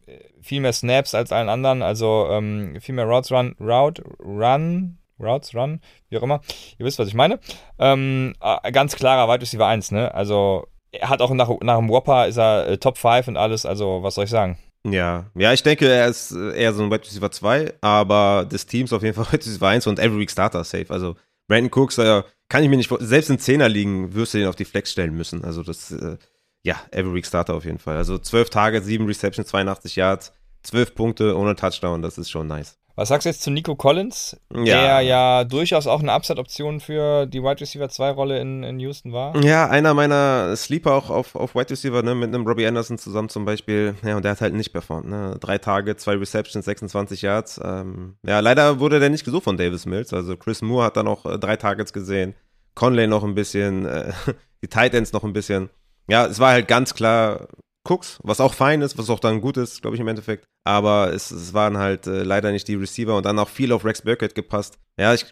viel 0.40 0.60
mehr 0.60 0.72
Snaps 0.72 1.14
als 1.14 1.32
allen 1.32 1.48
anderen, 1.48 1.82
also 1.82 2.28
ähm, 2.30 2.76
viel 2.80 2.94
mehr 2.94 3.06
Routes 3.06 3.32
Run, 3.32 3.56
Route 3.60 4.04
Run, 4.20 4.98
Routes 5.18 5.54
Run, 5.54 5.80
wie 6.10 6.18
auch 6.18 6.22
immer. 6.22 6.40
Ihr 6.78 6.86
wisst, 6.86 6.98
was 6.98 7.08
ich 7.08 7.14
meine. 7.14 7.40
Ähm, 7.78 8.34
äh, 8.40 8.70
ganz 8.72 8.94
klarer 8.94 9.32
Wide 9.32 9.42
Receiver 9.42 9.66
1, 9.66 9.90
ne? 9.92 10.14
Also 10.14 10.66
er 10.92 11.08
hat 11.08 11.20
auch 11.22 11.30
nach, 11.30 11.50
nach 11.62 11.78
dem 11.78 11.88
Whopper 11.88 12.28
ist 12.28 12.36
er 12.36 12.68
äh, 12.68 12.78
Top 12.78 12.98
5 12.98 13.28
und 13.28 13.36
alles, 13.36 13.66
also 13.66 14.02
was 14.02 14.14
soll 14.14 14.24
ich 14.24 14.30
sagen? 14.30 14.58
Ja, 14.86 15.30
ja, 15.34 15.52
ich 15.52 15.62
denke, 15.62 15.88
er 15.88 16.08
ist 16.08 16.32
äh, 16.32 16.60
eher 16.60 16.74
so 16.74 16.82
ein 16.82 16.90
Wide 16.90 17.04
Receiver 17.04 17.30
2, 17.30 17.74
aber 17.80 18.44
des 18.44 18.66
Teams 18.66 18.92
auf 18.92 19.02
jeden 19.02 19.14
Fall 19.14 19.26
Wide 19.32 19.44
Receiver 19.44 19.68
1 19.68 19.86
und 19.86 19.98
Every 19.98 20.18
Week 20.18 20.30
Starter 20.30 20.62
safe. 20.62 20.86
Also 20.90 21.16
Brandon 21.48 21.70
Cooks, 21.72 21.98
äh, 21.98 22.22
kann 22.48 22.62
ich 22.62 22.68
mir 22.68 22.76
nicht 22.76 22.88
vor, 22.88 22.98
selbst 23.00 23.30
in 23.30 23.38
10er 23.38 23.68
liegen, 23.68 24.14
wirst 24.14 24.34
du 24.34 24.38
den 24.38 24.48
auf 24.48 24.56
die 24.56 24.64
Flex 24.64 24.92
stellen 24.92 25.14
müssen. 25.14 25.44
Also 25.44 25.62
das, 25.62 25.90
äh, 25.90 26.16
ja, 26.62 26.76
Every 26.90 27.14
Week 27.14 27.26
Starter 27.26 27.54
auf 27.54 27.64
jeden 27.64 27.78
Fall. 27.78 27.96
Also 27.96 28.18
12 28.18 28.50
Tage, 28.50 28.82
7 28.82 29.06
Receptions, 29.06 29.48
82 29.48 29.96
Yards, 29.96 30.32
12 30.62 30.94
Punkte 30.94 31.36
ohne 31.36 31.56
Touchdown, 31.56 32.02
das 32.02 32.18
ist 32.18 32.30
schon 32.30 32.46
nice. 32.46 32.78
Was 32.96 33.08
sagst 33.08 33.24
du 33.24 33.28
jetzt 33.30 33.42
zu 33.42 33.50
Nico 33.50 33.74
Collins, 33.74 34.36
Ja. 34.54 34.62
der 34.80 35.00
ja 35.00 35.44
durchaus 35.44 35.86
auch 35.88 36.00
eine 36.00 36.12
Upside-Option 36.12 36.78
für 36.78 37.26
die 37.26 37.42
Wide 37.42 37.60
Receiver 37.60 37.86
2-Rolle 37.86 38.38
in, 38.38 38.62
in 38.62 38.78
Houston 38.78 39.12
war? 39.12 39.34
Ja, 39.42 39.68
einer 39.68 39.94
meiner 39.94 40.54
Sleeper 40.56 40.92
auch 40.92 41.10
auf, 41.10 41.34
auf 41.34 41.56
Wide 41.56 41.70
Receiver, 41.70 42.02
ne, 42.02 42.14
mit 42.14 42.32
einem 42.32 42.46
Robbie 42.46 42.66
Anderson 42.66 42.96
zusammen 42.96 43.28
zum 43.28 43.44
Beispiel. 43.44 43.96
Ja, 44.04 44.14
und 44.14 44.24
der 44.24 44.30
hat 44.32 44.40
halt 44.40 44.54
nicht 44.54 44.72
performt, 44.72 45.08
ne. 45.08 45.36
Drei 45.40 45.58
Tage, 45.58 45.96
zwei 45.96 46.14
Receptions, 46.14 46.64
26 46.64 47.22
Yards. 47.22 47.60
Ähm, 47.64 48.16
ja, 48.24 48.38
leider 48.38 48.78
wurde 48.78 49.00
der 49.00 49.10
nicht 49.10 49.24
gesucht 49.24 49.44
von 49.44 49.56
Davis 49.56 49.86
Mills. 49.86 50.12
Also 50.12 50.36
Chris 50.36 50.62
Moore 50.62 50.84
hat 50.86 50.96
dann 50.96 51.08
auch 51.08 51.26
äh, 51.26 51.38
drei 51.38 51.56
Targets 51.56 51.92
gesehen. 51.92 52.34
Conley 52.76 53.06
noch 53.08 53.24
ein 53.24 53.34
bisschen, 53.34 53.86
äh, 53.86 54.12
die 54.62 54.68
Titans 54.68 55.12
noch 55.12 55.24
ein 55.24 55.32
bisschen. 55.32 55.68
Ja, 56.08 56.26
es 56.26 56.38
war 56.38 56.50
halt 56.52 56.68
ganz 56.68 56.94
klar 56.94 57.48
Cooks, 57.84 58.18
was 58.22 58.40
auch 58.40 58.54
fein 58.54 58.82
ist, 58.82 58.98
was 58.98 59.10
auch 59.10 59.20
dann 59.20 59.40
gut 59.40 59.56
ist, 59.56 59.82
glaube 59.82 59.96
ich, 59.96 60.00
im 60.00 60.08
Endeffekt. 60.08 60.46
Aber 60.64 61.12
es, 61.12 61.30
es 61.30 61.52
waren 61.52 61.78
halt 61.78 62.06
äh, 62.06 62.22
leider 62.22 62.50
nicht 62.50 62.66
die 62.68 62.74
Receiver 62.74 63.16
und 63.16 63.26
dann 63.26 63.38
auch 63.38 63.48
viel 63.48 63.72
auf 63.72 63.84
Rex 63.84 64.02
Burkett 64.02 64.34
gepasst. 64.34 64.78
Ja, 64.98 65.12
ich, 65.12 65.26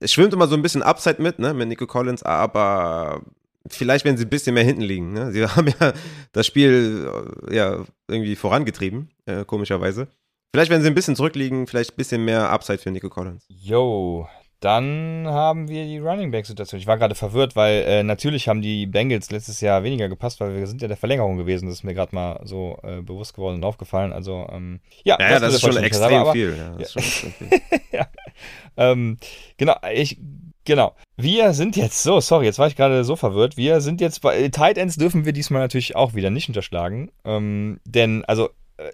es 0.00 0.12
schwimmt 0.12 0.32
immer 0.32 0.48
so 0.48 0.54
ein 0.54 0.62
bisschen 0.62 0.82
Upside 0.82 1.22
mit, 1.22 1.38
ne, 1.38 1.52
mit 1.54 1.68
Nico 1.68 1.86
Collins, 1.86 2.22
aber 2.22 3.22
vielleicht, 3.68 4.04
wenn 4.04 4.16
sie 4.16 4.24
ein 4.24 4.30
bisschen 4.30 4.54
mehr 4.54 4.64
hinten 4.64 4.82
liegen. 4.82 5.12
Ne? 5.12 5.32
Sie 5.32 5.46
haben 5.46 5.68
ja 5.80 5.92
das 6.32 6.46
Spiel 6.46 7.10
äh, 7.48 7.54
ja 7.54 7.84
irgendwie 8.08 8.36
vorangetrieben, 8.36 9.10
äh, 9.26 9.44
komischerweise. 9.44 10.08
Vielleicht, 10.52 10.70
wenn 10.70 10.82
sie 10.82 10.88
ein 10.88 10.94
bisschen 10.94 11.14
zurückliegen, 11.14 11.66
vielleicht 11.66 11.92
ein 11.92 11.96
bisschen 11.96 12.24
mehr 12.24 12.50
Upside 12.50 12.78
für 12.78 12.90
Nico 12.90 13.08
Collins. 13.08 13.44
Yo, 13.48 14.28
dann 14.60 15.26
haben 15.26 15.68
wir 15.68 15.84
die 15.84 15.98
Running 15.98 16.30
Back-Situation. 16.30 16.78
Ich 16.80 16.86
war 16.86 16.98
gerade 16.98 17.14
verwirrt, 17.14 17.56
weil 17.56 17.82
äh, 17.86 18.02
natürlich 18.02 18.46
haben 18.48 18.60
die 18.60 18.86
Bengals 18.86 19.30
letztes 19.30 19.60
Jahr 19.62 19.82
weniger 19.82 20.08
gepasst, 20.08 20.38
weil 20.40 20.54
wir 20.54 20.66
sind 20.66 20.82
ja 20.82 20.88
der 20.88 20.98
Verlängerung 20.98 21.38
gewesen. 21.38 21.66
Das 21.66 21.76
ist 21.76 21.84
mir 21.84 21.94
gerade 21.94 22.14
mal 22.14 22.40
so 22.44 22.78
äh, 22.82 23.00
bewusst 23.00 23.34
geworden 23.34 23.56
und 23.56 23.64
aufgefallen. 23.64 24.12
Also, 24.12 24.46
ähm, 24.52 24.80
ja, 25.02 25.16
Ja, 25.18 25.30
ja, 25.30 25.40
das 25.40 25.54
ist 25.54 25.60
schon 25.62 25.76
extrem. 25.78 26.18
Aber- 26.18 26.32
viel. 26.32 26.54
Ja, 26.56 26.70
das 26.78 26.94
ist 26.94 27.04
schon 27.04 27.30
extrem 27.30 27.48
viel. 27.48 27.60
Ähm, 28.76 29.18
genau, 29.58 29.76
ich, 29.92 30.18
genau. 30.64 30.94
Wir 31.16 31.52
sind 31.52 31.76
jetzt, 31.76 32.02
so, 32.02 32.20
sorry, 32.20 32.46
jetzt 32.46 32.58
war 32.58 32.66
ich 32.68 32.76
gerade 32.76 33.04
so 33.04 33.16
verwirrt. 33.16 33.56
Wir 33.58 33.80
sind 33.82 34.00
jetzt 34.00 34.22
bei 34.22 34.38
äh, 34.44 34.50
Tight 34.50 34.78
Ends 34.78 34.96
dürfen 34.96 35.24
wir 35.26 35.32
diesmal 35.32 35.60
natürlich 35.60 35.96
auch 35.96 36.14
wieder 36.14 36.30
nicht 36.30 36.48
unterschlagen. 36.48 37.10
Ähm, 37.24 37.80
denn, 37.84 38.24
also, 38.24 38.48
äh, 38.78 38.90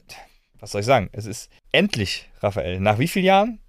was 0.59 0.73
soll 0.73 0.81
ich 0.81 0.87
sagen? 0.87 1.09
Es 1.13 1.27
ist 1.27 1.51
endlich, 1.71 2.29
Raphael, 2.41 2.81
nach 2.81 2.99
wie 2.99 3.07
vielen 3.09 3.27
Jahren? 3.27 3.61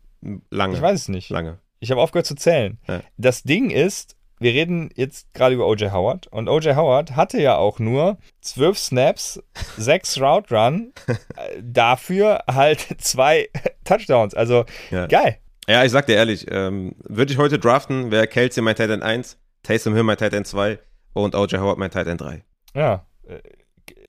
Lange. 0.50 0.76
Ich 0.76 0.82
weiß 0.82 1.02
es 1.02 1.08
nicht. 1.10 1.30
Lange. 1.30 1.60
Ich 1.80 1.92
habe 1.92 2.02
aufgehört 2.02 2.26
zu 2.26 2.36
zählen. 2.36 2.78
Ja. 2.88 3.02
Das 3.18 3.44
Ding 3.44 3.70
ist, 3.70 4.16
wir 4.40 4.54
reden 4.54 4.90
jetzt 4.96 5.34
gerade 5.34 5.56
über 5.56 5.68
O.J. 5.68 5.92
Howard 5.92 6.28
und 6.28 6.48
O.J. 6.48 6.76
Howard 6.76 7.16
hatte 7.16 7.42
ja 7.42 7.56
auch 7.58 7.80
nur 7.80 8.18
zwölf 8.42 8.78
Snaps, 8.78 9.42
sechs 9.78 10.20
Route 10.20 10.54
Run, 10.56 10.94
äh, 11.08 11.62
dafür 11.62 12.44
halt 12.48 12.86
zwei 13.00 13.50
Touchdowns. 13.84 14.34
Also 14.34 14.66
Ja. 14.92 15.08
geil. 15.08 15.38
Ja, 15.68 15.84
ich 15.84 15.92
sag 15.92 16.06
dir 16.06 16.16
ehrlich, 16.16 16.46
ähm, 16.50 16.96
würde 17.04 17.32
ich 17.34 17.38
heute 17.38 17.60
draften, 17.60 18.10
wäre 18.12 18.28
Kelsey 18.28 18.64
mein 18.64 18.76
Tight 18.76 18.90
End 18.90 19.04
1, 19.04 19.38
Taysom 19.64 19.94
Hill 19.96 20.04
mein 20.04 20.18
Tight 20.18 20.34
End 20.34 20.48
2 20.48 20.80
und 21.14 21.36
O.J. 21.36 21.60
Howard 21.60 21.78
mein 21.78 21.92
Tight 21.92 22.08
End 22.08 22.22
3. 22.22 22.44
Ja, 22.74 23.06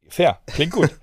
fair, 0.08 0.38
klingt 0.46 0.72
gut. 0.72 0.90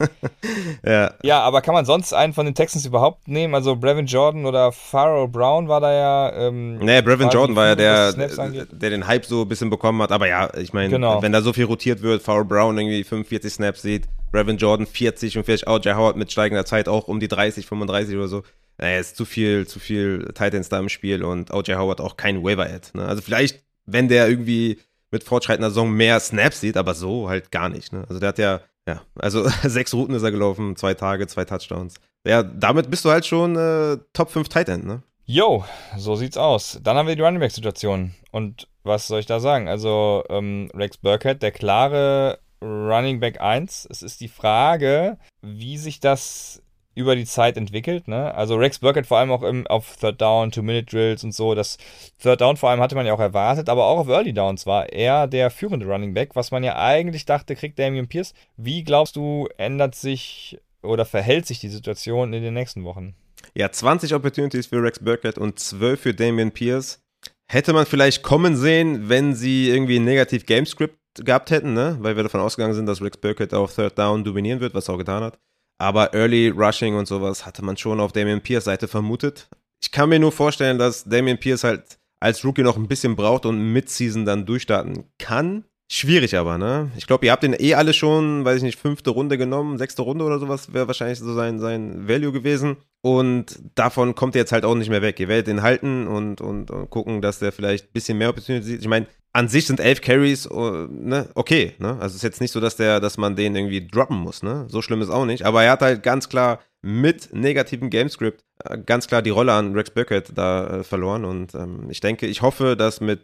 Ja, 0.84 1.14
ja, 1.24 1.39
aber 1.41 1.62
kann 1.62 1.74
man 1.74 1.86
sonst 1.86 2.14
einen 2.14 2.34
von 2.34 2.45
den 2.45 2.53
Texans 2.53 2.86
überhaupt 2.86 3.28
nehmen? 3.28 3.56
Also 3.56 3.76
Brevin 3.76 4.06
Jordan 4.06 4.45
oder 4.45 4.72
Pharaoh 4.72 5.28
Brown 5.28 5.68
war 5.68 5.82
da 5.82 5.91
ja. 5.93 6.34
Ähm, 6.47 6.78
Nee, 6.78 7.01
Brevin 7.01 7.30
Jordan 7.30 7.56
war 7.56 7.68
ja 7.68 7.76
der, 7.76 8.14
der 8.14 8.89
den 8.89 9.08
Hype 9.08 9.26
so 9.26 9.41
ein 9.41 9.47
bisschen 9.47 9.70
bekommen 9.72 10.01
hat. 10.01 10.12
Aber 10.12 10.28
ja, 10.28 10.53
ich 10.56 10.74
meine, 10.74 10.89
Genau. 10.89 11.22
wenn 11.22 11.32
da 11.32 11.41
so 11.41 11.53
viel 11.53 11.66
rotiert 11.66 12.01
wird, 12.03 12.22
Farrell 12.22 12.45
Brown 12.45 12.78
irgendwie 12.78 13.03
45 13.03 13.53
Snaps 13.53 13.82
sieht, 13.82 14.06
Brevin 14.32 14.58
Jordan 14.58 14.86
40 14.86 15.38
und 15.38 15.43
vielleicht 15.45 15.68
O.J. 15.68 15.95
Howard 15.95 16.16
mit 16.18 16.32
steigender 16.32 16.66
Zeit 16.66 16.88
auch 16.88 17.08
um 17.08 17.20
die 17.20 17.28
30, 17.28 17.66
35 17.66 18.16
oder 18.16 18.28
so. 18.28 18.43
Naja, 18.78 18.99
ist 18.99 19.16
zu 19.16 19.26
viel, 19.26 19.66
zu 19.68 19.80
viel 19.80 20.32
Titans 20.36 20.70
da 20.70 20.78
im 20.80 20.89
Spiel 20.89 21.24
und 21.24 21.51
O.J. 21.51 21.78
Howard 21.78 22.01
auch 22.01 22.18
kein 22.18 22.43
Waiver-Ad. 22.43 22.89
Ne? 22.93 23.06
Also 23.06 23.22
vielleicht, 23.22 23.64
wenn 23.86 24.08
der 24.10 24.28
irgendwie 24.30 24.80
mit 25.12 25.24
fortschreitender 25.24 25.70
Saison 25.70 25.89
mehr 25.91 26.20
Snaps 26.20 26.60
sieht, 26.60 26.78
aber 26.78 26.93
so 26.93 27.30
halt 27.30 27.51
gar 27.51 27.70
nicht. 27.70 27.93
Ne? 27.93 28.03
Also 28.10 28.20
der 28.20 28.30
hat 28.30 28.38
ja, 28.38 28.60
ja, 28.88 29.01
also 29.15 29.47
sechs 29.63 29.93
Routen 29.93 30.15
ist 30.15 30.23
er 30.23 30.31
gelaufen, 30.31 30.75
zwei 30.75 30.93
Tage, 30.93 31.27
zwei 31.27 31.45
Touchdowns. 31.45 31.95
Ja, 32.25 32.43
damit 32.43 32.89
bist 32.89 33.05
du 33.05 33.11
halt 33.11 33.25
schon 33.25 33.55
äh, 33.55 33.97
Top 34.13 34.31
5 34.31 34.49
Tight 34.49 34.69
End, 34.69 34.86
ne? 34.86 35.03
Jo, 35.25 35.65
so 35.97 36.15
sieht's 36.15 36.38
aus. 36.38 36.79
Dann 36.83 36.97
haben 36.97 37.07
wir 37.07 37.15
die 37.15 37.21
Running 37.21 37.39
Back-Situation. 37.39 38.13
Und 38.31 38.67
was 38.83 39.07
soll 39.07 39.19
ich 39.19 39.25
da 39.25 39.39
sagen? 39.39 39.67
Also, 39.67 40.23
ähm, 40.29 40.69
Rex 40.73 40.97
Burkhead, 40.97 41.41
der 41.41 41.51
klare 41.51 42.39
Running 42.61 43.19
Back 43.19 43.41
1. 43.41 43.88
Es 43.89 44.03
ist 44.03 44.21
die 44.21 44.27
Frage, 44.27 45.17
wie 45.41 45.77
sich 45.77 45.99
das 45.99 46.61
über 46.95 47.15
die 47.15 47.25
Zeit 47.25 47.57
entwickelt. 47.57 48.07
Ne? 48.07 48.33
Also 48.33 48.55
Rex 48.55 48.79
Burkett 48.79 49.05
vor 49.05 49.19
allem 49.19 49.31
auch 49.31 49.43
im, 49.43 49.67
auf 49.67 49.97
Third 49.97 50.19
Down, 50.21 50.51
Two-Minute-Drills 50.51 51.23
und 51.23 51.33
so. 51.33 51.53
Das 51.53 51.77
Third 52.21 52.41
Down 52.41 52.57
vor 52.57 52.69
allem 52.69 52.79
hatte 52.79 52.95
man 52.95 53.05
ja 53.05 53.13
auch 53.13 53.19
erwartet, 53.19 53.69
aber 53.69 53.85
auch 53.85 53.99
auf 53.99 54.07
Early 54.07 54.33
Downs 54.33 54.65
war 54.65 54.91
er 54.91 55.27
der 55.27 55.51
führende 55.51 55.85
Running 55.85 56.13
Back, 56.13 56.35
was 56.35 56.51
man 56.51 56.63
ja 56.63 56.77
eigentlich 56.77 57.25
dachte, 57.25 57.55
kriegt 57.55 57.77
Damian 57.77 58.07
Pierce. 58.07 58.33
Wie 58.57 58.83
glaubst 58.83 59.17
du, 59.17 59.47
ändert 59.57 59.95
sich 59.95 60.57
oder 60.81 61.05
verhält 61.05 61.45
sich 61.45 61.59
die 61.59 61.69
Situation 61.69 62.33
in 62.33 62.41
den 62.41 62.53
nächsten 62.53 62.83
Wochen? 62.85 63.15
Ja, 63.53 63.71
20 63.71 64.13
Opportunities 64.13 64.67
für 64.67 64.81
Rex 64.81 64.99
Burkett 64.99 65.37
und 65.37 65.59
12 65.59 65.99
für 65.99 66.13
Damian 66.13 66.51
Pierce. 66.51 66.99
Hätte 67.47 67.73
man 67.73 67.85
vielleicht 67.85 68.23
kommen 68.23 68.55
sehen, 68.55 69.07
wenn 69.07 69.35
sie 69.35 69.69
irgendwie 69.69 69.97
ein 69.97 70.05
negativ 70.05 70.45
Gamescript 70.45 70.97
gehabt 71.15 71.51
hätten, 71.51 71.73
ne? 71.73 71.97
weil 71.99 72.15
wir 72.15 72.23
davon 72.23 72.41
ausgegangen 72.41 72.73
sind, 72.73 72.87
dass 72.87 73.01
Rex 73.01 73.17
Burkett 73.17 73.53
auf 73.53 73.75
Third 73.75 73.97
Down 73.97 74.23
dominieren 74.23 74.59
wird, 74.59 74.73
was 74.73 74.87
er 74.87 74.95
auch 74.95 74.97
getan 74.97 75.23
hat. 75.23 75.37
Aber 75.78 76.13
Early 76.13 76.49
Rushing 76.49 76.95
und 76.95 77.07
sowas 77.07 77.45
hatte 77.45 77.63
man 77.63 77.78
schon 77.78 77.99
auf 77.99 78.11
Damian 78.11 78.41
Pierce 78.41 78.65
Seite 78.65 78.88
vermutet. 78.88 79.49
Ich 79.82 79.91
kann 79.91 80.09
mir 80.09 80.19
nur 80.19 80.32
vorstellen, 80.32 80.78
dass 80.78 81.03
Damian 81.03 81.39
Pierce 81.39 81.63
halt 81.63 81.99
als 82.19 82.43
Rookie 82.45 82.63
noch 82.63 82.78
ein 82.78 82.88
bisschen 82.88 83.15
braucht 83.15 83.45
und 83.45 83.73
Mid-Season 83.73 84.26
dann 84.26 84.45
durchstarten 84.45 85.11
kann. 85.17 85.65
Schwierig 85.88 86.36
aber, 86.36 86.57
ne? 86.57 86.89
Ich 86.97 87.05
glaube, 87.05 87.27
ihr 87.27 87.31
habt 87.31 87.43
den 87.43 87.55
eh 87.57 87.75
alle 87.75 87.93
schon, 87.93 88.43
weiß 88.43 88.57
ich 88.57 88.63
nicht, 88.63 88.79
fünfte 88.79 89.11
Runde 89.11 89.38
genommen, 89.38 89.77
sechste 89.77 90.01
Runde 90.01 90.25
oder 90.25 90.39
sowas 90.39 90.73
wäre 90.73 90.88
wahrscheinlich 90.88 91.19
so 91.19 91.33
sein, 91.36 91.59
sein 91.59 92.07
Value 92.07 92.31
gewesen. 92.31 92.77
Und 93.01 93.59
davon 93.75 94.15
kommt 94.15 94.36
er 94.36 94.41
jetzt 94.41 94.51
halt 94.51 94.65
auch 94.65 94.73
nicht 94.73 94.89
mehr 94.89 95.03
weg. 95.03 95.19
Ihr 95.19 95.27
werdet 95.27 95.47
ihn 95.47 95.61
halten 95.61 96.07
und, 96.07 96.41
und, 96.41 96.71
und 96.71 96.89
gucken, 96.89 97.21
dass 97.21 97.38
der 97.38 97.51
vielleicht 97.51 97.86
ein 97.86 97.93
bisschen 97.93 98.17
mehr 98.17 98.29
Opportunity 98.29 98.65
sieht. 98.65 98.81
Ich 98.81 98.88
meine, 98.88 99.05
an 99.31 99.47
sich 99.47 99.67
sind 99.67 99.79
elf 99.79 100.01
Carries, 100.01 100.49
uh, 100.49 100.88
ne, 100.89 101.29
okay, 101.36 101.73
ne? 101.77 101.89
Also 101.99 102.07
es 102.07 102.15
ist 102.15 102.23
jetzt 102.23 102.41
nicht 102.41 102.51
so, 102.51 102.59
dass 102.59 102.77
der, 102.77 102.99
dass 102.99 103.17
man 103.17 103.36
den 103.36 103.55
irgendwie 103.55 103.86
droppen 103.86 104.17
muss, 104.17 104.41
ne? 104.41 104.65
So 104.69 104.81
schlimm 104.81 105.03
ist 105.03 105.09
auch 105.09 105.25
nicht. 105.25 105.43
Aber 105.43 105.61
er 105.63 105.73
hat 105.73 105.81
halt 105.81 106.01
ganz 106.01 106.29
klar 106.29 106.61
mit 106.81 107.31
negativem 107.31 107.91
Gamescript 107.91 108.43
äh, 108.63 108.77
ganz 108.77 109.07
klar 109.07 109.21
die 109.21 109.29
Rolle 109.29 109.53
an 109.53 109.73
Rex 109.73 109.91
Burkett 109.91 110.31
da 110.33 110.79
äh, 110.79 110.83
verloren. 110.83 111.25
Und 111.25 111.53
ähm, 111.53 111.88
ich 111.89 111.99
denke, 111.99 112.25
ich 112.25 112.41
hoffe, 112.41 112.75
dass 112.75 113.01
mit 113.01 113.21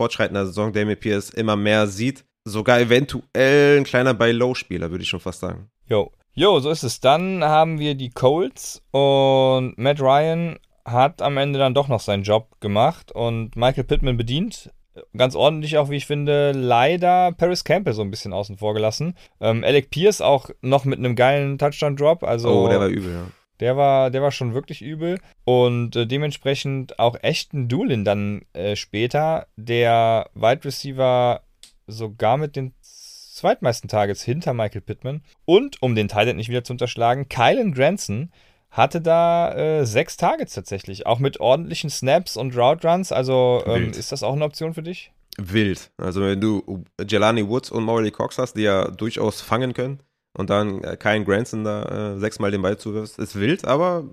fortschreitender 0.00 0.46
Saison 0.46 0.72
Damien 0.72 0.98
Pierce 0.98 1.30
immer 1.30 1.56
mehr 1.56 1.86
sieht. 1.86 2.24
Sogar 2.46 2.80
eventuell 2.80 3.78
ein 3.78 3.84
kleiner 3.84 4.12
Buy-Low-Spieler, 4.14 4.90
würde 4.90 5.02
ich 5.02 5.08
schon 5.08 5.20
fast 5.20 5.40
sagen. 5.40 5.70
Jo. 5.88 6.12
Jo, 6.34 6.58
so 6.60 6.70
ist 6.70 6.82
es. 6.82 7.00
Dann 7.00 7.44
haben 7.44 7.78
wir 7.78 7.94
die 7.94 8.10
Colts 8.10 8.82
und 8.90 9.78
Matt 9.78 10.00
Ryan 10.00 10.58
hat 10.84 11.22
am 11.22 11.36
Ende 11.36 11.58
dann 11.58 11.74
doch 11.74 11.88
noch 11.88 12.00
seinen 12.00 12.24
Job 12.24 12.60
gemacht 12.60 13.12
und 13.12 13.56
Michael 13.56 13.84
Pittman 13.84 14.16
bedient. 14.16 14.70
Ganz 15.16 15.34
ordentlich 15.34 15.78
auch, 15.78 15.90
wie 15.90 15.96
ich 15.96 16.06
finde. 16.06 16.52
Leider 16.52 17.32
Paris 17.32 17.64
Campbell 17.64 17.94
so 17.94 18.02
ein 18.02 18.10
bisschen 18.10 18.32
außen 18.32 18.58
vor 18.58 18.74
gelassen. 18.74 19.16
Ähm, 19.40 19.64
Alec 19.64 19.90
Pierce 19.90 20.20
auch 20.20 20.50
noch 20.60 20.84
mit 20.84 20.98
einem 20.98 21.16
geilen 21.16 21.58
Touchdown-Drop. 21.58 22.22
Also, 22.22 22.64
oh, 22.64 22.68
der 22.68 22.80
war 22.80 22.88
übel, 22.88 23.12
ja. 23.12 23.26
Der 23.60 23.76
war, 23.76 24.10
der 24.10 24.22
war 24.22 24.32
schon 24.32 24.54
wirklich 24.54 24.82
übel. 24.82 25.18
Und 25.44 25.96
äh, 25.96 26.06
dementsprechend 26.06 26.98
auch 26.98 27.16
echten 27.22 27.68
Doolin 27.68 28.04
dann 28.04 28.42
äh, 28.52 28.76
später, 28.76 29.46
der 29.56 30.30
Wide 30.34 30.64
Receiver 30.64 31.42
sogar 31.86 32.36
mit 32.36 32.56
den 32.56 32.72
zweitmeisten 32.80 33.88
Targets 33.88 34.22
hinter 34.22 34.54
Michael 34.54 34.80
Pittman. 34.80 35.22
Und, 35.44 35.82
um 35.82 35.94
den 35.94 36.08
Titan 36.08 36.36
nicht 36.36 36.48
wieder 36.48 36.64
zu 36.64 36.72
unterschlagen, 36.72 37.28
Kylan 37.28 37.72
Granson 37.72 38.30
hatte 38.70 39.00
da 39.00 39.52
äh, 39.54 39.86
sechs 39.86 40.16
Targets 40.16 40.54
tatsächlich. 40.54 41.06
Auch 41.06 41.20
mit 41.20 41.38
ordentlichen 41.40 41.90
Snaps 41.90 42.36
und 42.36 42.56
Route 42.56 42.88
Runs. 42.88 43.12
Also 43.12 43.62
ähm, 43.66 43.90
ist 43.90 44.10
das 44.10 44.22
auch 44.22 44.32
eine 44.32 44.44
Option 44.44 44.74
für 44.74 44.82
dich? 44.82 45.12
Wild. 45.36 45.90
Also 45.96 46.22
wenn 46.22 46.40
du 46.40 46.84
Jelani 47.08 47.48
Woods 47.48 47.70
und 47.70 47.84
Morley 47.84 48.10
Cox 48.10 48.38
hast, 48.38 48.54
die 48.54 48.62
ja 48.62 48.90
durchaus 48.90 49.40
fangen 49.40 49.74
können, 49.74 50.00
und 50.36 50.50
dann 50.50 50.82
äh, 50.82 50.96
Granson 50.96 51.64
da 51.64 52.14
äh, 52.14 52.18
sechsmal 52.18 52.50
den 52.50 52.62
Ball 52.62 52.76
zuwirfst, 52.76 53.18
ist 53.18 53.38
wild, 53.38 53.64
aber 53.64 54.04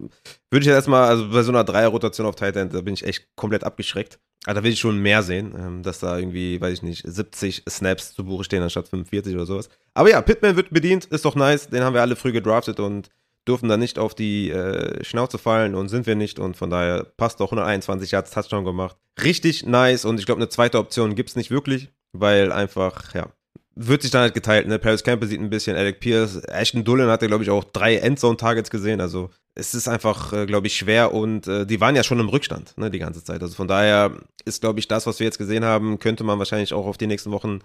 würde 0.49 0.61
ich 0.61 0.65
jetzt 0.65 0.75
erstmal, 0.75 1.09
also 1.09 1.29
bei 1.29 1.41
so 1.41 1.51
einer 1.51 1.63
Dreier-Rotation 1.63 2.27
auf 2.27 2.35
Tight 2.35 2.55
End, 2.55 2.73
da 2.73 2.81
bin 2.81 2.93
ich 2.93 3.03
echt 3.03 3.27
komplett 3.35 3.63
abgeschreckt. 3.63 4.19
Also 4.45 4.59
da 4.59 4.63
will 4.63 4.71
ich 4.71 4.79
schon 4.79 4.99
mehr 4.99 5.21
sehen, 5.21 5.53
ähm, 5.57 5.83
dass 5.83 5.99
da 5.99 6.17
irgendwie, 6.17 6.59
weiß 6.59 6.73
ich 6.73 6.83
nicht, 6.83 7.03
70 7.05 7.63
Snaps 7.69 8.13
zu 8.13 8.25
Buche 8.25 8.43
stehen 8.43 8.63
anstatt 8.63 8.87
45 8.87 9.35
oder 9.35 9.45
sowas. 9.45 9.69
Aber 9.93 10.09
ja, 10.09 10.21
Pittman 10.21 10.55
wird 10.55 10.71
bedient, 10.71 11.05
ist 11.05 11.25
doch 11.25 11.35
nice, 11.35 11.69
den 11.69 11.83
haben 11.83 11.93
wir 11.93 12.01
alle 12.01 12.15
früh 12.15 12.31
gedraftet 12.31 12.79
und 12.79 13.09
durften 13.45 13.69
da 13.69 13.77
nicht 13.77 13.97
auf 13.97 14.13
die 14.13 14.51
äh, 14.51 15.03
Schnauze 15.03 15.37
fallen 15.37 15.75
und 15.75 15.89
sind 15.89 16.05
wir 16.05 16.15
nicht 16.15 16.39
und 16.39 16.57
von 16.57 16.69
daher 16.69 17.03
passt 17.17 17.39
doch 17.39 17.47
121 17.47 18.11
Yards 18.11 18.31
Touchdown 18.31 18.65
gemacht. 18.65 18.97
Richtig 19.23 19.65
nice 19.65 20.05
und 20.05 20.19
ich 20.19 20.25
glaube, 20.25 20.39
eine 20.39 20.49
zweite 20.49 20.77
Option 20.77 21.15
gibt 21.15 21.29
es 21.29 21.35
nicht 21.35 21.51
wirklich, 21.51 21.89
weil 22.11 22.51
einfach, 22.51 23.13
ja, 23.13 23.31
wird 23.75 24.01
sich 24.01 24.11
dann 24.11 24.21
halt 24.21 24.33
geteilt. 24.33 24.67
Ne? 24.67 24.79
Paris 24.79 25.03
Campbell 25.03 25.29
sieht 25.29 25.39
ein 25.39 25.49
bisschen, 25.49 25.75
Alec 25.75 25.99
Pierce, 25.99 26.43
Ashton 26.45 26.83
Dullen 26.83 27.09
hatte, 27.09 27.27
glaube 27.27 27.43
ich, 27.43 27.49
auch 27.49 27.63
drei 27.63 27.97
Endzone-Targets 27.97 28.69
gesehen. 28.69 29.01
Also 29.01 29.29
es 29.55 29.73
ist 29.73 29.87
einfach, 29.87 30.33
äh, 30.33 30.45
glaube 30.45 30.67
ich, 30.67 30.75
schwer 30.75 31.13
und 31.13 31.47
äh, 31.47 31.65
die 31.65 31.81
waren 31.81 31.95
ja 31.95 32.03
schon 32.03 32.19
im 32.19 32.29
Rückstand 32.29 32.77
ne, 32.77 32.89
die 32.89 32.99
ganze 32.99 33.23
Zeit. 33.23 33.41
Also 33.41 33.55
von 33.55 33.67
daher 33.67 34.11
ist, 34.45 34.61
glaube 34.61 34.79
ich, 34.79 34.87
das, 34.87 35.07
was 35.07 35.19
wir 35.19 35.25
jetzt 35.25 35.37
gesehen 35.37 35.65
haben, 35.65 35.99
könnte 35.99 36.23
man 36.23 36.39
wahrscheinlich 36.39 36.73
auch 36.73 36.85
auf 36.85 36.97
die 36.97 37.07
nächsten 37.07 37.31
Wochen 37.31 37.59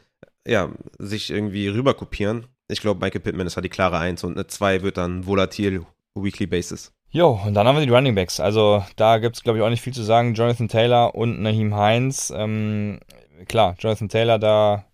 ja, 0.47 0.71
sich 0.99 1.31
irgendwie 1.31 1.69
rüber 1.69 1.95
kopieren. 1.95 2.47
Ich 2.69 2.81
glaube, 2.81 3.01
Michael 3.01 3.21
Pittman 3.21 3.47
ist 3.47 3.57
halt 3.57 3.65
die 3.65 3.71
klare 3.71 3.99
Eins 3.99 4.25
und 4.25 4.35
eine 4.35 4.47
2 4.47 4.83
wird 4.83 4.97
dann 4.97 5.27
volatil 5.27 5.85
Weekly 6.15 6.47
Basis. 6.47 6.93
Jo, 7.11 7.41
und 7.47 7.55
dann 7.55 7.67
haben 7.67 7.79
wir 7.79 7.87
die 7.87 7.93
Running 7.93 8.15
Backs. 8.15 8.41
Also 8.41 8.85
da 8.97 9.19
gibt 9.19 9.37
es, 9.37 9.43
glaube 9.43 9.59
ich, 9.59 9.65
auch 9.65 9.71
nicht 9.71 9.83
viel 9.83 9.95
zu 9.95 10.03
sagen. 10.03 10.35
Jonathan 10.35 10.69
Taylor 10.69 11.15
und 11.15 11.41
Naheem 11.41 11.75
Heinz. 11.75 12.33
Ähm, 12.35 13.01
klar, 13.47 13.77
Jonathan 13.79 14.09
Taylor 14.09 14.39
da 14.39 14.86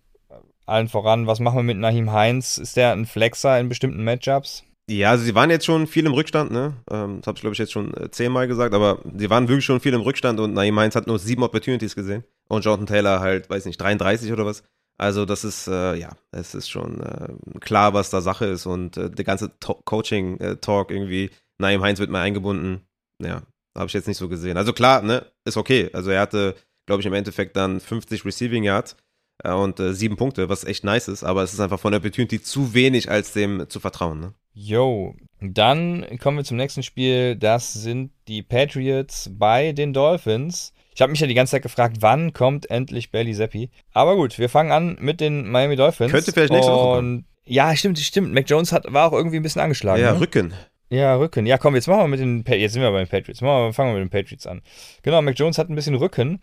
allen 0.65 0.87
voran, 0.87 1.27
was 1.27 1.39
machen 1.39 1.57
wir 1.57 1.63
mit 1.63 1.77
Nahim 1.77 2.11
Heinz? 2.11 2.57
Ist 2.57 2.77
der 2.77 2.91
ein 2.93 3.05
Flexer 3.05 3.59
in 3.59 3.69
bestimmten 3.69 4.03
Matchups? 4.03 4.63
Ja, 4.89 5.11
also 5.11 5.23
sie 5.23 5.33
waren 5.33 5.49
jetzt 5.49 5.65
schon 5.65 5.87
viel 5.87 6.05
im 6.05 6.13
Rückstand, 6.13 6.51
ne? 6.51 6.73
Ähm, 6.91 7.19
das 7.19 7.27
habe 7.27 7.37
ich, 7.37 7.41
glaube 7.41 7.53
ich, 7.53 7.59
jetzt 7.59 7.71
schon 7.71 7.93
äh, 7.95 8.11
zehnmal 8.11 8.47
gesagt, 8.47 8.73
aber 8.73 8.99
sie 9.17 9.29
waren 9.29 9.47
wirklich 9.47 9.63
schon 9.63 9.79
viel 9.79 9.93
im 9.93 10.01
Rückstand 10.01 10.39
und 10.41 10.53
Nahim 10.53 10.77
Heinz 10.77 10.95
hat 10.95 11.07
nur 11.07 11.19
sieben 11.19 11.43
Opportunities 11.43 11.95
gesehen. 11.95 12.25
Und 12.49 12.65
Jonathan 12.65 12.87
Taylor 12.87 13.19
halt, 13.21 13.49
weiß 13.49 13.65
nicht, 13.65 13.79
33 13.79 14.31
oder 14.33 14.45
was. 14.45 14.63
Also 14.97 15.25
das 15.25 15.43
ist, 15.43 15.67
äh, 15.67 15.95
ja, 15.95 16.11
es 16.31 16.53
ist 16.53 16.69
schon 16.69 17.01
äh, 17.01 17.59
klar, 17.61 17.93
was 17.93 18.09
da 18.09 18.21
Sache 18.21 18.45
ist 18.45 18.65
und 18.65 18.97
äh, 18.97 19.09
der 19.09 19.25
ganze 19.25 19.51
Coaching-Talk 19.59 20.91
äh, 20.91 20.93
irgendwie, 20.93 21.31
Naim 21.57 21.81
Heinz 21.81 21.99
wird 21.99 22.09
mal 22.09 22.21
eingebunden. 22.21 22.81
Ja, 23.19 23.41
habe 23.75 23.87
ich 23.87 23.93
jetzt 23.93 24.07
nicht 24.07 24.17
so 24.17 24.27
gesehen. 24.27 24.57
Also 24.57 24.73
klar, 24.73 25.01
ne, 25.01 25.25
ist 25.45 25.57
okay. 25.57 25.89
Also 25.93 26.11
er 26.11 26.21
hatte, 26.21 26.55
glaube 26.85 27.01
ich, 27.01 27.05
im 27.05 27.13
Endeffekt 27.13 27.55
dann 27.55 27.79
50 27.79 28.25
Receiving 28.25 28.63
Yards 28.63 28.97
und 29.43 29.79
äh, 29.79 29.93
sieben 29.93 30.15
Punkte, 30.15 30.49
was 30.49 30.63
echt 30.63 30.83
nice 30.83 31.07
ist, 31.07 31.23
aber 31.23 31.43
es 31.43 31.53
ist 31.53 31.59
einfach 31.59 31.79
von 31.79 31.91
der 31.91 31.99
Opportunity 31.99 32.41
zu 32.41 32.73
wenig, 32.73 33.09
als 33.09 33.33
dem 33.33 33.65
zu 33.67 33.79
vertrauen. 33.79 34.19
Ne? 34.19 34.33
Yo, 34.53 35.15
dann 35.41 36.05
kommen 36.21 36.37
wir 36.37 36.43
zum 36.43 36.57
nächsten 36.57 36.83
Spiel. 36.83 37.35
Das 37.35 37.73
sind 37.73 38.11
die 38.27 38.43
Patriots 38.43 39.29
bei 39.33 39.73
den 39.73 39.93
Dolphins. 39.93 40.73
Ich 40.95 41.01
habe 41.01 41.11
mich 41.11 41.19
ja 41.19 41.27
die 41.27 41.33
ganze 41.33 41.51
Zeit 41.51 41.63
gefragt, 41.63 41.97
wann 41.99 42.33
kommt 42.33 42.69
endlich 42.69 43.11
Bailey 43.11 43.33
Zappi? 43.33 43.69
Aber 43.93 44.15
gut, 44.15 44.37
wir 44.37 44.47
fangen 44.47 44.71
an 44.71 44.97
mit 45.01 45.19
den 45.19 45.49
Miami 45.49 45.75
Dolphins. 45.75 46.11
Könnte 46.11 46.31
vielleicht 46.31 46.53
nächste 46.53 46.71
Woche 46.71 46.95
kommen. 46.97 47.25
Ja, 47.45 47.75
stimmt, 47.75 47.99
stimmt. 47.99 48.33
Mac 48.33 48.49
Jones 48.49 48.71
hat, 48.71 48.91
war 48.93 49.07
auch 49.07 49.13
irgendwie 49.13 49.37
ein 49.37 49.43
bisschen 49.43 49.61
angeschlagen. 49.61 50.01
Ja, 50.01 50.13
ne? 50.13 50.19
Rücken. 50.19 50.53
Ja, 50.89 51.15
Rücken. 51.15 51.47
Ja, 51.47 51.57
komm, 51.57 51.75
jetzt 51.75 51.87
machen 51.87 52.01
wir 52.01 52.07
mit 52.07 52.19
den 52.19 52.43
jetzt 52.47 52.73
sind 52.73 52.83
wir 52.83 52.91
bei 52.91 52.99
den 52.99 53.09
Patriots. 53.09 53.41
Wir, 53.41 53.73
fangen 53.73 53.93
wir 53.93 53.99
mit 53.99 54.11
den 54.11 54.17
Patriots 54.17 54.45
an. 54.45 54.61
Genau, 55.01 55.21
Mac 55.21 55.37
Jones 55.37 55.57
hat 55.57 55.69
ein 55.69 55.75
bisschen 55.75 55.95
Rücken. 55.95 56.39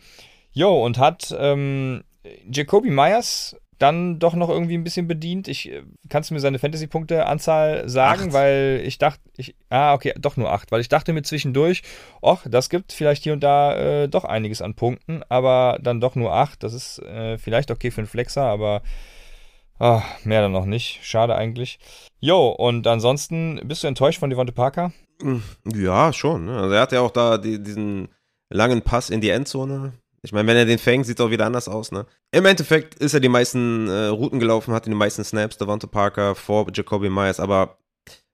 Jo, 0.53 0.85
und 0.85 0.99
hat 0.99 1.35
ähm, 1.39 2.03
Jacoby 2.51 2.91
Myers 2.91 3.57
dann 3.81 4.19
doch 4.19 4.35
noch 4.35 4.51
irgendwie 4.51 4.75
ein 4.75 4.85
bisschen 4.85 5.09
bedient. 5.09 5.49
Ich 5.49 5.71
äh, 5.71 5.83
kannst 6.11 6.31
du 6.31 6.35
mir 6.35 6.41
seine 6.41 6.59
Fantasy-Punkte-Anzahl 6.59 7.89
sagen, 7.89 8.27
acht. 8.27 8.33
weil 8.35 8.83
ich 8.85 8.99
dachte, 8.99 9.23
ich 9.37 9.57
ah 9.71 9.95
okay, 9.95 10.13
doch 10.19 10.37
nur 10.37 10.53
acht, 10.53 10.71
weil 10.71 10.83
ich 10.83 10.89
dachte 10.89 11.15
mir 11.15 11.23
zwischendurch, 11.23 11.83
ach, 12.23 12.45
das 12.49 12.69
gibt 12.69 12.93
vielleicht 12.93 13.25
hier 13.25 13.33
und 13.33 13.41
da 13.41 14.03
äh, 14.03 14.09
doch 14.09 14.25
einiges 14.25 14.61
an 14.61 14.75
Punkten, 14.75 15.23
aber 15.31 15.79
dann 15.81 16.01
doch 16.01 16.15
nur 16.15 16.35
acht. 16.35 16.63
Das 16.63 16.75
ist 16.75 16.99
äh, 17.01 17.39
vielleicht 17.39 17.71
okay 17.71 17.91
für 17.91 18.03
einen 18.03 18.07
Flexer, 18.07 18.43
aber 18.43 18.83
ach, 19.79 20.05
mehr 20.25 20.43
dann 20.43 20.53
noch 20.53 20.67
nicht. 20.67 21.01
Schade 21.03 21.35
eigentlich. 21.35 21.79
Jo, 22.21 22.49
und 22.51 22.87
ansonsten 22.87 23.61
bist 23.65 23.83
du 23.83 23.89
enttäuscht 23.89 24.21
von 24.21 24.29
Devonte 24.29 24.53
Parker? 24.53 24.93
Hm, 25.23 25.43
ja, 25.75 26.13
schon. 26.13 26.45
Ne? 26.45 26.59
Also 26.59 26.75
er 26.75 26.83
hat 26.83 26.93
ja 26.93 27.01
auch 27.01 27.11
da 27.11 27.39
die, 27.39 27.63
diesen 27.63 28.09
langen 28.51 28.83
Pass 28.83 29.09
in 29.09 29.23
die 29.23 29.31
Endzone 29.31 29.95
ich 30.23 30.33
meine, 30.33 30.49
wenn 30.49 30.57
er 30.57 30.65
den 30.67 30.79
fängt, 30.79 31.07
sieht 31.07 31.19
es 31.19 31.25
auch 31.25 31.31
wieder 31.31 31.47
anders 31.47 31.69
aus, 31.69 31.93
ne? 31.93 32.07
Im 32.31 32.45
Endeffekt 32.45 32.95
ist 32.97 33.15
er 33.15 33.21
die 33.21 33.29
meisten 33.29 33.89
äh, 33.89 34.07
Routen 34.07 34.39
gelaufen, 34.39 34.75
hat 34.75 34.87
die 34.87 34.91
meisten 34.91 35.25
Snaps, 35.25 35.59
Devonta 35.59 35.87
Parker 35.87 36.35
vor 36.35 36.67
Jacoby 36.73 37.09
Myers, 37.09 37.41
aber 37.41 37.79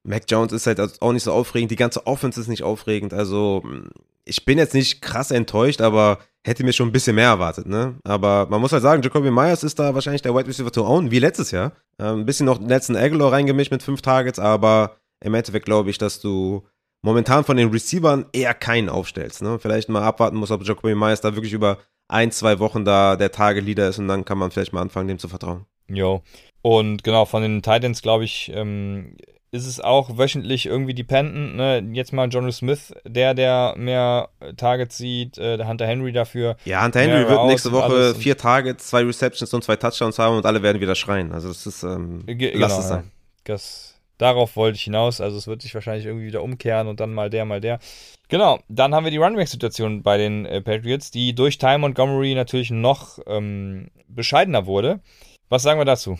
Mac 0.02 0.24
Jones 0.28 0.52
ist 0.52 0.66
halt 0.66 0.80
auch 1.00 1.12
nicht 1.12 1.24
so 1.24 1.32
aufregend, 1.32 1.70
die 1.70 1.76
ganze 1.76 2.06
Offense 2.06 2.40
ist 2.40 2.48
nicht 2.48 2.62
aufregend, 2.62 3.12
also 3.12 3.62
ich 4.24 4.44
bin 4.44 4.58
jetzt 4.58 4.74
nicht 4.74 5.00
krass 5.00 5.30
enttäuscht, 5.30 5.80
aber 5.80 6.18
hätte 6.44 6.64
mir 6.64 6.72
schon 6.72 6.88
ein 6.88 6.92
bisschen 6.92 7.16
mehr 7.16 7.28
erwartet, 7.28 7.66
ne? 7.66 7.96
Aber 8.04 8.46
man 8.46 8.60
muss 8.60 8.72
halt 8.72 8.82
sagen, 8.82 9.02
Jacoby 9.02 9.30
Myers 9.30 9.64
ist 9.64 9.78
da 9.78 9.94
wahrscheinlich 9.94 10.22
der 10.22 10.34
Wide 10.34 10.48
Receiver 10.48 10.70
to 10.70 10.86
own, 10.86 11.10
wie 11.10 11.18
letztes 11.18 11.50
Jahr. 11.52 11.72
Ähm, 11.98 12.20
ein 12.20 12.26
bisschen 12.26 12.46
noch 12.46 12.60
Nelson 12.60 12.96
Aguilar 12.96 13.32
reingemischt 13.32 13.70
mit 13.70 13.82
fünf 13.82 14.02
Targets, 14.02 14.38
aber 14.38 14.96
im 15.24 15.34
Endeffekt 15.34 15.64
glaube 15.64 15.90
ich, 15.90 15.98
dass 15.98 16.20
du 16.20 16.66
momentan 17.06 17.44
von 17.44 17.56
den 17.56 17.70
Receivern 17.70 18.26
eher 18.32 18.52
keinen 18.52 18.88
aufstellst. 18.88 19.40
Ne? 19.40 19.60
Vielleicht 19.60 19.88
mal 19.88 20.02
abwarten 20.02 20.36
muss, 20.36 20.50
ob 20.50 20.66
Jacoby 20.66 20.96
Myers 20.96 21.20
da 21.20 21.36
wirklich 21.36 21.52
über 21.52 21.78
ein, 22.08 22.32
zwei 22.32 22.58
Wochen 22.58 22.84
da 22.84 23.14
der 23.14 23.30
Tage-Leader 23.30 23.88
ist 23.88 24.00
und 24.00 24.08
dann 24.08 24.24
kann 24.24 24.38
man 24.38 24.50
vielleicht 24.50 24.72
mal 24.72 24.82
anfangen, 24.82 25.06
dem 25.06 25.20
zu 25.20 25.28
vertrauen. 25.28 25.66
Jo. 25.88 26.22
Und 26.62 27.04
genau, 27.04 27.24
von 27.24 27.42
den 27.42 27.62
Titans, 27.62 28.02
glaube 28.02 28.24
ich, 28.24 28.50
ähm, 28.52 29.16
ist 29.52 29.66
es 29.66 29.80
auch 29.80 30.18
wöchentlich 30.18 30.66
irgendwie 30.66 30.94
dependent. 30.94 31.54
Ne? 31.54 31.88
Jetzt 31.92 32.12
mal 32.12 32.28
John 32.28 32.50
Smith, 32.50 32.92
der, 33.06 33.34
der 33.34 33.74
mehr 33.76 34.28
Targets 34.56 34.98
sieht, 34.98 35.38
äh, 35.38 35.56
der 35.56 35.68
Hunter 35.68 35.86
Henry 35.86 36.10
dafür. 36.10 36.56
Ja, 36.64 36.84
Hunter 36.84 37.00
Henry 37.00 37.28
wird 37.28 37.46
nächste 37.46 37.70
Woche 37.70 38.16
vier 38.16 38.36
Targets, 38.36 38.88
zwei 38.88 39.04
Receptions 39.04 39.54
und 39.54 39.62
zwei 39.62 39.76
Touchdowns 39.76 40.18
haben 40.18 40.36
und 40.36 40.44
alle 40.44 40.60
werden 40.60 40.80
wieder 40.80 40.96
schreien. 40.96 41.30
Also 41.30 41.48
das 41.48 41.66
ist, 41.68 41.84
ähm, 41.84 42.24
lass 42.26 42.36
genau, 42.36 42.66
es 42.66 42.88
sein. 42.88 43.12
Das, 43.44 43.95
darauf 44.18 44.56
wollte 44.56 44.76
ich 44.76 44.84
hinaus. 44.84 45.20
Also 45.20 45.36
es 45.36 45.46
wird 45.46 45.62
sich 45.62 45.74
wahrscheinlich 45.74 46.06
irgendwie 46.06 46.26
wieder 46.26 46.42
umkehren 46.42 46.88
und 46.88 47.00
dann 47.00 47.14
mal 47.14 47.30
der, 47.30 47.44
mal 47.44 47.60
der. 47.60 47.78
Genau, 48.28 48.58
dann 48.68 48.94
haben 48.94 49.04
wir 49.04 49.10
die 49.10 49.18
Runback-Situation 49.18 50.02
bei 50.02 50.18
den 50.18 50.46
äh, 50.46 50.60
Patriots, 50.60 51.10
die 51.10 51.34
durch 51.34 51.58
Ty 51.58 51.78
Montgomery 51.78 52.34
natürlich 52.34 52.70
noch 52.70 53.18
ähm, 53.26 53.88
bescheidener 54.08 54.66
wurde. 54.66 55.00
Was 55.48 55.62
sagen 55.62 55.80
wir 55.80 55.84
dazu? 55.84 56.18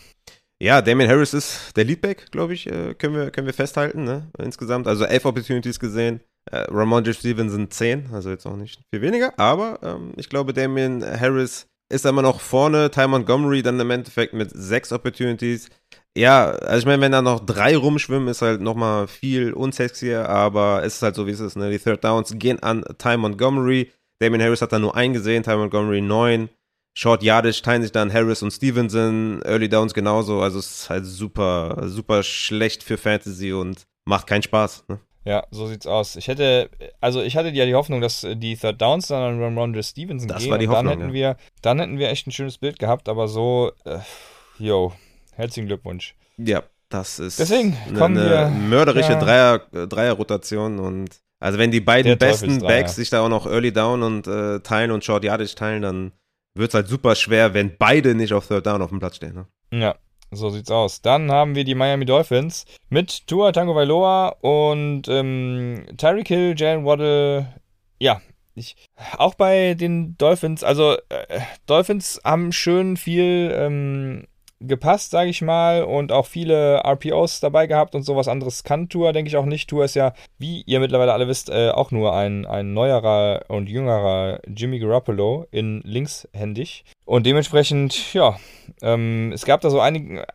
Ja, 0.59 0.81
Damien 0.81 1.09
Harris 1.09 1.33
ist 1.33 1.75
der 1.75 1.83
Leadback, 1.83 2.31
glaube 2.31 2.53
ich, 2.53 2.65
äh, 2.67 2.95
können, 2.95 3.15
wir, 3.15 3.29
können 3.29 3.45
wir 3.45 3.53
festhalten, 3.53 4.05
ne? 4.05 4.31
Insgesamt. 4.39 4.87
Also 4.87 5.05
elf 5.05 5.25
Opportunities 5.25 5.79
gesehen. 5.79 6.21
Äh, 6.49 6.65
Ramondre 6.69 7.13
Stevenson 7.13 7.69
zehn, 7.69 8.09
also 8.11 8.29
jetzt 8.29 8.45
auch 8.45 8.55
nicht 8.55 8.81
viel 8.89 9.01
weniger. 9.01 9.37
Aber 9.37 9.79
ähm, 9.83 10.13
ich 10.15 10.29
glaube, 10.29 10.53
Damien 10.53 11.03
Harris 11.03 11.67
ist 11.89 12.05
immer 12.05 12.21
noch 12.21 12.41
vorne. 12.41 12.91
Ty 12.91 13.07
Montgomery 13.07 13.61
dann 13.61 13.79
im 13.79 13.91
Endeffekt 13.91 14.33
mit 14.33 14.51
sechs 14.53 14.91
Opportunities. 14.91 15.69
Ja, 16.17 16.49
also 16.49 16.79
ich 16.79 16.85
meine, 16.85 17.01
wenn 17.01 17.11
da 17.11 17.21
noch 17.21 17.39
drei 17.39 17.77
rumschwimmen, 17.77 18.27
ist 18.27 18.41
halt 18.41 18.59
nochmal 18.59 19.07
viel 19.07 19.53
unsexier, 19.53 20.27
aber 20.27 20.83
es 20.83 20.95
ist 20.95 21.01
halt 21.03 21.15
so, 21.15 21.27
wie 21.27 21.31
es 21.31 21.39
ist. 21.39 21.55
Ne? 21.55 21.69
Die 21.69 21.79
Third 21.79 22.03
Downs 22.03 22.33
gehen 22.37 22.61
an 22.61 22.83
Ty 22.97 23.17
Montgomery. 23.17 23.91
Damien 24.19 24.41
Harris 24.41 24.61
hat 24.61 24.71
da 24.71 24.79
nur 24.79 24.95
einen 24.95 25.13
gesehen, 25.13 25.43
Ty 25.43 25.57
Montgomery 25.57 26.01
neun. 26.01 26.49
Short 26.97 27.21
Yardage 27.21 27.61
teilen 27.61 27.83
sich 27.83 27.91
dann 27.91 28.11
Harris 28.11 28.41
und 28.41 28.49
Stevenson, 28.49 29.43
Early 29.43 29.69
Downs 29.69 29.93
genauso. 29.93 30.41
Also 30.41 30.57
es 30.57 30.71
ist 30.71 30.89
halt 30.89 31.05
super, 31.05 31.83
super 31.85 32.23
schlecht 32.23 32.81
für 32.81 32.97
Fantasy 32.97 33.53
und 33.53 33.85
macht 34.05 34.25
keinen 34.25 34.41
Spaß. 34.41 34.85
Ne? 34.87 34.99
Ja, 35.27 35.45
so 35.51 35.67
sieht's 35.67 35.85
aus. 35.85 36.15
Ich 36.15 36.29
hätte, 36.29 36.69
also 37.01 37.21
ich 37.21 37.35
hatte 37.35 37.49
ja 37.49 37.65
die 37.65 37.75
Hoffnung, 37.75 37.99
dass 37.99 38.25
die 38.35 38.55
Third 38.55 38.81
Downs 38.81 39.07
dann 39.07 39.33
an 39.33 39.43
Ramondre 39.43 39.83
Stevenson 39.83 40.29
das 40.29 40.41
gehen. 40.41 40.51
War 40.51 40.57
die 40.57 40.69
Hoffnung, 40.69 40.85
dann 40.85 40.99
hätten 40.99 41.09
ja. 41.09 41.13
wir, 41.13 41.37
dann 41.61 41.79
hätten 41.79 41.99
wir 41.99 42.07
echt 42.09 42.27
ein 42.27 42.31
schönes 42.31 42.57
Bild 42.57 42.79
gehabt, 42.79 43.09
aber 43.09 43.27
so, 43.27 43.73
äh, 43.83 43.97
yo, 44.57 44.93
herzlichen 45.35 45.67
Glückwunsch. 45.67 46.15
Ja, 46.37 46.63
das 46.87 47.19
ist 47.19 47.39
Deswegen 47.39 47.75
kommen 47.97 48.17
eine, 48.17 48.37
eine 48.37 48.55
mörderische 48.55 49.11
ja. 49.11 49.19
Dreier, 49.19 49.59
Dreier-Rotation 49.87 50.79
und 50.79 51.09
also 51.41 51.59
wenn 51.59 51.71
die 51.71 51.81
beiden 51.81 52.17
besten 52.17 52.59
Backs 52.59 52.95
sich 52.95 53.09
da 53.09 53.19
auch 53.19 53.29
noch 53.29 53.47
Early 53.47 53.73
Down 53.73 54.03
und 54.03 54.27
äh, 54.27 54.61
teilen 54.61 54.91
und 54.91 55.03
Short 55.03 55.25
Yardage 55.25 55.55
teilen, 55.55 55.81
dann 55.81 56.13
wird 56.55 56.69
es 56.69 56.73
halt 56.73 56.87
super 56.87 57.15
schwer, 57.15 57.53
wenn 57.53 57.75
beide 57.77 58.15
nicht 58.15 58.31
auf 58.31 58.47
Third 58.47 58.65
Down 58.65 58.81
auf 58.81 58.91
dem 58.91 58.99
Platz 58.99 59.17
stehen. 59.17 59.33
Ne? 59.33 59.45
Ja, 59.77 59.95
so 60.31 60.49
sieht's 60.49 60.71
aus. 60.71 61.01
Dann 61.01 61.31
haben 61.31 61.55
wir 61.55 61.63
die 61.63 61.75
Miami 61.75 62.05
Dolphins 62.05 62.65
mit 62.89 63.27
Tua 63.27 63.51
Tango 63.51 63.75
Vailoa 63.75 64.29
und 64.41 65.07
ähm, 65.07 65.85
Tyreek 65.97 66.27
Hill, 66.27 66.55
Jalen 66.57 66.85
Waddle. 66.85 67.47
Ja, 67.99 68.21
ich, 68.55 68.75
auch 69.17 69.35
bei 69.35 69.75
den 69.75 70.17
Dolphins, 70.17 70.63
also 70.63 70.93
äh, 71.09 71.39
Dolphins 71.67 72.19
haben 72.23 72.51
schön 72.51 72.97
viel 72.97 73.53
ähm, 73.55 74.27
gepasst, 74.59 75.11
sage 75.11 75.29
ich 75.29 75.41
mal, 75.41 75.83
und 75.83 76.11
auch 76.11 76.25
viele 76.25 76.81
RPOs 76.83 77.39
dabei 77.39 77.67
gehabt 77.67 77.93
und 77.93 78.03
sowas 78.03 78.27
anderes 78.27 78.63
kann 78.63 78.89
Tour, 78.89 79.13
denke 79.13 79.29
ich 79.29 79.37
auch 79.37 79.45
nicht. 79.45 79.69
Tour 79.69 79.85
ist 79.85 79.95
ja, 79.95 80.13
wie 80.39 80.63
ihr 80.65 80.79
mittlerweile 80.79 81.13
alle 81.13 81.27
wisst, 81.27 81.49
äh, 81.49 81.69
auch 81.69 81.91
nur 81.91 82.15
ein, 82.15 82.45
ein 82.45 82.73
neuerer 82.73 83.45
und 83.47 83.69
jüngerer 83.69 84.39
Jimmy 84.47 84.79
Garoppolo 84.79 85.45
in 85.51 85.81
linkshändig. 85.81 86.83
Und 87.07 87.25
dementsprechend, 87.25 88.13
ja, 88.13 88.37
ähm, 88.81 89.31
es 89.33 89.45
gab 89.45 89.61
da 89.61 89.69
so 89.69 89.79
einige, 89.79 90.27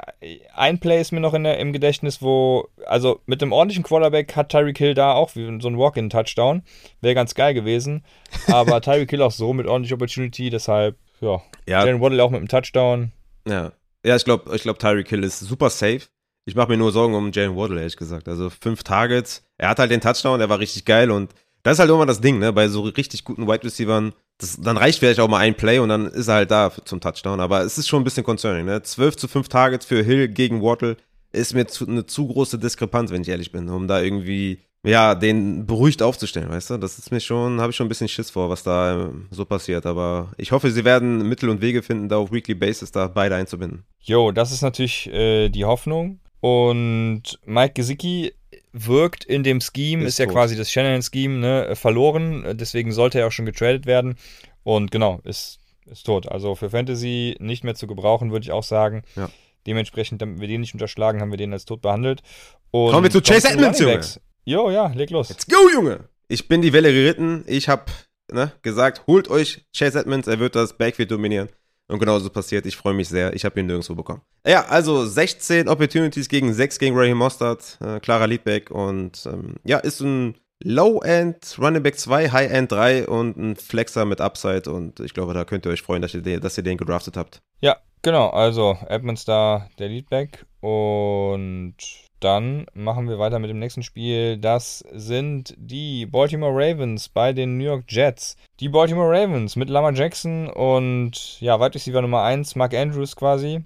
ein 0.55 0.81
Play 0.81 1.03
ist 1.03 1.13
mir 1.13 1.21
noch 1.21 1.35
in 1.35 1.45
der, 1.45 1.59
im 1.59 1.75
Gedächtnis, 1.75 2.23
wo, 2.23 2.67
also 2.87 3.21
mit 3.27 3.43
dem 3.43 3.53
ordentlichen 3.53 3.85
Quarterback 3.85 4.35
hat 4.37 4.49
Tyreek 4.49 4.79
Hill 4.79 4.95
da 4.95 5.13
auch 5.13 5.37
wie 5.37 5.61
so 5.61 5.69
ein 5.69 5.77
Walk-in-Touchdown. 5.77 6.63
Wäre 7.03 7.15
ganz 7.15 7.35
geil 7.35 7.53
gewesen. 7.53 8.07
Aber 8.47 8.81
Tyreek 8.81 9.11
Hill 9.11 9.21
auch 9.21 9.33
so 9.33 9.53
mit 9.53 9.67
ordentlicher 9.67 9.97
Opportunity, 9.97 10.49
deshalb, 10.49 10.97
ja. 11.21 11.43
ja. 11.69 11.85
Jalen 11.85 12.01
Waddle 12.01 12.25
auch 12.25 12.31
mit 12.31 12.39
einem 12.39 12.49
Touchdown. 12.49 13.13
Ja, 13.47 13.73
ja, 14.03 14.17
ich 14.17 14.25
glaube, 14.25 14.57
ich 14.57 14.63
glaub, 14.63 14.79
Tyreek 14.79 15.11
Hill 15.11 15.25
ist 15.25 15.41
super 15.41 15.69
safe. 15.69 16.01
Ich 16.47 16.55
mache 16.55 16.71
mir 16.71 16.79
nur 16.79 16.91
Sorgen 16.91 17.15
um 17.15 17.33
Jalen 17.33 17.55
Waddle, 17.55 17.81
ehrlich 17.81 17.99
gesagt. 17.99 18.29
Also 18.29 18.49
fünf 18.49 18.83
Targets. 18.83 19.45
Er 19.59 19.69
hat 19.69 19.79
halt 19.79 19.91
den 19.91 20.01
Touchdown, 20.01 20.39
der 20.39 20.49
war 20.49 20.59
richtig 20.59 20.87
geil 20.87 21.11
und 21.11 21.35
das 21.65 21.75
ist 21.75 21.81
halt 21.81 21.91
immer 21.91 22.07
das 22.07 22.23
Ding, 22.23 22.39
ne? 22.39 22.51
Bei 22.55 22.69
so 22.69 22.81
richtig 22.81 23.25
guten 23.25 23.47
Wide 23.47 23.63
Receivern, 23.63 24.15
das, 24.43 24.61
dann 24.61 24.77
reicht 24.77 24.99
vielleicht 24.99 25.21
auch 25.21 25.29
mal 25.29 25.39
ein 25.39 25.55
Play 25.55 25.79
und 25.79 25.89
dann 25.89 26.07
ist 26.07 26.29
er 26.29 26.35
halt 26.35 26.51
da 26.51 26.73
zum 26.85 27.01
Touchdown. 27.01 27.41
Aber 27.41 27.63
es 27.63 27.79
ist 27.79 27.89
schon 27.89 28.03
ein 28.03 28.05
bisschen 28.05 28.25
concerning, 28.25 28.67
ne? 28.67 28.83
12 28.83 29.17
zu 29.17 29.29
5 29.29 29.49
Targets 29.49 29.87
für 29.87 30.03
Hill 30.03 30.29
gegen 30.29 30.61
Waddle 30.63 30.97
ist 31.33 31.55
mir 31.55 31.67
zu, 31.67 31.87
eine 31.87 32.05
zu 32.05 32.27
große 32.27 32.59
Diskrepanz, 32.59 33.11
wenn 33.11 33.23
ich 33.23 33.29
ehrlich 33.29 33.53
bin, 33.53 33.69
um 33.69 33.87
da 33.87 34.03
irgendwie 34.03 34.59
ja, 34.85 35.15
den 35.15 35.65
beruhigt 35.65 36.03
aufzustellen, 36.03 36.51
weißt 36.51 36.71
du? 36.71 36.77
Das 36.77 36.99
ist 36.99 37.13
mir 37.13 37.21
schon, 37.21 37.61
habe 37.61 37.71
ich 37.71 37.77
schon 37.77 37.87
ein 37.87 37.89
bisschen 37.89 38.09
Schiss 38.09 38.31
vor, 38.31 38.51
was 38.51 38.65
da 38.65 39.05
ähm, 39.05 39.29
so 39.31 39.45
passiert. 39.45 39.87
Aber 39.87 40.33
ich 40.37 40.51
hoffe, 40.51 40.73
sie 40.73 40.85
werden 40.85 41.29
Mittel 41.29 41.49
und 41.49 41.61
Wege 41.61 41.83
finden, 41.83 42.09
da 42.09 42.17
auf 42.17 42.33
Weekly 42.33 42.55
Basis 42.55 42.91
da 42.91 43.07
beide 43.07 43.37
einzubinden. 43.37 43.85
Jo, 44.01 44.33
das 44.33 44.51
ist 44.51 44.63
natürlich 44.63 45.09
äh, 45.13 45.51
die 45.51 45.65
Hoffnung. 45.65 46.19
Und 46.41 47.39
Mike 47.45 47.75
Gesicki 47.75 48.33
wirkt 48.73 49.25
in 49.25 49.43
dem 49.43 49.61
Scheme, 49.61 50.03
ist, 50.03 50.15
ist 50.15 50.19
ja 50.19 50.27
quasi 50.27 50.57
das 50.57 50.71
Shannon-Scheme, 50.71 51.39
ne, 51.39 51.77
verloren. 51.77 52.57
Deswegen 52.57 52.93
sollte 52.93 53.21
er 53.21 53.27
auch 53.27 53.33
schon 53.33 53.47
getradet 53.47 53.87
werden. 53.87 54.17
Und 54.65 54.91
genau, 54.91 55.21
ist, 55.25 55.59
ist 55.87 56.05
tot. 56.05 56.29
Also 56.29 56.55
für 56.55 56.71
Fantasy 56.71 57.37
nicht 57.39 57.65
mehr 57.65 57.75
zu 57.75 57.87
gebrauchen, 57.87 58.33
würde 58.33 58.45
ich 58.45 58.53
auch 58.53 58.63
sagen. 58.63 59.03
Ja. 59.17 59.31
Dementsprechend, 59.67 60.23
damit 60.23 60.41
wir 60.41 60.49
den 60.49 60.61
nicht 60.61 60.75
unterschlagen, 60.75 61.21
haben 61.21 61.31
wir 61.31 61.39
den 61.39 61.53
als 61.53 61.65
tot 61.65 61.83
behandelt. 61.83 62.23
Und 62.71 62.91
Kommen 62.91 63.05
wir 63.05 63.11
zu 63.11 63.21
Chase 63.21 63.51
Edmonds, 63.51 63.79
Junge. 63.79 64.01
Jo, 64.45 64.71
ja, 64.71 64.89
leg 64.89 65.11
los. 65.11 65.29
Let's 65.29 65.47
go, 65.47 65.71
Junge! 65.73 66.09
Ich 66.27 66.49
bin 66.49 66.63
die 66.63 66.73
Welle 66.73 66.93
geritten. 66.93 67.45
Ich 67.47 67.69
habe 67.69 67.85
ne, 68.33 68.53
gesagt, 68.63 69.07
holt 69.07 69.29
euch 69.29 69.65
Chase 69.77 70.01
Edmonds, 70.01 70.27
er 70.27 70.41
wird 70.41 70.57
das 70.57 70.77
Backfield 70.77 71.11
dominieren. 71.11 71.49
Und 71.93 71.99
genau 71.99 72.19
so 72.19 72.31
passiert. 72.31 72.65
Ich 72.65 72.75
freue 72.75 72.95
mich 72.95 73.11
sehr. 73.11 73.35
Ich 73.35 73.45
habe 73.45 73.61
ihn 73.61 73.67
nirgendwo 73.67 73.95
bekommen. 73.95 74.23
Ja, 74.47 74.65
also 74.65 75.05
16 75.05 75.69
Opportunities 75.69 76.27
gegen 76.31 76.55
6 76.55 76.79
gegen 76.79 76.97
Raheem 76.97 77.19
Mostert. 77.19 77.77
Äh, 77.83 78.01
klarer 78.01 78.27
Leadback. 78.27 78.71
Und 78.71 79.27
ähm, 79.27 79.57
ja, 79.63 79.77
ist 79.77 80.01
ein 80.01 80.39
Low-End 80.65 81.59
Running 81.61 81.83
Back 81.83 81.99
2, 81.99 82.31
High-End 82.31 82.73
3 82.73 83.09
und 83.09 83.37
ein 83.37 83.57
Flexer 83.57 84.07
mit 84.07 84.23
Upside. 84.23 84.71
Und 84.71 85.01
ich 85.01 85.13
glaube, 85.13 85.35
da 85.35 85.45
könnt 85.45 85.67
ihr 85.67 85.71
euch 85.71 85.83
freuen, 85.83 86.01
dass 86.01 86.15
ihr 86.15 86.23
den, 86.23 86.41
dass 86.41 86.57
ihr 86.57 86.65
den 86.65 86.79
gedraftet 86.79 87.19
habt. 87.19 87.43
Ja, 87.61 87.77
genau. 88.01 88.31
Also 88.31 88.79
Edmonds 88.89 89.27
da 89.27 89.69
der 89.79 89.89
Leadback. 89.89 90.47
Und 90.61 91.75
dann 92.23 92.67
machen 92.75 93.09
wir 93.09 93.19
weiter 93.19 93.39
mit 93.39 93.51
dem 93.51 93.59
nächsten 93.59 93.83
Spiel. 93.83 94.39
Das 94.39 94.85
sind 94.93 95.55
die 95.59 96.07
Baltimore 96.07 96.53
Ravens 96.55 97.09
bei 97.09 97.33
den 97.33 97.59
New 97.59 97.65
York 97.65 97.85
Jets. 97.89 98.37
Die 98.61 98.69
Baltimore 98.69 99.11
Ravens 99.11 99.57
mit 99.57 99.69
Lamar 99.69 99.93
Jackson 99.93 100.49
und 100.49 101.41
ja, 101.41 101.59
Wide 101.61 101.75
Receiver 101.75 102.03
Nummer 102.03 102.23
1, 102.23 102.55
Mark 102.57 102.75
Andrews 102.75 103.17
quasi. 103.17 103.65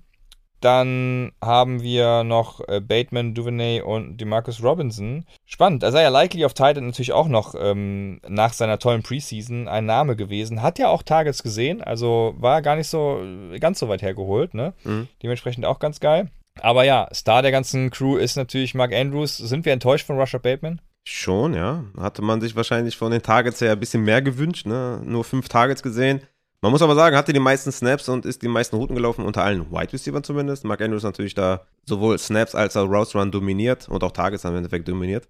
Dann 0.61 1.33
haben 1.43 1.83
wir 1.83 2.25
noch 2.25 2.67
äh, 2.67 2.81
Bateman, 2.81 3.35
Duvernay 3.35 3.83
und 3.83 4.17
Demarcus 4.17 4.63
Robinson. 4.63 5.27
Spannend. 5.45 5.83
Isaiah 5.83 6.09
Likely 6.09 6.45
auf 6.47 6.55
Titan 6.55 6.87
natürlich 6.87 7.13
auch 7.13 7.29
noch 7.29 7.55
ähm, 7.59 8.21
nach 8.27 8.55
seiner 8.55 8.79
tollen 8.79 9.03
Preseason 9.03 9.69
ein 9.69 9.85
Name 9.85 10.17
gewesen. 10.17 10.63
Hat 10.63 10.79
ja 10.79 10.89
auch 10.89 11.03
Targets 11.03 11.43
gesehen, 11.43 11.83
also 11.83 12.35
war 12.39 12.63
gar 12.63 12.77
nicht 12.77 12.89
so 12.89 13.21
ganz 13.61 13.79
so 13.79 13.89
weit 13.89 14.03
hergeholt. 14.03 14.55
Ne? 14.55 14.73
Mhm. 14.85 15.09
Dementsprechend 15.23 15.67
auch 15.67 15.79
ganz 15.79 16.01
geil. 16.01 16.31
Aber 16.61 16.85
ja, 16.85 17.09
Star 17.15 17.43
der 17.43 17.51
ganzen 17.51 17.91
Crew 17.91 18.17
ist 18.17 18.37
natürlich 18.37 18.75
Mark 18.75 18.93
Andrews. 18.93 19.37
Sind 19.37 19.65
wir 19.65 19.73
enttäuscht 19.73 20.07
von 20.07 20.19
Russia 20.19 20.39
Bateman? 20.39 20.81
Schon, 21.05 21.55
ja. 21.55 21.85
Hatte 21.99 22.23
man 22.23 22.41
sich 22.41 22.57
wahrscheinlich 22.57 22.97
von 22.97 23.13
den 23.13 23.23
Targets 23.23 23.61
her 23.61 23.73
ein 23.73 23.81
bisschen 23.81 24.03
mehr 24.03 24.23
gewünscht. 24.23 24.67
Ne? 24.67 25.01
Nur 25.05 25.25
fünf 25.25 25.49
Targets 25.49 25.83
gesehen. 25.83 26.21
Man 26.63 26.73
muss 26.73 26.83
aber 26.83 26.95
sagen, 26.95 27.17
hatte 27.17 27.33
die 27.33 27.39
meisten 27.39 27.71
Snaps 27.71 28.09
und 28.09 28.27
ist 28.27 28.43
die 28.43 28.49
meisten 28.49 28.77
Routen 28.77 28.97
gelaufen, 28.97 29.25
unter 29.25 29.45
allen 29.45 29.71
Wide 29.71 29.93
Receiver 29.93 30.23
zumindest. 30.23 30.65
Mark 30.65 30.81
Andrews 30.81 31.05
natürlich 31.05 31.35
da 31.35 31.67
sowohl 31.85 32.19
Snaps 32.19 32.55
als 32.55 32.77
auch 32.77 32.89
Routes 32.89 33.15
Run 33.15 33.31
dominiert 33.31 33.89
und 33.89 34.03
auch 34.03 34.11
Targets 34.11 34.45
im 34.45 34.57
Endeffekt 34.57 34.89
dominiert. 34.89 35.29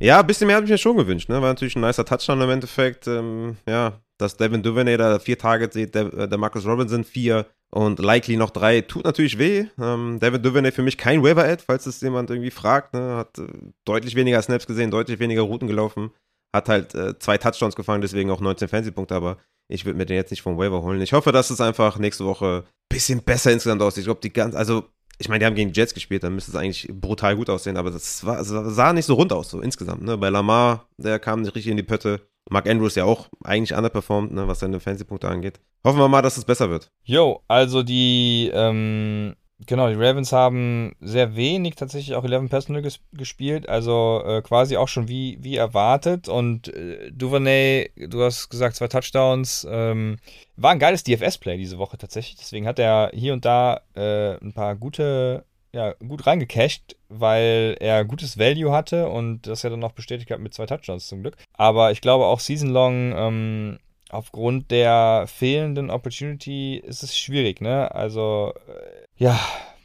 Ja, 0.00 0.20
ein 0.20 0.26
bisschen 0.26 0.48
mehr 0.48 0.56
habe 0.56 0.66
ich 0.66 0.70
mir 0.70 0.78
schon 0.78 0.96
gewünscht. 0.96 1.28
Ne? 1.28 1.40
War 1.40 1.48
natürlich 1.48 1.76
ein 1.76 1.80
nicer 1.80 2.04
Touchdown 2.04 2.42
im 2.42 2.50
Endeffekt. 2.50 3.06
Ähm, 3.06 3.56
ja, 3.68 4.00
dass 4.18 4.36
Devin 4.36 4.62
Duvernay 4.62 4.96
da 4.96 5.18
vier 5.18 5.38
Targets 5.38 5.74
sieht, 5.74 5.94
der, 5.94 6.26
der 6.26 6.38
Marcus 6.38 6.66
Robinson 6.66 7.04
vier 7.04 7.46
und 7.74 7.98
Likely 7.98 8.36
noch 8.36 8.50
drei. 8.50 8.82
Tut 8.82 9.04
natürlich 9.04 9.36
weh. 9.36 9.66
Ähm, 9.80 10.20
Devin 10.20 10.40
Duvernay 10.40 10.70
für 10.70 10.82
mich 10.82 10.96
kein 10.96 11.24
Waiver-Ad, 11.24 11.64
falls 11.66 11.86
es 11.86 12.00
jemand 12.00 12.30
irgendwie 12.30 12.52
fragt. 12.52 12.94
Ne? 12.94 13.16
Hat 13.16 13.36
äh, 13.38 13.48
deutlich 13.84 14.14
weniger 14.14 14.40
Snaps 14.40 14.68
gesehen, 14.68 14.92
deutlich 14.92 15.18
weniger 15.18 15.42
Routen 15.42 15.66
gelaufen. 15.66 16.12
Hat 16.54 16.68
halt 16.68 16.94
äh, 16.94 17.18
zwei 17.18 17.36
Touchdowns 17.36 17.74
gefangen, 17.74 18.00
deswegen 18.00 18.30
auch 18.30 18.40
19 18.40 18.68
Fantasy-Punkte, 18.68 19.16
aber 19.16 19.38
ich 19.66 19.84
würde 19.84 19.98
mir 19.98 20.06
den 20.06 20.16
jetzt 20.16 20.30
nicht 20.30 20.42
vom 20.42 20.56
Waiver 20.56 20.82
holen. 20.82 21.00
Ich 21.00 21.14
hoffe, 21.14 21.32
dass 21.32 21.50
es 21.50 21.60
einfach 21.60 21.98
nächste 21.98 22.24
Woche 22.24 22.62
ein 22.64 22.88
bisschen 22.88 23.24
besser 23.24 23.50
insgesamt 23.50 23.82
aussieht. 23.82 24.02
Ich 24.02 24.06
glaube, 24.06 24.20
die 24.20 24.32
ganz, 24.32 24.54
also 24.54 24.84
ich 25.18 25.28
meine, 25.28 25.40
die 25.40 25.46
haben 25.46 25.56
gegen 25.56 25.72
Jets 25.72 25.94
gespielt, 25.94 26.22
dann 26.22 26.36
müsste 26.36 26.52
es 26.52 26.56
eigentlich 26.56 26.88
brutal 26.92 27.34
gut 27.34 27.50
aussehen, 27.50 27.76
aber 27.76 27.90
das 27.90 28.24
war, 28.24 28.44
sah 28.44 28.92
nicht 28.92 29.06
so 29.06 29.14
rund 29.14 29.32
aus, 29.32 29.50
so 29.50 29.60
insgesamt. 29.60 30.02
Ne? 30.02 30.16
Bei 30.16 30.28
Lamar, 30.28 30.86
der 30.96 31.18
kam 31.18 31.42
nicht 31.42 31.56
richtig 31.56 31.72
in 31.72 31.76
die 31.76 31.82
Pötte. 31.82 32.20
Mark 32.48 32.68
Andrews 32.68 32.94
ja 32.94 33.04
auch 33.04 33.30
eigentlich 33.42 33.76
underperformed, 33.76 34.32
ne, 34.32 34.46
was 34.46 34.60
seine 34.60 34.78
Fantasy-Punkte 34.78 35.28
angeht. 35.28 35.58
Hoffen 35.84 35.98
wir 35.98 36.08
mal, 36.08 36.22
dass 36.22 36.36
es 36.36 36.44
besser 36.44 36.70
wird. 36.70 36.90
Jo, 37.04 37.42
also 37.46 37.82
die, 37.82 38.50
ähm, 38.54 39.34
Genau, 39.66 39.88
die 39.88 39.94
Ravens 39.94 40.32
haben 40.32 40.94
sehr 41.00 41.36
wenig 41.36 41.76
tatsächlich 41.76 42.16
auch 42.16 42.24
11 42.24 42.50
Personal 42.50 42.82
ges 42.82 43.00
gespielt, 43.12 43.68
also 43.68 44.22
äh, 44.26 44.42
quasi 44.42 44.76
auch 44.76 44.88
schon 44.88 45.08
wie, 45.08 45.38
wie 45.40 45.56
erwartet. 45.56 46.28
Und 46.28 46.68
äh, 46.68 47.10
Duvernay, 47.12 47.90
du 47.96 48.22
hast 48.22 48.50
gesagt, 48.50 48.76
zwei 48.76 48.88
Touchdowns, 48.88 49.66
ähm, 49.70 50.18
war 50.56 50.72
ein 50.72 50.80
geiles 50.80 51.04
DFS-Play 51.04 51.56
diese 51.56 51.78
Woche 51.78 51.96
tatsächlich. 51.96 52.36
Deswegen 52.36 52.66
hat 52.66 52.80
er 52.80 53.10
hier 53.14 53.32
und 53.32 53.44
da 53.44 53.80
äh, 53.94 54.36
ein 54.44 54.52
paar 54.52 54.74
gute, 54.74 55.44
ja, 55.72 55.92
gut 55.94 56.26
reingecasht, 56.26 56.96
weil 57.08 57.76
er 57.78 58.04
gutes 58.04 58.38
Value 58.38 58.72
hatte 58.72 59.08
und 59.08 59.46
das 59.46 59.62
ja 59.62 59.70
dann 59.70 59.80
noch 59.80 59.92
bestätigt 59.92 60.30
hat 60.32 60.40
mit 60.40 60.52
zwei 60.52 60.66
Touchdowns 60.66 61.06
zum 61.06 61.22
Glück. 61.22 61.36
Aber 61.52 61.92
ich 61.92 62.00
glaube 62.00 62.26
auch 62.26 62.40
Season 62.40 62.70
Long, 62.70 63.14
ähm, 63.16 63.78
aufgrund 64.10 64.70
der 64.70 65.26
fehlenden 65.26 65.90
Opportunity 65.90 66.76
ist 66.76 67.02
es 67.02 67.16
schwierig, 67.16 67.60
ne? 67.60 67.94
Also, 67.94 68.52
äh, 68.68 69.22
ja, 69.22 69.38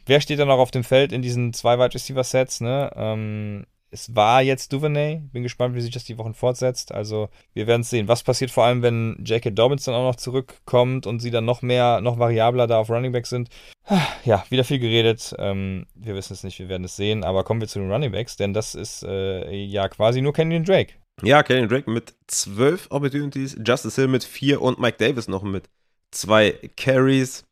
wer 0.05 0.21
steht 0.21 0.39
da 0.39 0.45
noch 0.45 0.59
auf 0.59 0.71
dem 0.71 0.83
Feld 0.83 1.11
in 1.11 1.21
diesen 1.21 1.53
zwei 1.53 1.77
Wide 1.79 1.93
Receiver 1.93 2.23
Sets, 2.23 2.61
ne? 2.61 2.91
Ähm, 2.95 3.65
es 3.91 4.15
war 4.15 4.41
jetzt 4.41 4.71
Duvernay. 4.71 5.21
Bin 5.31 5.43
gespannt, 5.43 5.75
wie 5.75 5.81
sich 5.81 5.91
das 5.91 6.03
die 6.03 6.17
Wochen 6.17 6.33
fortsetzt. 6.33 6.93
Also, 6.93 7.29
wir 7.53 7.67
werden 7.67 7.81
es 7.81 7.89
sehen. 7.89 8.07
Was 8.07 8.23
passiert 8.23 8.51
vor 8.51 8.65
allem, 8.65 8.81
wenn 8.81 9.17
J.K. 9.23 9.49
Dobbins 9.51 9.85
dann 9.85 9.95
auch 9.95 10.03
noch 10.03 10.15
zurückkommt 10.15 11.07
und 11.07 11.19
sie 11.19 11.31
dann 11.31 11.45
noch 11.45 11.61
mehr, 11.61 12.01
noch 12.01 12.19
variabler 12.19 12.67
da 12.67 12.79
auf 12.79 12.89
Running 12.89 13.11
Back 13.11 13.27
sind? 13.27 13.49
Ja, 14.25 14.43
wieder 14.49 14.63
viel 14.63 14.79
geredet. 14.79 15.33
Ähm, 15.39 15.87
wir 15.95 16.13
wissen 16.13 16.33
es 16.33 16.43
nicht, 16.43 16.59
wir 16.59 16.69
werden 16.69 16.83
es 16.83 16.95
sehen. 16.95 17.23
Aber 17.23 17.43
kommen 17.43 17.61
wir 17.61 17.67
zu 17.67 17.79
den 17.79 17.91
Running 17.91 18.11
Backs, 18.11 18.37
denn 18.37 18.53
das 18.53 18.75
ist 18.75 19.03
äh, 19.03 19.51
ja 19.51 19.87
quasi 19.87 20.21
nur 20.21 20.33
Kenyon 20.33 20.65
Drake. 20.65 20.93
Ja, 21.23 21.43
Kenyon 21.43 21.69
Drake 21.69 21.89
mit 21.89 22.13
zwölf 22.27 22.87
Opportunities, 22.89 23.57
Justice 23.65 23.95
Hill 23.99 24.07
mit 24.09 24.23
vier 24.23 24.61
und 24.61 24.79
Mike 24.79 24.97
Davis 24.97 25.27
noch 25.27 25.43
mit 25.43 25.69
zwei 26.11 26.55
Carries. 26.77 27.45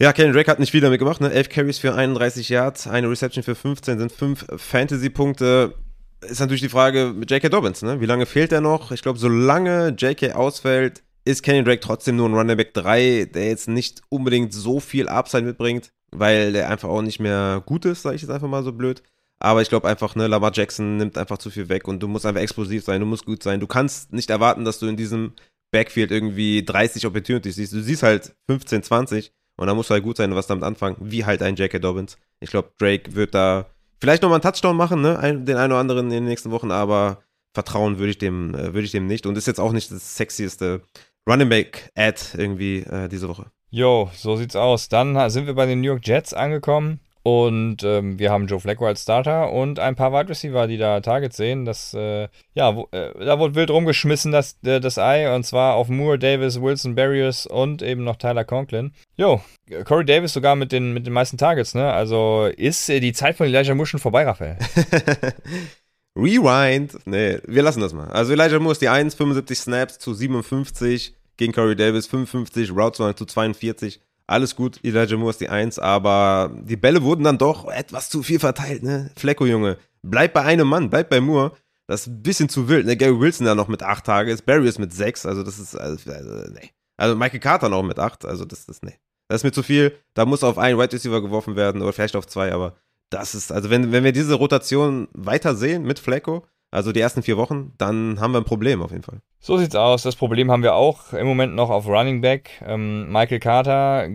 Ja, 0.00 0.12
Kenyon 0.12 0.34
Drake 0.34 0.50
hat 0.50 0.58
nicht 0.58 0.72
viel 0.72 0.82
damit 0.82 0.98
gemacht, 0.98 1.20
ne? 1.20 1.32
Elf 1.32 1.48
Carries 1.48 1.78
für 1.78 1.94
31 1.94 2.48
Yards, 2.50 2.86
eine 2.86 3.08
Reception 3.08 3.42
für 3.42 3.54
15 3.54 3.98
sind 3.98 4.12
fünf 4.12 4.44
Fantasy-Punkte. 4.54 5.74
Ist 6.20 6.40
natürlich 6.40 6.60
die 6.60 6.68
Frage 6.68 7.14
mit 7.16 7.30
J.K. 7.30 7.48
Dobbins, 7.48 7.82
ne? 7.82 8.00
Wie 8.00 8.06
lange 8.06 8.26
fehlt 8.26 8.52
er 8.52 8.60
noch? 8.60 8.92
Ich 8.92 9.02
glaube, 9.02 9.18
solange 9.18 9.88
J.K. 9.96 10.32
ausfällt, 10.32 11.02
ist 11.24 11.42
Kenyon 11.42 11.64
Drake 11.64 11.80
trotzdem 11.80 12.16
nur 12.16 12.28
ein 12.28 12.34
Running 12.34 12.56
Back 12.56 12.74
3, 12.74 13.30
der 13.32 13.48
jetzt 13.48 13.68
nicht 13.68 14.02
unbedingt 14.10 14.52
so 14.52 14.80
viel 14.80 15.08
Upside 15.08 15.44
mitbringt, 15.44 15.92
weil 16.12 16.52
der 16.52 16.68
einfach 16.68 16.88
auch 16.88 17.02
nicht 17.02 17.20
mehr 17.20 17.62
gut 17.64 17.84
ist, 17.84 18.02
sage 18.02 18.16
ich 18.16 18.22
jetzt 18.22 18.30
einfach 18.30 18.48
mal 18.48 18.62
so 18.62 18.72
blöd. 18.72 19.02
Aber 19.38 19.62
ich 19.62 19.68
glaube 19.68 19.88
einfach, 19.88 20.14
ne, 20.14 20.26
Lamar 20.26 20.52
Jackson 20.54 20.96
nimmt 20.96 21.18
einfach 21.18 21.38
zu 21.38 21.50
viel 21.50 21.68
weg 21.68 21.88
und 21.88 22.02
du 22.02 22.08
musst 22.08 22.24
einfach 22.24 22.40
explosiv 22.40 22.84
sein, 22.84 23.00
du 23.00 23.06
musst 23.06 23.26
gut 23.26 23.42
sein. 23.42 23.60
Du 23.60 23.66
kannst 23.66 24.12
nicht 24.12 24.30
erwarten, 24.30 24.64
dass 24.64 24.78
du 24.78 24.86
in 24.86 24.96
diesem 24.96 25.32
Backfield 25.70 26.10
irgendwie 26.10 26.64
30 26.64 27.06
Opportunities 27.06 27.56
siehst. 27.56 27.72
Du 27.72 27.82
siehst 27.82 28.02
halt 28.02 28.34
15, 28.48 28.82
20 28.82 29.32
und 29.56 29.66
dann 29.66 29.76
musst 29.76 29.90
du 29.90 29.94
halt 29.94 30.04
gut 30.04 30.16
sein 30.16 30.30
und 30.30 30.36
was 30.36 30.46
damit 30.46 30.64
anfangen, 30.64 30.96
wie 31.00 31.24
halt 31.24 31.42
ein 31.42 31.56
J.K. 31.56 31.78
Dobbins. 31.78 32.16
Ich 32.40 32.50
glaube, 32.50 32.72
Drake 32.78 33.14
wird 33.14 33.34
da 33.34 33.66
vielleicht 34.00 34.22
nochmal 34.22 34.36
einen 34.36 34.52
Touchdown 34.52 34.76
machen, 34.76 35.02
ne, 35.02 35.16
den 35.16 35.56
einen 35.56 35.72
oder 35.72 35.80
anderen 35.80 36.06
in 36.06 36.10
den 36.10 36.24
nächsten 36.24 36.50
Wochen, 36.50 36.70
aber 36.70 37.22
vertrauen 37.54 37.98
würde 37.98 38.10
ich 38.10 38.18
dem, 38.18 38.54
äh, 38.54 38.74
würde 38.74 38.82
ich 38.82 38.92
dem 38.92 39.06
nicht 39.06 39.26
und 39.26 39.36
ist 39.36 39.46
jetzt 39.46 39.60
auch 39.60 39.72
nicht 39.72 39.90
das 39.90 40.16
sexieste 40.16 40.82
Running 41.28 41.48
Back 41.48 41.90
Ad 41.94 42.20
irgendwie 42.36 42.78
äh, 42.80 43.08
diese 43.08 43.28
Woche. 43.28 43.50
Jo, 43.70 44.10
so 44.14 44.36
sieht's 44.36 44.56
aus. 44.56 44.88
Dann 44.88 45.28
sind 45.30 45.46
wir 45.46 45.54
bei 45.54 45.66
den 45.66 45.80
New 45.80 45.88
York 45.88 46.06
Jets 46.06 46.32
angekommen. 46.32 47.00
Und 47.26 47.82
ähm, 47.82 48.20
wir 48.20 48.30
haben 48.30 48.46
Joe 48.46 48.60
Flacco 48.60 48.86
als 48.86 49.02
Starter 49.02 49.50
und 49.50 49.80
ein 49.80 49.96
paar 49.96 50.12
Wide 50.12 50.28
Receiver, 50.28 50.68
die 50.68 50.76
da 50.76 51.00
Targets 51.00 51.36
sehen. 51.36 51.64
Das, 51.64 51.92
äh, 51.92 52.28
ja, 52.54 52.76
wo, 52.76 52.86
äh, 52.92 53.12
da 53.18 53.40
wurde 53.40 53.56
wild 53.56 53.68
rumgeschmissen, 53.68 54.30
das, 54.30 54.56
äh, 54.64 54.78
das 54.78 54.96
Ei. 54.96 55.34
Und 55.34 55.42
zwar 55.42 55.74
auf 55.74 55.88
Moore, 55.88 56.20
Davis, 56.20 56.62
Wilson, 56.62 56.94
Barrios 56.94 57.44
und 57.44 57.82
eben 57.82 58.04
noch 58.04 58.14
Tyler 58.14 58.44
Conklin. 58.44 58.92
Jo, 59.16 59.40
Corey 59.84 60.04
Davis 60.04 60.34
sogar 60.34 60.54
mit 60.54 60.70
den, 60.70 60.94
mit 60.94 61.04
den 61.04 61.12
meisten 61.12 61.36
Targets, 61.36 61.74
ne? 61.74 61.92
Also 61.92 62.48
ist 62.56 62.88
äh, 62.88 63.00
die 63.00 63.12
Zeit 63.12 63.36
von 63.36 63.48
Elijah 63.48 63.74
Moore 63.74 63.88
schon 63.88 63.98
vorbei, 63.98 64.24
Raphael? 64.24 64.58
Rewind. 66.16 66.96
Nee, 67.06 67.40
wir 67.44 67.64
lassen 67.64 67.80
das 67.80 67.92
mal. 67.92 68.06
Also 68.06 68.34
Elijah 68.34 68.60
Moore 68.60 68.70
ist 68.70 68.82
die 68.82 68.88
1, 68.88 69.16
75 69.16 69.58
Snaps 69.58 69.98
zu 69.98 70.14
57 70.14 71.16
gegen 71.38 71.52
Corey 71.52 71.74
Davis, 71.74 72.06
55, 72.06 72.70
Routes 72.70 73.16
zu 73.16 73.24
42 73.24 74.00
alles 74.26 74.56
gut, 74.56 74.80
Elijah 74.82 75.16
Moore 75.16 75.30
ist 75.30 75.40
die 75.40 75.48
Eins, 75.48 75.78
aber 75.78 76.50
die 76.62 76.76
Bälle 76.76 77.02
wurden 77.02 77.24
dann 77.24 77.38
doch 77.38 77.68
etwas 77.68 78.08
zu 78.10 78.22
viel 78.22 78.40
verteilt, 78.40 78.82
ne? 78.82 79.10
Flecko, 79.16 79.46
Junge, 79.46 79.78
bleib 80.02 80.32
bei 80.34 80.42
einem 80.42 80.68
Mann, 80.68 80.90
bleib 80.90 81.10
bei 81.10 81.20
Moore. 81.20 81.52
Das 81.86 82.02
ist 82.02 82.06
ein 82.08 82.22
bisschen 82.22 82.48
zu 82.48 82.68
wild, 82.68 82.86
ne? 82.86 82.96
Gary 82.96 83.18
Wilson 83.18 83.46
da 83.46 83.54
noch 83.54 83.68
mit 83.68 83.82
acht 83.82 84.04
Tages, 84.04 84.42
Barry 84.42 84.68
ist 84.68 84.78
mit 84.78 84.92
sechs, 84.92 85.24
also 85.24 85.42
das 85.44 85.58
ist, 85.58 85.76
also, 85.76 86.10
also 86.10 86.50
nee. 86.52 86.70
Also 86.96 87.14
Michael 87.14 87.40
Carter 87.40 87.68
noch 87.68 87.82
mit 87.82 87.98
acht, 87.98 88.24
also 88.24 88.44
das 88.44 88.64
ist, 88.64 88.84
nee. 88.84 88.98
Das 89.28 89.40
ist 89.40 89.44
mir 89.44 89.52
zu 89.52 89.62
viel, 89.62 89.96
da 90.14 90.24
muss 90.24 90.42
auf 90.42 90.58
einen 90.58 90.78
Wide 90.78 90.92
Receiver 90.92 91.20
geworfen 91.20 91.56
werden 91.56 91.82
oder 91.82 91.92
vielleicht 91.92 92.16
auf 92.16 92.26
zwei, 92.26 92.52
aber 92.52 92.76
das 93.10 93.34
ist, 93.34 93.52
also 93.52 93.70
wenn, 93.70 93.92
wenn 93.92 94.02
wir 94.02 94.12
diese 94.12 94.34
Rotation 94.34 95.06
weiter 95.12 95.54
sehen 95.54 95.84
mit 95.84 96.00
Flecko, 96.00 96.44
also 96.70 96.92
die 96.92 97.00
ersten 97.00 97.22
vier 97.22 97.36
Wochen, 97.36 97.72
dann 97.78 98.20
haben 98.20 98.32
wir 98.32 98.38
ein 98.38 98.44
Problem 98.44 98.82
auf 98.82 98.90
jeden 98.90 99.02
Fall. 99.02 99.20
So 99.40 99.56
sieht's 99.56 99.76
aus. 99.76 100.02
Das 100.02 100.16
Problem 100.16 100.50
haben 100.50 100.62
wir 100.62 100.74
auch 100.74 101.12
im 101.12 101.26
Moment 101.26 101.54
noch 101.54 101.70
auf 101.70 101.86
Running 101.86 102.20
Back. 102.20 102.50
Ähm, 102.66 103.10
Michael 103.10 103.38
Carter, 103.38 104.08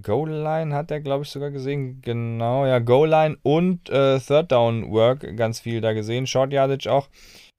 Goal 0.00 0.30
Line 0.30 0.74
hat 0.74 0.90
er, 0.90 1.00
glaube 1.00 1.24
ich, 1.24 1.30
sogar 1.30 1.50
gesehen. 1.50 2.00
Genau, 2.02 2.66
ja, 2.66 2.80
Goal 2.80 3.08
Line 3.08 3.38
und 3.42 3.88
äh, 3.88 4.18
Third 4.20 4.52
Down 4.52 4.90
Work 4.90 5.36
ganz 5.36 5.60
viel 5.60 5.80
da 5.80 5.92
gesehen. 5.92 6.26
Short 6.26 6.52
Yardage 6.52 6.90
auch. 6.90 7.08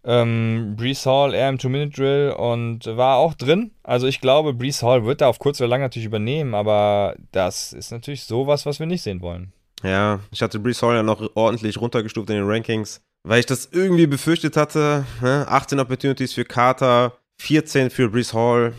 Ähm, 0.03 0.75
Brees 0.77 1.05
Hall 1.07 1.33
eher 1.33 1.49
im 1.49 1.57
Two-Minute-Drill 1.57 2.33
und 2.33 2.85
war 2.85 3.17
auch 3.17 3.33
drin. 3.33 3.71
Also 3.81 4.05
ich 4.05 4.21
glaube, 4.21 4.53
Brees 4.53 4.83
Hall 4.83 5.03
wird 5.03 5.21
da 5.21 5.27
auf 5.27 5.39
kurz 5.39 5.59
oder 5.59 5.67
lang 5.67 5.81
natürlich 5.81 6.05
übernehmen, 6.05 6.53
aber 6.53 7.15
das 7.31 7.73
ist 7.73 7.91
natürlich 7.91 8.23
sowas, 8.25 8.67
was 8.67 8.79
wir 8.79 8.85
nicht 8.85 9.01
sehen 9.01 9.21
wollen. 9.21 9.51
Ja, 9.81 10.19
ich 10.31 10.43
hatte 10.43 10.59
Brees 10.59 10.83
Hall 10.83 10.95
ja 10.95 11.03
noch 11.03 11.27
ordentlich 11.33 11.81
runtergestuft 11.81 12.29
in 12.29 12.35
den 12.35 12.45
Rankings 12.47 13.01
weil 13.25 13.39
ich 13.39 13.45
das 13.45 13.69
irgendwie 13.71 14.07
befürchtet 14.07 14.55
hatte. 14.55 15.05
Ne? 15.21 15.45
18 15.47 15.79
Opportunities 15.79 16.33
für 16.33 16.45
Carter, 16.45 17.17
14 17.41 17.89
für 17.89 18.09
Brees 18.09 18.33
Hall. 18.33 18.73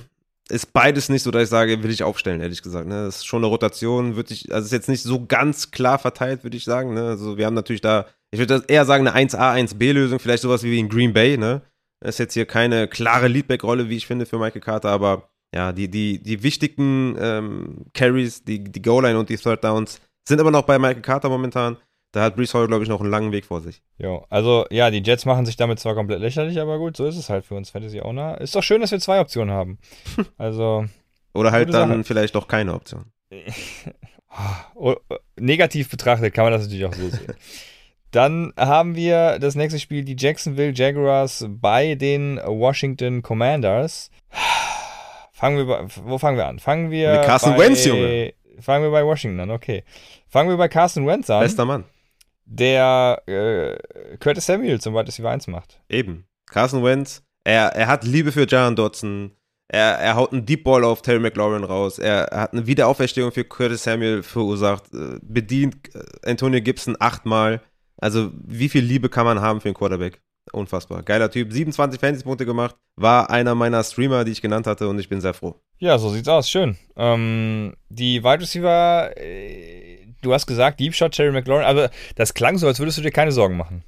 Ist 0.49 0.73
beides 0.73 1.09
nicht 1.09 1.25
so, 1.25 1.33
dass 1.33 1.45
ich 1.45 1.49
sage, 1.49 1.83
will 1.83 1.91
ich 1.91 2.05
aufstellen, 2.05 2.41
ehrlich 2.41 2.63
gesagt. 2.63 2.87
Ne? 2.87 3.05
Das 3.05 3.17
ist 3.17 3.27
schon 3.27 3.41
eine 3.41 3.49
Rotation, 3.49 4.15
würde 4.15 4.33
ich, 4.33 4.53
also 4.55 4.65
ist 4.65 4.73
jetzt 4.73 4.89
nicht 4.89 5.03
so 5.03 5.27
ganz 5.27 5.73
klar 5.73 5.99
verteilt, 5.99 6.45
würde 6.45 6.57
ich 6.57 6.65
sagen. 6.65 6.95
Ne? 6.95 7.09
Also 7.09 7.37
wir 7.37 7.47
haben 7.47 7.55
natürlich 7.55 7.81
da, 7.81 8.07
ich 8.31 8.39
würde 8.39 8.63
eher 8.69 8.85
sagen, 8.85 9.07
eine 9.07 9.29
1A, 9.29 9.55
1B-Lösung, 9.55 10.21
vielleicht 10.21 10.45
sowas 10.45 10.63
wie 10.63 10.79
in 10.79 10.89
Green 10.89 11.13
Bay, 11.13 11.37
ne? 11.37 11.63
Das 12.01 12.17
ist 12.17 12.19
jetzt 12.19 12.35
hier 12.35 12.47
keine 12.47 12.89
klare 12.89 13.27
Leadback-Rolle, 13.27 13.89
wie 13.89 13.97
ich 13.97 14.07
finde, 14.07 14.27
für 14.27 14.39
Michael 14.39 14.61
Carter, 14.61 14.91
aber 14.91 15.31
ja, 15.55 15.73
die, 15.73 15.89
die, 15.89 16.23
die 16.23 16.43
wichtigen 16.43 17.17
ähm, 17.19 17.87
Carries, 17.95 18.45
die, 18.45 18.63
die 18.63 18.83
Goal-Line 18.83 19.19
und 19.19 19.31
die 19.31 19.39
Third 19.39 19.65
Downs 19.65 20.01
sind 20.29 20.41
aber 20.41 20.51
noch 20.51 20.63
bei 20.63 20.79
Michael 20.79 21.03
Carter 21.03 21.29
momentan 21.29 21.79
da 22.17 22.23
hat 22.23 22.35
Brees 22.35 22.55
Hall, 22.55 22.67
glaube 22.67 22.83
ich, 22.83 22.89
noch 22.89 23.03
einen 23.03 23.11
langen 23.11 23.31
Weg 23.31 23.45
vor 23.45 23.61
sich. 23.61 23.83
Jo, 23.99 24.25
also 24.31 24.65
ja, 24.71 24.91
die 24.91 25.03
Jets 25.03 25.27
machen 25.27 25.45
sich 25.45 25.57
damit 25.57 25.79
zwar 25.79 25.95
komplett 25.95 26.21
lächerlich, 26.21 26.59
aber 26.59 26.79
gut, 26.79 26.97
so 26.97 27.05
ist 27.05 27.19
es 27.19 27.29
halt 27.29 27.45
für 27.45 27.55
uns 27.55 27.69
Fantasy 27.69 28.01
Owner. 28.01 28.41
Ist 28.41 28.57
doch 28.57 28.63
schön, 28.63 28.81
dass 28.81 28.91
wir 28.91 29.01
zwei 29.01 29.21
Optionen 29.21 29.55
haben. 29.55 29.79
Also. 30.39 30.87
Oder 31.35 31.53
halt 31.53 31.73
dann 31.75 31.91
Sache. 31.91 32.05
vielleicht 32.05 32.35
doch 32.35 32.49
keine 32.49 32.75
Option. 32.75 33.05
Oh, 34.75 34.95
negativ 35.41 35.89
betrachtet 35.89 36.35
kann 36.35 36.45
man 36.45 36.53
das 36.53 36.65
natürlich 36.65 36.85
auch 36.85 36.93
so 36.93 37.09
sehen. 37.09 37.33
Dann 38.11 38.53
haben 38.59 38.95
wir 38.95 39.39
das 39.39 39.55
nächste 39.55 39.81
Spiel, 39.81 40.05
die 40.05 40.15
Jacksonville 40.19 40.75
Jaguars 40.75 41.47
bei 41.49 41.95
den 41.95 42.39
Washington 42.45 43.23
Commanders. 43.23 44.11
Fangen 45.33 45.57
wir 45.57 45.65
bei, 45.65 45.87
wo 46.05 46.19
fangen 46.19 46.37
wir 46.37 46.49
an? 46.49 46.59
Fangen 46.59 46.91
wir 46.91 47.13
Mit 47.13 47.23
Carson 47.23 47.57
Wentz, 47.57 47.87
Junge. 47.87 48.35
Fangen 48.61 48.85
wir 48.85 48.91
bei 48.91 49.07
Washington 49.07 49.41
an, 49.41 49.51
okay. 49.51 49.85
Fangen 50.29 50.51
wir 50.51 50.59
bei 50.59 50.69
Carson 50.69 51.07
Wentz 51.07 51.31
an. 51.31 51.41
Bester 51.41 51.65
Mann 51.65 51.85
der 52.47 53.23
äh, 53.27 54.17
Curtis 54.19 54.47
Samuel 54.47 54.81
zum 54.81 54.95
Wide 54.95 55.09
Receiver 55.09 55.31
1 55.31 55.49
macht. 55.49 55.81
Eben. 55.89 56.27
Carson 56.47 56.83
Wentz, 56.83 57.23
er, 57.45 57.75
er 57.75 57.87
hat 57.89 58.05
Liebe 58.05 58.33
für 58.33 58.47
Jaron 58.49 58.77
Dodson. 58.77 59.33
Er, 59.69 59.99
er 59.99 60.17
haut 60.17 60.33
einen 60.33 60.47
Deep 60.47 60.65
Ball 60.65 60.85
auf 60.85 61.03
Terry 61.03 61.19
McLaurin 61.19 61.65
raus. 61.65 61.99
Er, 61.99 62.25
er 62.25 62.41
hat 62.41 62.53
eine 62.53 62.67
Wiederauferstehung 62.67 63.33
für 63.33 63.45
Curtis 63.45 63.83
Samuel 63.83 64.23
verursacht. 64.23 64.93
Äh, 64.95 65.19
bedient 65.23 65.77
äh, 65.95 66.31
Antonio 66.31 66.61
Gibson 66.61 66.97
achtmal. 67.01 67.61
Also, 67.99 68.31
wie 68.45 68.69
viel 68.69 68.85
Liebe 68.85 69.09
kann 69.09 69.27
man 69.27 69.41
haben 69.41 69.61
für 69.61 69.69
einen 69.69 69.75
Quarterback? 69.75 70.21
Unfassbar. 70.53 71.03
Geiler 71.03 71.31
Typ. 71.31 71.53
27 71.53 72.01
Fantasy-Punkte 72.01 72.47
gemacht. 72.47 72.77
War 72.97 73.31
einer 73.31 73.55
meiner 73.55 73.83
Streamer, 73.83 74.25
die 74.25 74.33
ich 74.33 74.43
genannt 74.43 74.67
hatte 74.67 74.89
und 74.89 74.99
ich 74.99 75.09
bin 75.09 75.21
sehr 75.21 75.35
froh. 75.35 75.57
Ja, 75.79 75.99
so 75.99 76.11
sieht's 76.11 76.29
aus. 76.29 76.49
Schön. 76.49 76.77
Ähm, 76.97 77.75
die 77.89 78.23
Wide 78.23 78.41
Receiver, 78.41 79.11
äh, 79.17 80.06
du 80.27 80.35
hast 80.35 80.47
gesagt, 80.47 80.81
Deep 80.81 80.95
Shot, 80.95 81.13
Terry 81.13 81.33
McLaurin, 81.33 81.65
aber 81.65 81.91
das 82.17 82.35
klang 82.35 82.59
so, 82.59 82.67
als 82.67 82.79
würdest 82.79 82.99
du 82.99 83.03
dir 83.03 83.11
keine 83.11 83.33
Sorgen 83.33 83.57
machen. 83.57 83.83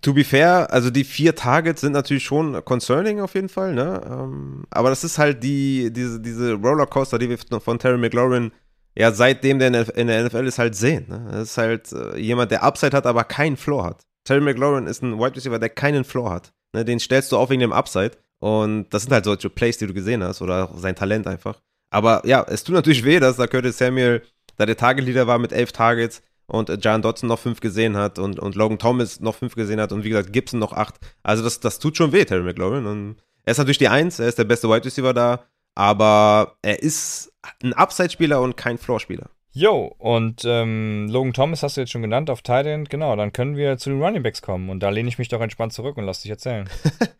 To 0.00 0.14
be 0.14 0.24
fair, 0.24 0.72
also 0.72 0.90
die 0.90 1.04
vier 1.04 1.34
Targets 1.34 1.80
sind 1.80 1.92
natürlich 1.92 2.24
schon 2.24 2.64
concerning 2.64 3.20
auf 3.20 3.34
jeden 3.34 3.48
Fall, 3.48 3.74
ne? 3.74 4.00
Ähm, 4.06 4.64
aber 4.70 4.90
das 4.90 5.04
ist 5.04 5.18
halt 5.18 5.42
die, 5.42 5.92
diese, 5.92 6.20
diese 6.20 6.54
Rollercoaster, 6.54 7.18
die 7.18 7.28
wir 7.28 7.38
von 7.60 7.78
Terry 7.78 7.98
McLaurin 7.98 8.52
ja 8.94 9.12
seitdem 9.12 9.58
der 9.58 9.68
in 9.96 10.06
der 10.06 10.24
NFL 10.24 10.46
ist 10.46 10.58
halt 10.58 10.74
sehen. 10.74 11.06
Ne? 11.08 11.28
Das 11.32 11.50
ist 11.50 11.58
halt 11.58 11.92
äh, 11.92 12.18
jemand, 12.18 12.50
der 12.50 12.62
Upside 12.62 12.96
hat, 12.96 13.06
aber 13.06 13.24
keinen 13.24 13.56
Floor 13.56 13.84
hat. 13.84 14.06
Terry 14.24 14.40
McLaurin 14.40 14.86
ist 14.86 15.02
ein 15.02 15.18
Wide 15.18 15.36
Receiver, 15.36 15.58
der 15.58 15.70
keinen 15.70 16.04
Floor 16.04 16.30
hat. 16.30 16.52
Ne? 16.74 16.84
Den 16.84 17.00
stellst 17.00 17.32
du 17.32 17.36
auf 17.36 17.50
wegen 17.50 17.60
dem 17.60 17.72
Upside. 17.72 18.12
Und 18.38 18.88
das 18.90 19.02
sind 19.02 19.12
halt 19.12 19.24
solche 19.24 19.50
Plays, 19.50 19.78
die 19.78 19.86
du 19.86 19.94
gesehen 19.94 20.22
hast 20.22 20.42
oder 20.42 20.70
sein 20.76 20.96
Talent 20.96 21.26
einfach. 21.26 21.60
Aber 21.90 22.22
ja, 22.26 22.44
es 22.48 22.64
tut 22.64 22.74
natürlich 22.74 23.04
weh, 23.04 23.20
dass 23.20 23.36
da 23.36 23.46
Curtis 23.46 23.78
Samuel 23.78 24.22
da 24.56 24.66
der 24.66 24.76
Target-Leader 24.76 25.26
war 25.26 25.38
mit 25.38 25.52
elf 25.52 25.72
Targets 25.72 26.22
und 26.46 26.70
äh, 26.70 26.74
John 26.74 27.02
Dodson 27.02 27.28
noch 27.28 27.38
fünf 27.38 27.60
gesehen 27.60 27.96
hat 27.96 28.18
und, 28.18 28.38
und 28.38 28.54
Logan 28.54 28.78
Thomas 28.78 29.20
noch 29.20 29.34
fünf 29.34 29.54
gesehen 29.54 29.80
hat 29.80 29.92
und 29.92 30.04
wie 30.04 30.10
gesagt 30.10 30.32
Gibson 30.32 30.60
noch 30.60 30.72
acht. 30.72 30.96
Also 31.22 31.42
das, 31.42 31.60
das 31.60 31.78
tut 31.78 31.96
schon 31.96 32.12
weh, 32.12 32.24
Terry 32.24 32.42
McLaurin. 32.42 32.86
Und 32.86 33.16
er 33.44 33.52
ist 33.52 33.58
natürlich 33.58 33.78
die 33.78 33.88
Eins, 33.88 34.18
er 34.18 34.28
ist 34.28 34.38
der 34.38 34.44
beste 34.44 34.68
Wide 34.68 34.84
Receiver 34.84 35.14
da, 35.14 35.44
aber 35.74 36.56
er 36.62 36.82
ist 36.82 37.32
ein 37.62 37.72
Upside-Spieler 37.72 38.40
und 38.40 38.56
kein 38.56 38.78
Floor-Spieler. 38.78 39.30
Jo, 39.54 39.94
und 39.98 40.44
ähm, 40.46 41.08
Logan 41.10 41.34
Thomas 41.34 41.62
hast 41.62 41.76
du 41.76 41.82
jetzt 41.82 41.90
schon 41.90 42.00
genannt 42.00 42.30
auf 42.30 42.40
Tight 42.40 42.64
End, 42.64 42.88
genau, 42.88 43.14
dann 43.16 43.34
können 43.34 43.56
wir 43.56 43.76
zu 43.76 43.90
den 43.90 44.02
Running 44.02 44.22
Backs 44.22 44.40
kommen 44.40 44.70
und 44.70 44.80
da 44.80 44.88
lehne 44.88 45.10
ich 45.10 45.18
mich 45.18 45.28
doch 45.28 45.42
entspannt 45.42 45.74
zurück 45.74 45.98
und 45.98 46.04
lass 46.04 46.22
dich 46.22 46.30
erzählen. 46.30 46.70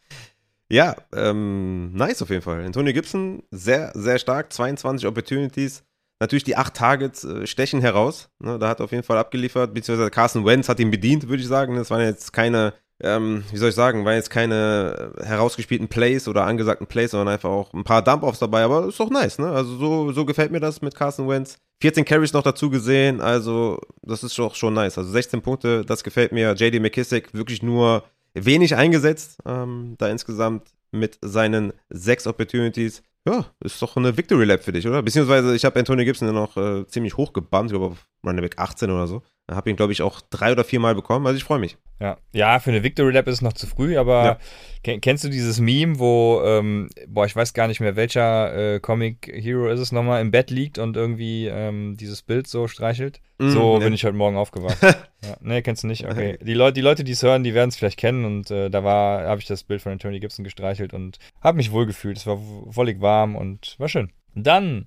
ja, 0.70 0.96
ähm, 1.14 1.92
nice 1.92 2.22
auf 2.22 2.30
jeden 2.30 2.40
Fall. 2.40 2.64
Antonio 2.64 2.94
Gibson, 2.94 3.42
sehr, 3.50 3.92
sehr 3.94 4.18
stark, 4.18 4.50
22 4.50 5.06
Opportunities. 5.06 5.84
Natürlich 6.22 6.44
die 6.44 6.56
acht 6.56 6.74
Targets 6.74 7.24
äh, 7.24 7.48
stechen 7.48 7.80
heraus. 7.80 8.28
Ne, 8.38 8.56
da 8.56 8.68
hat 8.68 8.80
er 8.80 8.84
auf 8.84 8.92
jeden 8.92 9.02
Fall 9.02 9.18
abgeliefert, 9.18 9.74
beziehungsweise 9.74 10.08
Carson 10.08 10.46
Wentz 10.46 10.68
hat 10.68 10.78
ihn 10.78 10.92
bedient, 10.92 11.28
würde 11.28 11.42
ich 11.42 11.48
sagen. 11.48 11.74
Das 11.74 11.90
waren 11.90 12.00
jetzt 12.00 12.32
keine 12.32 12.74
ähm, 13.02 13.42
wie 13.50 13.56
soll 13.56 13.70
ich 13.70 13.74
sagen, 13.74 14.04
waren 14.04 14.14
jetzt 14.14 14.30
keine 14.30 15.12
äh, 15.18 15.24
herausgespielten 15.24 15.88
Plays 15.88 16.28
oder 16.28 16.44
angesagten 16.44 16.86
Plays, 16.86 17.10
sondern 17.10 17.34
einfach 17.34 17.50
auch 17.50 17.72
ein 17.72 17.82
paar 17.82 18.02
Dump-Offs 18.02 18.38
dabei, 18.38 18.62
aber 18.62 18.86
ist 18.86 19.00
doch 19.00 19.10
nice, 19.10 19.40
ne? 19.40 19.50
Also 19.50 19.76
so, 19.76 20.12
so 20.12 20.24
gefällt 20.24 20.52
mir 20.52 20.60
das 20.60 20.82
mit 20.82 20.94
Carson 20.94 21.28
Wentz. 21.28 21.58
14 21.80 22.04
Carries 22.04 22.32
noch 22.32 22.44
dazu 22.44 22.70
gesehen, 22.70 23.20
also 23.20 23.80
das 24.02 24.22
ist 24.22 24.38
doch 24.38 24.54
schon 24.54 24.74
nice. 24.74 24.96
Also 24.98 25.10
16 25.10 25.42
Punkte, 25.42 25.84
das 25.84 26.04
gefällt 26.04 26.30
mir. 26.30 26.54
JD 26.54 26.80
McKissick 26.80 27.34
wirklich 27.34 27.64
nur 27.64 28.04
wenig 28.34 28.76
eingesetzt, 28.76 29.38
ähm, 29.44 29.96
da 29.98 30.08
insgesamt 30.08 30.68
mit 30.92 31.18
seinen 31.22 31.72
sechs 31.90 32.28
Opportunities. 32.28 33.02
Ja, 33.26 33.46
ist 33.60 33.80
doch 33.80 33.96
eine 33.96 34.16
Victory 34.16 34.44
Lab 34.44 34.64
für 34.64 34.72
dich, 34.72 34.86
oder? 34.86 35.02
Beziehungsweise 35.02 35.54
ich 35.54 35.64
habe 35.64 35.78
Antonio 35.78 36.04
Gibson 36.04 36.26
ja 36.26 36.34
noch 36.34 36.56
äh, 36.56 36.86
ziemlich 36.88 37.16
hoch 37.16 37.32
gebannt, 37.32 37.70
ich 37.70 37.72
glaube 37.78 37.92
auf 37.92 38.08
Running 38.26 38.42
Back 38.42 38.58
18 38.58 38.90
oder 38.90 39.06
so. 39.06 39.22
Habe 39.54 39.70
ihn, 39.70 39.76
glaube 39.76 39.92
ich, 39.92 40.02
auch 40.02 40.20
drei 40.30 40.52
oder 40.52 40.64
vier 40.64 40.80
Mal 40.80 40.94
bekommen. 40.94 41.26
Also 41.26 41.36
ich 41.36 41.44
freue 41.44 41.58
mich. 41.58 41.76
Ja. 42.00 42.16
ja, 42.32 42.58
für 42.58 42.70
eine 42.70 42.82
Victory 42.82 43.12
Lap 43.12 43.28
ist 43.28 43.34
es 43.34 43.42
noch 43.42 43.52
zu 43.52 43.68
früh, 43.68 43.96
aber 43.96 44.40
ja. 44.84 44.98
kennst 44.98 45.22
du 45.22 45.28
dieses 45.28 45.60
Meme, 45.60 46.00
wo, 46.00 46.42
ähm, 46.44 46.88
boah, 47.06 47.26
ich 47.26 47.36
weiß 47.36 47.54
gar 47.54 47.68
nicht 47.68 47.78
mehr, 47.78 47.94
welcher 47.94 48.74
äh, 48.74 48.80
Comic 48.80 49.30
Hero 49.32 49.68
ist 49.68 49.78
es 49.78 49.92
nochmal, 49.92 50.20
im 50.20 50.32
Bett 50.32 50.50
liegt 50.50 50.78
und 50.78 50.96
irgendwie 50.96 51.46
ähm, 51.46 51.96
dieses 51.96 52.22
Bild 52.22 52.48
so 52.48 52.66
streichelt? 52.66 53.20
Mm, 53.38 53.50
so 53.50 53.78
ne. 53.78 53.84
bin 53.84 53.94
ich 53.94 54.04
heute 54.04 54.16
Morgen 54.16 54.36
aufgewacht. 54.36 54.78
ja. 54.82 55.36
Nee, 55.40 55.62
kennst 55.62 55.84
du 55.84 55.86
nicht? 55.86 56.04
Okay. 56.04 56.38
Die, 56.42 56.54
Leute, 56.54 56.72
die 56.72 56.80
Leute, 56.80 57.04
die 57.04 57.12
es 57.12 57.22
hören, 57.22 57.44
die 57.44 57.54
werden 57.54 57.68
es 57.68 57.76
vielleicht 57.76 58.00
kennen 58.00 58.24
und 58.24 58.50
äh, 58.50 58.68
da 58.68 58.82
war, 58.82 59.22
habe 59.22 59.40
ich 59.40 59.46
das 59.46 59.62
Bild 59.62 59.80
von 59.80 59.96
Tony 60.00 60.18
Gibson 60.18 60.42
gestreichelt 60.42 60.92
und 60.92 61.20
habe 61.40 61.56
mich 61.56 61.70
wohlgefühlt. 61.70 62.16
Es 62.16 62.26
war 62.26 62.38
wollig 62.40 63.00
warm 63.00 63.36
und 63.36 63.76
war 63.78 63.88
schön. 63.88 64.10
Dann 64.34 64.86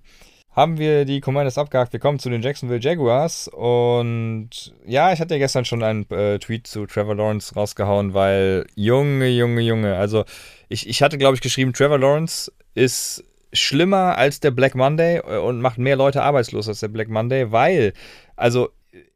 haben 0.56 0.77
wir 0.77 1.03
die 1.06 1.19
Commanders 1.19 1.57
abgehakt. 1.57 1.91
Wir 1.91 1.99
kommen 1.99 2.18
zu 2.18 2.30
den 2.30 2.41
Jacksonville 2.41 2.80
Jaguars. 2.80 3.49
Und 3.49 4.73
ja, 4.86 5.11
ich 5.11 5.19
hatte 5.19 5.38
gestern 5.38 5.65
schon 5.65 5.84
einen 5.84 6.10
äh, 6.10 6.40
Tweet 6.40 6.65
zu 6.65 6.86
Trevor 6.86 7.15
Lawrence 7.15 7.53
rausgehauen, 7.56 8.14
weil 8.14 8.65
Junge, 8.76 9.27
Junge, 9.27 9.61
Junge. 9.61 9.98
Also 9.98 10.23
ich, 10.69 10.88
ich 10.88 11.02
hatte, 11.02 11.18
glaube 11.18 11.36
ich, 11.36 11.41
geschrieben, 11.41 11.73
Trevor 11.73 11.99
Lawrence 11.99 12.52
ist 12.73 13.23
schlimmer 13.52 14.18
als 14.18 14.40
der 14.40 14.52
Black 14.52 14.76
Monday 14.76 15.18
äh, 15.18 15.38
und 15.38 15.60
macht 15.60 15.77
mehr 15.77 15.98
Leute 15.98 16.23
arbeitslos 16.23 16.69
als 16.69 16.80
der 16.80 16.88
Black 16.88 17.10
Monday, 17.10 17.52
weil, 17.52 17.94
also 18.38 18.69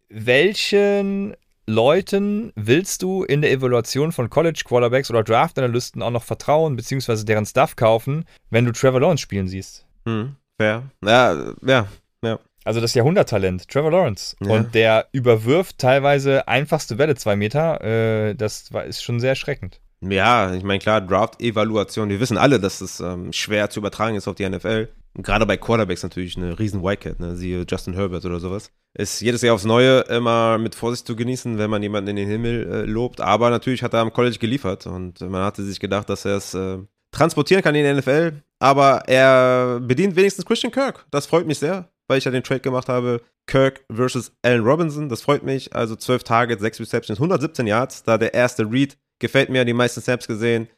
welchen 0.10 1.36
Leuten 1.66 2.52
willst 2.56 3.03
du 3.03 3.24
in 3.24 3.41
der 3.41 3.52
Evaluation 3.52 4.11
von 4.11 4.30
College 4.30 4.64
Quarterbacks 4.66 5.10
oder 5.10 5.24
Draft-Analysten 5.24 6.02
auch 6.02 6.10
noch 6.10 6.24
vertrauen, 6.24 6.76
beziehungsweise 6.76 7.26
deren 7.26 7.45
Stuff 7.45 7.76
kaufen, 7.76 8.26
wenn 8.49 8.66
du 8.66 8.72
Trevor 8.72 8.99
Lawrence 8.99 9.22
spielen 9.22 9.48
siehst? 9.48 9.86
Hm. 10.06 10.36
Fair. 10.60 10.84
Ja, 11.06 11.53
ja, 11.65 11.88
ja. 12.22 12.40
Also 12.65 12.81
das 12.81 12.94
Jahrhunderttalent, 12.94 13.68
Trevor 13.69 13.91
Lawrence. 13.91 14.36
Ja. 14.41 14.52
Und 14.52 14.76
der 14.76 15.07
überwirft 15.14 15.77
teilweise 15.77 16.48
einfachste 16.48 16.98
Welle 16.98 17.15
zwei 17.15 17.38
Meter. 17.38 17.81
Äh, 17.81 18.36
das 18.36 18.73
war, 18.73 18.84
ist 18.84 19.02
schon 19.02 19.22
sehr 19.22 19.30
erschreckend. 19.30 19.80
Ja, 20.02 20.53
ich 20.53 20.64
meine, 20.64 20.80
klar, 20.80 21.02
Draft-Evaluation. 21.02 22.10
Wir 22.10 22.19
wissen 22.19 22.38
alle, 22.38 22.60
dass 22.60 22.81
es 22.81 22.99
ähm, 22.99 23.31
schwer 23.31 23.69
zu 23.69 23.80
übertragen 23.80 24.18
ist 24.18 24.27
auf 24.27 24.36
die 24.36 24.48
NFL. 24.48 24.90
Und 25.15 25.26
gerade 25.26 25.45
bei 25.45 25.57
Quarterbacks 25.57 26.03
natürlich 26.03 26.38
eine 26.38 26.60
riesen 26.60 26.84
Wildcat, 26.84 27.19
ne? 27.19 27.36
siehe 27.36 27.65
Justin 27.68 27.94
Herbert 27.94 28.26
oder 28.26 28.40
sowas. 28.40 28.72
Ist 28.94 29.22
jedes 29.22 29.41
Jahr 29.41 29.56
aufs 29.56 29.65
Neue 29.65 30.02
immer 30.02 30.57
mit 30.57 30.76
Vorsicht 30.76 31.07
zu 31.07 31.15
genießen, 31.15 31.57
wenn 31.57 31.69
man 31.69 31.81
jemanden 31.81 32.10
in 32.10 32.15
den 32.18 32.30
Himmel 32.30 32.69
äh, 32.72 32.81
lobt. 32.84 33.22
Aber 33.22 33.49
natürlich 33.49 33.81
hat 33.81 33.94
er 33.94 34.02
am 34.02 34.14
College 34.14 34.38
geliefert 34.40 34.88
und 34.88 35.22
man 35.22 35.44
hatte 35.44 35.64
sich 35.64 35.80
gedacht, 35.80 36.10
dass 36.10 36.26
er 36.26 36.38
es 36.38 36.53
äh, 36.53 36.80
transportieren 37.11 37.64
kann 37.64 37.76
in 37.76 37.86
die 37.86 38.02
NFL. 38.02 38.41
Aber 38.60 39.07
er 39.07 39.80
bedient 39.80 40.15
wenigstens 40.15 40.45
Christian 40.45 40.72
Kirk. 40.72 41.06
Das 41.11 41.26
freut 41.26 41.48
mich 41.48 41.60
sehr, 41.60 41.90
weil 42.07 42.18
ich 42.18 42.26
ja 42.26 42.31
den 42.31 42.44
Trade 42.44 42.60
gemacht 42.60 42.90
habe. 42.90 43.22
Kirk 43.48 43.84
versus 43.91 44.31
Allen 44.44 44.64
Robinson. 44.64 45.10
Das 45.10 45.22
freut 45.22 45.44
mich. 45.44 45.73
Also 45.76 45.95
12 45.95 46.23
Targets, 46.23 46.61
6 46.61 46.81
Receptions, 46.81 47.19
117 47.19 47.65
Yards. 47.68 48.03
Da 48.03 48.18
der 48.18 48.34
erste 48.34 48.69
Read. 48.69 48.98
Gefällt 49.19 49.49
mir, 49.49 49.65
die 49.65 49.73
meisten 49.73 50.02
Snaps 50.02 50.27
gesehen. 50.27 50.69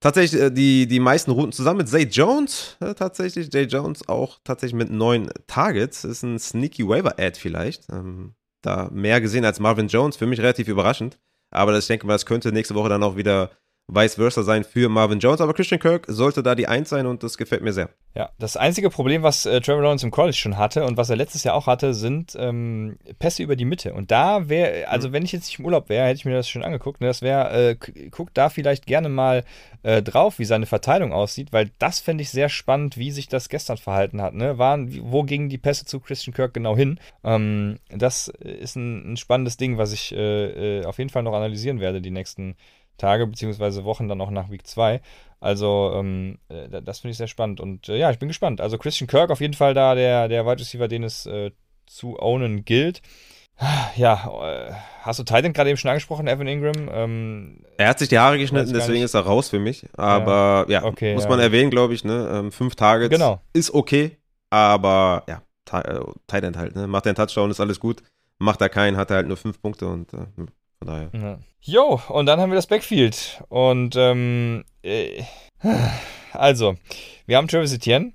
Tatsächlich 0.00 0.40
äh, 0.40 0.50
die, 0.50 0.86
die 0.86 1.00
meisten 1.00 1.30
Routen 1.30 1.52
zusammen 1.52 1.78
mit 1.78 1.88
Zay 1.88 2.02
Jones. 2.02 2.76
Ja, 2.80 2.94
tatsächlich, 2.94 3.50
Zay 3.50 3.62
Jones 3.62 4.06
auch 4.08 4.38
tatsächlich 4.44 4.76
mit 4.76 4.90
neun 4.90 5.30
Targets. 5.46 6.04
Ist 6.04 6.22
ein 6.22 6.38
sneaky 6.38 6.86
Waiver-Ad 6.86 7.40
vielleicht. 7.40 7.90
Ähm, 7.90 8.34
da 8.60 8.90
mehr 8.92 9.20
gesehen 9.20 9.44
als 9.44 9.60
Marvin 9.60 9.88
Jones. 9.88 10.16
Für 10.16 10.26
mich 10.26 10.40
relativ 10.40 10.68
überraschend. 10.68 11.18
Aber 11.50 11.72
das, 11.72 11.84
ich 11.84 11.88
denke 11.88 12.06
mal, 12.06 12.12
das 12.12 12.26
könnte 12.26 12.52
nächste 12.52 12.74
Woche 12.74 12.90
dann 12.90 13.02
auch 13.02 13.16
wieder 13.16 13.50
vice 13.86 14.14
versa 14.14 14.42
sein 14.42 14.64
für 14.64 14.88
Marvin 14.88 15.18
Jones. 15.18 15.40
Aber 15.40 15.54
Christian 15.54 15.80
Kirk 15.80 16.06
sollte 16.08 16.42
da 16.42 16.54
die 16.54 16.66
Eins 16.66 16.88
sein 16.88 17.06
und 17.06 17.22
das 17.22 17.36
gefällt 17.36 17.62
mir 17.62 17.72
sehr. 17.72 17.90
Ja, 18.14 18.30
das 18.38 18.56
einzige 18.56 18.90
Problem, 18.90 19.22
was 19.22 19.44
äh, 19.44 19.60
Trevor 19.60 19.82
Lawrence 19.82 20.06
im 20.06 20.12
College 20.12 20.36
schon 20.36 20.56
hatte 20.56 20.84
und 20.84 20.96
was 20.96 21.10
er 21.10 21.16
letztes 21.16 21.42
Jahr 21.44 21.56
auch 21.56 21.66
hatte, 21.66 21.94
sind 21.94 22.36
ähm, 22.38 22.96
Pässe 23.18 23.42
über 23.42 23.56
die 23.56 23.64
Mitte. 23.64 23.92
Und 23.92 24.10
da 24.10 24.48
wäre, 24.48 24.88
also 24.88 25.08
mhm. 25.08 25.12
wenn 25.12 25.24
ich 25.24 25.32
jetzt 25.32 25.46
nicht 25.46 25.58
im 25.58 25.64
Urlaub 25.64 25.88
wäre, 25.88 26.06
hätte 26.06 26.18
ich 26.18 26.24
mir 26.24 26.34
das 26.34 26.48
schon 26.48 26.62
angeguckt. 26.62 27.00
Ne? 27.00 27.08
Das 27.08 27.22
wäre, 27.22 27.70
äh, 27.70 28.08
guckt 28.10 28.38
da 28.38 28.48
vielleicht 28.50 28.86
gerne 28.86 29.08
mal 29.08 29.44
äh, 29.82 30.00
drauf, 30.00 30.38
wie 30.38 30.44
seine 30.44 30.66
Verteilung 30.66 31.12
aussieht, 31.12 31.52
weil 31.52 31.70
das 31.78 32.00
fände 32.00 32.22
ich 32.22 32.30
sehr 32.30 32.48
spannend, 32.48 32.96
wie 32.96 33.10
sich 33.10 33.28
das 33.28 33.48
gestern 33.48 33.78
verhalten 33.78 34.22
hat. 34.22 34.34
Ne? 34.34 34.58
Waren, 34.58 34.96
wo 35.10 35.24
gingen 35.24 35.48
die 35.48 35.58
Pässe 35.58 35.84
zu 35.84 35.98
Christian 35.98 36.34
Kirk 36.34 36.54
genau 36.54 36.76
hin? 36.76 37.00
Ähm, 37.24 37.78
das 37.88 38.28
ist 38.28 38.76
ein, 38.76 39.12
ein, 39.12 39.16
spannendes 39.16 39.56
Ding, 39.56 39.76
was 39.76 39.92
ich 39.92 40.14
äh, 40.14 40.80
äh, 40.80 40.84
auf 40.84 40.98
jeden 40.98 41.10
Fall 41.10 41.24
noch 41.24 41.34
analysieren 41.34 41.80
werde 41.80 42.00
die 42.00 42.10
nächsten 42.10 42.56
Tage 42.98 43.26
bzw. 43.26 43.84
Wochen 43.84 44.08
dann 44.08 44.20
auch 44.20 44.30
nach 44.30 44.50
Week 44.50 44.66
2. 44.66 45.00
Also, 45.40 45.92
ähm, 45.94 46.38
äh, 46.48 46.82
das 46.82 47.00
finde 47.00 47.12
ich 47.12 47.18
sehr 47.18 47.26
spannend. 47.26 47.60
Und 47.60 47.88
äh, 47.88 47.98
ja, 47.98 48.10
ich 48.10 48.18
bin 48.18 48.28
gespannt. 48.28 48.60
Also, 48.60 48.78
Christian 48.78 49.08
Kirk 49.08 49.30
auf 49.30 49.40
jeden 49.40 49.54
Fall 49.54 49.74
da, 49.74 49.94
der, 49.94 50.28
der 50.28 50.46
Wide 50.46 50.60
Receiver, 50.60 50.88
den 50.88 51.04
es 51.04 51.26
äh, 51.26 51.50
zu 51.86 52.18
ownen 52.18 52.64
gilt. 52.64 53.02
Ja, 53.96 54.30
äh, 54.42 54.72
hast 55.02 55.20
du 55.20 55.22
Titan 55.22 55.52
gerade 55.52 55.70
eben 55.70 55.76
schon 55.76 55.90
angesprochen, 55.90 56.26
Evan 56.26 56.48
Ingram? 56.48 56.88
Ähm, 56.90 57.64
er 57.76 57.88
hat 57.88 58.00
sich 58.00 58.08
die 58.08 58.18
Haare 58.18 58.38
geschnitten, 58.38 58.72
deswegen 58.72 59.04
ist 59.04 59.14
er 59.14 59.20
raus 59.20 59.48
für 59.48 59.60
mich. 59.60 59.86
Aber 59.96 60.66
ja, 60.68 60.80
ja 60.80 60.84
okay, 60.84 61.14
muss 61.14 61.24
ja. 61.24 61.30
man 61.30 61.38
erwähnen, 61.38 61.70
glaube 61.70 61.94
ich. 61.94 62.04
Ne? 62.04 62.28
Ähm, 62.32 62.52
fünf 62.52 62.74
Targets 62.74 63.10
genau. 63.10 63.40
ist 63.52 63.72
okay, 63.72 64.18
aber 64.50 65.24
ja, 65.28 65.42
äh, 65.72 66.00
Titan 66.26 66.56
halt. 66.56 66.74
Ne? 66.74 66.88
Macht 66.88 67.06
er 67.06 67.10
einen 67.10 67.16
Touchdown, 67.16 67.50
ist 67.50 67.60
alles 67.60 67.78
gut. 67.78 68.02
Macht 68.38 68.60
er 68.60 68.68
keinen, 68.68 68.96
hat 68.96 69.10
er 69.10 69.16
halt 69.16 69.28
nur 69.28 69.36
fünf 69.36 69.62
Punkte 69.62 69.86
und 69.86 70.12
äh, 70.12 70.26
von 70.84 70.86
daher. 70.86 71.10
Ja. 71.12 71.38
Jo, 71.60 72.00
und 72.08 72.26
dann 72.26 72.40
haben 72.40 72.50
wir 72.50 72.56
das 72.56 72.66
Backfield. 72.66 73.42
Und 73.48 73.96
ähm, 73.96 74.64
äh, 74.82 75.22
also, 76.32 76.76
wir 77.26 77.36
haben 77.36 77.48
Travis 77.48 77.72
Etienne. 77.72 78.12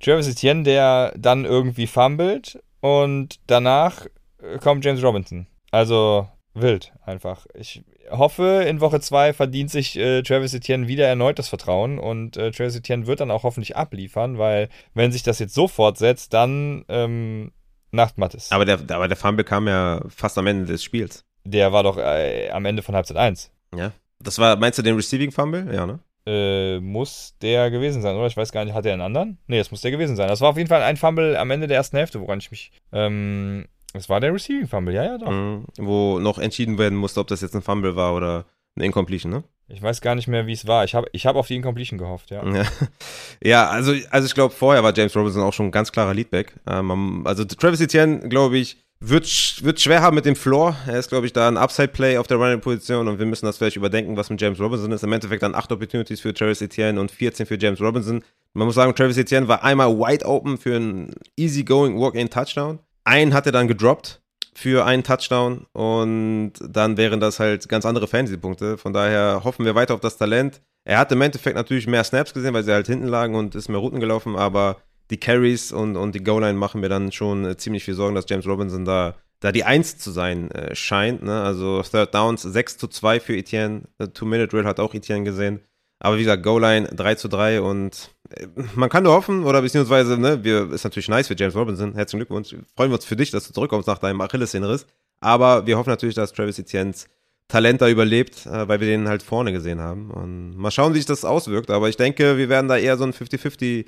Travis 0.00 0.28
Etienne, 0.28 0.62
der 0.62 1.12
dann 1.16 1.44
irgendwie 1.44 1.86
fummelt 1.86 2.60
und 2.80 3.40
danach 3.46 4.06
äh, 4.42 4.58
kommt 4.58 4.84
James 4.84 5.02
Robinson. 5.02 5.46
Also 5.70 6.28
wild 6.54 6.92
einfach. 7.04 7.46
Ich 7.54 7.82
hoffe, 8.10 8.64
in 8.66 8.80
Woche 8.80 9.00
2 9.00 9.32
verdient 9.32 9.70
sich 9.70 9.96
äh, 9.96 10.22
Travis 10.22 10.54
Etienne 10.54 10.88
wieder 10.88 11.06
erneut 11.06 11.38
das 11.38 11.48
Vertrauen 11.48 11.98
und 11.98 12.36
äh, 12.36 12.52
Travis 12.52 12.76
Etienne 12.76 13.06
wird 13.06 13.20
dann 13.20 13.30
auch 13.30 13.42
hoffentlich 13.42 13.76
abliefern, 13.76 14.38
weil 14.38 14.68
wenn 14.94 15.12
sich 15.12 15.22
das 15.24 15.40
jetzt 15.40 15.54
so 15.54 15.68
fortsetzt, 15.68 16.32
dann 16.32 16.84
ähm, 16.88 17.52
Nachtmattes. 17.90 18.52
Aber 18.52 18.64
der, 18.64 18.78
aber 18.90 19.08
der 19.08 19.16
Fumble 19.16 19.44
kam 19.44 19.66
ja 19.66 20.00
fast 20.08 20.38
am 20.38 20.46
Ende 20.46 20.66
des 20.66 20.82
Spiels. 20.82 21.24
Der 21.50 21.72
war 21.72 21.82
doch 21.82 21.96
äh, 21.96 22.50
am 22.50 22.64
Ende 22.64 22.82
von 22.82 22.94
Halbzeit 22.94 23.16
1. 23.16 23.50
Ja. 23.74 23.92
Das 24.20 24.38
war, 24.38 24.56
meinst 24.56 24.78
du 24.78 24.82
den 24.82 24.96
Receiving 24.96 25.30
Fumble? 25.30 25.72
Ja, 25.72 25.86
ne? 25.86 26.00
Äh, 26.26 26.80
muss 26.80 27.34
der 27.40 27.70
gewesen 27.70 28.02
sein, 28.02 28.16
oder? 28.16 28.26
Ich 28.26 28.36
weiß 28.36 28.52
gar 28.52 28.64
nicht, 28.64 28.74
hat 28.74 28.84
er 28.84 28.92
einen 28.92 29.02
anderen? 29.02 29.38
Nee, 29.46 29.58
das 29.58 29.70
muss 29.70 29.80
der 29.80 29.90
gewesen 29.90 30.16
sein. 30.16 30.28
Das 30.28 30.42
war 30.42 30.50
auf 30.50 30.58
jeden 30.58 30.68
Fall 30.68 30.82
ein 30.82 30.98
Fumble 30.98 31.38
am 31.38 31.50
Ende 31.50 31.66
der 31.66 31.78
ersten 31.78 31.96
Hälfte, 31.96 32.20
woran 32.20 32.38
ich 32.38 32.50
mich. 32.50 32.70
Ähm, 32.92 33.66
das 33.94 34.10
war 34.10 34.20
der 34.20 34.34
Receiving 34.34 34.66
Fumble, 34.66 34.94
ja, 34.94 35.04
ja, 35.04 35.18
doch. 35.18 35.30
Mhm, 35.30 35.64
wo 35.78 36.18
noch 36.18 36.38
entschieden 36.38 36.76
werden 36.76 36.98
musste, 36.98 37.20
ob 37.20 37.28
das 37.28 37.40
jetzt 37.40 37.54
ein 37.54 37.62
Fumble 37.62 37.96
war 37.96 38.14
oder 38.14 38.44
eine 38.76 38.84
Incompletion, 38.84 39.32
ne? 39.32 39.44
Ich 39.68 39.82
weiß 39.82 40.00
gar 40.00 40.14
nicht 40.14 40.28
mehr, 40.28 40.46
wie 40.46 40.52
es 40.52 40.66
war. 40.66 40.84
Ich 40.84 40.94
habe 40.94 41.08
ich 41.12 41.26
hab 41.26 41.36
auf 41.36 41.46
die 41.46 41.56
Incompletion 41.56 41.98
gehofft, 41.98 42.30
ja. 42.30 42.44
Ja, 42.46 42.64
ja 43.42 43.68
also, 43.68 43.94
also 44.10 44.26
ich 44.26 44.34
glaube, 44.34 44.52
vorher 44.54 44.82
war 44.82 44.94
James 44.94 45.16
Robinson 45.16 45.42
auch 45.42 45.52
schon 45.52 45.66
ein 45.66 45.72
ganz 45.72 45.92
klarer 45.92 46.14
Leadback. 46.14 46.54
Ähm, 46.66 47.26
also 47.26 47.44
Travis 47.44 47.80
Etienne, 47.80 48.28
glaube 48.28 48.58
ich, 48.58 48.78
wird, 49.00 49.62
wird 49.62 49.80
schwer 49.80 50.02
haben 50.02 50.14
mit 50.14 50.24
dem 50.24 50.36
Floor. 50.36 50.76
Er 50.86 50.98
ist, 50.98 51.08
glaube 51.08 51.26
ich, 51.26 51.32
da 51.32 51.48
ein 51.48 51.56
Upside-Play 51.56 52.18
auf 52.18 52.26
der 52.26 52.36
Running-Position 52.38 53.08
und 53.08 53.18
wir 53.18 53.26
müssen 53.26 53.46
das 53.46 53.58
vielleicht 53.58 53.76
überdenken, 53.76 54.16
was 54.16 54.30
mit 54.30 54.40
James 54.40 54.60
Robinson 54.60 54.90
ist. 54.92 55.04
Im 55.04 55.12
Endeffekt 55.12 55.42
dann 55.42 55.54
8 55.54 55.72
Opportunities 55.72 56.20
für 56.20 56.34
Travis 56.34 56.60
Etienne 56.60 57.00
und 57.00 57.10
14 57.10 57.46
für 57.46 57.58
James 57.58 57.80
Robinson. 57.80 58.24
Man 58.54 58.66
muss 58.66 58.74
sagen, 58.74 58.94
Travis 58.94 59.16
Etienne 59.16 59.46
war 59.46 59.62
einmal 59.62 59.96
wide 59.96 60.24
open 60.26 60.58
für 60.58 60.76
einen 60.76 61.14
easy-going 61.36 61.98
Walk-in-Touchdown. 61.98 62.80
einen 63.04 63.34
hat 63.34 63.46
er 63.46 63.52
dann 63.52 63.68
gedroppt 63.68 64.20
für 64.54 64.84
einen 64.84 65.04
Touchdown 65.04 65.66
und 65.72 66.54
dann 66.60 66.96
wären 66.96 67.20
das 67.20 67.38
halt 67.38 67.68
ganz 67.68 67.86
andere 67.86 68.08
Fantasy-Punkte. 68.08 68.76
Von 68.76 68.92
daher 68.92 69.42
hoffen 69.44 69.64
wir 69.64 69.74
weiter 69.74 69.94
auf 69.94 70.00
das 70.00 70.16
Talent. 70.16 70.60
Er 70.84 70.98
hat 70.98 71.12
im 71.12 71.20
Endeffekt 71.20 71.54
natürlich 71.54 71.86
mehr 71.86 72.02
Snaps 72.02 72.34
gesehen, 72.34 72.54
weil 72.54 72.64
sie 72.64 72.72
halt 72.72 72.86
hinten 72.86 73.06
lagen 73.06 73.34
und 73.34 73.54
ist 73.54 73.68
mehr 73.68 73.78
Routen 73.78 74.00
gelaufen, 74.00 74.36
aber 74.36 74.78
die 75.10 75.18
Carries 75.18 75.72
und, 75.72 75.96
und 75.96 76.14
die 76.14 76.22
Goal-Line 76.22 76.58
machen 76.58 76.80
mir 76.80 76.88
dann 76.88 77.12
schon 77.12 77.44
äh, 77.44 77.56
ziemlich 77.56 77.84
viel 77.84 77.94
Sorgen, 77.94 78.14
dass 78.14 78.26
James 78.28 78.46
Robinson 78.46 78.84
da, 78.84 79.14
da 79.40 79.52
die 79.52 79.64
Eins 79.64 79.98
zu 79.98 80.10
sein 80.10 80.50
äh, 80.50 80.74
scheint. 80.74 81.22
Ne? 81.22 81.42
Also 81.42 81.82
Third 81.82 82.14
Downs 82.14 82.42
6 82.42 82.78
zu 82.78 82.88
2 82.88 83.20
für 83.20 83.36
Etienne. 83.36 83.82
Two-Minute-Drill 84.14 84.64
hat 84.64 84.80
auch 84.80 84.94
Etienne 84.94 85.24
gesehen. 85.24 85.60
Aber 86.00 86.16
wie 86.16 86.22
gesagt, 86.22 86.42
Goal-Line 86.44 86.88
3 86.88 87.14
zu 87.16 87.28
3 87.28 87.60
und 87.60 88.10
äh, 88.30 88.46
man 88.74 88.88
kann 88.88 89.02
nur 89.02 89.12
hoffen, 89.12 89.44
oder 89.44 89.62
beziehungsweise, 89.62 90.18
ne, 90.18 90.44
wir, 90.44 90.70
ist 90.72 90.84
natürlich 90.84 91.08
nice 91.08 91.28
für 91.28 91.36
James 91.36 91.56
Robinson. 91.56 91.94
Herzlichen 91.94 92.20
Glückwunsch. 92.20 92.54
Freuen 92.76 92.90
wir 92.90 92.96
uns 92.96 93.04
für 93.04 93.16
dich, 93.16 93.30
dass 93.30 93.46
du 93.46 93.52
zurückkommst 93.52 93.88
nach 93.88 93.98
deinem 93.98 94.20
Achillessehnenriss. 94.20 94.86
Aber 95.20 95.66
wir 95.66 95.76
hoffen 95.76 95.90
natürlich, 95.90 96.14
dass 96.14 96.32
Travis 96.32 96.58
Etienne's 96.58 97.08
Talent 97.48 97.80
da 97.80 97.88
überlebt, 97.88 98.46
äh, 98.46 98.68
weil 98.68 98.80
wir 98.80 98.86
den 98.86 99.08
halt 99.08 99.22
vorne 99.22 99.52
gesehen 99.52 99.80
haben. 99.80 100.10
Und 100.10 100.56
mal 100.56 100.70
schauen, 100.70 100.92
wie 100.92 100.98
sich 100.98 101.06
das 101.06 101.24
auswirkt. 101.24 101.70
Aber 101.70 101.88
ich 101.88 101.96
denke, 101.96 102.36
wir 102.36 102.48
werden 102.48 102.68
da 102.68 102.76
eher 102.76 102.96
so 102.96 103.04
einen 103.04 103.14
50-50-Split 103.14 103.86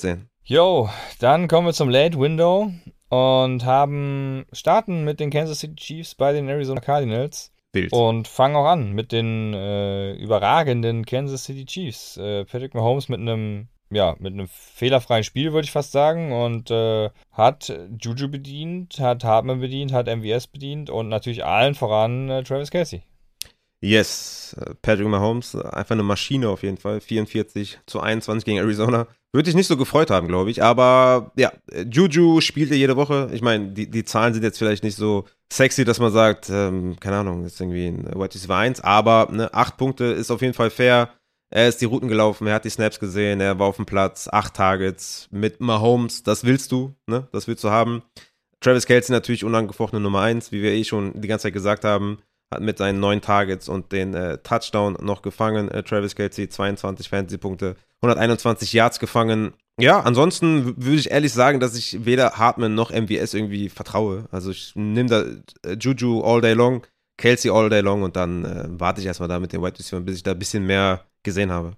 sehen. 0.00 0.28
Jo, 0.44 0.88
dann 1.18 1.48
kommen 1.48 1.66
wir 1.66 1.72
zum 1.72 1.88
Late 1.88 2.18
Window 2.18 2.70
und 3.08 3.64
haben 3.64 4.46
starten 4.52 5.04
mit 5.04 5.20
den 5.20 5.30
Kansas 5.30 5.60
City 5.60 5.76
Chiefs 5.76 6.14
bei 6.14 6.32
den 6.32 6.48
Arizona 6.48 6.80
Cardinals. 6.80 7.52
Bild. 7.72 7.92
Und 7.92 8.28
fangen 8.28 8.56
auch 8.56 8.66
an 8.66 8.92
mit 8.92 9.12
den 9.12 9.52
äh, 9.52 10.14
überragenden 10.14 11.04
Kansas 11.04 11.44
City 11.44 11.66
Chiefs. 11.66 12.16
Äh, 12.16 12.44
Patrick 12.44 12.74
Mahomes 12.74 13.08
mit 13.08 13.20
einem 13.20 13.68
ja, 13.90 14.16
mit 14.18 14.32
einem 14.32 14.48
fehlerfreien 14.48 15.24
Spiel, 15.24 15.52
würde 15.52 15.64
ich 15.64 15.72
fast 15.72 15.92
sagen. 15.92 16.32
Und 16.32 16.70
äh, 16.70 17.10
hat 17.32 17.72
Juju 18.00 18.28
bedient, 18.28 18.98
hat 18.98 19.24
Hartman 19.24 19.60
bedient, 19.60 19.92
hat 19.92 20.06
MVS 20.06 20.48
bedient 20.48 20.90
und 20.90 21.08
natürlich 21.08 21.44
allen 21.44 21.74
voran 21.74 22.28
äh, 22.28 22.42
Travis 22.42 22.70
Kelsey. 22.70 23.02
Yes, 23.80 24.56
Patrick 24.82 25.06
Mahomes, 25.06 25.54
einfach 25.54 25.94
eine 25.94 26.02
Maschine 26.02 26.48
auf 26.48 26.62
jeden 26.62 26.78
Fall. 26.78 27.00
44 27.00 27.80
zu 27.86 28.00
21 28.00 28.44
gegen 28.44 28.58
Arizona. 28.58 29.06
Würde 29.32 29.50
ich 29.50 29.56
nicht 29.56 29.66
so 29.66 29.76
gefreut 29.76 30.10
haben, 30.10 30.28
glaube 30.28 30.50
ich. 30.50 30.62
Aber 30.62 31.32
ja, 31.36 31.52
Juju 31.90 32.40
spielt 32.40 32.70
ja 32.70 32.76
jede 32.76 32.96
Woche. 32.96 33.28
Ich 33.32 33.42
meine, 33.42 33.72
die, 33.72 33.90
die 33.90 34.04
Zahlen 34.04 34.32
sind 34.32 34.42
jetzt 34.42 34.58
vielleicht 34.58 34.82
nicht 34.82 34.96
so 34.96 35.26
sexy, 35.52 35.84
dass 35.84 36.00
man 36.00 36.10
sagt, 36.10 36.48
ähm, 36.48 36.96
keine 37.00 37.18
Ahnung, 37.18 37.44
ist 37.44 37.60
irgendwie 37.60 37.88
ein 37.88 38.06
White 38.06 38.34
Receiver 38.34 38.56
1. 38.56 38.80
Aber 38.80 39.28
ne, 39.30 39.52
acht 39.52 39.76
Punkte 39.76 40.04
ist 40.04 40.30
auf 40.30 40.40
jeden 40.40 40.54
Fall 40.54 40.70
fair. 40.70 41.10
Er 41.50 41.68
ist 41.68 41.80
die 41.80 41.84
Routen 41.84 42.08
gelaufen, 42.08 42.46
er 42.46 42.54
hat 42.54 42.64
die 42.64 42.70
Snaps 42.70 42.98
gesehen, 42.98 43.40
er 43.40 43.58
war 43.58 43.68
auf 43.68 43.76
dem 43.76 43.86
Platz, 43.86 44.28
acht 44.30 44.54
Targets 44.54 45.28
mit 45.30 45.60
Mahomes, 45.60 46.24
das 46.24 46.44
willst 46.44 46.72
du, 46.72 46.96
ne? 47.06 47.28
Das 47.30 47.46
willst 47.46 47.62
du 47.62 47.70
haben. 47.70 48.02
Travis 48.60 48.86
Kelsey 48.86 49.12
natürlich 49.12 49.44
unangefochtene 49.44 50.00
Nummer 50.00 50.22
eins, 50.22 50.50
wie 50.50 50.60
wir 50.60 50.72
eh 50.72 50.82
schon 50.82 51.20
die 51.20 51.28
ganze 51.28 51.44
Zeit 51.44 51.52
gesagt 51.52 51.84
haben, 51.84 52.18
hat 52.52 52.62
mit 52.62 52.78
seinen 52.78 53.00
neun 53.00 53.20
Targets 53.20 53.68
und 53.68 53.92
den 53.92 54.14
äh, 54.14 54.38
Touchdown 54.38 54.96
noch 55.00 55.22
gefangen. 55.22 55.70
Äh, 55.70 55.82
Travis 55.82 56.14
Kelsey 56.14 56.48
22 56.48 57.08
Fantasy-Punkte, 57.08 57.76
121 58.02 58.72
Yards 58.72 58.98
gefangen. 58.98 59.52
Ja, 59.78 60.00
ansonsten 60.00 60.74
würde 60.82 60.98
ich 60.98 61.10
ehrlich 61.10 61.32
sagen, 61.32 61.60
dass 61.60 61.76
ich 61.76 62.04
weder 62.06 62.32
Hartman 62.38 62.74
noch 62.74 62.90
MVS 62.90 63.34
irgendwie 63.34 63.68
vertraue. 63.68 64.26
Also 64.30 64.50
ich 64.50 64.72
nehme 64.74 65.08
da 65.08 65.24
äh, 65.68 65.76
Juju 65.78 66.22
all 66.22 66.40
day 66.40 66.54
long, 66.54 66.86
Kelsey 67.18 67.50
all 67.50 67.68
day 67.68 67.80
long 67.80 68.02
und 68.02 68.16
dann 68.16 68.44
äh, 68.44 68.64
warte 68.68 69.00
ich 69.00 69.06
erstmal 69.06 69.28
da 69.28 69.38
mit 69.38 69.52
den 69.52 69.62
White 69.62 69.78
Receiver, 69.78 70.00
bis 70.00 70.16
ich 70.16 70.22
da 70.22 70.30
ein 70.32 70.38
bisschen 70.38 70.64
mehr 70.64 71.04
gesehen 71.22 71.50
habe. 71.52 71.76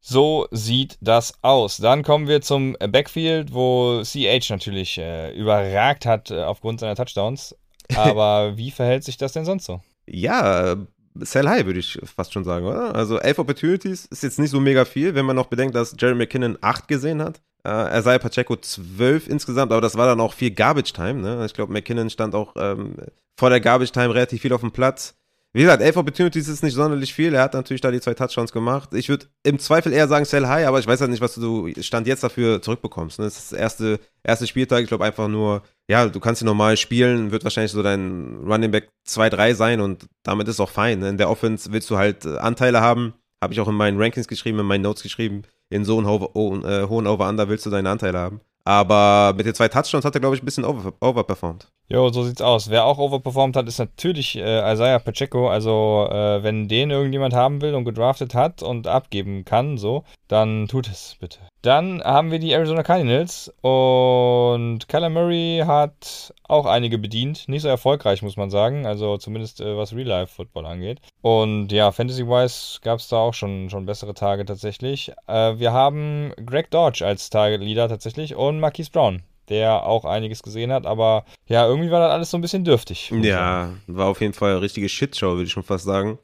So 0.00 0.46
sieht 0.50 0.98
das 1.00 1.32
aus. 1.42 1.78
Dann 1.78 2.02
kommen 2.02 2.28
wir 2.28 2.42
zum 2.42 2.76
Backfield, 2.78 3.52
wo 3.52 4.02
CH 4.02 4.50
natürlich 4.50 4.98
äh, 4.98 5.34
überragt 5.34 6.06
hat 6.06 6.30
äh, 6.30 6.42
aufgrund 6.42 6.80
seiner 6.80 6.94
Touchdowns. 6.94 7.56
Aber 7.96 8.56
wie 8.56 8.70
verhält 8.70 9.04
sich 9.04 9.16
das 9.16 9.32
denn 9.32 9.44
sonst 9.44 9.64
so? 9.64 9.80
Ja, 10.06 10.76
sell 11.14 11.48
high, 11.48 11.64
würde 11.66 11.80
ich 11.80 11.98
fast 12.04 12.32
schon 12.32 12.44
sagen, 12.44 12.66
oder? 12.66 12.94
Also 12.94 13.18
elf 13.18 13.38
Opportunities 13.38 14.06
ist 14.06 14.22
jetzt 14.22 14.38
nicht 14.38 14.50
so 14.50 14.60
mega 14.60 14.84
viel, 14.84 15.14
wenn 15.14 15.24
man 15.24 15.36
noch 15.36 15.46
bedenkt, 15.46 15.74
dass 15.74 15.94
Jerry 15.98 16.14
McKinnon 16.14 16.58
acht 16.60 16.88
gesehen 16.88 17.22
hat. 17.22 17.40
Äh, 17.62 18.02
sei 18.02 18.18
Pacheco 18.18 18.56
zwölf 18.56 19.28
insgesamt, 19.28 19.72
aber 19.72 19.80
das 19.80 19.96
war 19.96 20.06
dann 20.06 20.20
auch 20.20 20.34
viel 20.34 20.50
Garbage 20.50 20.92
Time. 20.92 21.14
Ne? 21.14 21.46
Ich 21.46 21.54
glaube, 21.54 21.72
McKinnon 21.72 22.10
stand 22.10 22.34
auch 22.34 22.54
ähm, 22.56 22.96
vor 23.38 23.48
der 23.50 23.60
Garbage 23.60 23.92
Time 23.92 24.14
relativ 24.14 24.42
viel 24.42 24.52
auf 24.52 24.60
dem 24.60 24.72
Platz. 24.72 25.16
Wie 25.56 25.62
gesagt, 25.62 25.84
elf 25.84 25.96
Opportunities 25.96 26.48
ist 26.48 26.64
nicht 26.64 26.74
sonderlich 26.74 27.14
viel. 27.14 27.32
Er 27.32 27.42
hat 27.42 27.54
natürlich 27.54 27.80
da 27.80 27.92
die 27.92 28.00
zwei 28.00 28.14
Touchdowns 28.14 28.50
gemacht. 28.50 28.92
Ich 28.92 29.08
würde 29.08 29.26
im 29.44 29.60
Zweifel 29.60 29.92
eher 29.92 30.08
sagen, 30.08 30.24
sell 30.24 30.48
high, 30.48 30.66
aber 30.66 30.80
ich 30.80 30.86
weiß 30.88 31.00
halt 31.00 31.12
nicht, 31.12 31.20
was 31.20 31.36
du 31.36 31.70
Stand 31.80 32.08
jetzt 32.08 32.24
dafür 32.24 32.60
zurückbekommst. 32.60 33.20
Ne? 33.20 33.26
Das 33.26 33.38
ist 33.38 33.52
das 33.52 33.58
erste, 33.60 34.00
erste 34.24 34.48
Spieltag. 34.48 34.82
Ich 34.82 34.88
glaube 34.88 35.04
einfach 35.04 35.28
nur, 35.28 35.62
ja, 35.88 36.08
du 36.08 36.18
kannst 36.18 36.42
ihn 36.42 36.46
normal 36.46 36.76
spielen, 36.76 37.30
wird 37.30 37.44
wahrscheinlich 37.44 37.70
so 37.70 37.84
dein 37.84 38.40
Running 38.44 38.72
Back 38.72 38.88
2-3 39.06 39.54
sein 39.54 39.80
und 39.80 40.06
damit 40.24 40.48
ist 40.48 40.58
auch 40.58 40.70
fein. 40.70 40.98
Ne? 40.98 41.10
In 41.10 41.18
der 41.18 41.30
Offense 41.30 41.70
willst 41.70 41.88
du 41.88 41.98
halt 41.98 42.24
äh, 42.24 42.36
Anteile 42.38 42.80
haben. 42.80 43.14
Habe 43.40 43.54
ich 43.54 43.60
auch 43.60 43.68
in 43.68 43.76
meinen 43.76 44.02
Rankings 44.02 44.26
geschrieben, 44.26 44.58
in 44.58 44.66
meinen 44.66 44.82
Notes 44.82 45.04
geschrieben. 45.04 45.42
In 45.70 45.84
so 45.84 45.98
einem 45.98 46.64
äh, 46.64 46.88
hohen 46.88 47.06
Over-Under 47.06 47.48
willst 47.48 47.64
du 47.64 47.70
deine 47.70 47.90
Anteile 47.90 48.18
haben. 48.18 48.40
Aber 48.64 49.34
mit 49.36 49.44
den 49.44 49.54
zwei 49.54 49.68
Touchdowns 49.68 50.04
hat 50.04 50.14
er, 50.14 50.20
glaube 50.20 50.36
ich, 50.36 50.42
ein 50.42 50.46
bisschen 50.46 50.64
over 50.64 50.94
overperformed. 51.00 51.68
Jo, 51.88 52.08
so 52.08 52.22
sieht's 52.24 52.40
aus. 52.40 52.70
Wer 52.70 52.86
auch 52.86 52.96
overperformed 52.96 53.56
hat, 53.56 53.68
ist 53.68 53.78
natürlich 53.78 54.36
äh, 54.36 54.72
Isaiah 54.72 54.98
Pacheco. 54.98 55.50
Also, 55.50 56.08
äh, 56.10 56.42
wenn 56.42 56.66
den 56.66 56.90
irgendjemand 56.90 57.34
haben 57.34 57.60
will 57.60 57.74
und 57.74 57.84
gedraftet 57.84 58.34
hat 58.34 58.62
und 58.62 58.86
abgeben 58.86 59.44
kann, 59.44 59.76
so, 59.76 60.04
dann 60.28 60.66
tut 60.66 60.88
es 60.88 61.16
bitte. 61.20 61.40
Dann 61.64 62.02
haben 62.04 62.30
wir 62.30 62.38
die 62.38 62.52
Arizona 62.52 62.82
Cardinals 62.82 63.50
und 63.62 64.86
Kyler 64.86 65.08
Murray 65.08 65.62
hat 65.66 66.34
auch 66.46 66.66
einige 66.66 66.98
bedient. 66.98 67.48
Nicht 67.48 67.62
so 67.62 67.68
erfolgreich, 67.68 68.20
muss 68.20 68.36
man 68.36 68.50
sagen. 68.50 68.84
Also 68.84 69.16
zumindest 69.16 69.62
äh, 69.62 69.74
was 69.74 69.94
Real-Life-Football 69.94 70.66
angeht. 70.66 71.00
Und 71.22 71.72
ja, 71.72 71.90
Fantasy-wise 71.90 72.80
gab 72.82 72.98
es 72.98 73.08
da 73.08 73.16
auch 73.16 73.32
schon, 73.32 73.70
schon 73.70 73.86
bessere 73.86 74.12
Tage 74.12 74.44
tatsächlich. 74.44 75.10
Äh, 75.26 75.58
wir 75.58 75.72
haben 75.72 76.34
Greg 76.44 76.70
Dodge 76.70 77.02
als 77.06 77.30
Target-Leader 77.30 77.88
tatsächlich 77.88 78.34
und 78.34 78.60
Marquise 78.60 78.90
Brown 78.90 79.22
der 79.50 79.84
auch 79.84 80.06
einiges 80.06 80.42
gesehen 80.42 80.72
hat, 80.72 80.86
aber 80.86 81.26
ja, 81.46 81.66
irgendwie 81.66 81.90
war 81.90 82.00
das 82.00 82.12
alles 82.12 82.30
so 82.30 82.38
ein 82.38 82.40
bisschen 82.40 82.64
dürftig. 82.64 83.12
Ja, 83.20 83.74
war 83.86 84.06
auf 84.06 84.22
jeden 84.22 84.32
Fall 84.32 84.52
eine 84.52 84.62
richtige 84.62 84.88
Shitshow, 84.88 85.32
würde 85.32 85.44
ich 85.44 85.52
schon 85.52 85.62
fast 85.62 85.84
sagen. 85.84 86.18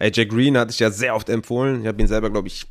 AJ 0.00 0.26
Green 0.26 0.58
hatte 0.58 0.72
ich 0.72 0.80
ja 0.80 0.90
sehr 0.90 1.14
oft 1.14 1.28
empfohlen. 1.28 1.82
Ich 1.82 1.86
habe 1.86 2.02
ihn 2.02 2.08
selber, 2.08 2.30
glaube 2.30 2.48
ich, 2.48 2.66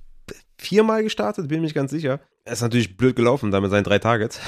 viermal 0.63 1.03
gestartet, 1.03 1.47
bin 1.47 1.61
nicht 1.61 1.75
ganz 1.75 1.91
sicher. 1.91 2.19
Er 2.45 2.53
ist 2.53 2.61
natürlich 2.61 2.97
blöd 2.97 3.15
gelaufen, 3.15 3.51
da 3.51 3.61
mit 3.61 3.71
seinen 3.71 3.83
drei 3.83 3.99
Targets. 3.99 4.39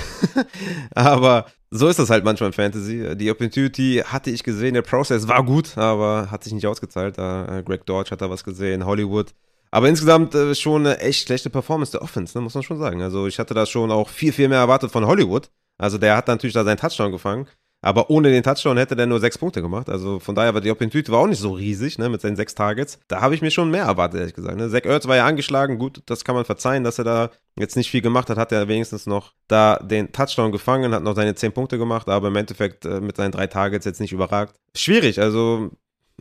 aber 0.95 1.45
so 1.71 1.87
ist 1.87 1.99
das 1.99 2.09
halt 2.09 2.23
manchmal 2.23 2.49
im 2.49 2.53
Fantasy. 2.53 3.15
Die 3.15 3.31
Opportunity 3.31 4.03
hatte 4.05 4.31
ich 4.31 4.43
gesehen, 4.43 4.73
der 4.73 4.81
Prozess 4.81 5.27
war 5.27 5.43
gut, 5.43 5.77
aber 5.77 6.31
hat 6.31 6.43
sich 6.43 6.53
nicht 6.53 6.67
ausgezahlt. 6.67 7.17
Äh, 7.17 7.63
Greg 7.63 7.85
Dodge 7.85 8.11
hat 8.11 8.21
da 8.21 8.29
was 8.29 8.43
gesehen, 8.43 8.85
Hollywood. 8.85 9.33
Aber 9.71 9.89
insgesamt 9.89 10.33
äh, 10.35 10.55
schon 10.55 10.85
eine 10.85 10.99
echt 10.99 11.25
schlechte 11.25 11.49
Performance 11.49 11.91
der 11.91 12.01
Offense, 12.01 12.37
ne, 12.37 12.41
muss 12.41 12.53
man 12.53 12.63
schon 12.63 12.79
sagen. 12.79 13.01
Also 13.01 13.27
ich 13.27 13.39
hatte 13.39 13.53
da 13.53 13.65
schon 13.65 13.91
auch 13.91 14.09
viel, 14.09 14.31
viel 14.31 14.47
mehr 14.47 14.59
erwartet 14.59 14.91
von 14.91 15.05
Hollywood. 15.05 15.49
Also 15.77 15.97
der 15.97 16.15
hat 16.15 16.27
natürlich 16.27 16.53
da 16.53 16.63
seinen 16.63 16.77
Touchdown 16.77 17.11
gefangen. 17.11 17.47
Aber 17.85 18.09
ohne 18.09 18.31
den 18.31 18.41
Touchdown 18.41 18.77
hätte 18.77 18.95
der 18.95 19.05
nur 19.05 19.19
sechs 19.19 19.37
Punkte 19.37 19.61
gemacht. 19.61 19.89
Also 19.89 20.19
von 20.19 20.33
daher 20.33 20.55
war 20.55 20.61
die 20.61 20.71
Opportunity 20.71 21.11
war 21.11 21.19
auch 21.19 21.27
nicht 21.27 21.39
so 21.39 21.51
riesig, 21.51 21.99
ne, 21.99 22.09
mit 22.09 22.19
seinen 22.19 22.35
sechs 22.35 22.55
Targets. 22.55 22.97
Da 23.07 23.21
habe 23.21 23.35
ich 23.35 23.43
mir 23.43 23.51
schon 23.51 23.69
mehr 23.69 23.83
erwartet, 23.83 24.21
ehrlich 24.21 24.33
gesagt. 24.33 24.57
Ne. 24.57 24.67
Zach 24.71 24.85
Ertz 24.85 25.07
war 25.07 25.15
ja 25.15 25.27
angeschlagen. 25.27 25.77
Gut, 25.77 26.01
das 26.07 26.23
kann 26.23 26.33
man 26.33 26.45
verzeihen, 26.45 26.83
dass 26.83 26.97
er 26.97 27.03
da 27.03 27.29
jetzt 27.59 27.75
nicht 27.75 27.91
viel 27.91 28.01
gemacht 28.01 28.31
hat. 28.31 28.39
Hat 28.39 28.51
er 28.51 28.67
wenigstens 28.67 29.05
noch 29.05 29.33
da 29.47 29.77
den 29.77 30.11
Touchdown 30.11 30.51
gefangen, 30.51 30.95
hat 30.95 31.03
noch 31.03 31.15
seine 31.15 31.35
zehn 31.35 31.51
Punkte 31.51 31.77
gemacht, 31.77 32.09
aber 32.09 32.29
im 32.29 32.35
Endeffekt 32.35 32.85
äh, 32.85 33.01
mit 33.01 33.17
seinen 33.17 33.31
drei 33.31 33.45
Targets 33.45 33.85
jetzt 33.85 34.01
nicht 34.01 34.13
überragt. 34.13 34.55
Schwierig, 34.75 35.21
also 35.21 35.69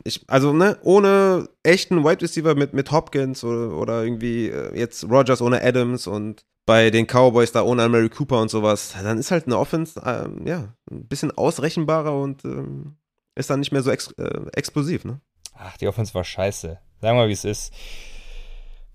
ich, 0.02 0.22
also, 0.26 0.52
ne, 0.52 0.76
ohne 0.82 1.48
echten 1.62 2.04
Wide 2.04 2.20
Receiver 2.20 2.54
mit, 2.54 2.74
mit 2.74 2.90
Hopkins 2.90 3.44
oder, 3.44 3.74
oder 3.74 4.02
irgendwie 4.02 4.48
äh, 4.48 4.76
jetzt 4.78 5.04
Rogers 5.04 5.40
ohne 5.40 5.62
Adams 5.62 6.06
und 6.06 6.44
bei 6.66 6.90
den 6.90 7.06
Cowboys 7.06 7.52
da 7.52 7.62
ohne 7.62 7.88
Mary 7.88 8.08
Cooper 8.08 8.40
und 8.40 8.50
sowas, 8.50 8.94
dann 9.02 9.18
ist 9.18 9.30
halt 9.30 9.46
eine 9.46 9.58
Offense, 9.58 10.00
ähm, 10.04 10.46
ja, 10.46 10.74
ein 10.90 11.06
bisschen 11.06 11.30
ausrechenbarer 11.30 12.18
und 12.18 12.44
ähm, 12.44 12.96
ist 13.34 13.50
dann 13.50 13.60
nicht 13.60 13.72
mehr 13.72 13.82
so 13.82 13.90
ex 13.90 14.12
äh, 14.12 14.46
explosiv, 14.52 15.04
ne? 15.04 15.20
Ach, 15.56 15.76
die 15.76 15.88
Offense 15.88 16.14
war 16.14 16.24
scheiße. 16.24 16.78
Sagen 17.00 17.16
wir 17.16 17.22
mal, 17.22 17.28
wie 17.28 17.32
es 17.32 17.44
ist. 17.44 17.72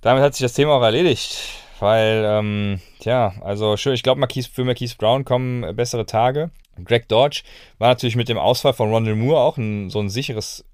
Damit 0.01 0.23
hat 0.23 0.33
sich 0.33 0.43
das 0.43 0.53
Thema 0.53 0.73
auch 0.73 0.81
erledigt. 0.81 1.37
Weil, 1.79 2.25
ähm, 2.25 2.81
tja, 2.99 3.33
also 3.41 3.77
schön, 3.77 3.93
ich 3.93 4.03
glaube, 4.03 4.21
für 4.21 4.65
Marquise 4.65 4.95
Brown 4.97 5.23
kommen 5.23 5.75
bessere 5.75 6.05
Tage. 6.05 6.51
Greg 6.83 7.07
Dodge 7.07 7.43
war 7.77 7.89
natürlich 7.89 8.15
mit 8.15 8.29
dem 8.29 8.37
Ausfall 8.37 8.73
von 8.73 8.89
Rondell 8.89 9.15
Moore 9.15 9.39
auch 9.39 9.57
ein, 9.57 9.89
so 9.89 9.99
ein 9.99 10.09
sicheres 10.09 10.65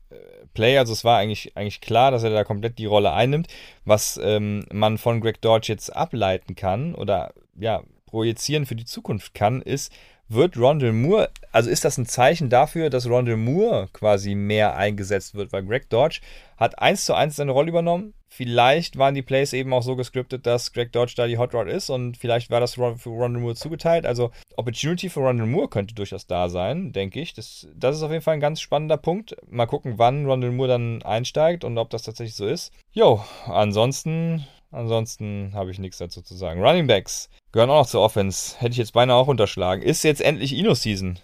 Play. 0.55 0.79
Also 0.79 0.93
es 0.93 1.03
war 1.03 1.19
eigentlich, 1.19 1.55
eigentlich 1.55 1.81
klar, 1.81 2.09
dass 2.09 2.23
er 2.23 2.31
da 2.31 2.43
komplett 2.43 2.79
die 2.79 2.87
Rolle 2.87 3.13
einnimmt. 3.13 3.47
Was 3.85 4.19
ähm, 4.23 4.65
man 4.73 4.97
von 4.97 5.21
Greg 5.21 5.39
Dodge 5.41 5.71
jetzt 5.71 5.95
ableiten 5.95 6.55
kann 6.55 6.95
oder 6.95 7.33
ja, 7.55 7.83
projizieren 8.07 8.65
für 8.65 8.75
die 8.75 8.85
Zukunft 8.85 9.35
kann, 9.35 9.61
ist, 9.61 9.93
wird 10.27 10.57
Rondell 10.57 10.91
Moore, 10.91 11.29
also 11.51 11.69
ist 11.69 11.85
das 11.85 11.97
ein 11.97 12.07
Zeichen 12.07 12.49
dafür, 12.49 12.89
dass 12.89 13.07
Rondell 13.07 13.37
Moore 13.37 13.89
quasi 13.93 14.33
mehr 14.33 14.75
eingesetzt 14.75 15.35
wird, 15.35 15.53
weil 15.53 15.63
Greg 15.63 15.89
Dodge 15.89 16.21
hat 16.57 16.79
eins 16.79 17.05
zu 17.05 17.13
eins 17.13 17.35
seine 17.35 17.51
Rolle 17.51 17.69
übernommen, 17.69 18.13
Vielleicht 18.35 18.97
waren 18.97 19.15
die 19.15 19.21
Plays 19.21 19.53
eben 19.53 19.71
auch 19.71 19.81
so 19.81 19.95
gescriptet, 19.95 20.45
dass 20.45 20.73
Greg 20.73 20.91
Dodge 20.91 21.13
da 21.15 21.25
die 21.25 21.37
Hot 21.37 21.53
Rod 21.53 21.69
ist 21.69 21.89
und 21.89 22.17
vielleicht 22.17 22.51
war 22.51 22.59
das 22.59 22.73
für 22.73 22.91
Rondell 23.05 23.41
Moore 23.41 23.55
zugeteilt. 23.55 24.05
Also 24.05 24.31
Opportunity 24.57 25.07
für 25.07 25.21
Rondell 25.21 25.47
Moore 25.47 25.69
könnte 25.69 25.95
durchaus 25.95 26.27
da 26.27 26.49
sein, 26.49 26.91
denke 26.91 27.21
ich. 27.21 27.33
Das, 27.33 27.65
das 27.73 27.95
ist 27.95 28.03
auf 28.03 28.11
jeden 28.11 28.21
Fall 28.21 28.33
ein 28.33 28.41
ganz 28.41 28.59
spannender 28.59 28.97
Punkt. 28.97 29.37
Mal 29.49 29.67
gucken, 29.67 29.93
wann 29.95 30.25
Rondell 30.25 30.51
Moore 30.51 30.67
dann 30.67 31.01
einsteigt 31.03 31.63
und 31.63 31.77
ob 31.77 31.89
das 31.91 32.03
tatsächlich 32.03 32.35
so 32.35 32.45
ist. 32.45 32.73
Jo, 32.91 33.23
ansonsten, 33.45 34.45
ansonsten 34.69 35.51
habe 35.53 35.71
ich 35.71 35.79
nichts 35.79 35.99
dazu 35.99 36.21
zu 36.21 36.35
sagen. 36.35 36.61
Running 36.61 36.87
Backs 36.87 37.29
gehören 37.53 37.69
auch 37.69 37.83
noch 37.83 37.87
zur 37.87 38.01
Offense. 38.01 38.57
Hätte 38.59 38.73
ich 38.73 38.79
jetzt 38.79 38.91
beinahe 38.91 39.15
auch 39.15 39.29
unterschlagen. 39.29 39.81
Ist 39.81 40.03
jetzt 40.03 40.19
endlich 40.19 40.51
Ino-Season? 40.51 41.19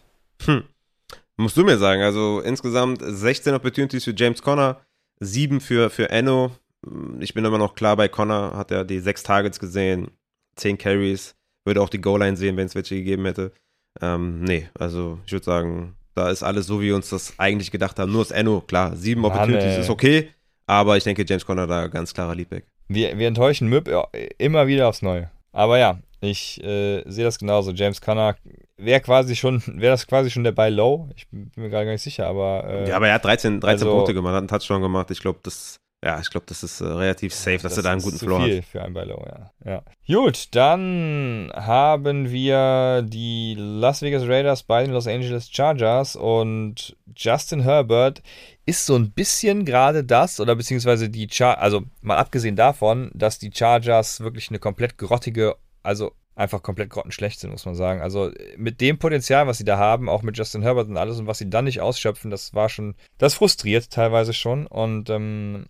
Hm. 0.46 0.64
Musst 1.36 1.58
du 1.58 1.66
mir 1.66 1.78
sagen. 1.78 2.04
Also 2.04 2.40
insgesamt 2.40 3.02
16 3.04 3.54
Opportunities 3.54 4.06
für 4.06 4.16
James 4.16 4.42
Conner, 4.42 4.80
7 5.20 5.60
für, 5.60 5.90
für 5.90 6.10
Enno. 6.10 6.52
Ich 7.20 7.34
bin 7.34 7.46
immer 7.46 7.58
noch 7.58 7.76
klar 7.76 7.96
bei 7.96 8.08
Connor, 8.08 8.56
hat 8.56 8.72
er 8.72 8.84
die 8.84 9.00
sechs 9.00 9.24
Targets 9.24 9.60
gesehen, 9.60 10.12
zehn 10.56 10.78
Carries, 10.78 11.36
würde 11.66 11.82
auch 11.82 11.90
die 11.90 12.02
Goal-Line 12.02 12.38
sehen, 12.38 12.58
wenn 12.58 12.66
es 12.66 12.76
welche 12.76 12.96
gegeben 12.96 13.26
hätte. 13.26 13.52
Ähm, 14.02 14.42
nee, 14.44 14.68
also 14.80 15.20
ich 15.26 15.32
würde 15.32 15.46
sagen, 15.46 15.96
da 16.16 16.30
ist 16.30 16.44
alles 16.44 16.68
so, 16.68 16.82
wie 16.82 16.88
wir 16.88 16.96
uns 16.96 17.10
das 17.10 17.34
eigentlich 17.38 17.72
gedacht 17.72 18.00
haben. 18.00 18.12
Nur 18.12 18.24
das 18.24 18.32
Enno, 18.32 18.62
klar, 18.62 18.96
sieben 18.96 19.22
Mann, 19.22 19.32
Opportunities 19.32 19.76
ey. 19.76 19.82
ist 19.82 19.90
okay, 19.90 20.30
aber 20.66 20.98
ich 20.98 21.04
denke, 21.04 21.26
James 21.28 21.46
Conner 21.46 21.68
da 21.68 21.88
ganz 21.88 22.14
klarer 22.14 22.36
Leadback. 22.36 22.66
Wir, 22.88 23.18
wir 23.18 23.28
enttäuschen 23.28 23.70
MIP 23.70 23.90
immer 24.38 24.68
wieder 24.68 24.88
aufs 24.88 25.02
Neue. 25.02 25.30
Aber 25.52 25.78
ja, 25.78 26.00
ich 26.22 26.64
äh, 26.64 27.04
sehe 27.06 27.24
das 27.24 27.40
genauso. 27.40 27.72
James 27.72 28.00
Conner 28.00 28.36
wäre 28.78 29.02
quasi 29.02 29.36
schon, 29.36 29.62
wäre 29.68 29.92
das 29.92 30.08
quasi 30.08 30.30
schon 30.30 30.44
der 30.44 30.52
Buy 30.52 30.70
Low. 30.70 31.10
Ich 31.16 31.28
bin 31.30 31.52
mir 31.56 31.70
gar 31.70 31.84
nicht 31.84 32.02
sicher, 32.02 32.28
aber. 32.28 32.64
Äh, 32.68 32.90
ja, 32.90 32.96
aber 32.96 33.08
er 33.08 33.16
hat 33.16 33.26
13, 33.26 33.60
13 33.60 33.88
also, 33.88 33.96
Punkte 33.96 34.14
gemacht, 34.14 34.34
hat 34.34 34.40
einen 34.40 34.48
Touchdown 34.48 34.82
gemacht. 34.82 35.12
Ich 35.12 35.20
glaube, 35.20 35.40
das 35.44 35.81
ja, 36.04 36.20
ich 36.20 36.32
glaube, 36.32 36.48
das 36.48 36.64
ist 36.64 36.82
äh, 36.82 36.86
relativ 36.86 37.34
safe, 37.34 37.60
dass 37.60 37.76
das 37.76 37.78
er 37.78 37.84
da 37.84 37.92
einen 37.92 38.02
guten 38.02 38.18
Floor 38.18 38.40
hat. 38.42 38.48
viel 38.48 38.62
für 38.64 38.82
einen 38.82 38.96
bei 38.96 39.04
Low, 39.04 39.24
ja. 39.24 39.52
ja. 39.64 39.84
Gut, 40.08 40.48
dann 40.52 41.52
haben 41.54 42.32
wir 42.32 43.04
die 43.04 43.56
Las 43.56 44.02
Vegas 44.02 44.24
Raiders 44.28 44.64
bei 44.64 44.84
den 44.84 44.94
Los 44.94 45.06
Angeles 45.06 45.50
Chargers 45.52 46.16
und 46.16 46.96
Justin 47.16 47.62
Herbert 47.62 48.24
ist 48.66 48.88
so 48.88 48.96
ein 48.96 49.12
bisschen 49.12 49.64
gerade 49.64 50.04
das, 50.04 50.40
oder 50.40 50.56
beziehungsweise 50.56 51.08
die 51.10 51.28
Char 51.30 51.60
also 51.60 51.84
mal 52.02 52.18
abgesehen 52.18 52.56
davon, 52.56 53.12
dass 53.14 53.38
die 53.38 53.52
Chargers 53.54 54.22
wirklich 54.22 54.50
eine 54.50 54.60
komplett 54.60 54.98
grottige, 54.98 55.56
also 55.84 56.14
einfach 56.36 56.64
komplett 56.64 56.90
grottenschlecht 56.90 57.40
sind, 57.40 57.52
muss 57.52 57.66
man 57.66 57.76
sagen. 57.76 58.02
Also 58.02 58.32
mit 58.58 58.82
dem 58.82 58.98
Potenzial, 58.98 59.46
was 59.46 59.60
sie 59.60 59.66
da 59.66 59.78
haben, 59.78 60.10
auch 60.10 60.24
mit 60.24 60.36
Justin 60.36 60.64
Herbert 60.64 60.88
und 60.88 60.98
alles 60.98 61.20
und 61.20 61.28
was 61.28 61.38
sie 61.38 61.50
dann 61.50 61.66
nicht 61.66 61.82
ausschöpfen, 61.82 62.32
das 62.32 62.56
war 62.56 62.70
schon, 62.70 62.96
das 63.20 63.36
frustriert 63.36 63.92
teilweise 63.92 64.34
schon 64.34 64.66
und 64.66 65.12
ähm, 65.12 65.68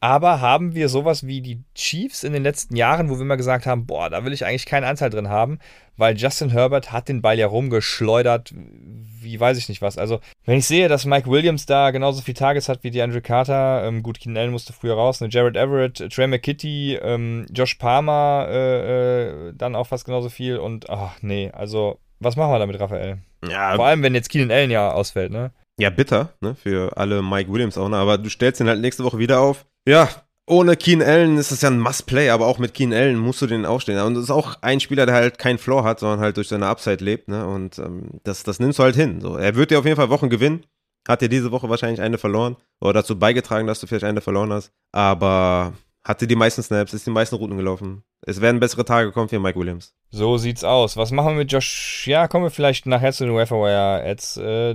aber 0.00 0.40
haben 0.40 0.74
wir 0.74 0.88
sowas 0.88 1.26
wie 1.26 1.40
die 1.40 1.62
Chiefs 1.74 2.22
in 2.22 2.32
den 2.32 2.42
letzten 2.42 2.76
Jahren, 2.76 3.08
wo 3.08 3.14
wir 3.14 3.22
immer 3.22 3.36
gesagt 3.36 3.66
haben, 3.66 3.86
boah, 3.86 4.10
da 4.10 4.24
will 4.24 4.32
ich 4.32 4.44
eigentlich 4.44 4.66
keinen 4.66 4.84
Anteil 4.84 5.10
drin 5.10 5.28
haben, 5.28 5.58
weil 5.96 6.16
Justin 6.16 6.50
Herbert 6.50 6.92
hat 6.92 7.08
den 7.08 7.22
Ball 7.22 7.38
ja 7.38 7.46
rumgeschleudert, 7.46 8.52
wie 8.54 9.40
weiß 9.40 9.56
ich 9.56 9.68
nicht 9.68 9.80
was. 9.80 9.96
Also, 9.96 10.20
wenn 10.44 10.58
ich 10.58 10.66
sehe, 10.66 10.88
dass 10.88 11.06
Mike 11.06 11.30
Williams 11.30 11.64
da 11.66 11.90
genauso 11.90 12.22
viele 12.22 12.36
Targets 12.36 12.68
hat 12.68 12.84
wie 12.84 12.90
die 12.90 13.00
Andrew 13.00 13.22
Carter, 13.22 13.84
ähm, 13.84 14.02
gut, 14.02 14.20
Keenan 14.20 14.42
Allen 14.42 14.52
musste 14.52 14.72
früher 14.72 14.94
raus, 14.94 15.20
ne, 15.20 15.28
Jared 15.30 15.56
Everett, 15.56 16.12
Trey 16.12 16.26
McKitty, 16.26 16.98
ähm, 17.02 17.46
Josh 17.50 17.76
Palmer, 17.76 18.46
äh, 18.50 19.48
äh, 19.48 19.52
dann 19.54 19.74
auch 19.74 19.86
fast 19.86 20.04
genauso 20.04 20.28
viel 20.28 20.58
und, 20.58 20.90
ach 20.90 21.16
nee, 21.22 21.50
also, 21.52 21.98
was 22.20 22.36
machen 22.36 22.52
wir 22.52 22.58
damit, 22.58 22.78
Raphael? 22.78 23.18
Ja. 23.48 23.76
Vor 23.76 23.86
allem, 23.86 24.02
wenn 24.02 24.14
jetzt 24.14 24.28
Keenan 24.28 24.50
Allen 24.50 24.70
ja 24.70 24.90
ausfällt, 24.92 25.32
ne? 25.32 25.52
Ja, 25.78 25.90
bitter, 25.90 26.30
ne, 26.40 26.54
für 26.54 26.96
alle 26.96 27.22
Mike 27.22 27.52
Williams 27.52 27.76
auch, 27.76 27.88
ne, 27.88 27.96
aber 27.96 28.18
du 28.18 28.30
stellst 28.30 28.60
ihn 28.60 28.68
halt 28.68 28.80
nächste 28.80 29.04
Woche 29.04 29.18
wieder 29.18 29.40
auf 29.40 29.66
ja, 29.86 30.08
ohne 30.46 30.76
Keen 30.76 31.02
Allen 31.02 31.38
ist 31.38 31.52
es 31.52 31.62
ja 31.62 31.70
ein 31.70 31.78
Must-Play, 31.78 32.30
aber 32.30 32.46
auch 32.46 32.58
mit 32.58 32.74
Keen 32.74 32.92
Allen 32.92 33.16
musst 33.16 33.40
du 33.40 33.46
den 33.46 33.64
aufstehen. 33.64 34.00
Und 34.00 34.14
das 34.14 34.24
ist 34.24 34.30
auch 34.30 34.56
ein 34.62 34.80
Spieler, 34.80 35.06
der 35.06 35.14
halt 35.14 35.38
keinen 35.38 35.58
Floor 35.58 35.84
hat, 35.84 36.00
sondern 36.00 36.20
halt 36.20 36.36
durch 36.36 36.48
seine 36.48 36.66
Upside 36.66 37.02
lebt. 37.02 37.28
Ne? 37.28 37.46
Und 37.46 37.78
ähm, 37.78 38.20
das, 38.24 38.42
das 38.42 38.58
nimmst 38.58 38.78
du 38.78 38.82
halt 38.82 38.96
hin. 38.96 39.20
So. 39.20 39.36
Er 39.36 39.54
wird 39.54 39.70
dir 39.70 39.78
auf 39.78 39.84
jeden 39.84 39.96
Fall 39.96 40.10
Wochen 40.10 40.28
gewinnen. 40.28 40.64
Hat 41.08 41.20
dir 41.20 41.28
diese 41.28 41.52
Woche 41.52 41.68
wahrscheinlich 41.68 42.00
eine 42.00 42.18
verloren. 42.18 42.56
Oder 42.80 42.94
dazu 42.94 43.18
beigetragen, 43.18 43.68
dass 43.68 43.80
du 43.80 43.86
vielleicht 43.86 44.04
eine 44.04 44.20
verloren 44.20 44.52
hast. 44.52 44.72
Aber 44.92 45.72
hatte 46.04 46.26
die 46.26 46.36
meisten 46.36 46.62
Snaps, 46.62 46.94
ist 46.94 47.06
die 47.06 47.10
meisten 47.10 47.36
Routen 47.36 47.56
gelaufen. 47.56 48.02
Es 48.22 48.40
werden 48.40 48.60
bessere 48.60 48.84
Tage 48.84 49.12
kommen 49.12 49.28
für 49.28 49.38
Mike 49.38 49.58
Williams. 49.58 49.94
So 50.10 50.36
sieht's 50.36 50.64
aus. 50.64 50.96
Was 50.96 51.12
machen 51.12 51.30
wir 51.30 51.44
mit 51.44 51.52
Josh? 51.52 52.06
Ja, 52.06 52.26
kommen 52.26 52.44
wir 52.44 52.50
vielleicht 52.50 52.86
nachher 52.86 53.12
zu 53.12 53.24
den 53.24 53.34
Waferwire 53.34 54.04
Ads, 54.04 54.36
äh, 54.36 54.74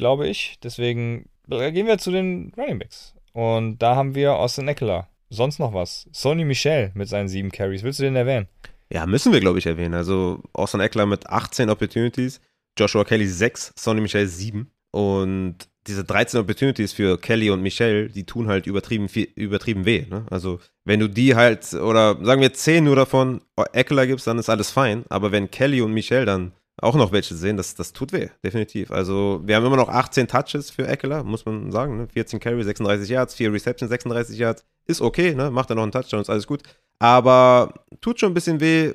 glaube 0.00 0.26
ich. 0.26 0.58
Deswegen 0.64 1.28
gehen 1.46 1.86
wir 1.86 1.98
zu 1.98 2.10
den 2.10 2.52
Running 2.56 2.80
Backs. 2.80 3.14
Und 3.32 3.78
da 3.78 3.94
haben 3.94 4.16
wir 4.16 4.34
Austin 4.34 4.66
Eckler. 4.66 5.08
Sonst 5.28 5.60
noch 5.60 5.72
was? 5.72 6.08
Sony 6.10 6.44
Michel 6.44 6.90
mit 6.94 7.08
seinen 7.08 7.28
sieben 7.28 7.52
Carries. 7.52 7.84
Willst 7.84 8.00
du 8.00 8.02
den 8.02 8.16
erwähnen? 8.16 8.48
Ja, 8.92 9.06
müssen 9.06 9.32
wir, 9.32 9.38
glaube 9.38 9.60
ich, 9.60 9.66
erwähnen. 9.66 9.94
Also 9.94 10.42
Austin 10.52 10.80
Eckler 10.80 11.06
mit 11.06 11.28
18 11.28 11.70
Opportunities, 11.70 12.40
Joshua 12.76 13.04
Kelly 13.04 13.28
6, 13.28 13.74
Sonny 13.76 14.00
Michel 14.00 14.26
7. 14.26 14.68
Und 14.90 15.56
diese 15.86 16.02
13 16.02 16.40
Opportunities 16.40 16.92
für 16.92 17.16
Kelly 17.16 17.50
und 17.50 17.62
Michel, 17.62 18.08
die 18.08 18.24
tun 18.24 18.48
halt 18.48 18.66
übertrieben, 18.66 19.06
übertrieben 19.36 19.84
weh. 19.84 20.06
Ne? 20.10 20.26
Also, 20.30 20.58
wenn 20.84 20.98
du 20.98 21.08
die 21.08 21.36
halt, 21.36 21.72
oder 21.74 22.18
sagen 22.24 22.40
wir 22.40 22.52
10 22.52 22.82
nur 22.82 22.96
davon 22.96 23.42
Eckler 23.72 24.08
gibst, 24.08 24.26
dann 24.26 24.38
ist 24.38 24.50
alles 24.50 24.72
fein. 24.72 25.04
Aber 25.08 25.30
wenn 25.30 25.50
Kelly 25.50 25.80
und 25.82 25.92
Michel 25.92 26.24
dann 26.24 26.52
auch 26.82 26.94
noch 26.94 27.12
welche 27.12 27.34
sehen, 27.34 27.56
das, 27.56 27.74
das 27.74 27.92
tut 27.92 28.12
weh, 28.12 28.28
definitiv. 28.44 28.90
Also 28.90 29.40
wir 29.44 29.56
haben 29.56 29.66
immer 29.66 29.76
noch 29.76 29.88
18 29.88 30.28
Touches 30.28 30.70
für 30.70 30.86
Eckler, 30.86 31.22
muss 31.24 31.44
man 31.44 31.70
sagen. 31.70 31.96
Ne? 31.96 32.08
14 32.08 32.40
Carry, 32.40 32.62
36 32.62 33.08
Yards, 33.08 33.34
4 33.34 33.52
Reception, 33.52 33.88
36 33.88 34.38
Yards. 34.38 34.64
Ist 34.86 35.00
okay, 35.00 35.34
ne? 35.34 35.50
macht 35.50 35.70
er 35.70 35.76
noch 35.76 35.82
einen 35.82 35.92
Touchdown, 35.92 36.20
ist 36.20 36.30
alles 36.30 36.46
gut. 36.46 36.62
Aber 36.98 37.72
tut 38.00 38.20
schon 38.20 38.32
ein 38.32 38.34
bisschen 38.34 38.60
weh. 38.60 38.92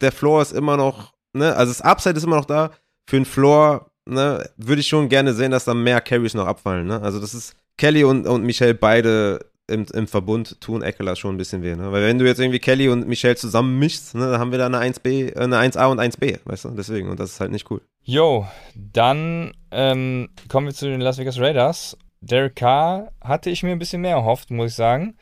Der 0.00 0.12
Floor 0.12 0.42
ist 0.42 0.52
immer 0.52 0.76
noch, 0.76 1.12
ne? 1.32 1.54
also 1.54 1.70
das 1.72 1.80
Upside 1.80 2.16
ist 2.16 2.24
immer 2.24 2.36
noch 2.36 2.44
da. 2.44 2.70
Für 3.06 3.16
den 3.16 3.24
Floor 3.24 3.90
ne, 4.06 4.48
würde 4.56 4.80
ich 4.80 4.88
schon 4.88 5.08
gerne 5.08 5.34
sehen, 5.34 5.50
dass 5.50 5.64
da 5.64 5.74
mehr 5.74 6.00
Carries 6.00 6.34
noch 6.34 6.46
abfallen. 6.46 6.86
Ne? 6.86 7.00
Also 7.00 7.20
das 7.20 7.34
ist 7.34 7.54
Kelly 7.76 8.04
und, 8.04 8.26
und 8.26 8.44
Michelle 8.44 8.74
beide 8.74 9.40
im, 9.72 9.86
im 9.92 10.06
Verbund 10.06 10.60
tun 10.60 10.82
Eckler 10.82 11.16
schon 11.16 11.34
ein 11.34 11.38
bisschen 11.38 11.62
weh. 11.62 11.74
Ne? 11.74 11.90
Weil 11.90 12.04
wenn 12.04 12.18
du 12.18 12.26
jetzt 12.26 12.38
irgendwie 12.38 12.58
Kelly 12.58 12.88
und 12.88 13.08
Michelle 13.08 13.36
zusammen 13.36 13.78
mischst, 13.78 14.14
ne, 14.14 14.30
dann 14.30 14.40
haben 14.40 14.50
wir 14.52 14.58
da 14.58 14.66
eine 14.66 14.78
1B, 14.78 15.36
eine 15.36 15.56
1A 15.56 15.86
und 15.90 16.00
1B, 16.00 16.40
weißt 16.44 16.66
du? 16.66 16.70
Deswegen, 16.70 17.08
und 17.08 17.18
das 17.18 17.32
ist 17.32 17.40
halt 17.40 17.50
nicht 17.50 17.70
cool. 17.70 17.80
Jo, 18.02 18.46
dann 18.74 19.52
ähm, 19.70 20.28
kommen 20.48 20.66
wir 20.66 20.74
zu 20.74 20.86
den 20.86 21.00
Las 21.00 21.18
Vegas 21.18 21.38
Raiders. 21.38 21.96
Derek 22.20 22.56
Carr 22.56 23.12
hatte 23.20 23.50
ich 23.50 23.62
mir 23.62 23.72
ein 23.72 23.78
bisschen 23.78 24.02
mehr 24.02 24.16
erhofft, 24.16 24.50
muss 24.50 24.70
ich 24.70 24.76
sagen. 24.76 25.16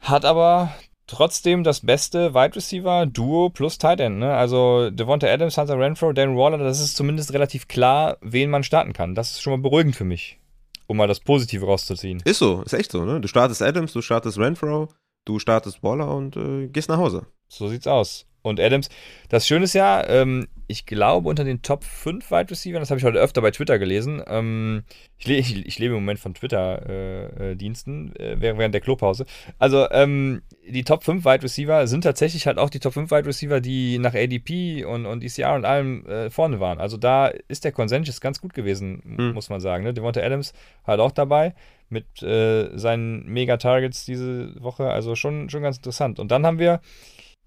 Hat 0.00 0.24
aber 0.24 0.72
trotzdem 1.06 1.64
das 1.64 1.80
beste 1.80 2.34
Wide 2.34 2.56
Receiver 2.56 3.06
Duo 3.06 3.50
plus 3.50 3.78
Tight 3.78 4.00
End. 4.00 4.18
Ne? 4.18 4.34
Also 4.34 4.90
Devonta 4.90 5.26
Adams, 5.26 5.56
Hunter 5.56 5.78
Renfro, 5.78 6.12
Darren 6.12 6.36
Waller, 6.36 6.58
das 6.58 6.80
ist 6.80 6.96
zumindest 6.96 7.32
relativ 7.32 7.68
klar, 7.68 8.18
wen 8.20 8.50
man 8.50 8.62
starten 8.62 8.92
kann. 8.92 9.14
Das 9.14 9.30
ist 9.32 9.42
schon 9.42 9.52
mal 9.54 9.62
beruhigend 9.62 9.96
für 9.96 10.04
mich 10.04 10.37
um 10.88 10.96
mal 10.96 11.06
das 11.06 11.20
Positive 11.20 11.64
rauszuziehen. 11.64 12.20
Ist 12.24 12.38
so, 12.38 12.62
ist 12.62 12.72
echt 12.72 12.90
so, 12.90 13.04
ne? 13.04 13.20
Du 13.20 13.28
startest 13.28 13.62
Adams, 13.62 13.92
du 13.92 14.02
startest 14.02 14.38
Renfro, 14.38 14.88
du 15.24 15.38
startest 15.38 15.82
Waller 15.82 16.12
und 16.12 16.36
äh, 16.36 16.66
gehst 16.66 16.88
nach 16.88 16.98
Hause. 16.98 17.26
So 17.48 17.68
sieht's 17.68 17.86
aus. 17.86 18.26
Und 18.42 18.60
Adams, 18.60 18.88
das 19.28 19.46
Schöne 19.46 19.64
ist 19.64 19.74
ja, 19.74 20.06
ähm, 20.08 20.48
ich 20.68 20.84
glaube, 20.86 21.28
unter 21.28 21.44
den 21.44 21.62
Top 21.62 21.82
5 21.82 22.30
Wide 22.30 22.50
Receivers, 22.50 22.80
das 22.80 22.90
habe 22.90 22.98
ich 22.98 23.04
heute 23.04 23.18
öfter 23.18 23.40
bei 23.40 23.50
Twitter 23.50 23.78
gelesen. 23.78 24.22
Ähm, 24.26 24.84
ich, 25.18 25.26
le 25.26 25.34
ich, 25.36 25.66
ich, 25.66 25.78
lebe 25.78 25.94
im 25.94 26.00
Moment 26.00 26.20
von 26.20 26.34
Twitter-Diensten 26.34 28.14
äh, 28.16 28.32
äh, 28.32 28.40
während 28.40 28.74
der 28.74 28.82
Klopause. 28.82 29.24
Also, 29.58 29.90
ähm, 29.90 30.42
die 30.68 30.84
Top 30.84 31.04
5 31.04 31.24
Wide 31.24 31.42
Receiver 31.42 31.86
sind 31.86 32.02
tatsächlich 32.02 32.46
halt 32.46 32.58
auch 32.58 32.70
die 32.70 32.80
Top 32.80 32.92
5 32.92 33.10
Wide 33.10 33.26
Receiver, 33.26 33.60
die 33.60 33.98
nach 33.98 34.14
ADP 34.14 34.84
und, 34.84 35.06
und 35.06 35.24
ECR 35.24 35.54
und 35.54 35.64
allem 35.64 36.06
äh, 36.06 36.30
vorne 36.30 36.60
waren. 36.60 36.78
Also, 36.78 36.98
da 36.98 37.28
ist 37.48 37.64
der 37.64 37.72
Konsens 37.72 38.20
ganz 38.20 38.40
gut 38.40 38.52
gewesen, 38.52 39.02
hm. 39.16 39.32
muss 39.32 39.48
man 39.48 39.60
sagen. 39.60 39.84
Ne? 39.84 39.94
Devonta 39.94 40.20
Adams 40.20 40.52
halt 40.86 41.00
auch 41.00 41.12
dabei 41.12 41.54
mit 41.88 42.22
äh, 42.22 42.76
seinen 42.76 43.26
Mega-Targets 43.26 44.04
diese 44.04 44.62
Woche. 44.62 44.90
Also, 44.90 45.14
schon, 45.14 45.48
schon 45.48 45.62
ganz 45.62 45.78
interessant. 45.78 46.20
Und 46.20 46.30
dann 46.30 46.44
haben 46.44 46.58
wir 46.58 46.80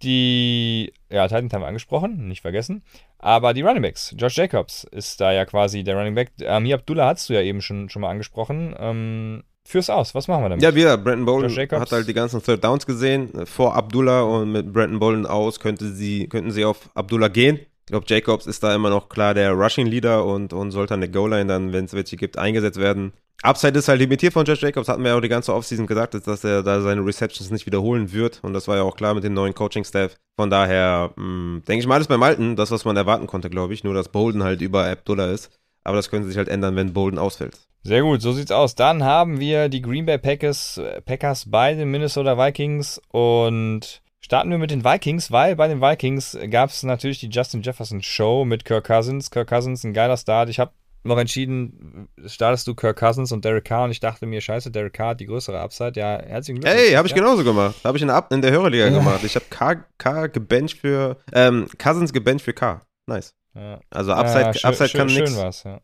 die, 0.03 0.93
ja, 1.09 1.27
Titans 1.27 1.53
haben 1.53 1.61
wir 1.61 1.67
angesprochen, 1.67 2.27
nicht 2.27 2.41
vergessen. 2.41 2.83
Aber 3.19 3.53
die 3.53 3.61
Running 3.61 3.83
Backs, 3.83 4.15
Josh 4.17 4.37
Jacobs 4.37 4.83
ist 4.83 5.21
da 5.21 5.31
ja 5.31 5.45
quasi 5.45 5.83
der 5.83 5.95
Running 5.95 6.15
Back. 6.15 6.31
Amir 6.45 6.75
Abdullah 6.75 7.07
hast 7.09 7.29
du 7.29 7.33
ja 7.33 7.41
eben 7.41 7.61
schon, 7.61 7.89
schon 7.89 8.01
mal 8.01 8.09
angesprochen. 8.09 8.75
Ähm, 8.79 9.43
führ's 9.63 9.89
aus, 9.89 10.15
was 10.15 10.27
machen 10.27 10.43
wir 10.43 10.49
damit? 10.49 10.63
Ja, 10.63 10.73
wieder, 10.73 10.97
Brandon 10.97 11.25
Bolden 11.25 11.69
hat 11.79 11.91
halt 11.91 12.07
die 12.07 12.13
ganzen 12.13 12.41
Third 12.41 12.63
Downs 12.63 12.85
gesehen 12.85 13.45
vor 13.45 13.75
Abdullah 13.75 14.23
und 14.23 14.51
mit 14.51 14.73
Brandon 14.73 14.99
Bolden 14.99 15.25
aus 15.25 15.59
könnte 15.59 15.89
sie, 15.89 16.27
könnten 16.27 16.51
sie 16.51 16.65
auf 16.65 16.89
Abdullah 16.95 17.27
gehen. 17.27 17.59
Ich 17.81 17.87
glaube, 17.87 18.05
Jacobs 18.07 18.47
ist 18.47 18.63
da 18.63 18.73
immer 18.73 18.89
noch 18.89 19.09
klar 19.09 19.33
der 19.33 19.51
Rushing 19.51 19.85
Leader 19.85 20.25
und, 20.25 20.53
und 20.53 20.71
sollte 20.71 20.93
an 20.93 21.01
der 21.01 21.09
Goal-Line 21.09 21.47
dann, 21.47 21.73
wenn 21.73 21.85
es 21.85 21.93
welche 21.93 22.15
gibt, 22.15 22.37
eingesetzt 22.37 22.79
werden. 22.79 23.13
Upside 23.43 23.77
ist 23.77 23.87
halt 23.87 23.99
limitiert 23.99 24.33
von 24.33 24.45
Josh 24.45 24.61
Jacobs, 24.61 24.87
hatten 24.87 25.01
wir 25.01 25.09
ja 25.09 25.17
auch 25.17 25.21
die 25.21 25.27
ganze 25.27 25.53
Offseason 25.53 25.87
gesagt, 25.87 26.13
dass 26.13 26.43
er 26.43 26.61
da 26.61 26.81
seine 26.81 27.03
Receptions 27.03 27.49
nicht 27.49 27.65
wiederholen 27.65 28.11
wird. 28.13 28.39
Und 28.43 28.53
das 28.53 28.67
war 28.67 28.77
ja 28.77 28.83
auch 28.83 28.95
klar 28.95 29.15
mit 29.15 29.23
dem 29.23 29.33
neuen 29.33 29.55
Coaching-Staff. 29.55 30.15
Von 30.35 30.51
daher 30.51 31.11
hm, 31.15 31.63
denke 31.67 31.81
ich 31.81 31.87
mal 31.87 31.95
alles 31.95 32.07
beim 32.07 32.21
Alten, 32.21 32.55
das, 32.55 32.69
was 32.69 32.85
man 32.85 32.97
erwarten 32.97 33.25
konnte, 33.25 33.49
glaube 33.49 33.73
ich. 33.73 33.83
Nur, 33.83 33.95
dass 33.95 34.09
Bolden 34.09 34.43
halt 34.43 34.61
über 34.61 34.85
Abdullah 34.85 35.31
ist. 35.31 35.49
Aber 35.83 35.95
das 35.95 36.11
könnte 36.11 36.27
sich 36.27 36.37
halt 36.37 36.49
ändern, 36.49 36.75
wenn 36.75 36.93
Bolden 36.93 37.17
ausfällt. 37.17 37.57
Sehr 37.83 38.03
gut, 38.03 38.21
so 38.21 38.31
sieht's 38.31 38.51
aus. 38.51 38.75
Dann 38.75 39.03
haben 39.03 39.39
wir 39.39 39.67
die 39.69 39.81
Green 39.81 40.05
Bay 40.05 40.19
Packers, 40.19 40.79
Packers 41.05 41.49
bei 41.49 41.73
den 41.73 41.89
Minnesota 41.89 42.37
Vikings 42.37 43.01
und 43.07 44.01
starten 44.19 44.51
wir 44.51 44.59
mit 44.59 44.69
den 44.69 44.85
Vikings, 44.85 45.31
weil 45.31 45.55
bei 45.55 45.67
den 45.67 45.81
Vikings 45.81 46.37
gab 46.51 46.69
es 46.69 46.83
natürlich 46.83 47.19
die 47.19 47.29
Justin 47.29 47.63
Jefferson 47.63 48.03
Show 48.03 48.45
mit 48.45 48.65
Kirk 48.65 48.85
Cousins. 48.85 49.31
Kirk 49.31 49.49
Cousins, 49.49 49.83
ein 49.83 49.93
geiler 49.93 50.17
Start. 50.17 50.49
Ich 50.49 50.59
habe 50.59 50.71
noch 51.03 51.17
entschieden, 51.17 52.07
startest 52.25 52.67
du 52.67 52.75
Kirk 52.75 52.97
Cousins 52.99 53.31
und 53.31 53.43
Derek 53.43 53.65
Carr 53.65 53.85
und 53.85 53.91
ich 53.91 53.99
dachte 53.99 54.25
mir, 54.25 54.39
scheiße, 54.41 54.71
Derek 54.71 54.93
Carr 54.93 55.09
hat 55.09 55.19
die 55.19 55.25
größere 55.25 55.59
Upside. 55.59 55.93
Ja, 55.99 56.21
herzlichen 56.21 56.61
Glückwunsch. 56.61 56.83
Ey, 56.89 56.93
habe 56.93 57.07
ich 57.07 57.13
ja. 57.13 57.17
genauso 57.19 57.43
gemacht. 57.43 57.75
Habe 57.83 57.97
ich 57.97 58.01
in 58.01 58.07
der, 58.07 58.17
Up- 58.17 58.31
in 58.31 58.41
der 58.41 58.51
Hörerliga 58.51 58.85
Ja. 58.85 58.91
gemacht. 58.91 59.23
Ich 59.23 59.35
habe 59.35 59.45
K, 59.49 59.83
K 59.97 60.27
gebencht 60.27 60.77
für, 60.79 61.17
ähm, 61.33 61.67
Cousins 61.77 62.13
gebencht 62.13 62.45
für 62.45 62.53
K. 62.53 62.81
Nice. 63.07 63.33
Ja. 63.55 63.79
Also 63.89 64.13
Upside, 64.13 64.53
schön, 64.53 64.69
Upside 64.69 64.89
schön, 64.89 64.97
kann 64.99 65.09
schön 65.09 65.23
nix. 65.23 65.35
war's, 65.37 65.63
ja. 65.63 65.81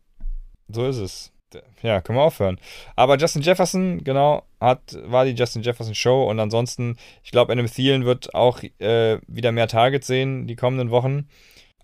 So 0.68 0.86
ist 0.86 0.98
es. 0.98 1.32
Ja, 1.82 2.02
können 2.02 2.18
wir 2.18 2.22
aufhören. 2.24 2.60
Aber 2.94 3.16
Justin 3.16 3.40
Jefferson, 3.40 4.04
genau, 4.04 4.42
hat, 4.60 4.98
war 5.04 5.24
die 5.24 5.32
Justin 5.32 5.62
Jefferson 5.62 5.94
Show 5.94 6.28
und 6.28 6.38
ansonsten, 6.40 6.96
ich 7.22 7.30
glaube, 7.30 7.52
Adam 7.52 7.64
Thielen 7.66 8.04
wird 8.04 8.34
auch 8.34 8.62
äh, 8.78 9.18
wieder 9.26 9.50
mehr 9.52 9.66
Targets 9.66 10.06
sehen 10.06 10.46
die 10.46 10.56
kommenden 10.56 10.90
Wochen. 10.90 11.26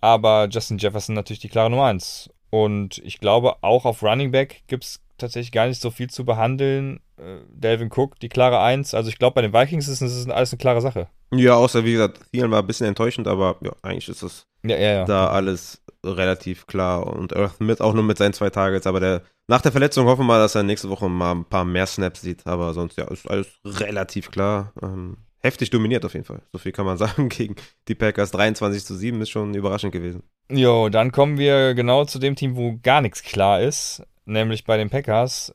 Aber 0.03 0.49
Justin 0.51 0.77
Jefferson 0.77 1.15
natürlich 1.15 1.41
die 1.41 1.49
klare 1.49 1.71
Nummer 1.71 1.87
1. 1.87 2.29
Und 2.55 2.99
ich 2.99 3.19
glaube, 3.19 3.57
auch 3.65 3.85
auf 3.85 4.05
Running 4.05 4.31
Back 4.31 4.63
gibt 4.69 4.85
es 4.85 5.01
tatsächlich 5.19 5.51
gar 5.51 5.67
nicht 5.67 5.83
so 5.83 5.91
viel 5.91 6.09
zu 6.09 6.25
behandeln. 6.25 7.01
Äh, 7.17 7.39
Delvin 7.49 7.91
Cook, 7.93 8.21
die 8.21 8.29
klare 8.29 8.61
1. 8.61 8.95
Also 8.95 9.09
ich 9.09 9.19
glaube, 9.19 9.35
bei 9.35 9.43
den 9.43 9.53
Vikings 9.53 9.89
ist 9.89 10.01
es 10.01 10.29
alles 10.29 10.53
eine 10.53 10.59
klare 10.59 10.81
Sache. 10.81 11.09
Ja, 11.33 11.57
außer 11.57 11.85
wie 11.85 11.95
gesagt, 11.95 12.21
Thielen 12.31 12.53
war 12.53 12.61
ein 12.61 12.67
bisschen 12.69 12.87
enttäuschend, 12.87 13.27
aber 13.27 13.57
ja, 13.61 13.73
eigentlich 13.83 14.09
ist 14.09 14.23
es 14.23 14.47
Ja, 14.63 14.77
ja, 14.77 14.93
ja. 14.93 15.05
da 15.05 15.31
alles 15.31 15.83
relativ 16.05 16.69
klar. 16.69 17.09
Und 17.09 17.35
Earth 17.35 17.61
mit 17.61 17.81
auch 17.81 17.93
nur 17.93 18.05
mit 18.05 18.19
seinen 18.19 18.35
zwei 18.35 18.51
Targets, 18.51 18.87
aber 18.87 19.01
der, 19.01 19.23
nach 19.49 19.61
der 19.61 19.73
Verletzung 19.73 20.07
hoffen 20.07 20.21
wir 20.21 20.27
mal, 20.27 20.39
dass 20.39 20.55
er 20.55 20.63
nächste 20.63 20.89
Woche 20.91 21.09
mal 21.09 21.33
ein 21.33 21.47
paar 21.47 21.65
mehr 21.65 21.87
Snaps 21.87 22.21
sieht. 22.21 22.47
Aber 22.47 22.73
sonst 22.73 22.97
ja, 22.97 23.09
ist 23.09 23.29
alles 23.29 23.49
relativ 23.65 24.31
klar. 24.31 24.73
Ähm, 24.81 25.17
heftig 25.41 25.71
dominiert 25.71 26.05
auf 26.05 26.15
jeden 26.15 26.25
Fall. 26.25 26.43
So 26.53 26.59
viel 26.59 26.71
kann 26.71 26.87
man 26.87 26.99
sagen 26.99 27.29
gegen 27.31 27.57
die 27.89 27.97
Packers. 27.97 28.31
23 28.31 28.85
zu 28.85 28.95
7 28.95 29.21
ist 29.23 29.31
schon 29.31 29.55
überraschend 29.55 29.93
gewesen. 29.93 30.23
Jo, 30.51 30.89
dann 30.89 31.11
kommen 31.13 31.39
wir 31.39 31.75
genau 31.75 32.05
zu 32.05 32.19
dem 32.19 32.37
Team, 32.37 32.57
wo 32.57 32.79
gar 32.83 33.01
nichts 33.01 33.23
klar 33.23 33.61
ist, 33.61 34.03
nämlich 34.27 34.65
bei 34.65 34.77
den 34.77 34.91
Packers. 34.91 35.53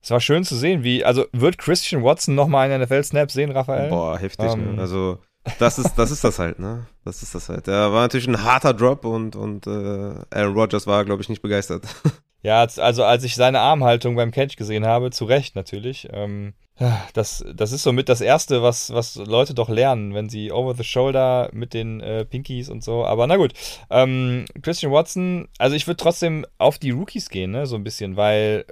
Es 0.00 0.10
war 0.10 0.20
schön 0.20 0.44
zu 0.44 0.56
sehen, 0.56 0.82
wie, 0.84 1.04
also 1.04 1.26
wird 1.32 1.58
Christian 1.58 2.02
Watson 2.02 2.34
nochmal 2.34 2.70
einen 2.70 2.82
NFL-Snap 2.82 3.30
sehen, 3.30 3.50
Raphael? 3.52 3.88
Boah, 3.90 4.18
heftig, 4.18 4.52
Ähm. 4.52 4.76
ne? 4.76 4.80
Also, 4.80 5.18
das 5.58 5.78
ist, 5.78 5.94
das 5.96 6.10
ist 6.12 6.22
das 6.24 6.38
halt, 6.38 6.58
ne? 6.60 6.86
Das 7.04 7.22
ist 7.22 7.34
das 7.34 7.48
halt. 7.48 7.66
Der 7.66 7.92
war 7.92 8.02
natürlich 8.02 8.28
ein 8.28 8.42
harter 8.44 8.74
Drop 8.74 9.04
und, 9.04 9.34
und 9.34 9.66
äh, 9.66 10.14
Aaron 10.30 10.54
Rodgers 10.54 10.86
war, 10.86 11.04
glaube 11.04 11.22
ich, 11.22 11.28
nicht 11.28 11.42
begeistert. 11.42 11.84
Ja, 12.44 12.58
als- 12.58 12.80
also 12.80 13.04
als 13.04 13.22
ich 13.22 13.36
seine 13.36 13.60
Armhaltung 13.60 14.16
beim 14.16 14.32
Catch 14.32 14.56
gesehen 14.56 14.84
habe, 14.84 15.12
zu 15.12 15.26
Recht 15.26 15.54
natürlich, 15.54 16.08
ähm, 16.12 16.54
ja, 16.71 16.71
das, 17.14 17.44
das 17.54 17.72
ist 17.72 17.82
somit 17.82 18.08
das 18.08 18.20
Erste, 18.20 18.62
was, 18.62 18.92
was 18.92 19.16
Leute 19.16 19.54
doch 19.54 19.68
lernen, 19.68 20.14
wenn 20.14 20.28
sie 20.28 20.50
over 20.52 20.74
the 20.74 20.84
shoulder 20.84 21.48
mit 21.52 21.74
den 21.74 22.00
äh, 22.00 22.24
Pinkies 22.24 22.68
und 22.70 22.82
so. 22.82 23.04
Aber 23.04 23.26
na 23.26 23.36
gut, 23.36 23.52
ähm, 23.90 24.44
Christian 24.62 24.90
Watson, 24.92 25.48
also 25.58 25.76
ich 25.76 25.86
würde 25.86 25.96
trotzdem 25.98 26.46
auf 26.58 26.78
die 26.78 26.90
Rookies 26.90 27.28
gehen, 27.28 27.50
ne, 27.50 27.66
so 27.66 27.76
ein 27.76 27.84
bisschen, 27.84 28.16
weil 28.16 28.64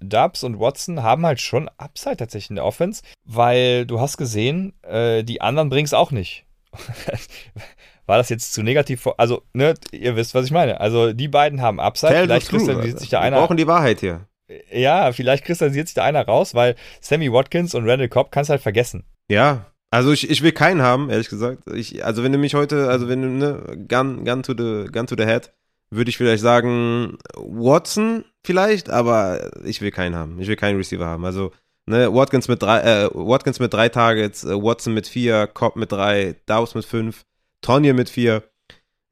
äh, 0.00 0.04
Dubs 0.04 0.44
und 0.44 0.58
Watson 0.60 1.02
haben 1.02 1.26
halt 1.26 1.40
schon 1.40 1.68
Upside 1.78 2.16
tatsächlich 2.16 2.50
in 2.50 2.56
der 2.56 2.64
Offense, 2.64 3.02
weil 3.24 3.86
du 3.86 4.00
hast 4.00 4.16
gesehen, 4.16 4.72
äh, 4.82 5.22
die 5.22 5.40
anderen 5.40 5.68
bringen 5.68 5.86
es 5.86 5.94
auch 5.94 6.10
nicht. 6.10 6.44
War 8.06 8.18
das 8.18 8.28
jetzt 8.28 8.52
zu 8.52 8.62
negativ? 8.62 9.00
vor- 9.00 9.14
Also, 9.18 9.42
ne, 9.52 9.74
ihr 9.90 10.14
wisst, 10.14 10.34
was 10.34 10.44
ich 10.46 10.52
meine. 10.52 10.80
Also, 10.80 11.12
die 11.12 11.26
beiden 11.28 11.60
haben 11.60 11.80
Upside. 11.80 12.12
Tell 12.12 12.24
Vielleicht 12.26 12.52
Alter. 12.52 12.98
sich 12.98 13.08
da 13.08 13.18
Wir 13.18 13.22
einer. 13.22 13.38
brauchen 13.40 13.56
die 13.56 13.66
Wahrheit 13.66 14.00
hier. 14.00 14.26
Ja, 14.70 15.12
vielleicht 15.12 15.44
kristallisiert 15.44 15.88
sich 15.88 15.94
da 15.94 16.04
einer 16.04 16.24
raus, 16.24 16.54
weil 16.54 16.76
Sammy 17.00 17.32
Watkins 17.32 17.74
und 17.74 17.88
Randall 17.88 18.08
Cobb 18.08 18.30
kannst 18.30 18.50
halt 18.50 18.62
vergessen. 18.62 19.04
Ja, 19.28 19.72
also 19.90 20.12
ich, 20.12 20.30
ich 20.30 20.42
will 20.42 20.52
keinen 20.52 20.82
haben, 20.82 21.10
ehrlich 21.10 21.28
gesagt. 21.28 21.62
Ich, 21.72 22.04
also 22.04 22.22
wenn 22.22 22.32
du 22.32 22.38
mich 22.38 22.54
heute, 22.54 22.88
also 22.88 23.08
wenn 23.08 23.22
du, 23.22 23.28
ne, 23.28 23.86
gun, 23.88 24.24
gun, 24.24 24.42
to 24.42 24.52
the, 24.56 24.90
gun 24.90 25.06
to 25.06 25.16
the 25.16 25.24
head, 25.24 25.52
würde 25.90 26.10
ich 26.10 26.16
vielleicht 26.16 26.42
sagen, 26.42 27.18
Watson 27.36 28.24
vielleicht, 28.44 28.90
aber 28.90 29.50
ich 29.64 29.80
will 29.80 29.90
keinen 29.90 30.16
haben. 30.16 30.40
Ich 30.40 30.48
will 30.48 30.56
keinen 30.56 30.76
Receiver 30.76 31.06
haben. 31.06 31.24
Also, 31.24 31.52
ne, 31.86 32.12
Watkins 32.12 32.48
mit 32.48 32.62
drei, 32.62 32.80
äh, 32.80 33.08
Watkins 33.12 33.60
mit 33.60 33.72
drei 33.72 33.88
Targets, 33.88 34.44
äh, 34.44 34.54
Watson 34.54 34.94
mit 34.94 35.06
vier, 35.06 35.46
Cobb 35.46 35.76
mit 35.76 35.92
drei, 35.92 36.36
Dawes 36.46 36.74
mit 36.74 36.84
fünf, 36.84 37.24
Tonje 37.60 37.94
mit 37.94 38.10
vier. 38.10 38.42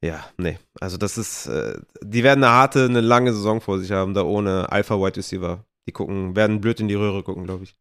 Ja, 0.03 0.25
nee. 0.37 0.57
Also 0.79 0.97
das 0.97 1.17
ist, 1.17 1.47
äh, 1.47 1.79
die 2.03 2.23
werden 2.23 2.43
eine 2.43 2.53
harte, 2.53 2.85
eine 2.85 3.01
lange 3.01 3.33
Saison 3.33 3.61
vor 3.61 3.79
sich 3.79 3.91
haben, 3.91 4.13
da 4.13 4.23
ohne 4.23 4.71
Alpha 4.71 4.95
Wide 4.95 5.17
Receiver. 5.17 5.65
Die 5.87 5.91
gucken, 5.91 6.35
werden 6.35 6.61
blöd 6.61 6.79
in 6.79 6.87
die 6.87 6.95
Röhre 6.95 7.23
gucken, 7.23 7.45
glaube 7.45 7.63
ich. 7.63 7.75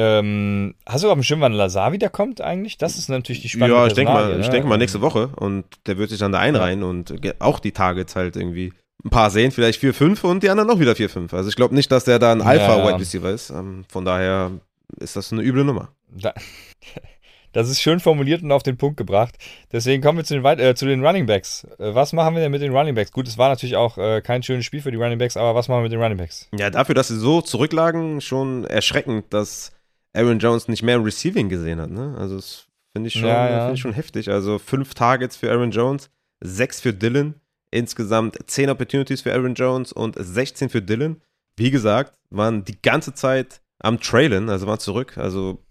Ähm, 0.00 0.76
hast 0.86 1.02
du 1.02 1.08
auf 1.08 1.14
dem 1.14 1.24
Schirm, 1.24 1.40
wann 1.40 1.52
Lazar 1.52 1.90
wiederkommt 1.90 2.40
eigentlich? 2.40 2.78
Das 2.78 2.96
ist 2.96 3.08
natürlich 3.08 3.42
die 3.42 3.48
spannende 3.48 3.76
Ja, 3.76 3.86
ich 3.88 3.94
denke 3.94 4.12
mal, 4.12 4.18
Personalie, 4.18 4.40
ich 4.42 4.46
ne? 4.46 4.52
denke 4.52 4.68
mal 4.68 4.78
nächste 4.78 5.00
Woche 5.00 5.30
und 5.34 5.64
der 5.86 5.98
wird 5.98 6.10
sich 6.10 6.20
dann 6.20 6.30
da 6.30 6.38
einreihen 6.38 6.84
und 6.84 7.12
auch 7.40 7.58
die 7.58 7.72
Targets 7.72 8.14
halt 8.14 8.36
irgendwie 8.36 8.72
ein 9.04 9.10
paar 9.10 9.30
sehen, 9.30 9.50
vielleicht 9.50 9.80
4, 9.80 9.94
5 9.94 10.22
und 10.22 10.44
die 10.44 10.50
anderen 10.50 10.70
auch 10.70 10.78
wieder 10.78 10.94
4, 10.94 11.08
5. 11.08 11.34
Also 11.34 11.48
ich 11.48 11.56
glaube 11.56 11.74
nicht, 11.74 11.90
dass 11.90 12.04
der 12.04 12.20
da 12.20 12.30
ein 12.30 12.38
Ja, 12.38 12.46
Alpha 12.46 12.78
ja. 12.78 12.86
Wide 12.86 13.00
Receiver 13.00 13.30
ist. 13.30 13.50
Ähm, 13.50 13.84
von 13.88 14.04
daher 14.04 14.52
ist 15.00 15.16
das 15.16 15.32
eine 15.32 15.42
üble 15.42 15.64
Nummer. 15.64 15.88
Da, 16.10 16.32
das 17.58 17.68
ist 17.68 17.80
schön 17.80 18.00
formuliert 18.00 18.42
und 18.42 18.52
auf 18.52 18.62
den 18.62 18.76
Punkt 18.76 18.96
gebracht. 18.96 19.36
Deswegen 19.72 20.02
kommen 20.02 20.18
wir 20.18 20.24
zu 20.24 20.34
den, 20.40 20.44
äh, 20.58 20.74
zu 20.74 20.86
den 20.86 21.04
Running 21.04 21.26
Backs. 21.26 21.64
Äh, 21.78 21.94
was 21.94 22.12
machen 22.12 22.34
wir 22.34 22.40
denn 22.42 22.50
mit 22.52 22.62
den 22.62 22.72
Running 22.74 22.94
Backs? 22.94 23.12
Gut, 23.12 23.26
es 23.28 23.36
war 23.38 23.48
natürlich 23.48 23.76
auch 23.76 23.98
äh, 23.98 24.20
kein 24.22 24.42
schönes 24.42 24.64
Spiel 24.64 24.80
für 24.80 24.90
die 24.90 24.96
Running 24.96 25.18
Backs, 25.18 25.36
aber 25.36 25.54
was 25.54 25.68
machen 25.68 25.78
wir 25.80 25.82
mit 25.84 25.92
den 25.92 26.00
Running 26.02 26.18
Backs? 26.18 26.48
Ja, 26.56 26.70
dafür, 26.70 26.94
dass 26.94 27.08
sie 27.08 27.18
so 27.18 27.40
zurücklagen, 27.42 28.20
schon 28.20 28.64
erschreckend, 28.64 29.26
dass 29.34 29.72
Aaron 30.14 30.38
Jones 30.38 30.68
nicht 30.68 30.82
mehr 30.82 31.04
Receiving 31.04 31.48
gesehen 31.48 31.80
hat. 31.80 31.90
Ne? 31.90 32.16
Also 32.18 32.36
das 32.36 32.66
finde 32.94 33.08
ich, 33.08 33.14
schon- 33.14 33.24
Ja, 33.28 33.48
ja. 33.50 33.58
finde 33.60 33.74
ich 33.74 33.80
schon 33.80 33.92
heftig. 33.92 34.30
Also 34.30 34.58
fünf 34.58 34.94
Targets 34.94 35.36
für 35.36 35.50
Aaron 35.50 35.70
Jones, 35.70 36.10
sechs 36.40 36.80
für 36.80 36.92
Dylan, 36.92 37.34
insgesamt 37.70 38.36
10 38.46 38.70
Opportunities 38.70 39.20
für 39.22 39.32
Aaron 39.34 39.54
Jones 39.54 39.92
und 39.92 40.16
16 40.18 40.68
für 40.70 40.80
Dylan. 40.82 41.20
Wie 41.56 41.70
gesagt, 41.70 42.14
waren 42.30 42.64
die 42.64 42.80
ganze 42.80 43.14
Zeit 43.14 43.60
am 43.80 44.00
Trailen, 44.00 44.48
also 44.48 44.66
waren 44.66 44.78
zurück. 44.78 45.18
Also 45.18 45.62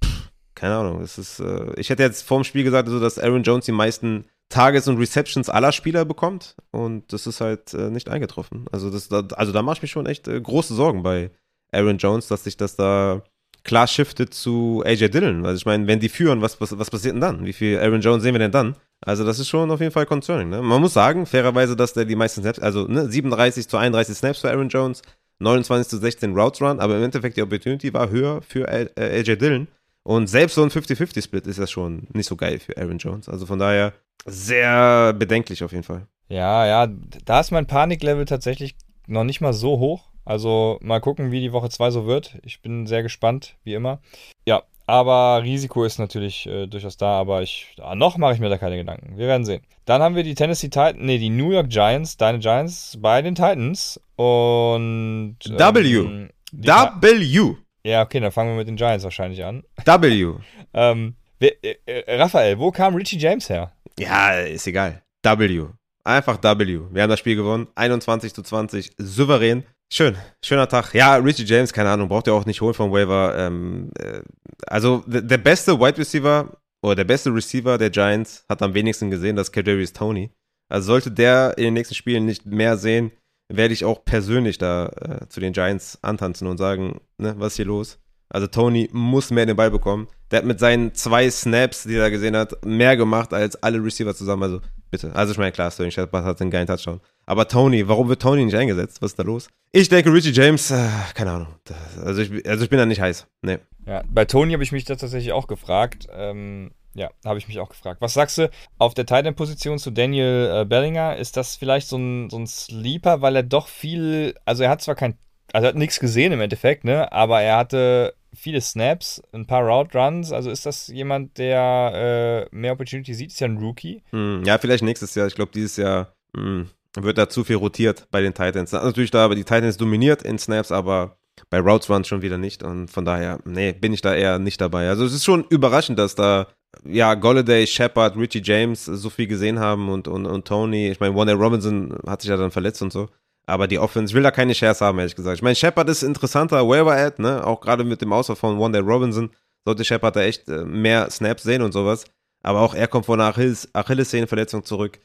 keine 0.58 0.76
Ahnung. 0.76 1.02
Es 1.02 1.18
ist, 1.18 1.40
äh, 1.40 1.72
ich 1.78 1.90
hätte 1.90 2.04
jetzt 2.04 2.24
vorm 2.24 2.44
Spiel 2.44 2.64
gesagt, 2.64 2.88
also, 2.88 3.00
dass 3.00 3.20
Aaron 3.20 3.44
Jones 3.44 3.66
die 3.66 3.72
meisten 3.72 4.26
Targets 4.50 4.88
und 4.88 4.98
Receptions 4.98 5.50
aller 5.50 5.72
Spieler 5.72 6.06
bekommt 6.06 6.56
und 6.72 7.12
das 7.12 7.28
ist 7.28 7.42
halt 7.42 7.74
äh, 7.74 7.90
nicht 7.90 8.10
eingetroffen. 8.10 8.66
Also 8.72 8.90
das, 8.90 9.10
da, 9.10 9.24
also 9.36 9.52
da 9.52 9.62
mache 9.62 9.78
ich 9.78 9.82
mir 9.82 9.88
schon 9.90 10.06
echt 10.06 10.28
äh, 10.28 10.40
große 10.40 10.74
Sorgen 10.74 11.04
bei 11.04 11.32
Aaron 11.72 11.98
Jones, 11.98 12.28
dass 12.28 12.46
sich 12.46 12.56
das 12.56 12.76
da 12.78 13.24
klar 13.64 13.88
shiftet 13.88 14.34
zu 14.34 14.84
AJ 14.86 15.10
Dillon. 15.10 15.46
Also 15.46 15.58
ich 15.58 15.66
meine, 15.66 15.86
wenn 15.88 16.00
die 16.00 16.08
führen, 16.08 16.42
was, 16.42 16.62
was, 16.62 16.78
was 16.80 16.90
passiert 16.90 17.16
denn 17.16 17.22
dann? 17.22 17.46
Wie 17.46 17.52
viel 17.52 17.78
Aaron 17.78 18.00
Jones 18.00 18.24
sehen 18.24 18.34
wir 18.34 18.40
denn 18.40 18.52
dann? 18.52 18.76
Also 19.02 19.26
das 19.26 19.40
ist 19.40 19.50
schon 19.50 19.70
auf 19.70 19.82
jeden 19.82 19.92
Fall 19.92 20.06
concerning. 20.06 20.50
Ne? 20.50 20.62
Man 20.62 20.82
muss 20.82 20.94
sagen, 20.94 21.26
fairerweise, 21.26 21.76
dass 21.76 21.94
der 21.94 22.06
die 22.06 22.16
meisten 22.16 22.42
Snaps, 22.42 22.60
also 22.60 22.88
ne, 22.88 23.12
37 23.12 23.68
zu 23.68 23.78
31 23.78 24.18
Snaps 24.18 24.40
für 24.40 24.50
Aaron 24.50 24.70
Jones, 24.70 25.02
29 25.40 25.90
zu 25.90 25.98
16 25.98 26.34
Routes 26.34 26.62
Run, 26.62 26.80
aber 26.80 26.96
im 26.98 27.04
Endeffekt 27.04 27.36
die 27.36 27.42
Opportunity 27.42 27.94
war 27.94 28.10
höher 28.10 28.42
für 28.42 28.68
äh, 28.68 28.90
AJ 28.98 29.36
Dillon. 29.36 29.68
Und 30.08 30.28
selbst 30.28 30.56
so 30.56 30.64
ein 30.64 30.70
50-50-Split 30.70 31.48
ist 31.48 31.60
das 31.60 31.70
schon 31.70 32.08
nicht 32.14 32.28
so 32.28 32.38
geil 32.38 32.60
für 32.60 32.78
Aaron 32.78 32.98
Jones. 32.98 33.28
Also 33.28 33.46
von 33.46 33.60
daher 33.60 33.92
sehr 34.26 35.12
bedenklich 35.12 35.64
auf 35.66 35.72
jeden 35.74 35.84
Fall. 35.84 36.08
Ja, 36.30 36.66
ja, 36.66 36.88
da 37.26 37.42
ist 37.42 37.52
mein 37.52 37.66
Paniklevel 37.68 38.24
tatsächlich 38.24 38.76
noch 39.08 39.26
nicht 39.26 39.42
mal 39.42 39.52
so 39.52 39.80
hoch. 39.80 40.08
Also 40.24 40.78
mal 40.82 41.02
gucken, 41.02 41.32
wie 41.32 41.42
die 41.42 41.52
Woche 41.52 41.70
2 41.70 41.92
so 41.92 42.06
wird. 42.06 42.38
Ich 42.44 42.62
bin 42.62 42.88
sehr 42.88 43.04
gespannt, 43.04 43.56
wie 43.66 43.74
immer. 43.74 44.00
Ja, 44.46 44.64
aber 44.86 45.44
Risiko 45.44 45.84
ist 45.84 46.00
natürlich 46.00 46.46
äh, 46.48 46.68
durchaus 46.68 46.96
da, 46.96 47.20
aber 47.20 47.42
ich, 47.42 47.76
ah, 47.82 47.96
noch 47.96 48.18
mache 48.18 48.34
ich 48.34 48.40
mir 48.40 48.48
da 48.50 48.58
keine 48.58 48.78
Gedanken. 48.78 49.18
Wir 49.18 49.28
werden 49.28 49.44
sehen. 49.46 49.62
Dann 49.84 50.02
haben 50.02 50.16
wir 50.16 50.24
die 50.24 50.36
Tennessee 50.36 50.68
Titans, 50.70 51.00
nee, 51.02 51.18
die 51.18 51.30
New 51.30 51.52
York 51.52 51.70
Giants, 51.70 52.16
deine 52.16 52.40
Giants 52.40 52.98
bei 53.02 53.22
den 53.22 53.36
Titans 53.36 54.00
und 54.16 55.36
W. 55.46 55.96
ähm, 55.98 56.30
Ti- 56.52 56.68
W. 57.02 57.56
Ja, 57.88 58.02
okay, 58.02 58.20
dann 58.20 58.34
fangen 58.34 58.50
wir 58.50 58.58
mit 58.58 58.68
den 58.68 58.76
Giants 58.76 59.06
wahrscheinlich 59.06 59.44
an. 59.44 59.64
W. 59.84 60.34
Ähm, 60.74 61.16
äh, 61.40 61.76
äh, 61.86 62.22
Raphael, 62.22 62.60
wo 62.60 62.72
kam 62.72 62.94
Richie 62.96 63.18
James 63.18 63.50
her? 63.50 63.72
Ja, 63.98 64.34
ist 64.34 64.68
egal. 64.68 65.02
W. 65.24 65.66
Einfach 66.04 66.44
W. 66.44 66.80
Wir 66.92 67.02
haben 67.02 67.10
das 67.10 67.20
Spiel 67.20 67.38
gewonnen. 67.38 67.68
21 67.76 68.34
zu 68.34 68.44
20. 68.44 68.92
Souverän. 68.98 69.64
Schön. 69.92 70.18
Schöner 70.44 70.68
Tag. 70.68 70.94
Ja, 70.94 71.16
Richie 71.16 71.46
James, 71.46 71.72
keine 71.72 71.90
Ahnung, 71.90 72.10
braucht 72.10 72.28
ihr 72.28 72.34
auch 72.34 72.46
nicht 72.46 72.60
holen 72.60 72.74
vom 72.74 72.92
Waiver. 72.92 73.36
Ähm, 73.38 73.92
äh, 73.98 74.20
also, 74.68 75.04
der, 75.08 75.38
beste 75.38 75.80
Wide 75.80 75.98
Receiver 75.98 76.58
oder 76.82 76.96
der 76.96 77.06
beste 77.06 77.34
Receiver 77.34 77.78
der 77.78 77.90
Giants 77.90 78.44
hat 78.50 78.62
am 78.62 78.74
wenigsten 78.74 79.10
gesehen, 79.10 79.38
das 79.38 79.48
ist 79.48 79.54
Kadarius 79.54 79.94
Tony. 79.94 80.30
Also, 80.70 80.88
sollte 80.88 81.12
der 81.12 81.58
in 81.58 81.64
den 81.64 81.74
nächsten 81.76 81.96
Spielen 81.96 82.26
nicht 82.26 82.46
mehr 82.46 82.76
sehen, 82.76 83.12
werde 83.50 83.74
ich 83.74 83.86
auch 83.86 84.04
persönlich 84.04 84.58
da 84.58 84.88
äh, 84.88 85.30
zu 85.30 85.40
den 85.40 85.54
Giants 85.54 85.98
antanzen 86.02 86.48
und 86.48 86.58
sagen, 86.58 87.00
ne, 87.18 87.36
was 87.38 87.54
ist 87.54 87.58
hier 87.58 87.66
los? 87.66 88.00
Also 88.30 88.48
Tony 88.48 88.90
muss 88.92 89.32
mehr 89.32 89.46
den 89.46 89.56
Ball 89.56 89.72
bekommen. 89.72 90.08
Der 90.32 90.40
hat 90.40 90.46
mit 90.46 90.60
seinen 90.60 90.94
zwei 90.94 91.30
Snaps, 91.30 91.84
die 91.84 91.96
er 91.96 92.12
gesehen 92.12 92.36
hat, 92.36 92.66
mehr 92.66 92.98
gemacht 92.98 93.34
als 93.34 93.62
alle 93.64 93.82
Receiver 93.82 94.14
zusammen. 94.14 94.44
Also 94.44 94.62
bitte. 94.92 95.16
Also 95.16 95.32
ich 95.32 95.38
meine, 95.38 95.54
klar, 95.54 95.72
Sterling 95.72 95.92
Shepard 95.92 96.26
hat 96.26 96.42
einen 96.42 96.52
geilen 96.52 96.68
Touchdown. 96.68 97.00
Aber 97.26 97.48
Tony, 97.48 97.88
warum 97.88 98.10
wird 98.10 98.22
Tony 98.22 98.44
nicht 98.44 98.56
eingesetzt? 98.56 99.02
Was 99.02 99.12
ist 99.12 99.20
da 99.20 99.24
los? 99.24 99.48
Ich 99.72 99.88
denke, 99.88 100.12
Richie 100.12 100.32
James, 100.32 100.72
äh, 100.72 100.90
keine 101.14 101.32
Ahnung. 101.32 101.48
Das, 101.64 101.78
also, 102.04 102.22
ich, 102.22 102.48
also 102.48 102.64
ich 102.64 102.70
bin 102.70 102.80
da 102.80 102.86
nicht 102.86 103.02
heiß. 103.02 103.28
Nee. 103.42 103.60
Ja, 103.86 104.04
bei 104.10 104.26
Tony 104.26 104.54
habe 104.54 104.64
ich 104.64 104.74
mich 104.74 104.84
da 104.84 104.96
tatsächlich 104.96 105.32
auch 105.32 105.48
gefragt. 105.48 106.08
Ähm, 106.12 106.72
ja, 106.94 107.12
habe 107.24 107.38
ich 107.38 107.48
mich 107.48 107.60
auch 107.60 107.70
gefragt. 107.70 108.02
Was 108.02 108.16
sagst 108.16 108.40
du 108.40 108.50
auf 108.80 108.94
der 108.94 109.06
Titan-Position 109.06 109.78
zu 109.78 109.92
Daniel 109.92 110.52
äh, 110.54 110.66
Bellinger? 110.66 111.16
Ist 111.16 111.38
das 111.38 111.56
vielleicht 111.56 111.88
so 111.88 111.98
ein, 111.98 112.30
so 112.30 112.38
ein 112.38 112.48
Sleeper, 112.48 113.22
weil 113.22 113.36
er 113.36 113.44
doch 113.44 113.68
viel, 113.68 114.34
also 114.46 114.64
er 114.64 114.70
hat 114.72 114.82
zwar 114.82 114.96
kein, 114.96 115.18
also 115.54 115.66
er 115.66 115.70
hat 115.70 115.76
nichts 115.76 116.00
gesehen 116.00 116.34
im 116.34 116.42
Endeffekt, 116.42 116.84
ne? 116.84 117.12
Aber 117.12 117.42
er 117.42 117.58
hatte 117.58 118.14
viele 118.34 118.62
Snaps, 118.62 119.22
ein 119.32 119.48
paar 119.48 119.64
Route 119.64 119.98
Runs. 119.98 120.32
Also 120.32 120.50
ist 120.52 120.66
das 120.66 120.88
jemand, 120.88 121.38
der 121.38 122.48
äh, 122.52 122.56
mehr 122.56 122.74
Opportunity 122.74 123.14
sieht? 123.14 123.32
Ist 123.32 123.40
ja 123.40 123.48
ein 123.48 123.58
Rookie. 123.58 124.04
Hm, 124.12 124.44
ja, 124.46 124.58
vielleicht 124.58 124.84
nächstes 124.84 125.16
Jahr. 125.16 125.28
Ich 125.28 125.36
glaube, 125.36 125.52
dieses 125.54 125.78
Jahr 125.78 126.14
hm, 126.36 126.70
wird 126.96 127.18
da 127.18 127.30
zu 127.30 127.44
viel 127.44 127.56
rotiert 127.56 128.08
bei 128.12 128.22
den 128.22 128.34
Titans. 128.34 128.72
Natürlich 128.72 129.12
da, 129.12 129.26
aber 129.26 129.36
die 129.36 129.44
Titans 129.44 129.78
dominiert 129.78 130.24
in 130.24 130.38
Snaps, 130.38 130.72
aber 130.72 131.18
bei 131.50 131.60
Routes 131.60 131.90
Runs 131.90 132.08
schon 132.08 132.22
wieder 132.22 132.38
nicht. 132.38 132.64
Und 132.64 132.90
von 132.90 133.06
daher, 133.06 133.40
nee, 133.46 133.72
bin 133.74 133.94
ich 133.94 134.02
da 134.02 134.14
eher 134.14 134.40
nicht 134.40 134.60
dabei. 134.62 134.90
Also 134.90 135.06
es 135.06 135.14
ist 135.14 135.26
schon 135.26 135.46
überraschend, 135.50 135.98
dass 135.98 136.16
da 136.16 136.48
ja, 136.86 137.16
Golladay, 137.16 137.66
Shepard, 137.66 138.18
Richie 138.18 138.42
James 138.44 138.86
so 138.86 139.10
viel 139.10 139.28
gesehen 139.28 139.60
haben 139.60 139.90
und, 139.90 140.08
und, 140.08 140.26
und 140.26 140.48
Tony. 140.48 140.90
Ich 140.90 141.00
meine, 141.00 141.16
Wanda 141.16 141.34
Robinson 141.34 141.98
hat 142.06 142.22
sich 142.22 142.30
ja 142.30 142.38
dann 142.38 142.52
verletzt 142.52 142.82
und 142.82 142.92
so. 142.92 143.08
Aber 143.48 143.68
die 143.68 143.80
Offense, 143.80 144.14
will 144.14 144.24
da 144.24 144.32
keine 144.32 144.54
Shares 144.54 144.82
haben, 144.82 145.00
ehrlich 145.00 145.16
gesagt. 145.16 145.38
Ich 145.38 145.42
meine, 145.42 145.56
Shepard 145.56 145.88
ist 145.90 146.04
interessanter 146.04 146.68
Waiver-Ad, 146.68 147.22
ne? 147.22 147.46
Auch 147.46 147.62
gerade 147.62 147.86
mit 147.86 148.02
dem 148.02 148.12
Ausfall 148.12 148.36
von 148.36 148.60
Wanda 148.60 148.80
Robinson 148.80 149.32
sollte 149.66 149.86
Shepard 149.86 150.16
da 150.18 150.22
echt 150.22 150.50
äh, 150.50 150.66
mehr 150.66 151.10
Snaps 151.10 151.44
sehen 151.44 151.62
und 151.62 151.72
sowas. 151.72 152.06
Aber 152.44 152.62
auch 152.62 152.76
er 152.76 152.88
kommt 152.88 153.06
von 153.06 153.20
einer 153.20 153.30
Achilles 153.30 153.70
Achillessehnenverletzung 153.74 154.64
zurück. 154.66 155.00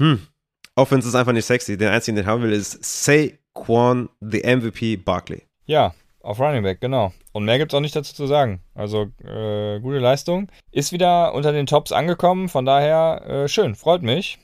Hm. 0.00 0.26
Offense 0.76 1.08
ist 1.08 1.14
einfach 1.14 1.32
nicht 1.32 1.46
sexy. 1.46 1.76
Den 1.76 1.88
einzigen, 1.88 2.16
den 2.16 2.24
ich 2.24 2.28
haben 2.28 2.42
will, 2.42 2.52
ist 2.52 2.84
Saquon, 2.84 4.08
the 4.20 4.40
MVP 4.40 4.96
Barkley. 4.96 5.42
Ja, 5.64 5.94
auf 6.22 6.38
Running 6.38 6.62
Back, 6.62 6.80
genau. 6.80 7.12
Und 7.32 7.44
mehr 7.44 7.58
gibt 7.58 7.72
es 7.72 7.76
auch 7.76 7.80
nicht 7.80 7.96
dazu 7.96 8.14
zu 8.14 8.26
sagen. 8.26 8.60
Also 8.74 9.10
äh, 9.24 9.80
gute 9.80 9.98
Leistung. 9.98 10.48
Ist 10.70 10.92
wieder 10.92 11.34
unter 11.34 11.52
den 11.52 11.66
Tops 11.66 11.92
angekommen, 11.92 12.48
von 12.48 12.64
daher 12.64 13.24
äh, 13.26 13.48
schön, 13.48 13.74
freut 13.74 14.02
mich. 14.02 14.38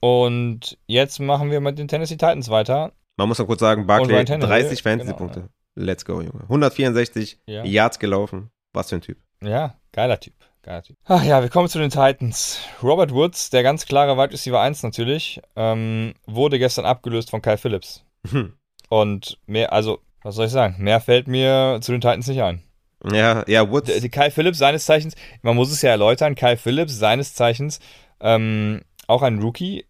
Und 0.00 0.78
jetzt 0.86 1.18
machen 1.18 1.50
wir 1.50 1.60
mit 1.60 1.78
den 1.78 1.88
Tennessee 1.88 2.16
Titans 2.16 2.48
weiter. 2.50 2.92
Man 3.16 3.28
muss 3.28 3.38
noch 3.38 3.46
kurz 3.46 3.60
sagen, 3.60 3.86
Barkley 3.86 4.24
30 4.24 4.82
Fantasy-Punkte. 4.82 5.40
Genau. 5.40 5.52
Let's 5.74 6.04
go, 6.04 6.20
Junge. 6.20 6.42
164 6.42 7.40
ja. 7.46 7.64
Yards 7.64 7.98
gelaufen. 7.98 8.50
Was 8.72 8.90
für 8.90 8.96
ein 8.96 9.00
Typ. 9.00 9.18
Ja, 9.42 9.74
geiler 9.92 10.20
Typ. 10.20 10.34
Geiler 10.62 10.82
typ. 10.82 10.96
Ach 11.06 11.24
ja, 11.24 11.40
wir 11.40 11.48
kommen 11.48 11.68
zu 11.68 11.78
den 11.78 11.90
Titans. 11.90 12.60
Robert 12.82 13.12
Woods, 13.12 13.50
der 13.50 13.62
ganz 13.62 13.86
klare 13.86 14.18
Wide 14.18 14.32
Receiver 14.32 14.60
1 14.60 14.82
natürlich, 14.82 15.40
ähm, 15.56 16.14
wurde 16.26 16.58
gestern 16.58 16.84
abgelöst 16.84 17.30
von 17.30 17.40
Kyle 17.40 17.56
Phillips. 17.56 18.04
Hm. 18.28 18.52
Und 18.88 19.38
mehr, 19.46 19.72
also, 19.72 20.00
was 20.22 20.34
soll 20.34 20.46
ich 20.46 20.52
sagen? 20.52 20.76
Mehr 20.78 21.00
fällt 21.00 21.28
mir 21.28 21.78
zu 21.80 21.92
den 21.92 22.00
Titans 22.00 22.26
nicht 22.26 22.42
ein. 22.42 22.62
Ja, 23.10 23.44
ja, 23.46 23.70
Woods. 23.70 23.92
Die, 23.92 24.00
die 24.00 24.08
Kyle 24.08 24.30
Phillips 24.30 24.58
seines 24.58 24.84
Zeichens, 24.84 25.14
man 25.42 25.56
muss 25.56 25.70
es 25.70 25.80
ja 25.82 25.90
erläutern, 25.90 26.34
Kyle 26.34 26.56
Phillips 26.56 26.98
seines 26.98 27.34
Zeichens 27.34 27.78
ähm, 28.20 28.82
auch 29.08 29.22
ein 29.22 29.40
Rookie, 29.40 29.84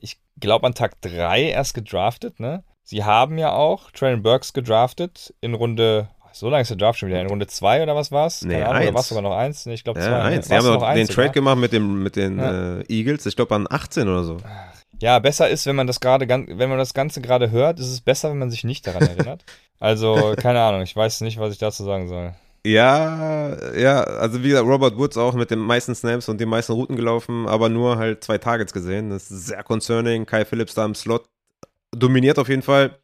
ich 0.00 0.18
glaube 0.38 0.66
an 0.66 0.74
Tag 0.74 1.00
3 1.00 1.42
erst 1.50 1.74
gedraftet, 1.74 2.38
ne? 2.38 2.62
Sie 2.84 3.04
haben 3.04 3.36
ja 3.36 3.52
auch 3.52 3.90
Traylon 3.90 4.22
Burks 4.22 4.52
gedraftet 4.52 5.34
in 5.40 5.54
Runde, 5.54 6.08
so 6.32 6.48
lange 6.48 6.62
ist 6.62 6.68
der 6.68 6.76
Draft 6.76 6.98
schon 6.98 7.08
wieder, 7.08 7.20
in 7.20 7.26
Runde 7.26 7.46
2 7.46 7.82
oder 7.82 7.96
was 7.96 8.12
war's? 8.12 8.42
Nee, 8.42 8.62
Ahnung, 8.62 8.82
oder 8.82 8.94
war 8.94 9.00
es 9.00 9.08
sogar 9.08 9.22
noch 9.22 9.36
1? 9.36 9.66
Nee, 9.66 9.74
ich 9.74 9.84
glaube 9.84 10.00
2. 10.00 10.06
Ja, 10.06 10.22
eins. 10.22 10.48
Sie 10.48 10.54
haben 10.54 10.64
noch 10.64 10.78
den 10.78 10.84
eins, 10.84 11.10
Trade 11.10 11.30
gemacht 11.30 11.58
mit, 11.58 11.72
dem, 11.72 12.02
mit 12.02 12.16
den 12.16 12.38
ja. 12.38 12.78
äh, 12.78 12.84
Eagles, 12.88 13.26
ich 13.26 13.36
glaube 13.36 13.54
an 13.54 13.66
18 13.68 14.08
oder 14.08 14.24
so. 14.24 14.38
Ja, 15.00 15.18
besser 15.18 15.48
ist, 15.48 15.66
wenn 15.66 15.76
man 15.76 15.86
das 15.86 16.00
gerade, 16.00 16.28
wenn 16.28 16.68
man 16.68 16.78
das 16.78 16.94
Ganze 16.94 17.20
gerade 17.20 17.50
hört, 17.50 17.78
ist 17.78 17.90
es 17.90 18.00
besser, 18.00 18.30
wenn 18.30 18.38
man 18.38 18.50
sich 18.50 18.64
nicht 18.64 18.86
daran 18.86 19.02
erinnert. 19.08 19.44
also, 19.80 20.34
keine 20.36 20.62
Ahnung, 20.62 20.82
ich 20.82 20.94
weiß 20.94 21.20
nicht, 21.22 21.38
was 21.38 21.52
ich 21.52 21.58
dazu 21.58 21.84
sagen 21.84 22.08
soll. 22.08 22.32
Ja, 22.68 23.56
ja, 23.74 24.02
also 24.02 24.42
wie 24.42 24.48
gesagt, 24.48 24.66
Robert 24.66 24.98
Woods 24.98 25.16
auch 25.16 25.32
mit 25.32 25.50
den 25.50 25.58
meisten 25.58 25.94
Snaps 25.94 26.28
und 26.28 26.38
den 26.38 26.50
meisten 26.50 26.72
Routen 26.72 26.96
gelaufen, 26.96 27.48
aber 27.48 27.70
nur 27.70 27.96
halt 27.96 28.22
zwei 28.22 28.36
Targets 28.36 28.74
gesehen. 28.74 29.08
Das 29.08 29.30
ist 29.30 29.46
sehr 29.46 29.62
concerning. 29.62 30.26
Kai 30.26 30.44
Phillips 30.44 30.74
da 30.74 30.84
im 30.84 30.94
Slot 30.94 31.30
dominiert 31.92 32.38
auf 32.38 32.50
jeden 32.50 32.60
Fall. 32.60 32.98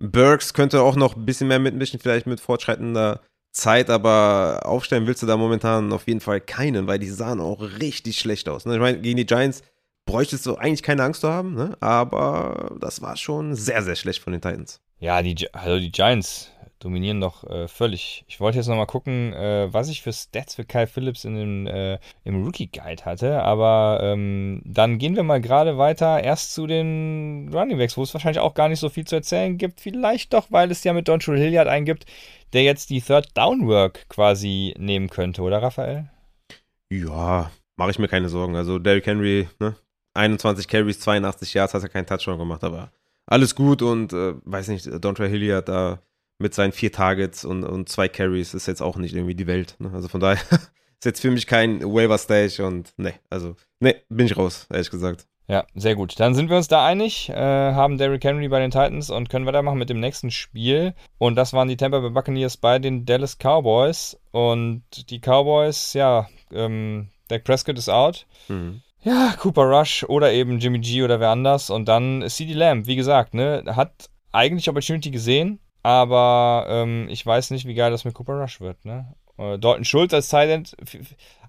Burks 0.00 0.52
könnte 0.52 0.82
auch 0.82 0.96
noch 0.96 1.14
ein 1.14 1.24
bisschen 1.24 1.46
mehr 1.46 1.60
mitmischen, 1.60 2.00
vielleicht 2.00 2.26
mit 2.26 2.40
fortschreitender 2.40 3.20
Zeit, 3.52 3.88
aber 3.88 4.62
aufstellen 4.64 5.06
willst 5.06 5.22
du 5.22 5.26
da 5.26 5.36
momentan 5.36 5.92
auf 5.92 6.08
jeden 6.08 6.20
Fall 6.20 6.40
keinen, 6.40 6.88
weil 6.88 6.98
die 6.98 7.08
sahen 7.08 7.40
auch 7.40 7.60
richtig 7.80 8.18
schlecht 8.18 8.48
aus. 8.48 8.66
Ne? 8.66 8.74
Ich 8.74 8.80
meine, 8.80 8.98
gegen 9.00 9.16
die 9.16 9.26
Giants 9.26 9.62
bräuchtest 10.06 10.44
du 10.44 10.56
eigentlich 10.56 10.82
keine 10.82 11.04
Angst 11.04 11.20
zu 11.20 11.28
haben, 11.30 11.54
ne? 11.54 11.76
aber 11.78 12.74
das 12.80 13.00
war 13.00 13.16
schon 13.16 13.54
sehr, 13.54 13.82
sehr 13.84 13.94
schlecht 13.94 14.20
von 14.20 14.32
den 14.32 14.42
Titans. 14.42 14.80
Ja, 14.98 15.22
die, 15.22 15.54
also 15.54 15.78
die 15.78 15.92
Giants, 15.92 16.50
dominieren 16.84 17.20
doch 17.20 17.44
äh, 17.44 17.66
völlig. 17.66 18.24
Ich 18.28 18.40
wollte 18.40 18.58
jetzt 18.58 18.66
nochmal 18.68 18.86
gucken, 18.86 19.32
äh, 19.32 19.72
was 19.72 19.88
ich 19.88 20.02
für 20.02 20.12
Stats 20.12 20.54
für 20.54 20.64
Kyle 20.64 20.86
Phillips 20.86 21.24
in 21.24 21.34
dem, 21.34 21.66
äh, 21.66 21.98
im 22.24 22.44
Rookie 22.44 22.70
Guide 22.70 23.04
hatte, 23.04 23.42
aber 23.42 24.00
ähm, 24.02 24.60
dann 24.64 24.98
gehen 24.98 25.16
wir 25.16 25.22
mal 25.22 25.40
gerade 25.40 25.78
weiter 25.78 26.22
erst 26.22 26.52
zu 26.52 26.66
den 26.66 27.50
Running 27.52 27.78
Backs, 27.78 27.96
wo 27.96 28.02
es 28.02 28.12
wahrscheinlich 28.12 28.40
auch 28.40 28.54
gar 28.54 28.68
nicht 28.68 28.80
so 28.80 28.90
viel 28.90 29.06
zu 29.06 29.16
erzählen 29.16 29.56
gibt. 29.56 29.80
Vielleicht 29.80 30.34
doch, 30.34 30.48
weil 30.50 30.70
es 30.70 30.84
ja 30.84 30.92
mit 30.92 31.08
Dontrell 31.08 31.38
Hilliard 31.38 31.68
eingibt, 31.68 32.04
der 32.52 32.62
jetzt 32.62 32.90
die 32.90 33.00
Third 33.00 33.28
Down 33.34 33.66
Work 33.66 34.08
quasi 34.08 34.74
nehmen 34.78 35.08
könnte, 35.08 35.42
oder 35.42 35.62
Raphael? 35.62 36.10
Ja, 36.90 37.50
mache 37.76 37.90
ich 37.90 37.98
mir 37.98 38.08
keine 38.08 38.28
Sorgen. 38.28 38.56
Also 38.56 38.78
Derrick 38.78 39.06
Henry, 39.06 39.48
ne? 39.58 39.74
21 40.14 40.68
Carries, 40.68 41.00
82 41.00 41.54
Yards, 41.54 41.74
hat 41.74 41.82
er 41.82 41.88
keinen 41.88 42.06
Touchdown 42.06 42.38
gemacht, 42.38 42.62
aber 42.62 42.92
alles 43.26 43.54
gut 43.54 43.82
und 43.82 44.12
äh, 44.12 44.34
weiß 44.44 44.68
nicht, 44.68 44.88
Dontrell 45.02 45.30
Hilliard 45.30 45.68
da 45.68 45.98
mit 46.38 46.54
seinen 46.54 46.72
vier 46.72 46.92
Targets 46.92 47.44
und, 47.44 47.64
und 47.64 47.88
zwei 47.88 48.08
Carries 48.08 48.54
ist 48.54 48.66
jetzt 48.66 48.82
auch 48.82 48.96
nicht 48.96 49.14
irgendwie 49.14 49.34
die 49.34 49.46
Welt. 49.46 49.76
Ne? 49.78 49.90
Also 49.92 50.08
von 50.08 50.20
daher 50.20 50.42
ist 50.50 51.04
jetzt 51.04 51.20
für 51.20 51.30
mich 51.30 51.46
kein 51.46 51.82
Waiver-Stage 51.82 52.64
und 52.66 52.92
ne, 52.96 53.14
also 53.30 53.56
ne, 53.80 53.96
bin 54.08 54.26
ich 54.26 54.36
raus, 54.36 54.66
ehrlich 54.70 54.90
gesagt. 54.90 55.26
Ja, 55.46 55.66
sehr 55.74 55.94
gut. 55.94 56.18
Dann 56.18 56.34
sind 56.34 56.48
wir 56.48 56.56
uns 56.56 56.68
da 56.68 56.86
einig, 56.86 57.28
äh, 57.28 57.34
haben 57.34 57.98
Derrick 57.98 58.24
Henry 58.24 58.48
bei 58.48 58.60
den 58.60 58.70
Titans 58.70 59.10
und 59.10 59.28
können 59.28 59.44
weitermachen 59.44 59.78
mit 59.78 59.90
dem 59.90 60.00
nächsten 60.00 60.30
Spiel. 60.30 60.94
Und 61.18 61.36
das 61.36 61.52
waren 61.52 61.68
die 61.68 61.76
Tampa 61.76 62.00
Bay 62.00 62.10
Buccaneers 62.10 62.56
bei 62.56 62.78
den 62.78 63.04
Dallas 63.04 63.36
Cowboys. 63.36 64.18
Und 64.30 64.84
die 65.10 65.20
Cowboys, 65.20 65.92
ja, 65.92 66.28
ähm, 66.50 67.10
Dak 67.28 67.44
Prescott 67.44 67.76
ist 67.76 67.90
out. 67.90 68.26
Mhm. 68.48 68.80
Ja, 69.02 69.34
Cooper 69.38 69.64
Rush 69.64 70.04
oder 70.04 70.32
eben 70.32 70.60
Jimmy 70.60 70.78
G 70.78 71.02
oder 71.02 71.20
wer 71.20 71.28
anders. 71.28 71.68
Und 71.68 71.88
dann 71.88 72.24
CD 72.26 72.54
Lamb, 72.54 72.86
wie 72.86 72.96
gesagt, 72.96 73.34
ne, 73.34 73.64
hat 73.66 74.08
eigentlich 74.32 74.70
Opportunity 74.70 75.10
gesehen, 75.10 75.60
aber 75.84 76.66
ähm, 76.68 77.06
ich 77.10 77.24
weiß 77.24 77.50
nicht, 77.50 77.66
wie 77.66 77.74
geil 77.74 77.90
das 77.90 78.06
mit 78.06 78.14
Cooper 78.14 78.40
Rush 78.40 78.60
wird. 78.60 78.84
Ne? 78.86 79.14
Äh, 79.36 79.58
Dalton 79.58 79.84
Schulz 79.84 80.14
als 80.14 80.30
Silent. 80.30 80.74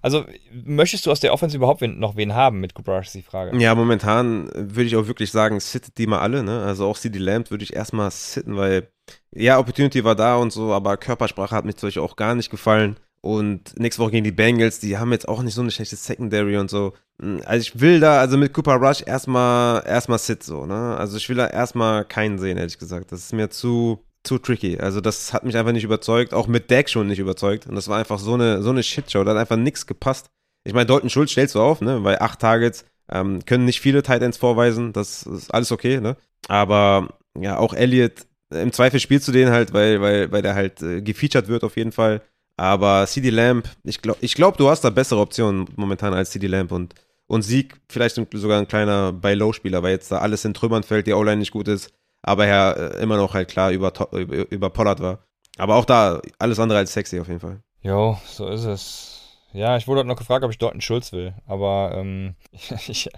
Also, 0.02 0.26
möchtest 0.52 1.06
du 1.06 1.10
aus 1.10 1.20
der 1.20 1.32
Offense 1.32 1.56
überhaupt 1.56 1.80
noch 1.80 2.16
wen 2.16 2.34
haben 2.34 2.60
mit 2.60 2.74
Cooper 2.74 2.98
Rush, 2.98 3.06
ist 3.06 3.14
die 3.14 3.22
Frage. 3.22 3.56
Ja, 3.58 3.74
momentan 3.74 4.50
würde 4.54 4.84
ich 4.84 4.94
auch 4.96 5.06
wirklich 5.06 5.32
sagen, 5.32 5.58
sittet 5.58 5.96
die 5.96 6.06
mal 6.06 6.20
alle. 6.20 6.42
Ne? 6.42 6.62
Also 6.62 6.86
auch 6.86 6.98
CD 6.98 7.18
Lamb 7.18 7.50
würde 7.50 7.64
ich 7.64 7.74
erstmal 7.74 8.10
sitten, 8.10 8.56
weil 8.56 8.88
ja, 9.34 9.58
Opportunity 9.58 10.04
war 10.04 10.14
da 10.14 10.36
und 10.36 10.52
so, 10.52 10.72
aber 10.72 10.98
Körpersprache 10.98 11.56
hat 11.56 11.64
mir 11.64 11.74
zum 11.74 11.86
Beispiel 11.86 12.02
auch 12.02 12.16
gar 12.16 12.34
nicht 12.34 12.50
gefallen. 12.50 12.96
Und 13.22 13.78
nächste 13.78 14.02
Woche 14.02 14.12
gegen 14.12 14.24
die 14.24 14.32
Bengals, 14.32 14.78
die 14.78 14.98
haben 14.98 15.12
jetzt 15.12 15.26
auch 15.26 15.42
nicht 15.42 15.54
so 15.54 15.62
eine 15.62 15.70
schlechte 15.70 15.96
Secondary 15.96 16.58
und 16.58 16.70
so. 16.70 16.92
Hm, 17.20 17.40
also 17.44 17.62
ich 17.62 17.80
will 17.80 18.00
da, 18.00 18.20
also 18.20 18.36
mit 18.36 18.52
Cooper 18.52 18.76
Rush 18.76 19.02
erstmal 19.04 19.82
erstmal 19.86 20.18
Sit 20.18 20.42
so, 20.42 20.66
ne? 20.66 20.96
Also 20.96 21.16
ich 21.16 21.28
will 21.28 21.36
da 21.36 21.46
erstmal 21.46 22.04
keinen 22.04 22.38
sehen, 22.38 22.58
ehrlich 22.58 22.78
gesagt. 22.78 23.10
Das 23.10 23.20
ist 23.20 23.32
mir 23.32 23.50
zu, 23.50 24.04
zu 24.26 24.38
tricky. 24.38 24.78
Also 24.78 25.00
das 25.00 25.32
hat 25.32 25.44
mich 25.44 25.56
einfach 25.56 25.72
nicht 25.72 25.84
überzeugt, 25.84 26.34
auch 26.34 26.46
mit 26.46 26.70
Dak 26.70 26.90
schon 26.90 27.06
nicht 27.06 27.18
überzeugt. 27.18 27.66
Und 27.66 27.74
das 27.74 27.88
war 27.88 27.98
einfach 27.98 28.18
so 28.18 28.34
eine, 28.34 28.62
so 28.62 28.70
eine 28.70 28.82
Shitshow. 28.82 29.24
Da 29.24 29.32
hat 29.32 29.38
einfach 29.38 29.56
nichts 29.56 29.86
gepasst. 29.86 30.26
Ich 30.64 30.74
meine, 30.74 30.86
Dalton 30.86 31.10
Schulz 31.10 31.30
stellst 31.30 31.54
du 31.54 31.60
auf, 31.60 31.80
ne? 31.80 32.02
Weil 32.04 32.18
acht 32.18 32.40
Targets 32.40 32.84
ähm, 33.10 33.44
können 33.44 33.64
nicht 33.64 33.80
viele 33.80 34.02
Tight 34.02 34.22
Ends 34.22 34.36
vorweisen. 34.36 34.92
Das 34.92 35.22
ist 35.22 35.54
alles 35.54 35.72
okay, 35.72 36.00
ne? 36.00 36.16
Aber 36.48 37.08
ja, 37.38 37.58
auch 37.58 37.72
Elliott, 37.72 38.26
im 38.50 38.72
Zweifel 38.72 39.00
spielst 39.00 39.28
du 39.28 39.32
den 39.32 39.50
halt, 39.50 39.72
weil, 39.72 40.00
weil, 40.00 40.32
weil 40.32 40.42
der 40.42 40.54
halt 40.54 40.82
äh, 40.82 41.02
gefeatured 41.02 41.48
wird 41.48 41.64
auf 41.64 41.76
jeden 41.76 41.92
Fall. 41.92 42.22
Aber 42.56 43.06
CD 43.06 43.30
Lamp, 43.30 43.68
ich 43.84 44.00
glaube, 44.02 44.18
ich 44.22 44.34
glaub, 44.34 44.56
du 44.56 44.68
hast 44.68 44.82
da 44.82 44.90
bessere 44.90 45.20
Optionen 45.20 45.66
momentan 45.76 46.14
als 46.14 46.30
CD 46.30 46.46
Lamp 46.46 46.72
und, 46.72 46.94
und 47.26 47.42
Sieg 47.42 47.74
vielleicht 47.88 48.20
sogar 48.32 48.58
ein 48.58 48.68
kleiner 48.68 49.12
Buy-Low-Spieler, 49.12 49.82
weil 49.82 49.92
jetzt 49.92 50.10
da 50.10 50.18
alles 50.18 50.44
in 50.44 50.54
Trümmern 50.54 50.82
fällt, 50.82 51.06
die 51.06 51.12
O-Line 51.12 51.38
nicht 51.38 51.52
gut 51.52 51.68
ist 51.68 51.92
aber 52.26 52.46
er 52.46 52.76
äh, 52.76 53.02
immer 53.02 53.16
noch 53.16 53.32
halt 53.32 53.48
klar 53.48 53.70
über, 53.70 53.92
über, 54.12 54.68
Pollard 54.68 55.00
war. 55.00 55.20
Aber 55.56 55.76
auch 55.76 55.86
da 55.86 56.20
alles 56.38 56.58
andere 56.58 56.80
als 56.80 56.92
sexy 56.92 57.18
auf 57.18 57.28
jeden 57.28 57.40
Fall. 57.40 57.62
Jo, 57.80 58.18
so 58.26 58.48
ist 58.48 58.64
es. 58.64 59.12
Ja, 59.52 59.78
ich 59.78 59.88
wurde 59.88 60.00
heute 60.00 60.08
noch 60.08 60.18
gefragt, 60.18 60.44
ob 60.44 60.50
ich 60.50 60.62
einen 60.62 60.82
Schulz 60.82 61.12
will. 61.12 61.34
Aber 61.46 61.92
ähm, 61.94 62.34
ich, 62.88 63.08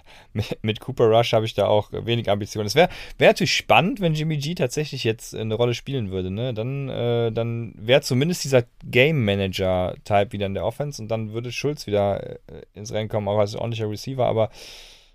mit 0.61 0.79
Cooper 0.79 1.05
Rush 1.05 1.33
habe 1.33 1.45
ich 1.45 1.55
da 1.55 1.65
auch 1.65 1.91
wenig 1.91 2.29
Ambitionen. 2.29 2.67
Es 2.67 2.75
wäre 2.75 2.87
wär 3.17 3.29
natürlich 3.29 3.55
spannend, 3.55 3.99
wenn 3.99 4.13
Jimmy 4.13 4.37
G 4.37 4.53
tatsächlich 4.53 5.03
jetzt 5.03 5.35
eine 5.35 5.55
Rolle 5.55 5.73
spielen 5.73 6.11
würde. 6.11 6.29
Ne? 6.29 6.53
Dann, 6.53 6.87
äh, 6.87 7.31
dann 7.31 7.73
wäre 7.77 8.01
zumindest 8.01 8.43
dieser 8.43 8.63
Game 8.85 9.25
Manager-Type 9.25 10.31
wieder 10.31 10.45
in 10.45 10.53
der 10.53 10.65
Offense 10.65 11.01
und 11.01 11.09
dann 11.09 11.33
würde 11.33 11.51
Schulz 11.51 11.87
wieder 11.87 12.23
äh, 12.29 12.37
ins 12.73 12.93
Rennen 12.93 13.09
kommen, 13.09 13.27
auch 13.27 13.39
als 13.39 13.55
ordentlicher 13.55 13.89
Receiver. 13.89 14.25
Aber 14.25 14.49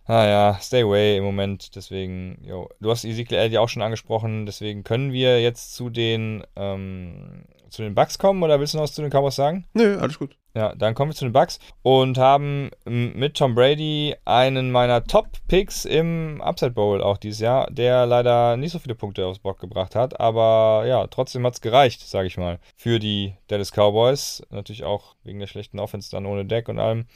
Ah 0.07 0.27
ja, 0.27 0.59
stay 0.61 0.83
away 0.83 1.17
im 1.17 1.25
Moment. 1.25 1.75
Deswegen, 1.77 2.39
jo. 2.45 2.69
Du 2.81 2.91
hast 2.91 3.05
Ezekiel 3.05 3.39
Elliott 3.39 3.63
auch 3.63 3.69
schon 3.69 3.83
angesprochen. 3.83 4.47
Deswegen 4.47 4.85
können 4.85 5.13
wir 5.13 5.41
jetzt 5.41 5.75
zu 5.75 5.89
den, 5.89 6.45
ähm, 6.57 7.45
zu 7.71 7.83
den 7.83 7.95
Bugs 7.95 8.19
kommen 8.19 8.43
oder 8.43 8.61
willst 8.61 8.75
du 8.75 8.79
noch 8.79 8.85
was 8.85 8.93
zu 8.93 9.03
den 9.03 9.11
Cowboys 9.11 9.37
sagen? 9.37 9.67
Nö, 9.73 9.99
alles 9.99 10.19
gut. 10.19 10.37
Ja, 10.57 10.73
dann 10.77 10.95
kommen 10.95 11.11
wir 11.11 11.17
zu 11.17 11.25
den 11.25 11.33
Bucks 11.33 11.59
und 11.83 12.17
haben 12.17 12.71
mit 12.85 13.37
Tom 13.37 13.57
Brady 13.57 14.15
einen 14.25 14.71
meiner 14.71 15.03
Top-Picks 15.03 15.85
im 15.85 16.41
Upside 16.41 16.71
Bowl 16.71 17.03
auch 17.03 17.17
dieses 17.17 17.41
Jahr, 17.41 17.69
der 17.73 18.07
leider 18.07 18.57
nicht 18.57 18.71
so 18.71 18.79
viele 18.79 18.95
Punkte 18.95 19.27
aufs 19.27 19.41
Bock 19.41 19.59
gebracht 19.59 19.97
hat, 19.97 20.21
aber 20.21 20.85
ja, 20.87 21.09
trotzdem 21.09 21.45
hat 21.45 21.55
es 21.55 21.61
gereicht, 21.61 22.07
sage 22.07 22.29
ich 22.29 22.37
mal, 22.37 22.61
für 22.77 23.01
die 23.01 23.35
Dallas 23.49 23.73
Cowboys. 23.73 24.45
Natürlich 24.51 24.85
auch 24.85 25.17
wegen 25.25 25.41
der 25.41 25.49
schlechten 25.49 25.81
Offense 25.81 26.09
dann 26.13 26.25
ohne 26.25 26.45
Deck 26.45 26.69
und 26.69 26.79
allem. 26.79 27.07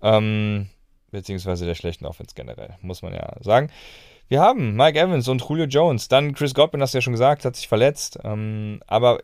Ähm, 0.00 0.68
beziehungsweise 1.14 1.64
der 1.64 1.74
schlechten 1.74 2.04
Offense 2.04 2.34
generell, 2.34 2.76
muss 2.82 3.02
man 3.02 3.14
ja 3.14 3.36
sagen. 3.40 3.70
Wir 4.28 4.40
haben 4.40 4.74
Mike 4.74 4.98
Evans 4.98 5.28
und 5.28 5.42
Julio 5.46 5.66
Jones. 5.66 6.08
Dann 6.08 6.34
Chris 6.34 6.54
Godwin, 6.54 6.80
hast 6.80 6.94
du 6.94 6.98
ja 6.98 7.02
schon 7.02 7.12
gesagt, 7.12 7.44
hat 7.44 7.56
sich 7.56 7.68
verletzt. 7.68 8.18
Ähm, 8.24 8.80
aber 8.86 9.20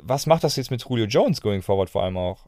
was 0.00 0.26
macht 0.26 0.44
das 0.44 0.56
jetzt 0.56 0.70
mit 0.70 0.84
Julio 0.88 1.06
Jones 1.06 1.40
going 1.40 1.62
forward 1.62 1.90
vor 1.90 2.04
allem 2.04 2.16
auch? 2.16 2.46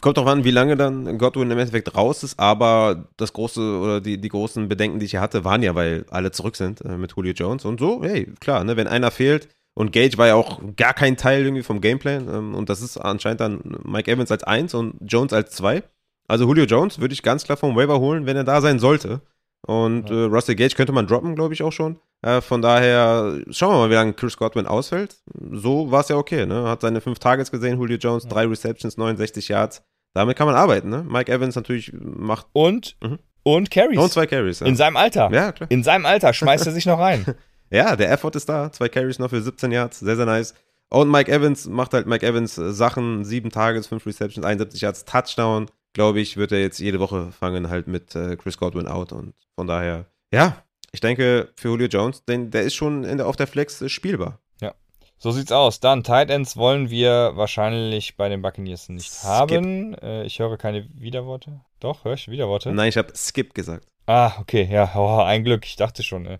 Kommt 0.00 0.16
doch 0.16 0.26
an, 0.26 0.44
wie 0.44 0.50
lange 0.50 0.76
dann 0.76 1.18
Godwin 1.18 1.50
im 1.50 1.58
Endeffekt 1.58 1.94
raus 1.94 2.24
ist, 2.24 2.40
aber 2.40 3.08
das 3.16 3.32
große 3.32 3.60
oder 3.60 4.00
die, 4.00 4.20
die 4.20 4.28
großen 4.28 4.68
Bedenken, 4.68 4.98
die 4.98 5.04
ich 5.04 5.12
hier 5.12 5.20
hatte, 5.20 5.44
waren 5.44 5.62
ja, 5.62 5.74
weil 5.74 6.04
alle 6.10 6.32
zurück 6.32 6.56
sind 6.56 6.80
äh, 6.80 6.96
mit 6.96 7.12
Julio 7.16 7.32
Jones. 7.32 7.64
Und 7.64 7.78
so, 7.78 8.02
hey, 8.02 8.32
klar, 8.40 8.64
ne, 8.64 8.76
wenn 8.76 8.88
einer 8.88 9.10
fehlt, 9.10 9.48
und 9.78 9.92
Gage 9.92 10.18
war 10.18 10.26
ja 10.26 10.34
auch 10.34 10.60
gar 10.74 10.92
kein 10.92 11.16
Teil 11.16 11.44
irgendwie 11.44 11.62
vom 11.62 11.80
Gameplan. 11.80 12.28
Ähm, 12.28 12.54
und 12.56 12.68
das 12.68 12.82
ist 12.82 12.96
anscheinend 12.96 13.40
dann 13.40 13.60
Mike 13.84 14.10
Evans 14.10 14.32
als 14.32 14.42
1 14.42 14.74
und 14.74 14.96
Jones 15.02 15.32
als 15.32 15.52
2. 15.52 15.84
Also 16.28 16.44
Julio 16.44 16.64
Jones 16.64 17.00
würde 17.00 17.14
ich 17.14 17.22
ganz 17.22 17.44
klar 17.44 17.56
vom 17.56 17.74
Waiver 17.74 17.98
holen, 17.98 18.26
wenn 18.26 18.36
er 18.36 18.44
da 18.44 18.60
sein 18.60 18.78
sollte. 18.78 19.22
Und 19.62 20.08
ja. 20.08 20.16
äh, 20.16 20.24
Russell 20.24 20.54
Gage 20.54 20.74
könnte 20.76 20.92
man 20.92 21.06
droppen, 21.06 21.34
glaube 21.34 21.54
ich 21.54 21.62
auch 21.62 21.72
schon. 21.72 21.98
Äh, 22.22 22.40
von 22.40 22.62
daher 22.62 23.38
schauen 23.50 23.74
wir 23.74 23.78
mal, 23.78 23.90
wie 23.90 23.94
lange 23.94 24.12
Chris 24.12 24.36
Godwin 24.36 24.66
ausfällt. 24.66 25.16
So 25.52 25.90
war 25.90 26.00
es 26.00 26.08
ja 26.08 26.16
okay. 26.16 26.46
Ne? 26.46 26.64
Hat 26.64 26.82
seine 26.82 27.00
fünf 27.00 27.18
Targets 27.18 27.50
gesehen, 27.50 27.78
Julio 27.78 27.96
Jones, 27.96 28.24
ja. 28.24 28.30
drei 28.30 28.46
Receptions, 28.46 28.96
69 28.96 29.48
Yards. 29.48 29.82
Damit 30.14 30.36
kann 30.36 30.46
man 30.46 30.56
arbeiten. 30.56 30.90
Ne? 30.90 31.04
Mike 31.08 31.32
Evans 31.32 31.56
natürlich 31.56 31.92
macht. 31.92 32.46
Und, 32.52 32.96
mhm. 33.02 33.18
und 33.42 33.70
Carries. 33.70 33.98
Und 33.98 34.12
zwei 34.12 34.26
Carries. 34.26 34.60
Ja. 34.60 34.66
In 34.66 34.76
seinem 34.76 34.96
Alter. 34.96 35.30
Ja, 35.32 35.52
klar. 35.52 35.70
In 35.70 35.82
seinem 35.82 36.06
Alter 36.06 36.32
schmeißt 36.32 36.66
er 36.66 36.72
sich 36.72 36.86
noch 36.86 36.98
rein. 36.98 37.24
ja, 37.70 37.96
der 37.96 38.12
Effort 38.12 38.32
ist 38.34 38.48
da. 38.48 38.70
Zwei 38.70 38.88
Carries 38.88 39.18
noch 39.18 39.30
für 39.30 39.40
17 39.40 39.72
Yards. 39.72 40.00
Sehr, 40.00 40.16
sehr 40.16 40.26
nice. 40.26 40.54
Und 40.90 41.10
Mike 41.10 41.30
Evans 41.30 41.66
macht 41.66 41.92
halt 41.94 42.06
Mike 42.06 42.26
Evans 42.26 42.58
äh, 42.58 42.72
Sachen. 42.72 43.24
Sieben 43.24 43.50
Targets, 43.50 43.86
fünf 43.86 44.06
Receptions, 44.06 44.46
71 44.46 44.80
Yards, 44.80 45.04
Touchdown 45.04 45.66
glaube 45.92 46.20
ich, 46.20 46.36
wird 46.36 46.52
er 46.52 46.60
jetzt 46.60 46.78
jede 46.78 47.00
Woche 47.00 47.32
fangen, 47.32 47.70
halt 47.70 47.86
mit 47.86 48.14
äh, 48.14 48.36
Chris 48.36 48.58
Godwin 48.58 48.88
out. 48.88 49.12
Und 49.12 49.34
von 49.56 49.66
daher, 49.66 50.06
ja, 50.32 50.62
ich 50.92 51.00
denke, 51.00 51.52
für 51.56 51.68
Julio 51.68 51.88
Jones, 51.88 52.24
denn 52.24 52.50
der 52.50 52.62
ist 52.62 52.74
schon 52.74 53.02
der, 53.02 53.26
auf 53.26 53.36
der 53.36 53.46
Flex 53.46 53.80
äh, 53.82 53.88
spielbar. 53.88 54.38
Ja, 54.60 54.74
so 55.18 55.30
sieht's 55.30 55.52
aus. 55.52 55.80
Dann, 55.80 56.04
Tight 56.04 56.30
Ends 56.30 56.56
wollen 56.56 56.90
wir 56.90 57.32
wahrscheinlich 57.34 58.16
bei 58.16 58.28
den 58.28 58.42
Buccaneers 58.42 58.88
nicht 58.88 59.10
Skip. 59.10 59.24
haben. 59.28 59.94
Äh, 59.94 60.24
ich 60.24 60.38
höre 60.38 60.56
keine 60.56 60.88
Widerworte. 60.94 61.60
Doch, 61.80 62.04
höre 62.04 62.14
ich 62.14 62.28
Widerworte? 62.28 62.72
Nein, 62.72 62.88
ich 62.88 62.96
habe 62.96 63.12
Skip 63.14 63.54
gesagt. 63.54 63.86
Ah, 64.06 64.32
okay, 64.40 64.66
ja, 64.70 64.90
oh, 64.96 65.20
ein 65.20 65.44
Glück, 65.44 65.66
ich 65.66 65.76
dachte 65.76 66.02
schon. 66.02 66.24
Äh. 66.24 66.38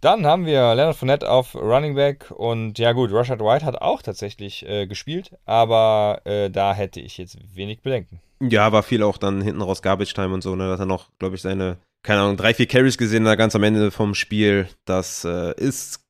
Dann 0.00 0.26
haben 0.26 0.44
wir 0.44 0.74
Leonard 0.74 0.96
Fournette 0.96 1.30
auf 1.30 1.54
Running 1.54 1.94
Back 1.94 2.30
und 2.30 2.78
ja 2.78 2.92
gut, 2.92 3.10
Rashad 3.12 3.40
White 3.40 3.64
hat 3.64 3.80
auch 3.80 4.02
tatsächlich 4.02 4.66
äh, 4.68 4.86
gespielt, 4.86 5.30
aber 5.46 6.20
äh, 6.24 6.50
da 6.50 6.74
hätte 6.74 7.00
ich 7.00 7.16
jetzt 7.16 7.38
wenig 7.54 7.80
Bedenken. 7.80 8.20
Ja, 8.40 8.72
war 8.72 8.82
viel 8.82 9.02
auch 9.02 9.18
dann 9.18 9.40
hinten 9.40 9.62
raus 9.62 9.82
Garbage 9.82 10.14
Time 10.14 10.34
und 10.34 10.42
so, 10.42 10.56
ne? 10.56 10.66
Da 10.66 10.72
hat 10.72 10.80
er 10.80 10.86
noch, 10.86 11.10
glaube 11.18 11.36
ich, 11.36 11.42
seine, 11.42 11.78
keine 12.02 12.20
Ahnung, 12.20 12.36
drei, 12.36 12.54
vier 12.54 12.66
Carries 12.66 12.98
gesehen, 12.98 13.24
da 13.24 13.34
ganz 13.36 13.54
am 13.54 13.62
Ende 13.62 13.90
vom 13.90 14.14
Spiel. 14.14 14.68
Das 14.84 15.24
äh, 15.24 15.54
ist 15.56 16.04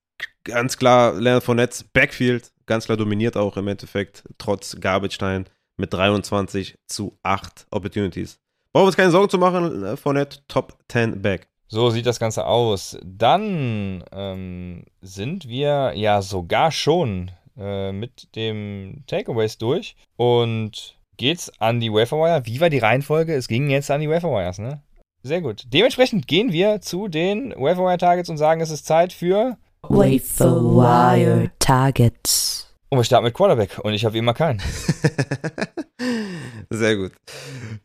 ganz 0.44 0.76
klar 0.76 1.14
Leonard 1.14 1.44
Fournette 1.44 1.84
Backfield, 1.92 2.52
ganz 2.66 2.86
klar 2.86 2.96
dominiert 2.96 3.36
auch 3.36 3.56
im 3.56 3.68
Endeffekt, 3.68 4.24
trotz 4.38 4.78
Garbage 4.80 5.18
Time 5.18 5.44
mit 5.76 5.92
23 5.92 6.78
zu 6.86 7.18
8 7.22 7.66
Opportunities. 7.70 8.38
Brauchen 8.72 8.84
wir 8.84 8.88
uns 8.88 8.96
keine 8.96 9.10
Sorgen 9.10 9.30
zu 9.30 9.38
machen, 9.38 9.84
äh, 9.84 9.96
Fournette 9.96 10.40
Top 10.48 10.78
10 10.88 11.22
Back. 11.22 11.48
So 11.68 11.90
sieht 11.90 12.06
das 12.06 12.20
Ganze 12.20 12.46
aus. 12.46 12.98
Dann 13.02 14.04
ähm, 14.12 14.84
sind 15.00 15.48
wir 15.48 15.92
ja 15.96 16.22
sogar 16.22 16.70
schon 16.70 17.30
äh, 17.56 17.92
mit 17.92 18.34
dem 18.36 19.02
Takeaways 19.06 19.58
durch 19.58 19.96
und 20.16 20.96
geht's 21.16 21.50
an 21.60 21.80
die 21.80 21.92
Waferwire. 21.92 22.42
Wie 22.44 22.60
war 22.60 22.70
die 22.70 22.78
Reihenfolge? 22.78 23.34
Es 23.34 23.48
ging 23.48 23.70
jetzt 23.70 23.90
an 23.90 24.00
die 24.00 24.08
Waferwires, 24.08 24.58
ne? 24.58 24.82
Sehr 25.22 25.40
gut. 25.40 25.64
Dementsprechend 25.72 26.26
gehen 26.26 26.52
wir 26.52 26.80
zu 26.80 27.08
den 27.08 27.54
Waferwire 27.56 27.98
Targets 27.98 28.28
und 28.28 28.36
sagen, 28.36 28.60
es 28.60 28.70
ist 28.70 28.86
Zeit 28.86 29.12
für 29.12 29.56
Waferwire 29.82 31.50
Targets. 31.58 32.74
Und 32.90 32.98
wir 32.98 33.04
starten 33.04 33.24
mit 33.24 33.34
Quarterback 33.34 33.78
und 33.82 33.92
ich 33.92 34.04
habe 34.04 34.18
immer 34.18 34.34
keinen. 34.34 34.60
Sehr 36.70 36.96
gut. 36.96 37.12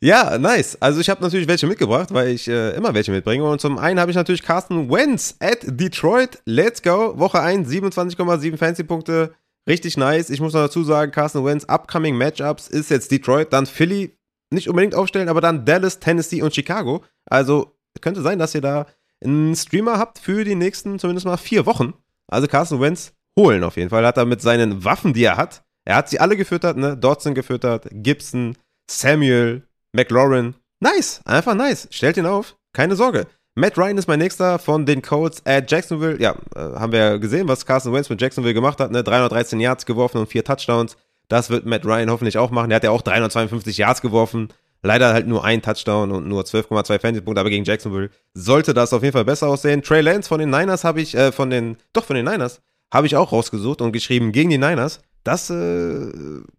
Ja, 0.01 0.37
nice. 0.37 0.79
Also 0.81 0.99
ich 0.99 1.09
habe 1.09 1.23
natürlich 1.23 1.47
welche 1.47 1.65
mitgebracht, 1.65 2.13
weil 2.13 2.29
ich 2.29 2.47
äh, 2.47 2.75
immer 2.75 2.93
welche 2.93 3.11
mitbringe. 3.11 3.43
Und 3.43 3.59
zum 3.59 3.77
einen 3.77 3.99
habe 3.99 4.11
ich 4.11 4.17
natürlich 4.17 4.43
Carsten 4.43 4.89
Wentz 4.89 5.35
at 5.39 5.59
Detroit. 5.63 6.41
Let's 6.45 6.83
go. 6.83 7.17
Woche 7.17 7.41
1, 7.41 7.69
27,7 7.69 8.57
Fancy-Punkte. 8.57 9.33
Richtig 9.69 9.97
nice. 9.97 10.31
Ich 10.31 10.41
muss 10.41 10.53
noch 10.53 10.61
dazu 10.61 10.83
sagen, 10.83 11.11
Carsten 11.11 11.45
Wentz, 11.45 11.63
upcoming 11.65 12.17
Matchups 12.17 12.67
ist 12.67 12.89
jetzt 12.89 13.11
Detroit, 13.11 13.53
dann 13.53 13.67
Philly, 13.67 14.17
nicht 14.51 14.67
unbedingt 14.67 14.95
aufstellen, 14.95 15.29
aber 15.29 15.41
dann 15.41 15.63
Dallas, 15.63 15.99
Tennessee 15.99 16.41
und 16.41 16.55
Chicago. 16.55 17.03
Also 17.29 17.77
könnte 18.01 18.23
sein, 18.23 18.39
dass 18.39 18.55
ihr 18.55 18.61
da 18.61 18.87
einen 19.23 19.55
Streamer 19.55 19.99
habt 19.99 20.17
für 20.17 20.43
die 20.43 20.55
nächsten 20.55 20.97
zumindest 20.97 21.27
mal 21.27 21.37
vier 21.37 21.67
Wochen. 21.67 21.93
Also 22.27 22.47
Carsten 22.47 22.81
Wentz 22.81 23.13
holen 23.37 23.63
auf 23.63 23.77
jeden 23.77 23.91
Fall. 23.91 24.05
Hat 24.05 24.17
er 24.17 24.25
mit 24.25 24.41
seinen 24.41 24.83
Waffen, 24.83 25.13
die 25.13 25.23
er 25.23 25.37
hat, 25.37 25.63
er 25.85 25.95
hat 25.97 26.09
sie 26.09 26.19
alle 26.19 26.35
gefüttert, 26.35 26.77
ne? 26.77 26.97
Dodson 26.97 27.35
gefüttert, 27.35 27.87
Gibson, 27.91 28.57
Samuel, 28.89 29.67
McLaurin. 29.93 30.55
Nice, 30.79 31.21
einfach 31.25 31.53
nice. 31.53 31.87
Stellt 31.91 32.17
ihn 32.17 32.25
auf, 32.25 32.57
keine 32.73 32.95
Sorge. 32.95 33.27
Matt 33.59 33.77
Ryan 33.77 33.97
ist 33.97 34.07
mein 34.07 34.19
nächster 34.19 34.57
von 34.57 34.85
den 34.85 35.01
Colts 35.01 35.45
at 35.45 35.69
Jacksonville. 35.69 36.17
Ja, 36.21 36.35
äh, 36.55 36.59
haben 36.59 36.93
wir 36.93 37.19
gesehen, 37.19 37.49
was 37.49 37.65
Carson 37.65 37.91
Wentz 37.91 38.09
mit 38.09 38.21
Jacksonville 38.21 38.53
gemacht 38.53 38.79
hat. 38.79 38.89
Ne? 38.89 39.03
313 39.03 39.59
Yards 39.59 39.85
geworfen 39.85 40.19
und 40.19 40.27
vier 40.27 40.45
Touchdowns. 40.45 40.95
Das 41.27 41.49
wird 41.49 41.65
Matt 41.65 41.85
Ryan 41.85 42.09
hoffentlich 42.09 42.37
auch 42.37 42.51
machen. 42.51 42.71
Er 42.71 42.75
hat 42.75 42.85
ja 42.85 42.91
auch 42.91 43.01
352 43.01 43.77
Yards 43.77 44.01
geworfen. 44.01 44.47
Leider 44.81 45.11
halt 45.11 45.27
nur 45.27 45.43
ein 45.43 45.61
Touchdown 45.61 46.13
und 46.13 46.25
nur 46.29 46.43
12,2 46.43 47.01
Fantasy-Punkte, 47.01 47.41
aber 47.41 47.49
gegen 47.49 47.65
Jacksonville 47.65 48.11
sollte 48.33 48.73
das 48.73 48.93
auf 48.93 49.03
jeden 49.03 49.11
Fall 49.11 49.25
besser 49.25 49.49
aussehen. 49.49 49.81
Trey 49.81 49.99
Lance 49.99 50.29
von 50.29 50.39
den 50.39 50.49
Niners 50.49 50.85
habe 50.85 51.01
ich, 51.01 51.13
äh, 51.15 51.33
von 51.33 51.49
den, 51.49 51.75
doch 51.91 52.05
von 52.05 52.15
den 52.15 52.25
Niners, 52.25 52.61
habe 52.93 53.07
ich 53.07 53.17
auch 53.17 53.33
rausgesucht 53.33 53.81
und 53.81 53.91
geschrieben 53.91 54.31
gegen 54.31 54.49
die 54.51 54.57
Niners. 54.57 55.01
Das 55.25 55.49
äh, 55.49 56.11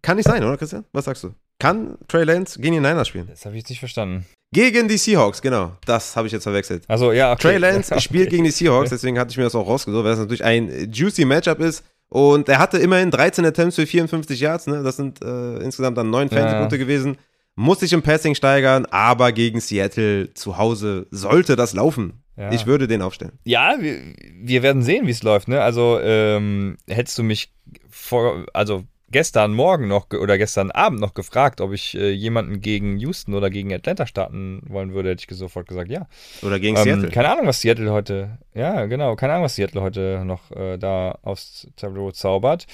kann 0.03 0.17
nicht 0.17 0.27
sein, 0.27 0.43
oder 0.43 0.55
Christian? 0.55 0.85
Was 0.93 1.05
sagst 1.05 1.23
du? 1.23 1.33
Kann 1.57 1.97
Trey 2.07 2.25
Lance 2.25 2.61
gegen 2.61 2.75
die 2.75 2.79
Niners 2.79 3.07
spielen? 3.07 3.25
Das 3.27 3.43
habe 3.45 3.55
ich 3.55 3.63
jetzt 3.63 3.69
nicht 3.69 3.79
verstanden. 3.79 4.27
Gegen 4.53 4.89
die 4.89 4.97
Seahawks, 4.97 5.41
genau. 5.41 5.77
Das 5.85 6.15
habe 6.15 6.27
ich 6.27 6.33
jetzt 6.33 6.43
verwechselt. 6.43 6.83
Also 6.87 7.13
ja, 7.13 7.31
okay. 7.31 7.41
Trey 7.41 7.57
Lance 7.57 7.91
okay. 7.93 8.01
spielt 8.01 8.29
gegen 8.29 8.43
die 8.43 8.51
Seahawks, 8.51 8.89
deswegen 8.89 9.17
hatte 9.17 9.31
ich 9.31 9.37
mir 9.37 9.43
das 9.43 9.55
auch 9.55 9.67
rausgesucht, 9.67 10.03
weil 10.03 10.11
das 10.11 10.19
natürlich 10.19 10.43
ein 10.43 10.91
juicy 10.91 11.25
Matchup 11.25 11.59
ist. 11.59 11.85
Und 12.09 12.49
er 12.49 12.59
hatte 12.59 12.77
immerhin 12.77 13.09
13 13.09 13.45
Attempts 13.45 13.77
für 13.77 13.87
54 13.87 14.37
Yards, 14.37 14.67
ne? 14.67 14.83
Das 14.83 14.97
sind 14.97 15.23
äh, 15.23 15.59
insgesamt 15.59 15.97
dann 15.97 16.09
9 16.09 16.27
Fantasy-Punkte 16.27 16.75
ja. 16.75 16.81
gewesen. 16.81 17.17
Muss 17.55 17.79
sich 17.79 17.93
im 17.93 18.01
Passing 18.01 18.35
steigern, 18.35 18.85
aber 18.87 19.31
gegen 19.31 19.61
Seattle 19.61 20.33
zu 20.33 20.57
Hause 20.57 21.07
sollte 21.11 21.55
das 21.55 21.73
laufen. 21.73 22.21
Ja. 22.35 22.51
Ich 22.51 22.65
würde 22.65 22.87
den 22.87 23.01
aufstellen. 23.01 23.39
Ja, 23.45 23.75
wir, 23.79 24.01
wir 24.41 24.63
werden 24.63 24.81
sehen, 24.81 25.07
wie 25.07 25.11
es 25.11 25.23
läuft. 25.23 25.47
Ne? 25.47 25.61
Also 25.61 25.99
ähm, 26.01 26.77
hättest 26.89 27.17
du 27.17 27.23
mich 27.23 27.53
vor, 27.89 28.45
also 28.53 28.83
gestern 29.11 29.53
Morgen 29.53 29.87
noch 29.87 30.07
oder 30.11 30.37
gestern 30.37 30.71
Abend 30.71 30.99
noch 30.99 31.13
gefragt, 31.13 31.61
ob 31.61 31.73
ich 31.73 31.95
äh, 31.95 32.11
jemanden 32.11 32.61
gegen 32.61 32.97
Houston 32.97 33.33
oder 33.33 33.49
gegen 33.49 33.73
Atlanta 33.73 34.07
starten 34.07 34.61
wollen 34.67 34.93
würde, 34.93 35.09
hätte 35.09 35.25
ich 35.29 35.37
sofort 35.37 35.67
gesagt, 35.67 35.91
ja. 35.91 36.07
Oder 36.41 36.59
gegen 36.59 36.77
ähm, 36.77 36.83
Seattle. 36.83 37.09
Keine 37.09 37.31
Ahnung, 37.31 37.47
was 37.47 37.61
Seattle 37.61 37.91
heute, 37.91 38.37
ja, 38.53 38.85
genau, 38.85 39.15
keine 39.15 39.33
Ahnung, 39.33 39.45
was 39.45 39.55
Seattle 39.55 39.81
heute 39.81 40.23
noch 40.25 40.51
äh, 40.51 40.77
da 40.77 41.17
aufs 41.21 41.67
Tableau 41.75 42.11
zaubert. 42.11 42.65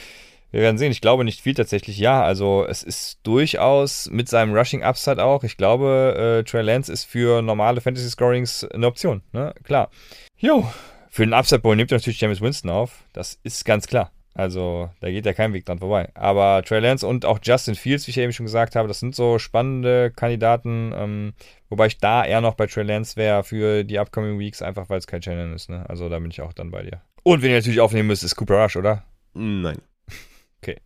Wir 0.51 0.61
werden 0.61 0.77
sehen. 0.77 0.91
Ich 0.91 1.01
glaube 1.01 1.26
nicht 1.26 1.41
viel 1.41 1.53
tatsächlich. 1.53 1.97
Ja, 1.97 2.23
also 2.23 2.65
es 2.68 2.81
ist 2.81 3.19
durchaus 3.23 4.09
mit 4.09 4.30
seinem 4.30 4.55
Rushing 4.55 4.81
Upside 4.81 5.23
auch. 5.23 5.43
Ich 5.43 5.57
glaube, 5.57 6.39
äh, 6.39 6.49
Trey 6.49 6.61
Lance 6.61 6.91
ist 6.91 7.03
für 7.03 7.41
normale 7.41 7.81
Fantasy 7.81 8.09
Scorings 8.09 8.64
eine 8.64 8.88
Option. 8.88 9.22
Ne? 9.34 9.53
Klar. 9.64 9.89
Jo, 10.38 10.65
für 11.09 11.26
den 11.26 11.34
Upside 11.34 11.59
Bowl 11.59 11.76
nimmt 11.76 11.91
natürlich 11.91 12.22
James 12.22 12.41
Winston 12.41 12.69
auf. 12.69 13.03
Das 13.11 13.39
ist 13.43 13.65
ganz 13.65 13.88
klar. 13.88 14.11
Also 14.38 14.91
da 14.99 15.09
geht 15.09 15.26
ja 15.26 15.34
kein 15.34 15.51
Weg 15.53 15.65
dran 15.65 15.80
vorbei. 15.80 16.09
Aber 16.14 16.61
Trey 16.64 16.80
Lance 16.80 17.07
und 17.07 17.26
auch 17.26 17.39
Justin 17.41 17.73
Fields, 17.73 18.05
wie 18.05 18.11
ich 18.11 18.19
eben 18.19 18.31
schon 18.31 18.45
gesagt 18.45 18.76
habe, 18.76 18.88
das 18.88 18.99
sind 18.99 19.15
so 19.15 19.39
spannende 19.39 20.11
Kandidaten. 20.15 20.93
Ähm, 20.95 21.34
wobei 21.69 21.88
ich 21.88 21.97
da 21.97 22.23
eher 22.23 22.39
noch 22.39 22.53
bei 22.53 22.68
Trey 22.68 22.84
Lance 22.84 23.15
wäre 23.15 23.43
für 23.43 23.84
die 23.84 23.97
upcoming 23.97 24.38
Weeks, 24.38 24.61
einfach 24.61 24.91
weil 24.91 24.99
es 24.99 25.07
kein 25.07 25.22
Channel 25.22 25.55
ist. 25.55 25.72
Ne? 25.72 25.89
Also 25.89 26.07
da 26.07 26.19
bin 26.19 26.30
ich 26.30 26.41
auch 26.41 26.53
dann 26.53 26.69
bei 26.69 26.84
dir. 26.84 27.01
Und 27.23 27.41
wenn 27.41 27.49
ihr 27.49 27.55
natürlich 27.55 27.80
aufnehmen 27.80 28.09
müsst, 28.09 28.23
ist 28.23 28.35
Cooper 28.35 28.64
Rush, 28.64 28.76
oder? 28.76 29.03
Nein. 29.34 29.81
Okay. 30.59 30.77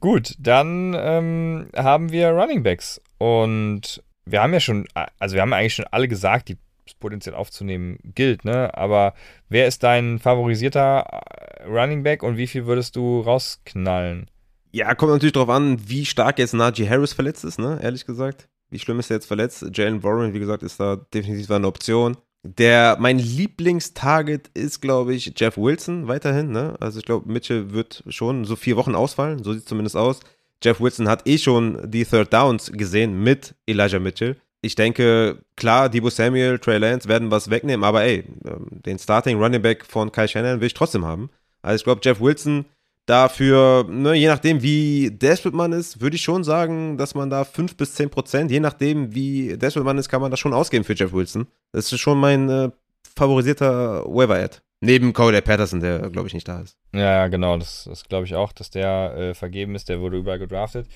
Gut, 0.00 0.34
dann 0.38 0.94
ähm, 0.98 1.68
haben 1.76 2.10
wir 2.10 2.30
Running 2.30 2.62
Backs. 2.62 3.00
Und 3.18 4.02
wir 4.24 4.42
haben 4.42 4.52
ja 4.52 4.60
schon, 4.60 4.86
also 5.18 5.34
wir 5.34 5.42
haben 5.42 5.52
eigentlich 5.52 5.74
schon 5.74 5.86
alle 5.90 6.08
gesagt, 6.08 6.48
die 6.48 6.56
potenziell 7.00 7.34
aufzunehmen 7.34 7.98
gilt, 8.02 8.44
ne? 8.44 8.76
Aber 8.76 9.14
wer 9.48 9.66
ist 9.66 9.82
dein 9.82 10.18
favorisierter 10.18 11.00
äh, 11.00 11.64
Running 11.64 12.02
Back 12.02 12.22
und 12.22 12.36
wie 12.36 12.46
viel 12.46 12.66
würdest 12.66 12.96
du 12.96 13.20
rausknallen? 13.20 14.30
Ja, 14.72 14.94
kommt 14.94 15.12
natürlich 15.12 15.32
darauf 15.32 15.50
an, 15.50 15.78
wie 15.88 16.04
stark 16.04 16.38
jetzt 16.38 16.52
Najee 16.52 16.88
Harris 16.88 17.12
verletzt 17.12 17.44
ist, 17.44 17.58
ne? 17.58 17.78
Ehrlich 17.82 18.06
gesagt. 18.06 18.48
Wie 18.70 18.78
schlimm 18.78 18.98
ist 18.98 19.10
er 19.10 19.16
jetzt 19.16 19.26
verletzt? 19.26 19.64
Jalen 19.72 20.02
Warren, 20.02 20.34
wie 20.34 20.40
gesagt, 20.40 20.62
ist 20.62 20.80
da 20.80 20.96
definitiv 20.96 21.50
eine 21.50 21.66
Option. 21.66 22.16
Der, 22.42 22.96
mein 22.98 23.18
Lieblingstarget 23.18 24.48
ist, 24.48 24.82
glaube 24.82 25.14
ich, 25.14 25.32
Jeff 25.36 25.56
Wilson 25.56 26.08
weiterhin. 26.08 26.50
Ne? 26.50 26.76
Also 26.80 26.98
ich 26.98 27.04
glaube, 27.04 27.30
Mitchell 27.30 27.72
wird 27.72 28.02
schon 28.08 28.44
so 28.44 28.56
vier 28.56 28.76
Wochen 28.76 28.94
ausfallen, 28.94 29.42
so 29.42 29.52
sieht 29.52 29.62
es 29.62 29.68
zumindest 29.68 29.96
aus. 29.96 30.20
Jeff 30.62 30.80
Wilson 30.80 31.08
hat 31.08 31.26
eh 31.26 31.38
schon 31.38 31.90
die 31.90 32.04
Third 32.04 32.32
Downs 32.32 32.72
gesehen 32.72 33.22
mit 33.22 33.54
Elijah 33.66 33.98
Mitchell. 33.98 34.36
Ich 34.64 34.74
denke, 34.74 35.38
klar, 35.56 35.88
Debo 35.88 36.08
Samuel, 36.08 36.58
Trey 36.58 36.78
Lance 36.78 37.08
werden 37.08 37.30
was 37.30 37.50
wegnehmen, 37.50 37.84
aber 37.84 38.02
ey, 38.04 38.24
ähm, 38.46 38.66
den 38.70 38.98
Starting 38.98 39.38
Running 39.38 39.60
Back 39.60 39.84
von 39.84 40.10
Kyle 40.10 40.26
Shannon 40.26 40.60
will 40.60 40.66
ich 40.66 40.74
trotzdem 40.74 41.04
haben. 41.04 41.30
Also 41.62 41.76
ich 41.76 41.84
glaube, 41.84 42.00
Jeff 42.02 42.20
Wilson 42.20 42.64
dafür, 43.06 43.86
ne, 43.88 44.14
je 44.14 44.26
nachdem, 44.26 44.62
wie 44.62 45.10
desperate 45.10 45.56
man 45.56 45.72
ist, 45.72 46.00
würde 46.00 46.16
ich 46.16 46.22
schon 46.22 46.44
sagen, 46.44 46.96
dass 46.96 47.14
man 47.14 47.28
da 47.28 47.44
5 47.44 47.76
bis 47.76 47.94
10 47.94 48.08
Prozent, 48.08 48.50
je 48.50 48.60
nachdem, 48.60 49.14
wie 49.14 49.56
desperate 49.58 49.84
man 49.84 49.98
ist, 49.98 50.08
kann 50.08 50.22
man 50.22 50.30
das 50.30 50.40
schon 50.40 50.54
ausgeben 50.54 50.84
für 50.84 50.94
Jeff 50.94 51.12
Wilson. 51.12 51.46
Das 51.72 51.92
ist 51.92 52.00
schon 52.00 52.18
mein 52.18 52.48
äh, 52.48 52.70
favorisierter 53.16 54.04
Waiver-Ad. 54.06 54.58
Neben 54.80 55.12
Cody 55.12 55.40
Patterson, 55.40 55.80
der, 55.80 56.10
glaube 56.10 56.28
ich, 56.28 56.34
nicht 56.34 56.48
da 56.48 56.60
ist. 56.60 56.76
Ja, 56.92 57.28
genau, 57.28 57.56
das, 57.56 57.84
das 57.84 58.04
glaube 58.04 58.26
ich 58.26 58.34
auch, 58.34 58.52
dass 58.52 58.70
der 58.70 59.14
äh, 59.16 59.34
vergeben 59.34 59.74
ist, 59.74 59.88
der 59.88 60.00
wurde 60.00 60.18
überall 60.18 60.38
gedraftet. 60.38 60.86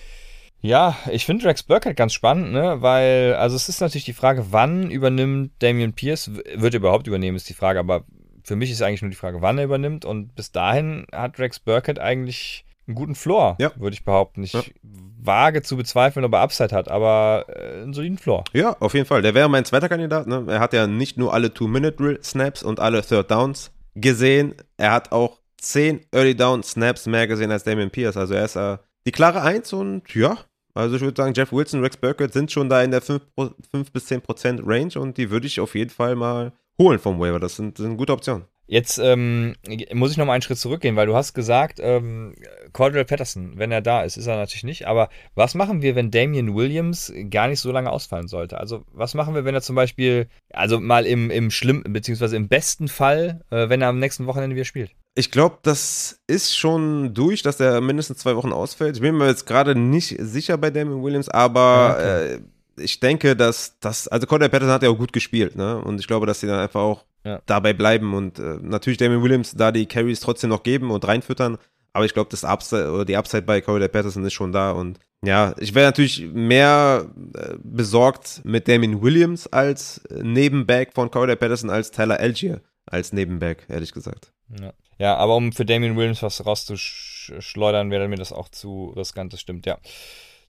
Ja, 0.61 0.97
ich 1.11 1.25
finde 1.25 1.47
Rex 1.47 1.63
Burkhead 1.63 1.97
ganz 1.97 2.13
spannend, 2.13 2.53
ne? 2.53 2.83
Weil, 2.83 3.35
also 3.35 3.55
es 3.55 3.69
ist 3.69 3.81
natürlich 3.81 4.05
die 4.05 4.13
Frage, 4.13 4.47
wann 4.51 4.91
übernimmt 4.91 5.53
Damian 5.61 5.93
Pierce, 5.93 6.33
wird 6.33 6.75
er 6.75 6.81
überhaupt 6.81 7.07
übernehmen, 7.07 7.37
ist 7.37 7.49
die 7.49 7.55
Frage, 7.55 7.79
aber 7.79 8.05
für 8.43 8.57
mich 8.57 8.71
ist 8.71 8.83
eigentlich 8.83 9.03
nur 9.03 9.11
die 9.11 9.17
Frage, 9.17 9.41
wann 9.43 9.59
er 9.59 9.65
übernimmt. 9.65 10.05
Und 10.05 10.35
bis 10.35 10.51
dahin 10.51 11.07
hat 11.13 11.39
Rex 11.39 11.61
Burkhead 11.61 11.99
eigentlich 11.99 12.65
einen 12.89 12.95
guten 12.97 13.15
Floor, 13.15 13.57
ja. 13.61 13.71
würde 13.77 13.95
ich 13.95 14.05
behaupten. 14.05 14.43
Ich 14.43 14.55
ja. 14.55 14.63
wage 14.83 15.63
zu 15.63 15.77
bezweifeln, 15.77 16.25
ob 16.25 16.33
er 16.33 16.41
Upside 16.41 16.75
hat, 16.75 16.89
aber 16.89 17.45
äh, 17.49 17.83
einen 17.83 17.93
soliden 17.93 18.19
Floor. 18.19 18.45
Ja, 18.53 18.77
auf 18.81 18.95
jeden 18.95 19.07
Fall. 19.07 19.23
Der 19.23 19.35
wäre 19.35 19.51
mein 19.51 19.65
zweiter 19.65 19.89
Kandidat. 19.89 20.27
Ne? 20.27 20.45
Er 20.49 20.61
hat 20.61 20.73
ja 20.73 20.87
nicht 20.87 21.19
nur 21.19 21.35
alle 21.35 21.53
Two-Minute-Snaps 21.53 22.63
und 22.63 22.81
alle 22.81 23.03
Third 23.03 23.31
Downs 23.31 23.71
gesehen, 23.95 24.55
er 24.77 24.93
hat 24.93 25.13
auch 25.13 25.39
zehn 25.59 26.01
Early 26.13 26.37
Down 26.37 26.63
Snaps 26.63 27.07
mehr 27.07 27.27
gesehen 27.27 27.51
als 27.51 27.65
Damian 27.65 27.91
Pierce. 27.91 28.17
Also 28.17 28.35
er 28.35 28.45
ist 28.45 28.57
äh, 28.57 28.79
die 29.09 29.13
klare 29.13 29.41
Eins 29.41 29.73
und 29.73 30.15
ja, 30.15 30.37
also 30.75 30.97
ich 30.97 31.01
würde 31.01 31.17
sagen, 31.17 31.33
Jeff 31.35 31.51
Wilson, 31.51 31.81
Rex 31.81 31.97
Burkett 31.97 32.35
sind 32.35 32.53
schon 32.53 32.69
da 32.69 32.83
in 32.83 32.91
der 32.91 33.01
5, 33.01 33.23
5 33.71 33.91
bis 33.91 34.05
10 34.05 34.21
Prozent 34.21 34.61
Range 34.67 34.93
und 34.97 35.17
die 35.17 35.31
würde 35.31 35.47
ich 35.47 35.61
auf 35.61 35.75
jeden 35.75 35.89
Fall 35.89 36.15
mal 36.15 36.53
holen 36.79 36.99
vom 36.99 37.19
Waiver. 37.19 37.41
Das 37.41 37.57
sind, 37.57 37.79
sind 37.79 37.97
gute 37.97 38.13
Optionen. 38.13 38.45
Jetzt 38.67 38.99
ähm, 38.99 39.55
muss 39.95 40.11
ich 40.11 40.19
noch 40.19 40.27
mal 40.27 40.35
einen 40.35 40.43
Schritt 40.43 40.59
zurückgehen, 40.59 40.95
weil 40.95 41.07
du 41.07 41.17
hast 41.17 41.33
gesagt, 41.33 41.81
ähm, 41.81 42.35
Cordell 42.75 43.07
Patterson, 43.07 43.55
wenn 43.57 43.73
er 43.73 43.81
da 43.81 44.03
ist, 44.03 44.19
ist 44.19 44.27
er 44.27 44.37
natürlich 44.37 44.63
nicht. 44.63 44.87
Aber 44.87 45.09
was 45.35 45.55
machen 45.55 45.81
wir, 45.81 45.95
wenn 45.95 46.11
Damian 46.11 46.55
Williams 46.55 47.11
gar 47.31 47.49
nicht 47.49 47.61
so 47.61 47.73
lange 47.73 47.91
ausfallen 47.91 48.29
sollte? 48.29 48.61
Also 48.61 48.85
was 48.93 49.15
machen 49.15 49.35
wir, 49.35 49.47
wenn 49.47 49.55
er 49.55 49.63
zum 49.63 49.75
Beispiel, 49.75 50.29
also 50.53 50.81
mal 50.81 51.07
im, 51.07 51.31
im 51.31 51.51
schlimmsten, 51.51 51.95
beziehungsweise 51.95 52.37
im 52.37 52.49
besten 52.49 52.89
Fall, 52.89 53.41
äh, 53.51 53.71
wenn 53.71 53.81
er 53.81 53.89
am 53.89 54.01
nächsten 54.01 54.27
Wochenende 54.27 54.55
wieder 54.55 54.67
spielt? 54.67 54.91
Ich 55.19 55.33
glaube, 55.33 55.59
das 55.63 56.21
ist 56.29 56.57
schon 56.57 57.13
durch, 57.13 57.43
dass 57.43 57.59
er 57.59 57.81
mindestens 57.81 58.19
zwei 58.19 58.37
Wochen 58.37 58.53
ausfällt. 58.53 58.95
Ich 58.95 59.03
bin 59.03 59.17
mir 59.17 59.27
jetzt 59.27 59.47
gerade 59.47 59.75
nicht 59.75 60.15
sicher 60.21 60.57
bei 60.57 60.71
Damian 60.71 61.03
Williams, 61.03 61.29
aber 61.29 61.97
okay. 61.99 62.35
äh, 62.35 62.41
ich 62.81 63.01
denke, 63.01 63.35
dass 63.35 63.81
das, 63.81 64.07
also 64.07 64.29
Cordell 64.29 64.49
Patterson 64.49 64.73
hat 64.73 64.85
ja 64.85 64.91
auch 64.91 64.97
gut 64.97 65.13
gespielt, 65.13 65.57
ne? 65.57 65.77
Und 65.83 65.99
ich 65.99 66.07
glaube, 66.07 66.27
dass 66.27 66.39
sie 66.39 66.47
dann 66.47 66.61
einfach 66.61 66.83
auch 66.83 67.05
ja. 67.25 67.41
dabei 67.47 67.73
bleiben 67.73 68.15
und 68.15 68.39
äh, 68.39 68.59
natürlich 68.63 68.97
Damien 68.97 69.21
Williams 69.21 69.57
da 69.57 69.73
die 69.73 69.87
Carries 69.87 70.21
trotzdem 70.21 70.51
noch 70.51 70.63
geben 70.63 70.93
und 70.93 71.05
reinfüttern. 71.09 71.59
Aber 71.93 72.05
ich 72.05 72.15
glaube, 72.15 72.31
das 72.31 72.45
Upside 72.45 72.93
oder 72.93 73.05
die 73.05 73.17
Upside 73.17 73.43
bei 73.43 73.61
Cordell 73.61 73.89
Patterson 73.89 74.25
ist 74.25 74.35
schon 74.35 74.53
da 74.53 74.71
und 74.71 75.01
ja, 75.25 75.53
ich 75.59 75.75
wäre 75.75 75.87
natürlich 75.87 76.29
mehr 76.33 77.07
äh, 77.35 77.55
besorgt 77.61 78.43
mit 78.45 78.69
Damien 78.69 79.03
Williams 79.03 79.49
als 79.49 80.01
Nebenback 80.11 80.95
von 80.95 81.11
Cordell 81.11 81.35
Patterson 81.35 81.71
als 81.71 81.91
Tyler 81.91 82.21
Algier 82.21 82.61
als 82.87 83.13
Nebenback, 83.13 83.67
ehrlich 83.69 83.93
gesagt. 83.93 84.33
Ja. 84.61 84.73
Ja, 84.99 85.17
aber 85.17 85.37
um 85.37 85.53
für 85.53 85.65
Damien 85.65 85.97
Williams 85.97 86.23
was 86.23 86.45
rauszuschleudern, 86.45 87.91
wäre 87.91 88.09
mir 88.09 88.17
das 88.17 88.33
auch 88.33 88.49
zu 88.49 88.93
riskant, 88.97 89.33
das 89.33 89.41
stimmt, 89.41 89.67
ja. 89.67 89.79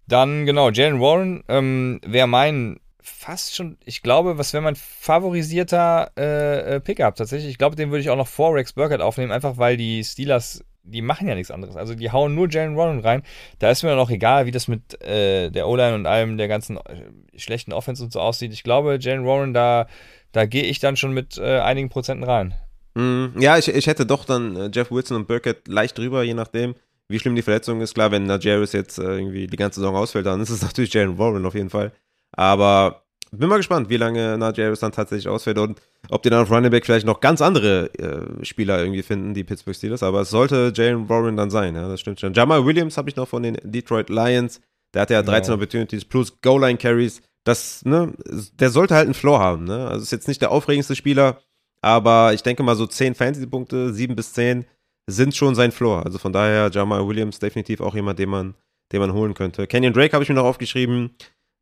Dann, 0.07 0.47
genau, 0.47 0.71
Jalen 0.71 0.99
Warren 0.99 1.43
ähm, 1.47 2.01
wäre 2.03 2.27
mein 2.27 2.79
fast 3.01 3.55
schon, 3.55 3.77
ich 3.85 4.01
glaube, 4.01 4.37
was 4.37 4.53
wäre 4.53 4.63
mein 4.63 4.75
favorisierter 4.75 6.11
äh, 6.17 6.75
äh, 6.75 6.79
Pickup 6.79 7.15
tatsächlich. 7.15 7.51
Ich 7.51 7.57
glaube, 7.57 7.75
den 7.75 7.91
würde 7.91 8.01
ich 8.01 8.09
auch 8.09 8.17
noch 8.17 8.27
vor 8.27 8.55
Rex 8.55 8.73
Burkett 8.73 9.01
aufnehmen, 9.01 9.31
einfach 9.31 9.57
weil 9.57 9.77
die 9.77 10.03
Steelers, 10.03 10.63
die 10.83 11.01
machen 11.01 11.27
ja 11.27 11.35
nichts 11.35 11.51
anderes. 11.51 11.75
Also 11.75 11.95
die 11.95 12.11
hauen 12.11 12.35
nur 12.35 12.49
Jalen 12.49 12.75
Warren 12.75 12.99
rein. 12.99 13.23
Da 13.59 13.69
ist 13.69 13.83
mir 13.83 13.89
dann 13.89 13.99
auch 13.99 14.09
egal, 14.09 14.45
wie 14.45 14.51
das 14.51 14.67
mit 14.67 15.01
äh, 15.03 15.49
der 15.49 15.67
O-Line 15.67 15.95
und 15.95 16.05
allem 16.05 16.37
der 16.37 16.47
ganzen 16.47 16.77
äh, 16.77 17.03
schlechten 17.35 17.73
Offense 17.73 18.03
und 18.03 18.11
so 18.11 18.19
aussieht. 18.19 18.53
Ich 18.53 18.63
glaube, 18.63 18.97
Jalen 18.99 19.25
Warren, 19.25 19.53
da, 19.53 19.87
da 20.31 20.45
gehe 20.45 20.63
ich 20.63 20.79
dann 20.79 20.97
schon 20.97 21.13
mit 21.13 21.37
äh, 21.37 21.59
einigen 21.59 21.89
Prozenten 21.89 22.23
rein. 22.23 22.53
Mm, 22.95 23.39
ja, 23.39 23.57
ich, 23.57 23.67
ich 23.67 23.87
hätte 23.87 24.05
doch 24.05 24.25
dann 24.25 24.55
äh, 24.55 24.69
Jeff 24.73 24.91
Wilson 24.91 25.17
und 25.17 25.27
Burkett 25.27 25.67
leicht 25.67 25.97
drüber, 25.97 26.23
je 26.23 26.33
nachdem 26.33 26.75
wie 27.09 27.19
schlimm 27.19 27.35
die 27.35 27.41
Verletzung 27.41 27.81
ist. 27.81 27.95
Klar, 27.95 28.11
wenn 28.11 28.23
Najaris 28.23 28.71
jetzt 28.71 28.99
äh, 28.99 29.17
irgendwie 29.17 29.47
die 29.47 29.57
ganze 29.57 29.81
Saison 29.81 29.95
ausfällt, 29.95 30.27
dann 30.27 30.41
ist 30.41 30.51
es 30.51 30.61
natürlich 30.61 30.93
Jalen 30.93 31.17
Warren 31.17 31.45
auf 31.45 31.55
jeden 31.55 31.69
Fall. 31.69 31.91
Aber 32.31 33.03
bin 33.31 33.49
mal 33.49 33.57
gespannt, 33.57 33.89
wie 33.89 33.97
lange 33.97 34.37
Najaris 34.37 34.79
dann 34.79 34.91
tatsächlich 34.91 35.27
ausfällt 35.27 35.57
und 35.57 35.79
ob 36.09 36.23
die 36.23 36.29
dann 36.29 36.41
auf 36.41 36.51
Running 36.51 36.71
Back 36.71 36.85
vielleicht 36.85 37.05
noch 37.05 37.19
ganz 37.19 37.41
andere 37.41 37.93
äh, 37.95 38.45
Spieler 38.45 38.79
irgendwie 38.79 39.03
finden, 39.03 39.33
die 39.33 39.43
Pittsburgh 39.43 39.75
Steelers. 39.75 40.03
Aber 40.03 40.21
es 40.21 40.29
sollte 40.29 40.71
Jalen 40.73 41.09
Warren 41.09 41.35
dann 41.35 41.49
sein, 41.49 41.75
ja, 41.75 41.87
das 41.87 41.99
stimmt 41.99 42.19
schon. 42.19 42.33
Jamal 42.33 42.65
Williams 42.65 42.97
habe 42.97 43.09
ich 43.09 43.15
noch 43.15 43.27
von 43.27 43.43
den 43.43 43.57
Detroit 43.63 44.09
Lions. 44.09 44.61
Der 44.93 45.03
hatte 45.03 45.13
ja 45.13 45.21
13 45.21 45.43
genau. 45.43 45.55
Opportunities 45.55 46.05
plus 46.05 46.41
Goal-Line-Carries. 46.41 47.21
Das, 47.43 47.85
ne, 47.85 48.13
der 48.59 48.69
sollte 48.69 48.95
halt 48.95 49.05
einen 49.05 49.13
Floor 49.13 49.39
haben, 49.39 49.63
ne? 49.63 49.87
Also 49.87 50.03
ist 50.03 50.11
jetzt 50.11 50.27
nicht 50.27 50.41
der 50.41 50.51
aufregendste 50.51 50.95
Spieler, 50.95 51.39
aber 51.81 52.33
ich 52.33 52.43
denke 52.43 52.63
mal 52.63 52.75
so 52.75 52.85
10 52.85 53.15
Fantasy-Punkte, 53.15 53.93
7 53.93 54.15
bis 54.15 54.33
10 54.33 54.65
sind 55.07 55.35
schon 55.35 55.55
sein 55.55 55.71
Floor. 55.71 56.05
Also 56.05 56.17
von 56.17 56.33
daher 56.33 56.69
Jamal 56.71 57.07
Williams 57.07 57.39
definitiv 57.39 57.81
auch 57.81 57.95
jemand, 57.95 58.19
den 58.19 58.29
man, 58.29 58.55
den 58.91 58.99
man 58.99 59.13
holen 59.13 59.33
könnte. 59.33 59.67
Kenyon 59.67 59.93
Drake 59.93 60.13
habe 60.13 60.23
ich 60.23 60.29
mir 60.29 60.35
noch 60.35 60.45
aufgeschrieben. 60.45 61.11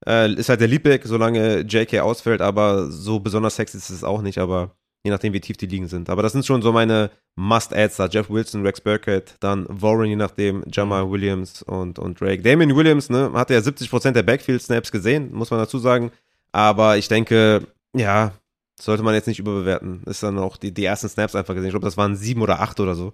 Äh, 0.06 0.34
ist 0.34 0.50
halt 0.50 0.62
der 0.62 0.68
Leadback, 0.68 1.06
solange 1.06 1.62
JK 1.62 2.00
ausfällt, 2.00 2.42
aber 2.42 2.92
so 2.92 3.20
besonders 3.20 3.56
sexy 3.56 3.78
ist 3.78 3.90
es 3.90 4.04
auch 4.04 4.22
nicht, 4.22 4.38
aber 4.38 4.76
je 5.04 5.12
nachdem, 5.12 5.34
wie 5.34 5.40
tief 5.40 5.58
die 5.58 5.66
Ligen 5.66 5.88
sind. 5.88 6.10
Aber 6.10 6.22
das 6.22 6.34
sind 6.34 6.46
schon 6.46 6.62
so 6.62 6.72
meine 6.72 7.10
Must-Ads 7.36 7.98
da. 7.98 8.08
Jeff 8.08 8.30
Wilson, 8.30 8.64
Rex 8.64 8.82
Burkett, 8.82 9.36
dann 9.40 9.66
Warren, 9.70 10.10
je 10.10 10.16
nachdem, 10.16 10.64
Jamal 10.72 11.10
Williams 11.10 11.62
und, 11.64 11.98
und 11.98 12.20
Drake. 12.20 12.42
Damien 12.42 12.76
Williams, 12.76 13.10
ne, 13.10 13.32
hat 13.34 13.50
ja 13.50 13.60
70% 13.60 14.12
der 14.12 14.24
Backfield-Snaps 14.24 14.92
gesehen, 14.92 15.34
muss 15.34 15.50
man 15.50 15.60
dazu 15.60 15.80
sagen. 15.80 16.12
Aber 16.52 16.98
ich 16.98 17.08
denke, 17.08 17.66
ja, 17.96 18.34
sollte 18.80 19.04
man 19.04 19.16
jetzt 19.16 19.28
nicht 19.28 19.40
überbewerten. 19.40 20.04
Ist 20.06 20.24
dann 20.24 20.38
auch 20.38 20.58
die, 20.58 20.74
die 20.74 20.86
ersten 20.86 21.10
Snaps 21.10 21.36
einfach 21.36 21.54
gesehen. 21.54 21.68
Ich 21.68 21.74
glaube, 21.74 21.86
das 21.86 21.98
waren 21.98 22.16
sieben 22.16 22.42
oder 22.42 22.60
acht 22.60 22.80
oder 22.80 22.96
so. 22.96 23.14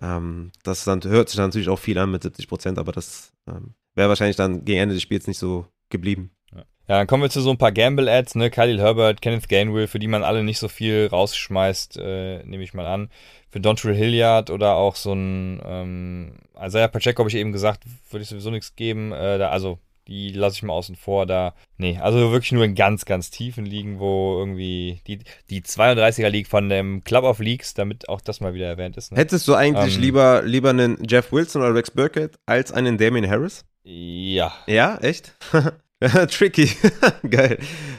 Ähm, 0.00 0.52
das 0.62 0.84
dann, 0.84 1.02
hört 1.04 1.28
sich 1.28 1.36
dann 1.36 1.46
natürlich 1.46 1.68
auch 1.68 1.78
viel 1.78 1.98
an 1.98 2.10
mit 2.10 2.22
70 2.22 2.48
Prozent, 2.48 2.78
aber 2.78 2.92
das 2.92 3.32
ähm, 3.48 3.74
wäre 3.94 4.08
wahrscheinlich 4.08 4.36
dann 4.36 4.64
gegen 4.64 4.80
Ende 4.80 4.94
des 4.94 5.02
Spiels 5.02 5.26
nicht 5.26 5.38
so 5.38 5.66
geblieben. 5.88 6.30
Ja. 6.52 6.64
dann 6.98 7.06
kommen 7.06 7.22
wir 7.22 7.30
zu 7.30 7.40
so 7.40 7.50
ein 7.50 7.58
paar 7.58 7.72
Gamble-Ads, 7.72 8.34
ne? 8.34 8.50
Khalil 8.50 8.80
Herbert, 8.80 9.22
Kenneth 9.22 9.48
Gainwell, 9.48 9.86
für 9.86 9.98
die 9.98 10.08
man 10.08 10.22
alle 10.24 10.42
nicht 10.42 10.58
so 10.58 10.68
viel 10.68 11.06
rausschmeißt, 11.06 11.98
äh, 11.98 12.42
nehme 12.44 12.62
ich 12.62 12.74
mal 12.74 12.86
an. 12.86 13.10
Für 13.50 13.60
Dontrell 13.60 13.94
Hilliard 13.94 14.50
oder 14.50 14.74
auch 14.74 14.96
so 14.96 15.12
ein 15.12 15.60
ähm, 15.64 16.32
Isaiah 16.60 16.88
Pacheco 16.88 17.20
habe 17.20 17.30
ich 17.30 17.36
eben 17.36 17.52
gesagt, 17.52 17.84
würde 18.10 18.22
ich 18.22 18.28
sowieso 18.28 18.50
nichts 18.50 18.76
geben. 18.76 19.12
Äh, 19.12 19.38
da, 19.38 19.50
also 19.50 19.78
die 20.10 20.32
lasse 20.32 20.56
ich 20.56 20.62
mal 20.64 20.72
außen 20.74 20.96
vor. 20.96 21.24
Da, 21.24 21.54
nee, 21.78 21.98
also 21.98 22.32
wirklich 22.32 22.52
nur 22.52 22.64
in 22.64 22.74
ganz, 22.74 23.04
ganz 23.04 23.30
tiefen 23.30 23.64
Ligen, 23.64 24.00
wo 24.00 24.36
irgendwie 24.38 25.00
die, 25.06 25.20
die 25.48 25.62
32er 25.62 26.28
League 26.28 26.48
von 26.48 26.68
dem 26.68 27.04
Club 27.04 27.24
of 27.24 27.38
Leagues, 27.38 27.74
damit 27.74 28.08
auch 28.08 28.20
das 28.20 28.40
mal 28.40 28.52
wieder 28.52 28.66
erwähnt 28.66 28.96
ist. 28.96 29.12
Ne? 29.12 29.18
Hättest 29.18 29.46
du 29.46 29.54
eigentlich 29.54 29.94
ähm, 29.94 30.02
lieber, 30.02 30.42
lieber 30.42 30.70
einen 30.70 30.98
Jeff 31.08 31.32
Wilson 31.32 31.62
oder 31.62 31.74
Rex 31.74 31.92
Burkett 31.92 32.38
als 32.44 32.72
einen 32.72 32.98
Damien 32.98 33.30
Harris? 33.30 33.64
Ja. 33.84 34.52
Ja, 34.66 34.96
echt? 34.96 35.32
Tricky. 36.30 36.70
Geil. 37.30 37.58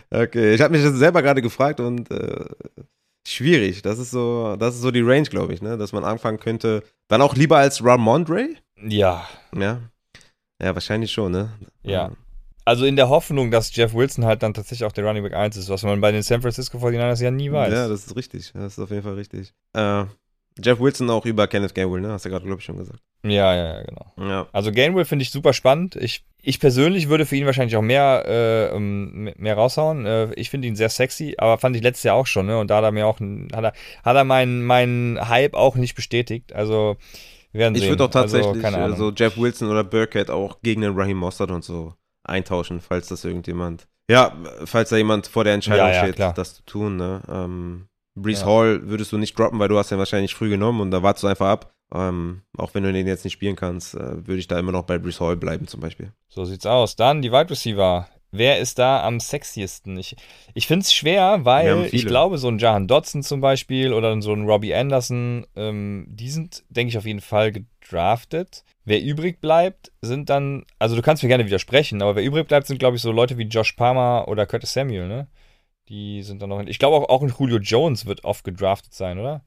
Okay, 0.10 0.54
ich 0.54 0.62
habe 0.62 0.76
mich 0.76 0.84
das 0.84 0.96
selber 0.96 1.22
gerade 1.22 1.42
gefragt 1.42 1.80
und 1.80 2.12
äh, 2.12 2.46
schwierig. 3.26 3.84
Das 3.84 4.00
ist 4.00 4.12
so, 4.12 4.58
das 4.58 4.76
ist 4.76 4.82
so 4.82 4.92
die 4.92 5.02
Range, 5.02 5.30
glaube 5.30 5.54
ich, 5.54 5.62
ne? 5.62 5.78
Dass 5.78 5.94
man 5.94 6.04
anfangen 6.04 6.40
könnte. 6.40 6.84
Dann 7.08 7.22
auch 7.22 7.36
lieber 7.36 7.58
als 7.58 7.84
Ramondre? 7.84 8.50
Ja. 8.84 9.28
Ja. 9.56 9.80
Ja, 10.62 10.76
wahrscheinlich 10.76 11.12
schon, 11.12 11.32
ne? 11.32 11.50
Ja. 11.84 12.12
Also 12.64 12.86
in 12.86 12.96
der 12.96 13.10
Hoffnung, 13.10 13.50
dass 13.50 13.76
Jeff 13.76 13.94
Wilson 13.94 14.26
halt 14.26 14.44
dann 14.44 14.54
tatsächlich 14.54 14.86
auch 14.86 14.92
der 14.92 15.06
Running 15.06 15.24
Back 15.24 15.34
1 15.34 15.58
ist, 15.58 15.70
was 15.70 15.82
man 15.82 16.00
bei 16.00 16.12
den 16.12 16.22
San 16.22 16.42
Francisco 16.42 16.78
49ers 16.78 17.24
ja 17.24 17.32
nie 17.32 17.52
weiß. 17.52 17.74
Ja, 17.74 17.88
das 17.88 18.06
ist 18.06 18.16
richtig. 18.16 18.52
Das 18.54 18.74
ist 18.74 18.80
auf 18.80 18.92
jeden 18.92 19.02
Fall 19.02 19.16
richtig. 19.16 19.54
Äh, 19.74 20.06
Jeff 20.64 20.80
Wilson 20.80 21.10
auch 21.10 21.26
über 21.26 21.48
Kenneth 21.48 21.74
Gainwell, 21.74 22.02
ne? 22.02 22.12
Hast 22.12 22.26
du 22.26 22.30
gerade, 22.30 22.46
glaube 22.46 22.60
ich, 22.60 22.66
schon 22.66 22.78
gesagt. 22.78 23.00
Ja, 23.24 23.56
ja, 23.56 23.78
ja, 23.78 23.84
genau. 23.84 24.06
Ja. 24.18 24.48
Also 24.52 24.72
Gainwell 24.72 25.06
finde 25.06 25.24
ich 25.24 25.32
super 25.32 25.54
spannend. 25.54 25.96
Ich, 25.96 26.24
ich 26.42 26.60
persönlich 26.60 27.10
würde 27.10 27.26
für 27.26 27.36
ihn 27.36 27.46
wahrscheinlich 27.46 27.76
auch 27.78 27.82
mehr, 27.82 28.24
äh, 28.28 28.76
ähm, 28.76 29.32
mehr 29.38 29.56
raushauen. 29.56 30.06
Äh, 30.06 30.34
ich 30.36 30.50
finde 30.50 30.68
ihn 30.68 30.76
sehr 30.76 30.90
sexy, 30.90 31.36
aber 31.38 31.58
fand 31.58 31.76
ich 31.76 31.82
letztes 31.82 32.04
Jahr 32.04 32.16
auch 32.16 32.28
schon, 32.28 32.46
ne? 32.46 32.60
Und 32.60 32.70
da 32.70 32.78
hat 32.78 32.84
er 32.84 32.92
mir 32.92 33.08
auch, 33.08 33.20
hat 33.20 33.64
er, 33.64 33.74
hat 34.04 34.16
er 34.16 34.24
meinen, 34.24 34.64
meinen 34.64 35.30
Hype 35.30 35.56
auch 35.56 35.76
nicht 35.76 35.96
bestätigt. 35.96 36.54
Also 36.54 36.98
wir 37.52 37.60
werden 37.60 37.76
Ich 37.76 37.88
würde 37.88 38.04
auch 38.06 38.10
tatsächlich 38.10 38.64
also, 38.66 38.78
äh, 38.78 38.82
Ahnung. 38.82 38.98
so 38.98 39.12
Jeff 39.12 39.38
Wilson 39.38 39.70
oder 39.70 39.84
Burkhead 39.84 40.30
auch 40.30 40.62
gegen 40.62 40.82
den 40.82 40.98
Raheem 40.98 41.18
Mossad 41.18 41.52
und 41.52 41.64
so 41.64 41.94
eintauschen, 42.24 42.82
falls 42.82 43.08
das 43.08 43.26
irgendjemand. 43.26 43.88
Ja, 44.10 44.36
falls 44.66 44.90
da 44.90 44.98
jemand 44.98 45.28
vor 45.28 45.44
der 45.44 45.54
Entscheidung 45.54 45.88
Ja, 45.88 45.94
ja, 45.94 46.04
steht, 46.04 46.16
klar. 46.16 46.34
das 46.34 46.56
zu 46.56 46.64
tun, 46.66 46.98
ne? 46.98 47.22
Ähm, 47.30 47.88
Brees 48.16 48.42
Ja. 48.42 48.48
Hall 48.48 48.90
würdest 48.90 49.12
du 49.14 49.18
nicht 49.18 49.38
droppen, 49.40 49.58
weil 49.60 49.70
du 49.70 49.78
hast 49.78 49.92
ihn 49.92 49.98
wahrscheinlich 49.98 50.36
früh 50.36 50.50
genommen 50.50 50.82
und 50.82 50.92
da 50.92 51.02
wartest 51.02 51.24
du 51.24 51.28
einfach 51.28 51.48
ab. 51.48 51.74
Ähm, 51.94 52.42
auch 52.58 52.74
wenn 52.74 52.84
du 52.84 52.92
den 52.94 53.08
jetzt 53.08 53.24
nicht 53.24 53.34
spielen 53.34 53.56
kannst, 53.56 53.96
äh, 53.96 54.26
würde 54.28 54.38
ich 54.38 54.48
da 54.48 54.58
immer 54.60 54.72
noch 54.72 54.84
bei 54.84 54.98
Brees 54.98 55.20
Hall 55.20 55.36
bleiben 55.38 55.68
zum 55.68 55.80
Beispiel. 55.82 56.12
So 56.30 56.46
sieht's 56.46 56.66
aus. 56.66 56.96
Dann 56.96 57.22
die 57.22 57.32
Wide 57.32 57.50
Receiver. 57.50 58.08
Wer 58.32 58.60
ist 58.60 58.80
da 58.80 59.04
am 59.04 59.20
sexiesten? 59.20 59.98
Ich, 59.98 60.16
ich 60.54 60.66
finde 60.66 60.84
es 60.84 60.94
schwer, 60.94 61.44
weil 61.44 61.90
ich 61.92 62.06
glaube, 62.06 62.38
so 62.38 62.48
ein 62.48 62.60
Jahan 62.60 62.88
Dodson 62.88 63.24
zum 63.24 63.42
Beispiel 63.42 63.92
oder 63.92 64.22
so 64.22 64.32
ein 64.32 64.46
Robbie 64.46 64.74
Anderson, 64.74 65.46
ähm, 65.58 66.06
die 66.10 66.30
sind, 66.30 66.64
denke 66.70 66.90
ich, 66.90 66.98
auf 66.98 67.06
jeden 67.06 67.20
Fall 67.20 67.52
gedraftet. 67.52 68.64
Wer 68.86 69.02
übrig 69.02 69.42
bleibt, 69.42 69.92
sind 70.02 70.30
dann, 70.30 70.66
also 70.80 70.96
du 70.96 71.02
kannst 71.02 71.24
mir 71.24 71.30
gerne 71.30 71.46
widersprechen, 71.46 72.02
aber 72.02 72.16
wer 72.16 72.24
übrig 72.24 72.48
bleibt, 72.48 72.68
sind, 72.68 72.80
glaube 72.80 72.96
ich, 72.96 73.02
so 73.02 73.12
Leute 73.12 73.38
wie 73.38 73.44
Josh 73.44 73.74
Palmer 73.74 74.28
oder 74.30 74.46
Curtis 74.46 74.74
Samuel, 74.74 75.08
ne? 75.08 75.28
Die 75.90 76.24
sind 76.24 76.42
dann 76.42 76.50
noch 76.50 76.62
ich 76.66 76.80
glaube 76.80 76.96
auch, 76.96 77.10
auch 77.10 77.22
ein 77.22 77.34
Julio 77.38 77.58
Jones 77.58 78.06
wird 78.06 78.24
oft 78.24 78.46
gedraftet 78.46 78.94
sein, 78.94 79.20
oder? 79.20 79.44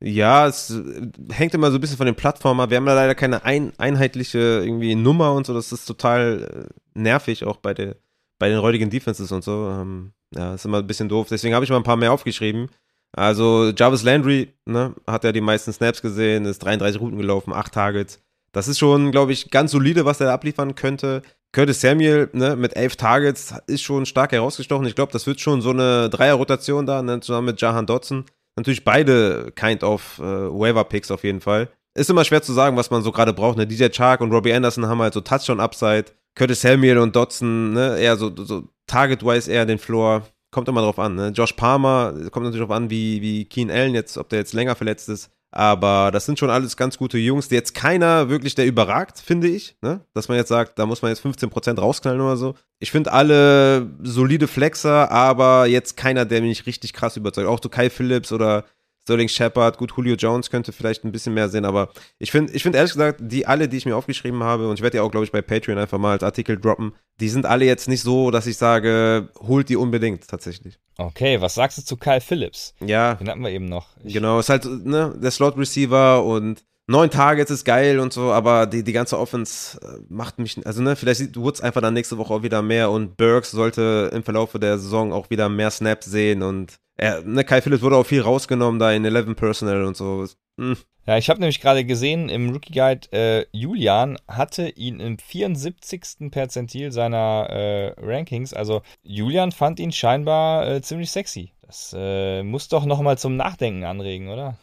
Ja, 0.00 0.46
es 0.46 0.70
äh, 0.70 1.08
hängt 1.32 1.54
immer 1.54 1.70
so 1.70 1.78
ein 1.78 1.80
bisschen 1.80 1.96
von 1.96 2.06
den 2.06 2.14
Plattformen 2.14 2.60
ab. 2.60 2.68
Wir 2.68 2.76
haben 2.76 2.86
da 2.86 2.94
leider 2.94 3.14
keine 3.14 3.44
ein, 3.44 3.72
einheitliche 3.78 4.38
irgendwie 4.38 4.94
Nummer 4.94 5.32
und 5.32 5.46
so. 5.46 5.54
Das 5.54 5.72
ist 5.72 5.86
total 5.86 6.68
äh, 6.68 6.98
nervig, 6.98 7.44
auch 7.44 7.56
bei, 7.56 7.72
der, 7.72 7.96
bei 8.38 8.48
den 8.48 8.62
heutigen 8.62 8.90
Defenses 8.90 9.32
und 9.32 9.44
so. 9.44 9.68
Ähm, 9.70 10.12
ja, 10.34 10.54
ist 10.54 10.64
immer 10.64 10.78
ein 10.78 10.86
bisschen 10.86 11.08
doof. 11.08 11.28
Deswegen 11.30 11.54
habe 11.54 11.64
ich 11.64 11.70
mal 11.70 11.76
ein 11.76 11.82
paar 11.82 11.96
mehr 11.96 12.12
aufgeschrieben. 12.12 12.68
Also 13.12 13.72
Jarvis 13.76 14.02
Landry, 14.02 14.52
ne, 14.66 14.94
hat 15.06 15.24
ja 15.24 15.32
die 15.32 15.40
meisten 15.40 15.72
Snaps 15.72 16.02
gesehen, 16.02 16.44
ist 16.44 16.58
33 16.58 17.00
Routen 17.00 17.18
gelaufen, 17.18 17.52
8 17.52 17.72
Targets. 17.72 18.20
Das 18.52 18.68
ist 18.68 18.78
schon, 18.78 19.10
glaube 19.10 19.32
ich, 19.32 19.50
ganz 19.50 19.70
solide, 19.70 20.04
was 20.04 20.20
er 20.20 20.32
abliefern 20.32 20.74
könnte. 20.74 21.22
Curtis 21.52 21.80
Samuel, 21.80 22.28
ne, 22.32 22.56
mit 22.56 22.76
11 22.76 22.96
Targets 22.96 23.54
ist 23.66 23.82
schon 23.82 24.04
stark 24.04 24.32
herausgestochen. 24.32 24.86
Ich 24.86 24.94
glaube, 24.94 25.12
das 25.12 25.26
wird 25.26 25.40
schon 25.40 25.62
so 25.62 25.70
eine 25.70 26.10
Dreier-Rotation 26.10 26.84
da, 26.84 27.02
ne, 27.02 27.20
zusammen 27.20 27.46
mit 27.46 27.60
Jahan 27.60 27.86
Dotson. 27.86 28.24
Natürlich 28.56 28.84
beide 28.84 29.52
kind 29.54 29.82
of 29.82 30.18
äh, 30.18 30.22
Waiver-Picks 30.22 31.10
auf 31.10 31.24
jeden 31.24 31.40
Fall. 31.40 31.68
Ist 31.94 32.10
immer 32.10 32.24
schwer 32.24 32.42
zu 32.42 32.52
sagen, 32.52 32.76
was 32.76 32.90
man 32.90 33.02
so 33.02 33.12
gerade 33.12 33.32
braucht. 33.32 33.56
Ne? 33.56 33.66
DJ 33.66 33.88
Chark 33.88 34.20
und 34.20 34.32
Robbie 34.32 34.52
Anderson 34.52 34.86
haben 34.86 35.00
halt 35.00 35.14
so 35.14 35.22
Touchdown-Upside. 35.22 36.12
Curtis 36.36 36.60
Samuel 36.60 36.98
und 36.98 37.16
Dotson, 37.16 37.72
ne, 37.72 37.98
eher 37.98 38.16
so, 38.16 38.30
so 38.36 38.68
Target-wise 38.86 39.50
eher 39.50 39.66
den 39.66 39.78
Floor. 39.78 40.22
Kommt 40.52 40.68
immer 40.68 40.82
drauf 40.82 40.98
an. 40.98 41.16
Ne? 41.16 41.28
Josh 41.34 41.52
Palmer, 41.52 42.12
kommt 42.30 42.44
natürlich 42.44 42.66
drauf 42.66 42.76
an, 42.76 42.88
wie, 42.88 43.20
wie 43.20 43.44
Keen 43.46 43.70
Allen 43.70 43.94
jetzt, 43.94 44.16
ob 44.16 44.28
der 44.28 44.38
jetzt 44.38 44.52
länger 44.52 44.76
verletzt 44.76 45.08
ist. 45.08 45.30
Aber 45.50 46.10
das 46.12 46.26
sind 46.26 46.38
schon 46.38 46.50
alles 46.50 46.76
ganz 46.76 46.98
gute 46.98 47.18
Jungs. 47.18 47.48
Jetzt 47.50 47.74
keiner 47.74 48.28
wirklich, 48.28 48.54
der 48.54 48.66
überragt, 48.66 49.18
finde 49.18 49.48
ich. 49.48 49.76
Ne? 49.80 50.00
Dass 50.12 50.28
man 50.28 50.36
jetzt 50.36 50.48
sagt, 50.48 50.78
da 50.78 50.86
muss 50.86 51.02
man 51.02 51.10
jetzt 51.10 51.24
15% 51.24 51.80
rausknallen 51.80 52.20
oder 52.20 52.36
so. 52.36 52.54
Ich 52.78 52.90
finde 52.90 53.12
alle 53.12 53.90
solide 54.02 54.48
Flexer, 54.48 55.10
aber 55.10 55.66
jetzt 55.66 55.96
keiner, 55.96 56.26
der 56.26 56.42
mich 56.42 56.66
richtig 56.66 56.92
krass 56.92 57.16
überzeugt. 57.16 57.48
Auch 57.48 57.60
so 57.62 57.70
Kai 57.70 57.88
Phillips 57.88 58.32
oder 58.32 58.64
Sterling 59.06 59.28
Shepard, 59.28 59.78
gut, 59.78 59.92
Julio 59.96 60.16
Jones 60.16 60.50
könnte 60.50 60.72
vielleicht 60.72 61.04
ein 61.04 61.12
bisschen 61.12 61.32
mehr 61.32 61.48
sehen, 61.48 61.64
aber 61.64 61.90
ich 62.18 62.32
finde, 62.32 62.52
ich 62.52 62.64
finde 62.64 62.78
ehrlich 62.78 62.92
gesagt, 62.92 63.20
die 63.22 63.46
alle, 63.46 63.68
die 63.68 63.76
ich 63.76 63.86
mir 63.86 63.94
aufgeschrieben 63.94 64.42
habe, 64.42 64.68
und 64.68 64.74
ich 64.74 64.82
werde 64.82 64.96
ja 64.96 65.04
auch, 65.04 65.12
glaube 65.12 65.24
ich, 65.24 65.30
bei 65.30 65.42
Patreon 65.42 65.78
einfach 65.78 65.98
mal 65.98 66.10
als 66.10 66.24
Artikel 66.24 66.58
droppen, 66.58 66.92
die 67.20 67.28
sind 67.28 67.46
alle 67.46 67.64
jetzt 67.66 67.88
nicht 67.88 68.02
so, 68.02 68.32
dass 68.32 68.48
ich 68.48 68.56
sage, 68.56 69.28
holt 69.38 69.68
die 69.68 69.76
unbedingt 69.76 70.26
tatsächlich. 70.26 70.80
Okay, 70.98 71.40
was 71.40 71.54
sagst 71.54 71.78
du 71.78 71.82
zu 71.84 71.96
Kyle 71.96 72.20
Phillips? 72.20 72.74
Ja, 72.80 73.14
Den 73.14 73.28
hatten 73.28 73.42
wir 73.42 73.50
eben 73.50 73.66
noch. 73.66 73.90
Ich, 74.02 74.12
Genau, 74.12 74.40
ist 74.40 74.48
halt 74.48 74.64
ne, 74.64 75.14
der 75.16 75.30
Slot-Receiver 75.30 76.24
und 76.24 76.64
neun 76.86 77.10
Targets 77.10 77.50
ist 77.50 77.64
geil 77.64 77.98
und 77.98 78.12
so, 78.12 78.32
aber 78.32 78.66
die, 78.66 78.82
die 78.84 78.92
ganze 78.92 79.18
Offense 79.18 79.78
äh, 79.80 79.98
macht 80.08 80.38
mich, 80.38 80.64
also 80.66 80.82
ne, 80.82 80.96
vielleicht 80.96 81.18
sieht 81.18 81.36
Woods 81.36 81.60
einfach 81.60 81.80
dann 81.80 81.94
nächste 81.94 82.18
Woche 82.18 82.32
auch 82.32 82.42
wieder 82.42 82.62
mehr 82.62 82.90
und 82.90 83.16
Burks 83.16 83.50
sollte 83.50 84.10
im 84.12 84.22
Verlauf 84.22 84.52
der 84.52 84.78
Saison 84.78 85.12
auch 85.12 85.30
wieder 85.30 85.48
mehr 85.48 85.70
Snaps 85.70 86.06
sehen 86.06 86.42
und 86.42 86.74
er, 86.96 87.22
ne, 87.22 87.44
Kai 87.44 87.60
Phillips 87.60 87.82
wurde 87.82 87.96
auch 87.96 88.06
viel 88.06 88.22
rausgenommen 88.22 88.78
da 88.78 88.92
in 88.92 89.04
11 89.04 89.36
Personal 89.36 89.84
und 89.84 89.96
so. 89.96 90.26
Hm, 90.58 90.76
Ja, 91.06 91.18
ich 91.18 91.28
habe 91.28 91.40
nämlich 91.40 91.60
gerade 91.60 91.84
gesehen 91.84 92.28
im 92.30 92.48
Rookie 92.50 92.72
Guide, 92.72 93.12
äh, 93.12 93.44
Julian 93.52 94.16
hatte 94.26 94.70
ihn 94.70 95.00
im 95.00 95.18
74. 95.18 96.30
Perzentil 96.30 96.92
seiner 96.92 97.48
äh, 97.50 97.94
Rankings. 97.98 98.54
Also 98.54 98.80
Julian 99.02 99.52
fand 99.52 99.78
ihn 99.78 99.92
scheinbar 99.92 100.66
äh, 100.66 100.80
ziemlich 100.80 101.10
sexy. 101.10 101.52
Das 101.60 101.94
äh, 101.96 102.42
muss 102.42 102.68
doch 102.68 102.86
nochmal 102.86 103.18
zum 103.18 103.36
Nachdenken 103.36 103.84
anregen, 103.84 104.28
oder? 104.28 104.56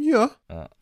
Ja. 0.00 0.30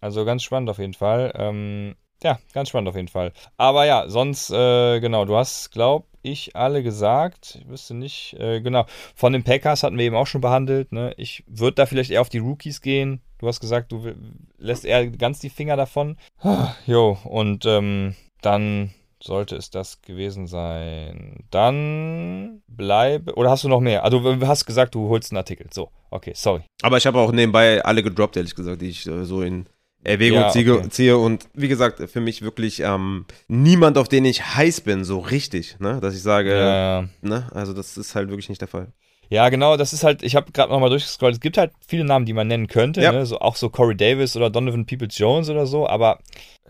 Also 0.01 0.25
ganz 0.25 0.43
spannend 0.43 0.71
auf 0.71 0.79
jeden 0.79 0.95
Fall. 0.95 1.33
Ähm, 1.35 1.95
ja, 2.23 2.39
ganz 2.53 2.71
spannend 2.71 2.89
auf 2.89 2.97
jeden 2.97 3.09
Fall. 3.09 3.33
Aber 3.57 3.87
ja, 3.87 4.09
sonst, 4.09 4.51
äh, 4.51 5.01
genau, 5.01 5.25
du 5.25 5.37
hast, 5.37 5.71
glaub 5.71 6.09
ich, 6.23 6.57
alle 6.57 6.83
gesagt. 6.83 7.59
Ich 7.61 7.69
wüsste 7.69 7.95
nicht, 7.95 8.35
äh, 8.39 8.61
genau. 8.61 8.87
Von 9.15 9.33
den 9.33 9.45
Packers 9.45 9.83
hatten 9.83 9.99
wir 9.99 10.05
eben 10.05 10.17
auch 10.17 10.27
schon 10.27 10.41
behandelt. 10.41 10.93
Ne? 10.93 11.15
Ich 11.17 11.45
würde 11.47 11.77
da 11.77 11.87
vielleicht 11.87 12.11
eher 12.11 12.21
auf 12.21 12.29
die 12.29 12.39
Rookies 12.39 12.81
gehen. 12.81 13.21
Du 13.39 13.47
hast 13.47 13.61
gesagt, 13.61 13.93
du 13.93 14.13
lässt 14.59 14.85
eher 14.85 15.07
ganz 15.07 15.39
die 15.39 15.51
Finger 15.51 15.77
davon. 15.77 16.17
Jo, 16.87 17.17
und 17.25 17.65
ähm, 17.67 18.17
dann 18.41 18.93
sollte 19.29 19.55
es 19.57 19.71
das 19.71 20.03
gewesen 20.03 20.47
sein. 20.49 21.45
Dann 21.51 22.63
bleibe. 22.67 23.35
Oder 23.35 23.51
hast 23.51 23.63
du 23.63 23.69
noch 23.69 23.81
mehr? 23.81 24.03
Also, 24.05 24.19
du 24.19 24.47
hast 24.47 24.65
gesagt, 24.67 24.95
du 24.95 25.09
holst 25.09 25.31
einen 25.31 25.37
Artikel. 25.37 25.69
So, 25.73 25.91
okay, 26.11 26.33
sorry. 26.35 26.63
Aber 26.83 26.97
ich 26.97 27.07
habe 27.07 27.19
auch 27.21 27.31
nebenbei 27.31 27.85
alle 27.85 28.03
gedroppt, 28.03 28.37
ehrlich 28.37 28.55
gesagt, 28.55 28.81
die 28.83 28.89
ich 28.89 29.07
äh, 29.07 29.25
so 29.25 29.43
in 29.43 29.67
Erwägung 30.03 30.41
Ja, 30.41 30.49
ziehe, 30.49 30.73
okay. 30.79 30.89
ziehe. 30.89 31.19
Und 31.19 31.47
wie 31.55 31.69
gesagt, 31.69 32.09
für 32.11 32.21
mich 32.21 32.43
wirklich 32.43 32.81
ähm, 32.81 33.27
niemand, 33.47 33.99
auf 33.99 34.09
den 34.09 34.25
ich 34.25 34.43
heiß 34.57 34.81
bin, 34.81 35.05
so 35.05 35.19
richtig, 35.19 35.79
ne? 35.79 36.01
Dass 36.01 36.15
ich 36.15 36.23
sage, 36.23 36.59
Ja, 36.59 37.05
ne? 37.21 37.49
Also 37.53 37.73
das 37.75 37.97
ist 37.97 38.15
halt 38.15 38.29
wirklich 38.31 38.49
nicht 38.49 38.61
der 38.61 38.69
Fall. 38.69 38.93
Ja, 39.31 39.51
genau, 39.51 39.77
das 39.77 39.93
ist 39.93 40.05
halt, 40.05 40.23
ich 40.23 40.35
habe 40.37 40.53
gerade 40.53 40.73
nochmal 40.73 40.89
durchgescrollt, 40.89 41.35
es 41.35 41.41
gibt 41.41 41.59
halt 41.59 41.73
viele 41.87 42.05
Namen, 42.05 42.25
die 42.25 42.33
man 42.33 42.49
nennen 42.49 42.67
könnte, 42.67 43.03
Ja. 43.03 43.13
ne? 43.13 43.27
so, 43.27 43.39
auch 43.41 43.57
so 43.57 43.69
Corey 43.69 43.95
Davis 43.95 44.35
oder 44.37 44.49
Donovan 44.49 44.87
Peoples-Jones 44.87 45.51
oder 45.51 45.67
so, 45.67 45.87
aber 45.87 46.19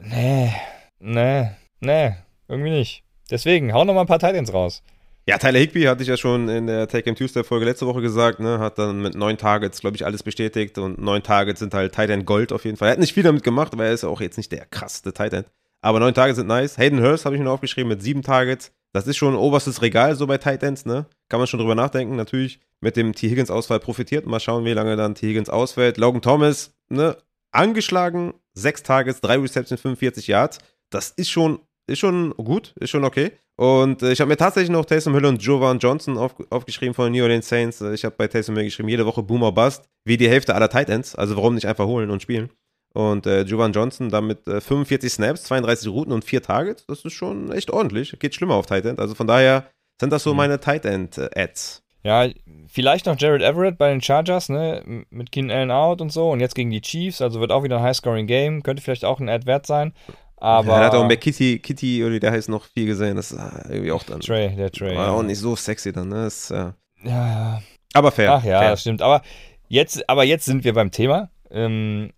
nee, 0.01 0.53
nee, 0.99 1.51
nee, 1.79 2.15
irgendwie 2.49 2.71
nicht. 2.71 3.05
Deswegen, 3.31 3.73
hau 3.73 3.85
nochmal 3.85 4.05
ein 4.05 4.09
paar 4.09 4.19
Titans 4.19 4.53
raus. 4.53 4.83
Ja, 5.27 5.37
Tyler 5.37 5.59
Higby 5.59 5.83
hatte 5.83 6.03
ich 6.03 6.09
ja 6.09 6.17
schon 6.17 6.49
in 6.49 6.67
der 6.67 6.89
Take 6.89 7.03
Game 7.03 7.15
Tuesday 7.15 7.45
Folge 7.45 7.67
letzte 7.67 7.87
Woche 7.87 8.01
gesagt, 8.01 8.41
ne, 8.41 8.59
hat 8.59 8.79
dann 8.79 9.03
mit 9.03 9.15
neun 9.15 9.37
Targets, 9.37 9.81
glaube 9.81 9.95
ich, 9.95 10.07
alles 10.07 10.23
bestätigt 10.23 10.79
und 10.79 10.99
neun 10.99 11.23
Targets 11.23 11.61
sind 11.61 11.75
halt 11.75 11.95
Tight 11.95 12.09
End 12.09 12.25
Gold 12.25 12.51
auf 12.51 12.65
jeden 12.65 12.79
Fall. 12.79 12.89
Er 12.89 12.93
hat 12.93 12.99
nicht 12.99 13.13
viel 13.13 13.23
damit 13.23 13.43
gemacht, 13.43 13.75
aber 13.75 13.85
er 13.85 13.93
ist 13.93 14.05
auch 14.05 14.23
jetzt 14.23 14.39
nicht 14.39 14.51
der 14.53 14.65
krasseste 14.65 15.13
Tight 15.13 15.35
End. 15.35 15.47
Aber 15.83 16.01
neun 16.01 16.15
Targets 16.15 16.39
sind 16.39 16.47
nice. 16.47 16.79
Hayden 16.79 17.03
Hurst 17.03 17.27
habe 17.27 17.37
ich 17.37 17.43
mir 17.43 17.51
aufgeschrieben 17.51 17.89
mit 17.89 18.03
sieben 18.03 18.23
Targets. 18.23 18.73
Das 18.93 19.07
ist 19.07 19.19
schon 19.19 19.37
oberstes 19.37 19.83
Regal 19.83 20.17
so 20.17 20.27
bei 20.27 20.39
Tight 20.39 20.63
Ends, 20.63 20.87
ne? 20.87 21.07
Kann 21.29 21.41
man 21.41 21.47
schon 21.47 21.61
drüber 21.61 21.75
nachdenken. 21.75 22.17
Natürlich 22.17 22.61
mit 22.81 22.97
dem 22.97 23.15
T. 23.15 23.29
Higgins 23.29 23.51
Ausfall 23.51 23.81
profitiert. 23.81 24.27
Mal 24.27 24.41
schauen, 24.41 24.65
wie 24.65 24.73
lange 24.73 24.97
dann 24.97 25.15
T. 25.15 25.29
Higgins 25.29 25.51
ausfällt. 25.51 25.99
Logan 25.99 26.23
Thomas, 26.23 26.75
ne? 26.89 27.17
Angeschlagen, 27.51 28.35
sechs 28.55 28.83
Targets, 28.83 29.21
drei 29.21 29.37
Receptions, 29.37 29.81
45 29.81 30.27
Yards. 30.27 30.59
Das 30.91 31.11
ist 31.11 31.31
schon, 31.31 31.61
ist 31.89 31.99
schon 31.99 32.31
gut, 32.37 32.75
ist 32.81 32.91
schon 32.91 33.05
okay. 33.05 33.33
Und 33.57 34.03
äh, 34.03 34.13
ich 34.13 34.21
habe 34.21 34.29
mir 34.29 34.37
tatsächlich 34.37 34.71
noch 34.71 34.85
Taysom 34.85 35.15
Hill 35.15 35.27
und 35.27 35.43
Jovan 35.43 35.79
Johnson 35.81 36.17
auf, 36.17 36.35
aufgeschrieben 36.51 36.95
von 36.95 37.07
den 37.07 37.15
New 37.15 37.23
Orleans 37.25 37.49
Saints. 37.49 37.81
Äh, 37.81 37.95
ich 37.95 38.05
habe 38.05 38.15
bei 38.17 38.29
Taysom 38.29 38.55
Hill 38.57 38.67
geschrieben, 38.67 38.89
jede 38.89 39.05
Woche 39.07 39.23
Boomer 39.23 39.51
Bust, 39.53 39.85
wie 40.05 40.17
die 40.17 40.29
Hälfte 40.29 40.55
aller 40.55 40.69
Tight 40.69 40.89
Ends. 40.91 41.15
Also 41.17 41.37
warum 41.37 41.55
nicht 41.55 41.67
einfach 41.67 41.87
holen 41.87 42.11
und 42.11 42.23
spielen? 42.23 42.51
Und 42.95 43.27
äh, 43.27 43.43
Jovan 43.43 43.73
Johnson 43.73 44.09
damit 44.11 44.47
äh, 44.47 44.61
45 44.61 45.13
Snaps, 45.13 45.45
32 45.45 45.89
Routen 45.89 46.13
und 46.13 46.25
4 46.25 46.43
Targets. 46.43 46.87
Das 46.87 47.05
ist 47.05 47.13
schon 47.13 47.51
echt 47.53 47.71
ordentlich. 47.71 48.17
Geht 48.19 48.35
schlimmer 48.35 48.55
auf 48.55 48.67
Tight 48.67 48.85
End. 48.87 49.01
Also 49.01 49.15
von 49.15 49.27
daher 49.27 49.67
sind 50.01 50.13
das 50.13 50.23
so 50.23 50.31
Mhm. 50.31 50.37
meine 50.37 50.61
Tight 50.61 50.85
End 50.85 51.19
äh, 51.19 51.29
Ads. 51.35 51.83
Ja, 52.05 52.29
vielleicht 52.69 53.07
noch 53.07 53.19
Jared 53.19 53.43
Everett 53.43 53.77
bei 53.77 53.91
den 53.91 54.01
Chargers, 54.01 54.49
ne, 54.49 55.05
mit 55.11 55.33
Keenan 55.33 55.51
Allen 55.51 55.71
out 55.73 56.01
und 56.01 56.11
so 56.13 56.31
und 56.31 56.39
jetzt 56.39 56.55
gegen 56.55 56.71
die 56.71 56.81
Chiefs, 56.81 57.21
also 57.21 57.41
wird 57.41 57.51
auch 57.51 57.65
wieder 57.65 57.79
ein 57.79 57.83
High-Scoring-Game, 57.83 58.63
könnte 58.63 58.83
vielleicht 58.83 59.05
auch 59.05 59.19
ein 59.19 59.29
Ad 59.29 59.47
wert 59.47 59.67
sein, 59.67 59.93
aber... 60.41 60.73
ja, 60.73 60.79
da 60.81 60.87
hat 60.87 60.95
auch 60.95 61.07
McKitty, 61.07 61.59
Kitty 61.59 62.05
oder 62.05 62.15
wie 62.15 62.21
der 62.21 62.33
heißt 62.33 62.49
noch 62.49 62.65
viel 62.65 62.87
gesehen. 62.87 63.17
Das 63.17 63.33
ist 63.33 63.39
äh, 63.39 63.73
irgendwie 63.73 63.93
auch 63.93 64.03
dann. 64.05 64.21
Trey, 64.21 64.55
der 64.55 64.71
Trey. 64.71 64.97
war 64.97 65.07
ja. 65.07 65.13
auch 65.13 65.23
nicht 65.23 65.39
so 65.39 65.57
sexy 65.57 65.93
dann, 65.93 66.09
ne? 66.09 66.25
Das, 66.25 66.49
ja. 66.49 66.75
ja, 67.03 67.11
ja. 67.11 67.63
Aber 67.95 68.13
fair. 68.13 68.33
Ach 68.33 68.45
ja, 68.45 68.61
fair. 68.61 68.71
das 68.71 68.81
stimmt. 68.81 69.03
Aber 69.03 69.23
jetzt, 69.69 70.09
aber 70.09 70.25
jetzt 70.25 70.45
sind 70.45 70.65
wir 70.65 70.75
beim 70.75 70.91
Thema. 70.91 71.31
Ähm, 71.51 72.11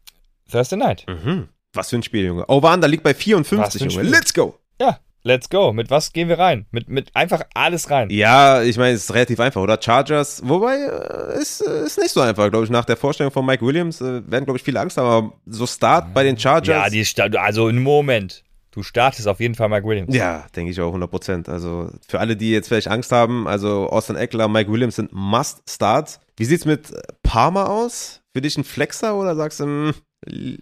Thursday 0.50 0.78
Night. 0.78 1.06
Mhm. 1.08 1.48
Was 1.72 1.90
für 1.90 1.96
ein 1.96 2.02
Spiel, 2.02 2.26
Junge. 2.26 2.48
Over 2.48 2.72
Under 2.72 2.88
liegt 2.88 3.04
bei 3.04 3.14
Was 3.14 3.22
54, 3.22 3.80
für 3.80 3.86
ein 3.86 3.90
Junge. 3.90 4.04
Spiel. 4.04 4.18
Let's 4.18 4.34
go. 4.34 4.58
Ja, 4.80 4.98
let's 5.22 5.48
go. 5.48 5.72
Mit 5.72 5.90
was 5.90 6.12
gehen 6.12 6.28
wir 6.28 6.38
rein? 6.38 6.66
Mit, 6.70 6.88
mit 6.88 7.14
einfach 7.14 7.42
alles 7.54 7.90
rein. 7.90 8.10
Ja, 8.10 8.62
ich 8.62 8.76
meine, 8.76 8.94
es 8.94 9.04
ist 9.04 9.14
relativ 9.14 9.40
einfach, 9.40 9.60
oder? 9.60 9.78
Chargers, 9.80 10.42
wobei, 10.44 10.76
äh, 10.76 11.40
ist, 11.40 11.60
äh, 11.60 11.84
ist 11.84 11.98
nicht 11.98 12.10
so 12.10 12.20
einfach, 12.20 12.50
glaube 12.50 12.64
ich. 12.64 12.70
Nach 12.70 12.84
der 12.84 12.96
Vorstellung 12.96 13.32
von 13.32 13.44
Mike 13.44 13.64
Williams 13.64 14.00
äh, 14.00 14.22
werden, 14.30 14.44
glaube 14.44 14.56
ich, 14.56 14.62
viele 14.62 14.80
Angst 14.80 14.96
haben, 14.96 15.06
aber 15.06 15.32
so 15.46 15.66
Start 15.66 16.14
bei 16.14 16.22
den 16.22 16.38
Chargers. 16.38 16.92
Ja, 16.92 17.28
die 17.28 17.38
also 17.38 17.68
im 17.68 17.82
Moment. 17.82 18.44
Du 18.72 18.84
startest 18.84 19.26
auf 19.26 19.40
jeden 19.40 19.56
Fall 19.56 19.68
Mike 19.68 19.84
Williams. 19.84 20.14
Ja, 20.14 20.46
denke 20.54 20.70
ich 20.70 20.80
auch 20.80 20.86
100 20.88 21.10
Prozent. 21.10 21.48
Also 21.48 21.90
für 22.06 22.20
alle, 22.20 22.36
die 22.36 22.52
jetzt 22.52 22.68
vielleicht 22.68 22.86
Angst 22.86 23.10
haben, 23.10 23.48
also 23.48 23.88
Austin 23.88 24.14
Eckler, 24.14 24.46
Mike 24.46 24.70
Williams 24.70 24.94
sind 24.96 25.10
Must-Starts. 25.12 26.20
Wie 26.36 26.44
sieht's 26.44 26.64
mit 26.64 26.92
Palmer 27.24 27.68
aus? 27.68 28.20
Für 28.32 28.40
dich 28.40 28.56
ein 28.56 28.62
Flexer 28.62 29.16
oder 29.16 29.34
sagst 29.34 29.58
du, 29.58 29.64
hm, 29.64 29.94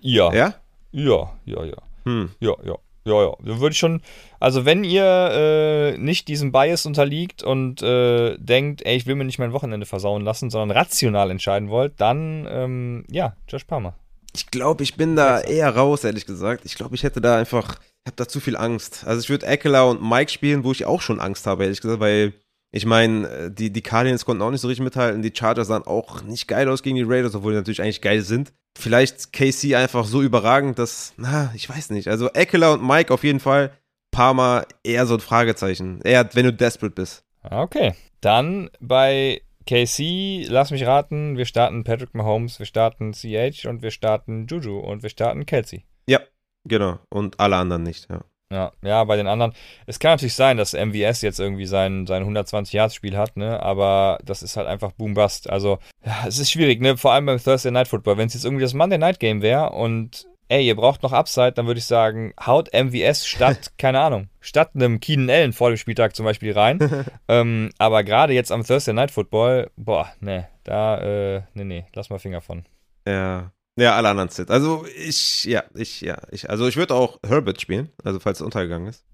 Ja. 0.00 0.32
ja? 0.32 0.54
Ja, 0.90 1.34
ja, 1.44 1.64
ja. 1.64 1.76
Hm. 2.06 2.30
Ja, 2.40 2.54
ja. 2.64 2.74
Ja, 2.74 2.78
ja. 3.08 3.32
Da 3.40 3.60
würde 3.60 3.72
ich 3.72 3.78
schon, 3.78 4.00
also 4.40 4.64
wenn 4.64 4.84
ihr 4.84 5.04
äh, 5.04 5.98
nicht 5.98 6.28
diesem 6.28 6.52
Bias 6.52 6.86
unterliegt 6.86 7.42
und 7.42 7.82
äh, 7.82 8.36
denkt, 8.38 8.84
ey, 8.84 8.96
ich 8.96 9.06
will 9.06 9.14
mir 9.14 9.24
nicht 9.24 9.38
mein 9.38 9.52
Wochenende 9.52 9.86
versauen 9.86 10.22
lassen, 10.24 10.50
sondern 10.50 10.76
rational 10.76 11.30
entscheiden 11.30 11.68
wollt, 11.68 11.94
dann, 11.98 12.46
ähm, 12.50 13.04
ja, 13.10 13.36
Josh 13.48 13.64
Palmer. 13.64 13.94
Ich 14.34 14.50
glaube, 14.50 14.82
ich 14.82 14.96
bin 14.96 15.16
da 15.16 15.40
eher 15.40 15.74
raus, 15.74 16.04
ehrlich 16.04 16.26
gesagt. 16.26 16.64
Ich 16.64 16.74
glaube, 16.74 16.94
ich 16.94 17.02
hätte 17.02 17.20
da 17.20 17.36
einfach, 17.36 17.76
ich 17.80 18.06
habe 18.06 18.16
da 18.16 18.28
zu 18.28 18.40
viel 18.40 18.56
Angst. 18.56 19.04
Also 19.06 19.20
ich 19.22 19.30
würde 19.30 19.46
Eckler 19.46 19.88
und 19.88 20.02
Mike 20.02 20.30
spielen, 20.30 20.64
wo 20.64 20.72
ich 20.72 20.84
auch 20.84 21.00
schon 21.00 21.20
Angst 21.20 21.46
habe, 21.46 21.64
ehrlich 21.64 21.80
gesagt, 21.80 22.00
weil 22.00 22.34
ich 22.70 22.84
meine, 22.84 23.50
die, 23.50 23.72
die 23.72 23.82
Cardinals 23.82 24.24
konnten 24.24 24.42
auch 24.42 24.50
nicht 24.50 24.60
so 24.60 24.68
richtig 24.68 24.84
mithalten. 24.84 25.22
Die 25.22 25.32
Chargers 25.34 25.68
sahen 25.68 25.86
auch 25.86 26.22
nicht 26.22 26.48
geil 26.48 26.68
aus 26.68 26.82
gegen 26.82 26.96
die 26.96 27.02
Raiders, 27.02 27.34
obwohl 27.34 27.52
die 27.52 27.58
natürlich 27.58 27.80
eigentlich 27.80 28.02
geil 28.02 28.20
sind. 28.20 28.52
Vielleicht 28.78 29.32
KC 29.32 29.74
einfach 29.74 30.04
so 30.04 30.22
überragend, 30.22 30.78
dass, 30.78 31.14
na, 31.16 31.50
ich 31.54 31.68
weiß 31.68 31.90
nicht. 31.90 32.08
Also 32.08 32.28
Eckler 32.30 32.74
und 32.74 32.86
Mike 32.86 33.12
auf 33.12 33.24
jeden 33.24 33.40
Fall. 33.40 33.72
Palmer 34.10 34.66
eher 34.84 35.06
so 35.06 35.14
ein 35.14 35.20
Fragezeichen. 35.20 36.00
Eher, 36.02 36.28
wenn 36.34 36.44
du 36.44 36.52
desperate 36.52 36.94
bist. 36.94 37.24
Okay. 37.42 37.94
Dann 38.20 38.70
bei 38.80 39.40
KC, 39.66 40.46
lass 40.48 40.70
mich 40.70 40.86
raten, 40.86 41.36
wir 41.36 41.44
starten 41.44 41.84
Patrick 41.84 42.14
Mahomes, 42.14 42.58
wir 42.58 42.66
starten 42.66 43.12
CH 43.12 43.66
und 43.66 43.82
wir 43.82 43.90
starten 43.90 44.46
Juju 44.46 44.78
und 44.78 45.02
wir 45.02 45.10
starten 45.10 45.46
Kelsey. 45.46 45.84
Ja, 46.06 46.20
genau. 46.64 46.98
Und 47.10 47.38
alle 47.38 47.56
anderen 47.56 47.82
nicht, 47.82 48.08
ja. 48.10 48.22
Ja, 48.50 48.72
ja, 48.82 49.04
bei 49.04 49.16
den 49.16 49.26
anderen. 49.26 49.52
Es 49.86 49.98
kann 49.98 50.12
natürlich 50.12 50.34
sein, 50.34 50.56
dass 50.56 50.72
MVS 50.72 51.20
jetzt 51.20 51.38
irgendwie 51.38 51.66
sein, 51.66 52.06
sein 52.06 52.24
120-Yards-Spiel 52.24 53.16
hat, 53.16 53.36
ne? 53.36 53.62
Aber 53.62 54.18
das 54.24 54.42
ist 54.42 54.56
halt 54.56 54.66
einfach 54.66 54.92
Boom-Bust. 54.92 55.50
Also, 55.50 55.78
ja, 56.04 56.24
es 56.26 56.38
ist 56.38 56.50
schwierig, 56.50 56.80
ne? 56.80 56.96
Vor 56.96 57.12
allem 57.12 57.26
beim 57.26 57.42
Thursday 57.42 57.70
Night 57.70 57.88
Football. 57.88 58.16
Wenn 58.16 58.28
es 58.28 58.34
jetzt 58.34 58.44
irgendwie 58.44 58.62
das 58.62 58.72
Monday 58.72 58.96
Night 58.96 59.20
Game 59.20 59.42
wäre 59.42 59.70
und 59.70 60.26
ey, 60.48 60.66
ihr 60.66 60.76
braucht 60.76 61.02
noch 61.02 61.12
Upside, 61.12 61.52
dann 61.52 61.66
würde 61.66 61.78
ich 61.78 61.84
sagen, 61.84 62.32
haut 62.44 62.70
MVS 62.72 63.26
statt, 63.26 63.72
keine 63.78 64.00
Ahnung, 64.00 64.28
statt 64.40 64.70
einem 64.74 64.98
Keenan 64.98 65.28
Allen 65.28 65.52
vor 65.52 65.68
dem 65.68 65.76
Spieltag 65.76 66.16
zum 66.16 66.24
Beispiel 66.24 66.52
rein. 66.52 66.78
ähm, 67.28 67.70
aber 67.78 68.02
gerade 68.02 68.32
jetzt 68.32 68.50
am 68.50 68.64
Thursday 68.64 68.94
Night 68.94 69.10
Football, 69.10 69.70
boah, 69.76 70.10
ne, 70.20 70.48
da, 70.64 70.98
äh, 71.00 71.42
ne, 71.52 71.64
ne, 71.64 71.86
lass 71.94 72.08
mal 72.08 72.18
Finger 72.18 72.40
von. 72.40 72.64
Ja. 73.06 73.52
Ja, 73.78 73.94
alle 73.96 74.08
anderen 74.08 74.28
Sit. 74.28 74.50
Also 74.50 74.84
ich, 74.96 75.44
ja, 75.44 75.62
ich, 75.74 76.00
ja, 76.00 76.18
ich, 76.30 76.50
also 76.50 76.66
ich 76.66 76.76
würde 76.76 76.94
auch 76.94 77.18
Herbert 77.26 77.60
spielen, 77.60 77.90
also 78.04 78.18
falls 78.18 78.40
er 78.40 78.46
untergegangen 78.46 78.88
ist. 78.88 79.04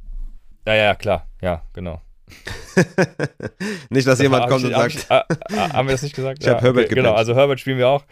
Ja, 0.67 0.75
ja, 0.75 0.95
klar, 0.95 1.27
ja, 1.43 1.63
genau. 1.75 2.01
nicht, 3.91 4.07
dass 4.07 4.21
jemand 4.21 4.45
Hab 4.45 4.51
kommt 4.51 4.65
ich- 4.65 4.71
und 4.71 4.81
sagt, 4.81 4.95
ich, 4.95 5.11
ah, 5.11 5.25
ah, 5.53 5.73
haben 5.75 5.89
wir 5.89 5.93
das 5.95 6.03
nicht 6.03 6.17
gesagt? 6.17 6.39
Ich 6.43 6.49
hab 6.49 6.63
Herbert 6.63 6.89
Genau, 6.89 7.03
gebencht. 7.03 7.19
also 7.19 7.35
Herbert 7.35 7.61
spielen 7.61 7.79
wir 7.79 7.89
auch. 7.89 8.05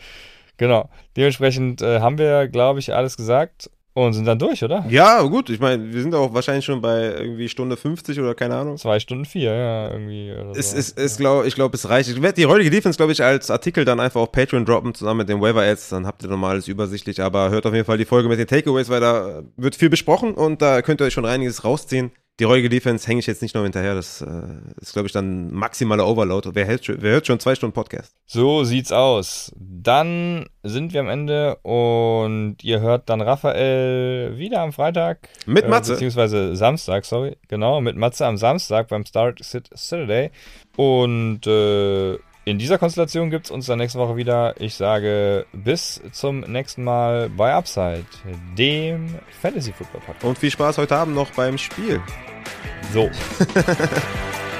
Genau. 0.59 0.91
Dementsprechend 1.17 1.81
äh, 1.83 2.01
haben 2.01 2.19
wir, 2.19 2.49
glaube 2.49 2.79
ich, 2.79 2.95
alles 2.95 3.17
gesagt 3.17 3.71
und 3.95 4.15
sind 4.15 4.25
dann 4.25 4.39
durch, 4.39 4.65
oder? 4.65 4.85
ja, 4.89 5.21
gut, 5.23 5.51
ich 5.51 5.61
meine, 5.61 5.93
wir 5.93 6.01
sind 6.01 6.15
auch 6.15 6.33
wahrscheinlich 6.33 6.65
schon 6.65 6.81
bei 6.81 7.13
irgendwie 7.13 7.49
Stunde 7.49 7.77
50 7.77 8.19
oder 8.21 8.35
keine 8.35 8.57
Ahnung. 8.57 8.79
Zwei 8.79 8.99
Stunden 9.01 9.25
vier, 9.25 9.53
ja, 9.53 9.91
irgendwie. 9.91 10.31
Es 10.57 10.71
so. 10.71 10.77
ist, 10.79 10.99
ist, 10.99 11.19
glaub, 11.19 11.45
ich 11.45 11.55
glaube, 11.55 11.77
es 11.77 11.89
reicht. 11.89 12.09
Ich 12.09 12.23
werde 12.23 12.41
die 12.41 12.47
heutige 12.47 12.71
Defense, 12.71 12.97
glaube 12.97 13.13
ich, 13.13 13.23
als 13.23 13.51
Artikel 13.51 13.85
dann 13.85 14.01
einfach 14.01 14.21
auf 14.21 14.33
Patreon 14.33 14.65
droppen, 14.65 14.95
zusammen 14.95 15.19
mit 15.19 15.29
den 15.29 15.41
Waiver 15.41 15.63
Ads. 15.63 15.91
Dann 15.91 16.07
habt 16.07 16.23
ihr 16.23 16.29
nochmal 16.29 16.53
alles 16.53 16.69
übersichtlich. 16.69 17.21
Aber 17.21 17.51
hört 17.51 17.67
auf 17.67 17.75
jeden 17.75 17.85
Fall 17.85 17.99
die 17.99 18.05
Folge 18.05 18.29
mit 18.29 18.39
den 18.39 18.47
Takeaways, 18.47 18.89
weil 18.89 19.01
da 19.01 19.43
wird 19.57 19.77
viel 19.77 19.91
besprochen 19.91 20.35
und 20.35 20.63
da 20.63 20.83
könnt 20.83 21.01
ihr 21.01 21.07
euch 21.07 21.13
schon 21.13 21.27
einiges 21.27 21.65
rausziehen. 21.65 22.13
Die 22.41 22.47
heutige 22.47 22.71
Defense 22.71 23.07
hänge 23.07 23.21
ich 23.21 23.27
jetzt 23.27 23.43
nicht 23.43 23.55
noch 23.55 23.63
hinterher. 23.63 23.95
Das 23.95 24.23
äh, 24.23 24.27
ist, 24.81 24.95
glaube 24.95 25.07
ich, 25.07 25.13
dann 25.13 25.53
maximaler 25.53 26.09
Overload. 26.09 26.51
Wer, 26.55 26.65
hält, 26.65 26.89
wer 26.89 27.13
hört 27.13 27.27
schon 27.27 27.39
zwei 27.39 27.55
Stunden 27.55 27.75
Podcast? 27.75 28.15
So 28.27 28.65
sieht's 28.65 28.91
aus. 28.91 29.53
Dann 29.57 30.47
sind 30.63 30.95
wir 30.95 31.01
am 31.01 31.09
Ende 31.11 31.57
und 31.57 32.57
ihr 32.63 32.81
hört 32.81 33.11
dann 33.11 33.21
Raphael 33.21 34.39
wieder 34.39 34.61
am 34.63 34.73
Freitag. 34.73 35.29
Mit 35.45 35.65
Äh, 35.65 35.69
Matze. 35.69 35.93
beziehungsweise 35.93 36.57
Samstag, 36.57 37.05
sorry. 37.05 37.37
Genau, 37.49 37.81
mit 37.83 37.97
Matze 37.97 38.25
am 38.27 38.39
Samstag 38.39 38.89
beim 38.89 39.05
Start 39.05 39.45
Sit 39.45 39.69
Saturday. 39.75 40.31
Und 40.77 41.47
äh, 41.47 42.19
in 42.45 42.59
dieser 42.59 42.79
Konstellation 42.79 43.31
gibt's 43.31 43.51
uns 43.51 43.67
dann 43.67 43.79
nächste 43.79 43.99
Woche 43.99 44.17
wieder. 44.17 44.61
Ich 44.61 44.75
sage 44.75 45.47
bis 45.53 46.01
zum 46.13 46.41
nächsten 46.41 46.83
Mal 46.83 47.29
bei 47.31 47.53
Upside, 47.53 48.05
dem 48.59 49.15
Fantasy 49.41 49.73
Football 49.73 50.01
Podcast. 50.01 50.25
Und 50.25 50.39
viel 50.39 50.51
Spaß 50.51 50.79
heute 50.79 50.97
Abend 50.97 51.15
noch 51.15 51.31
beim 51.33 51.57
Spiel. 51.57 52.01
So. 52.93 53.11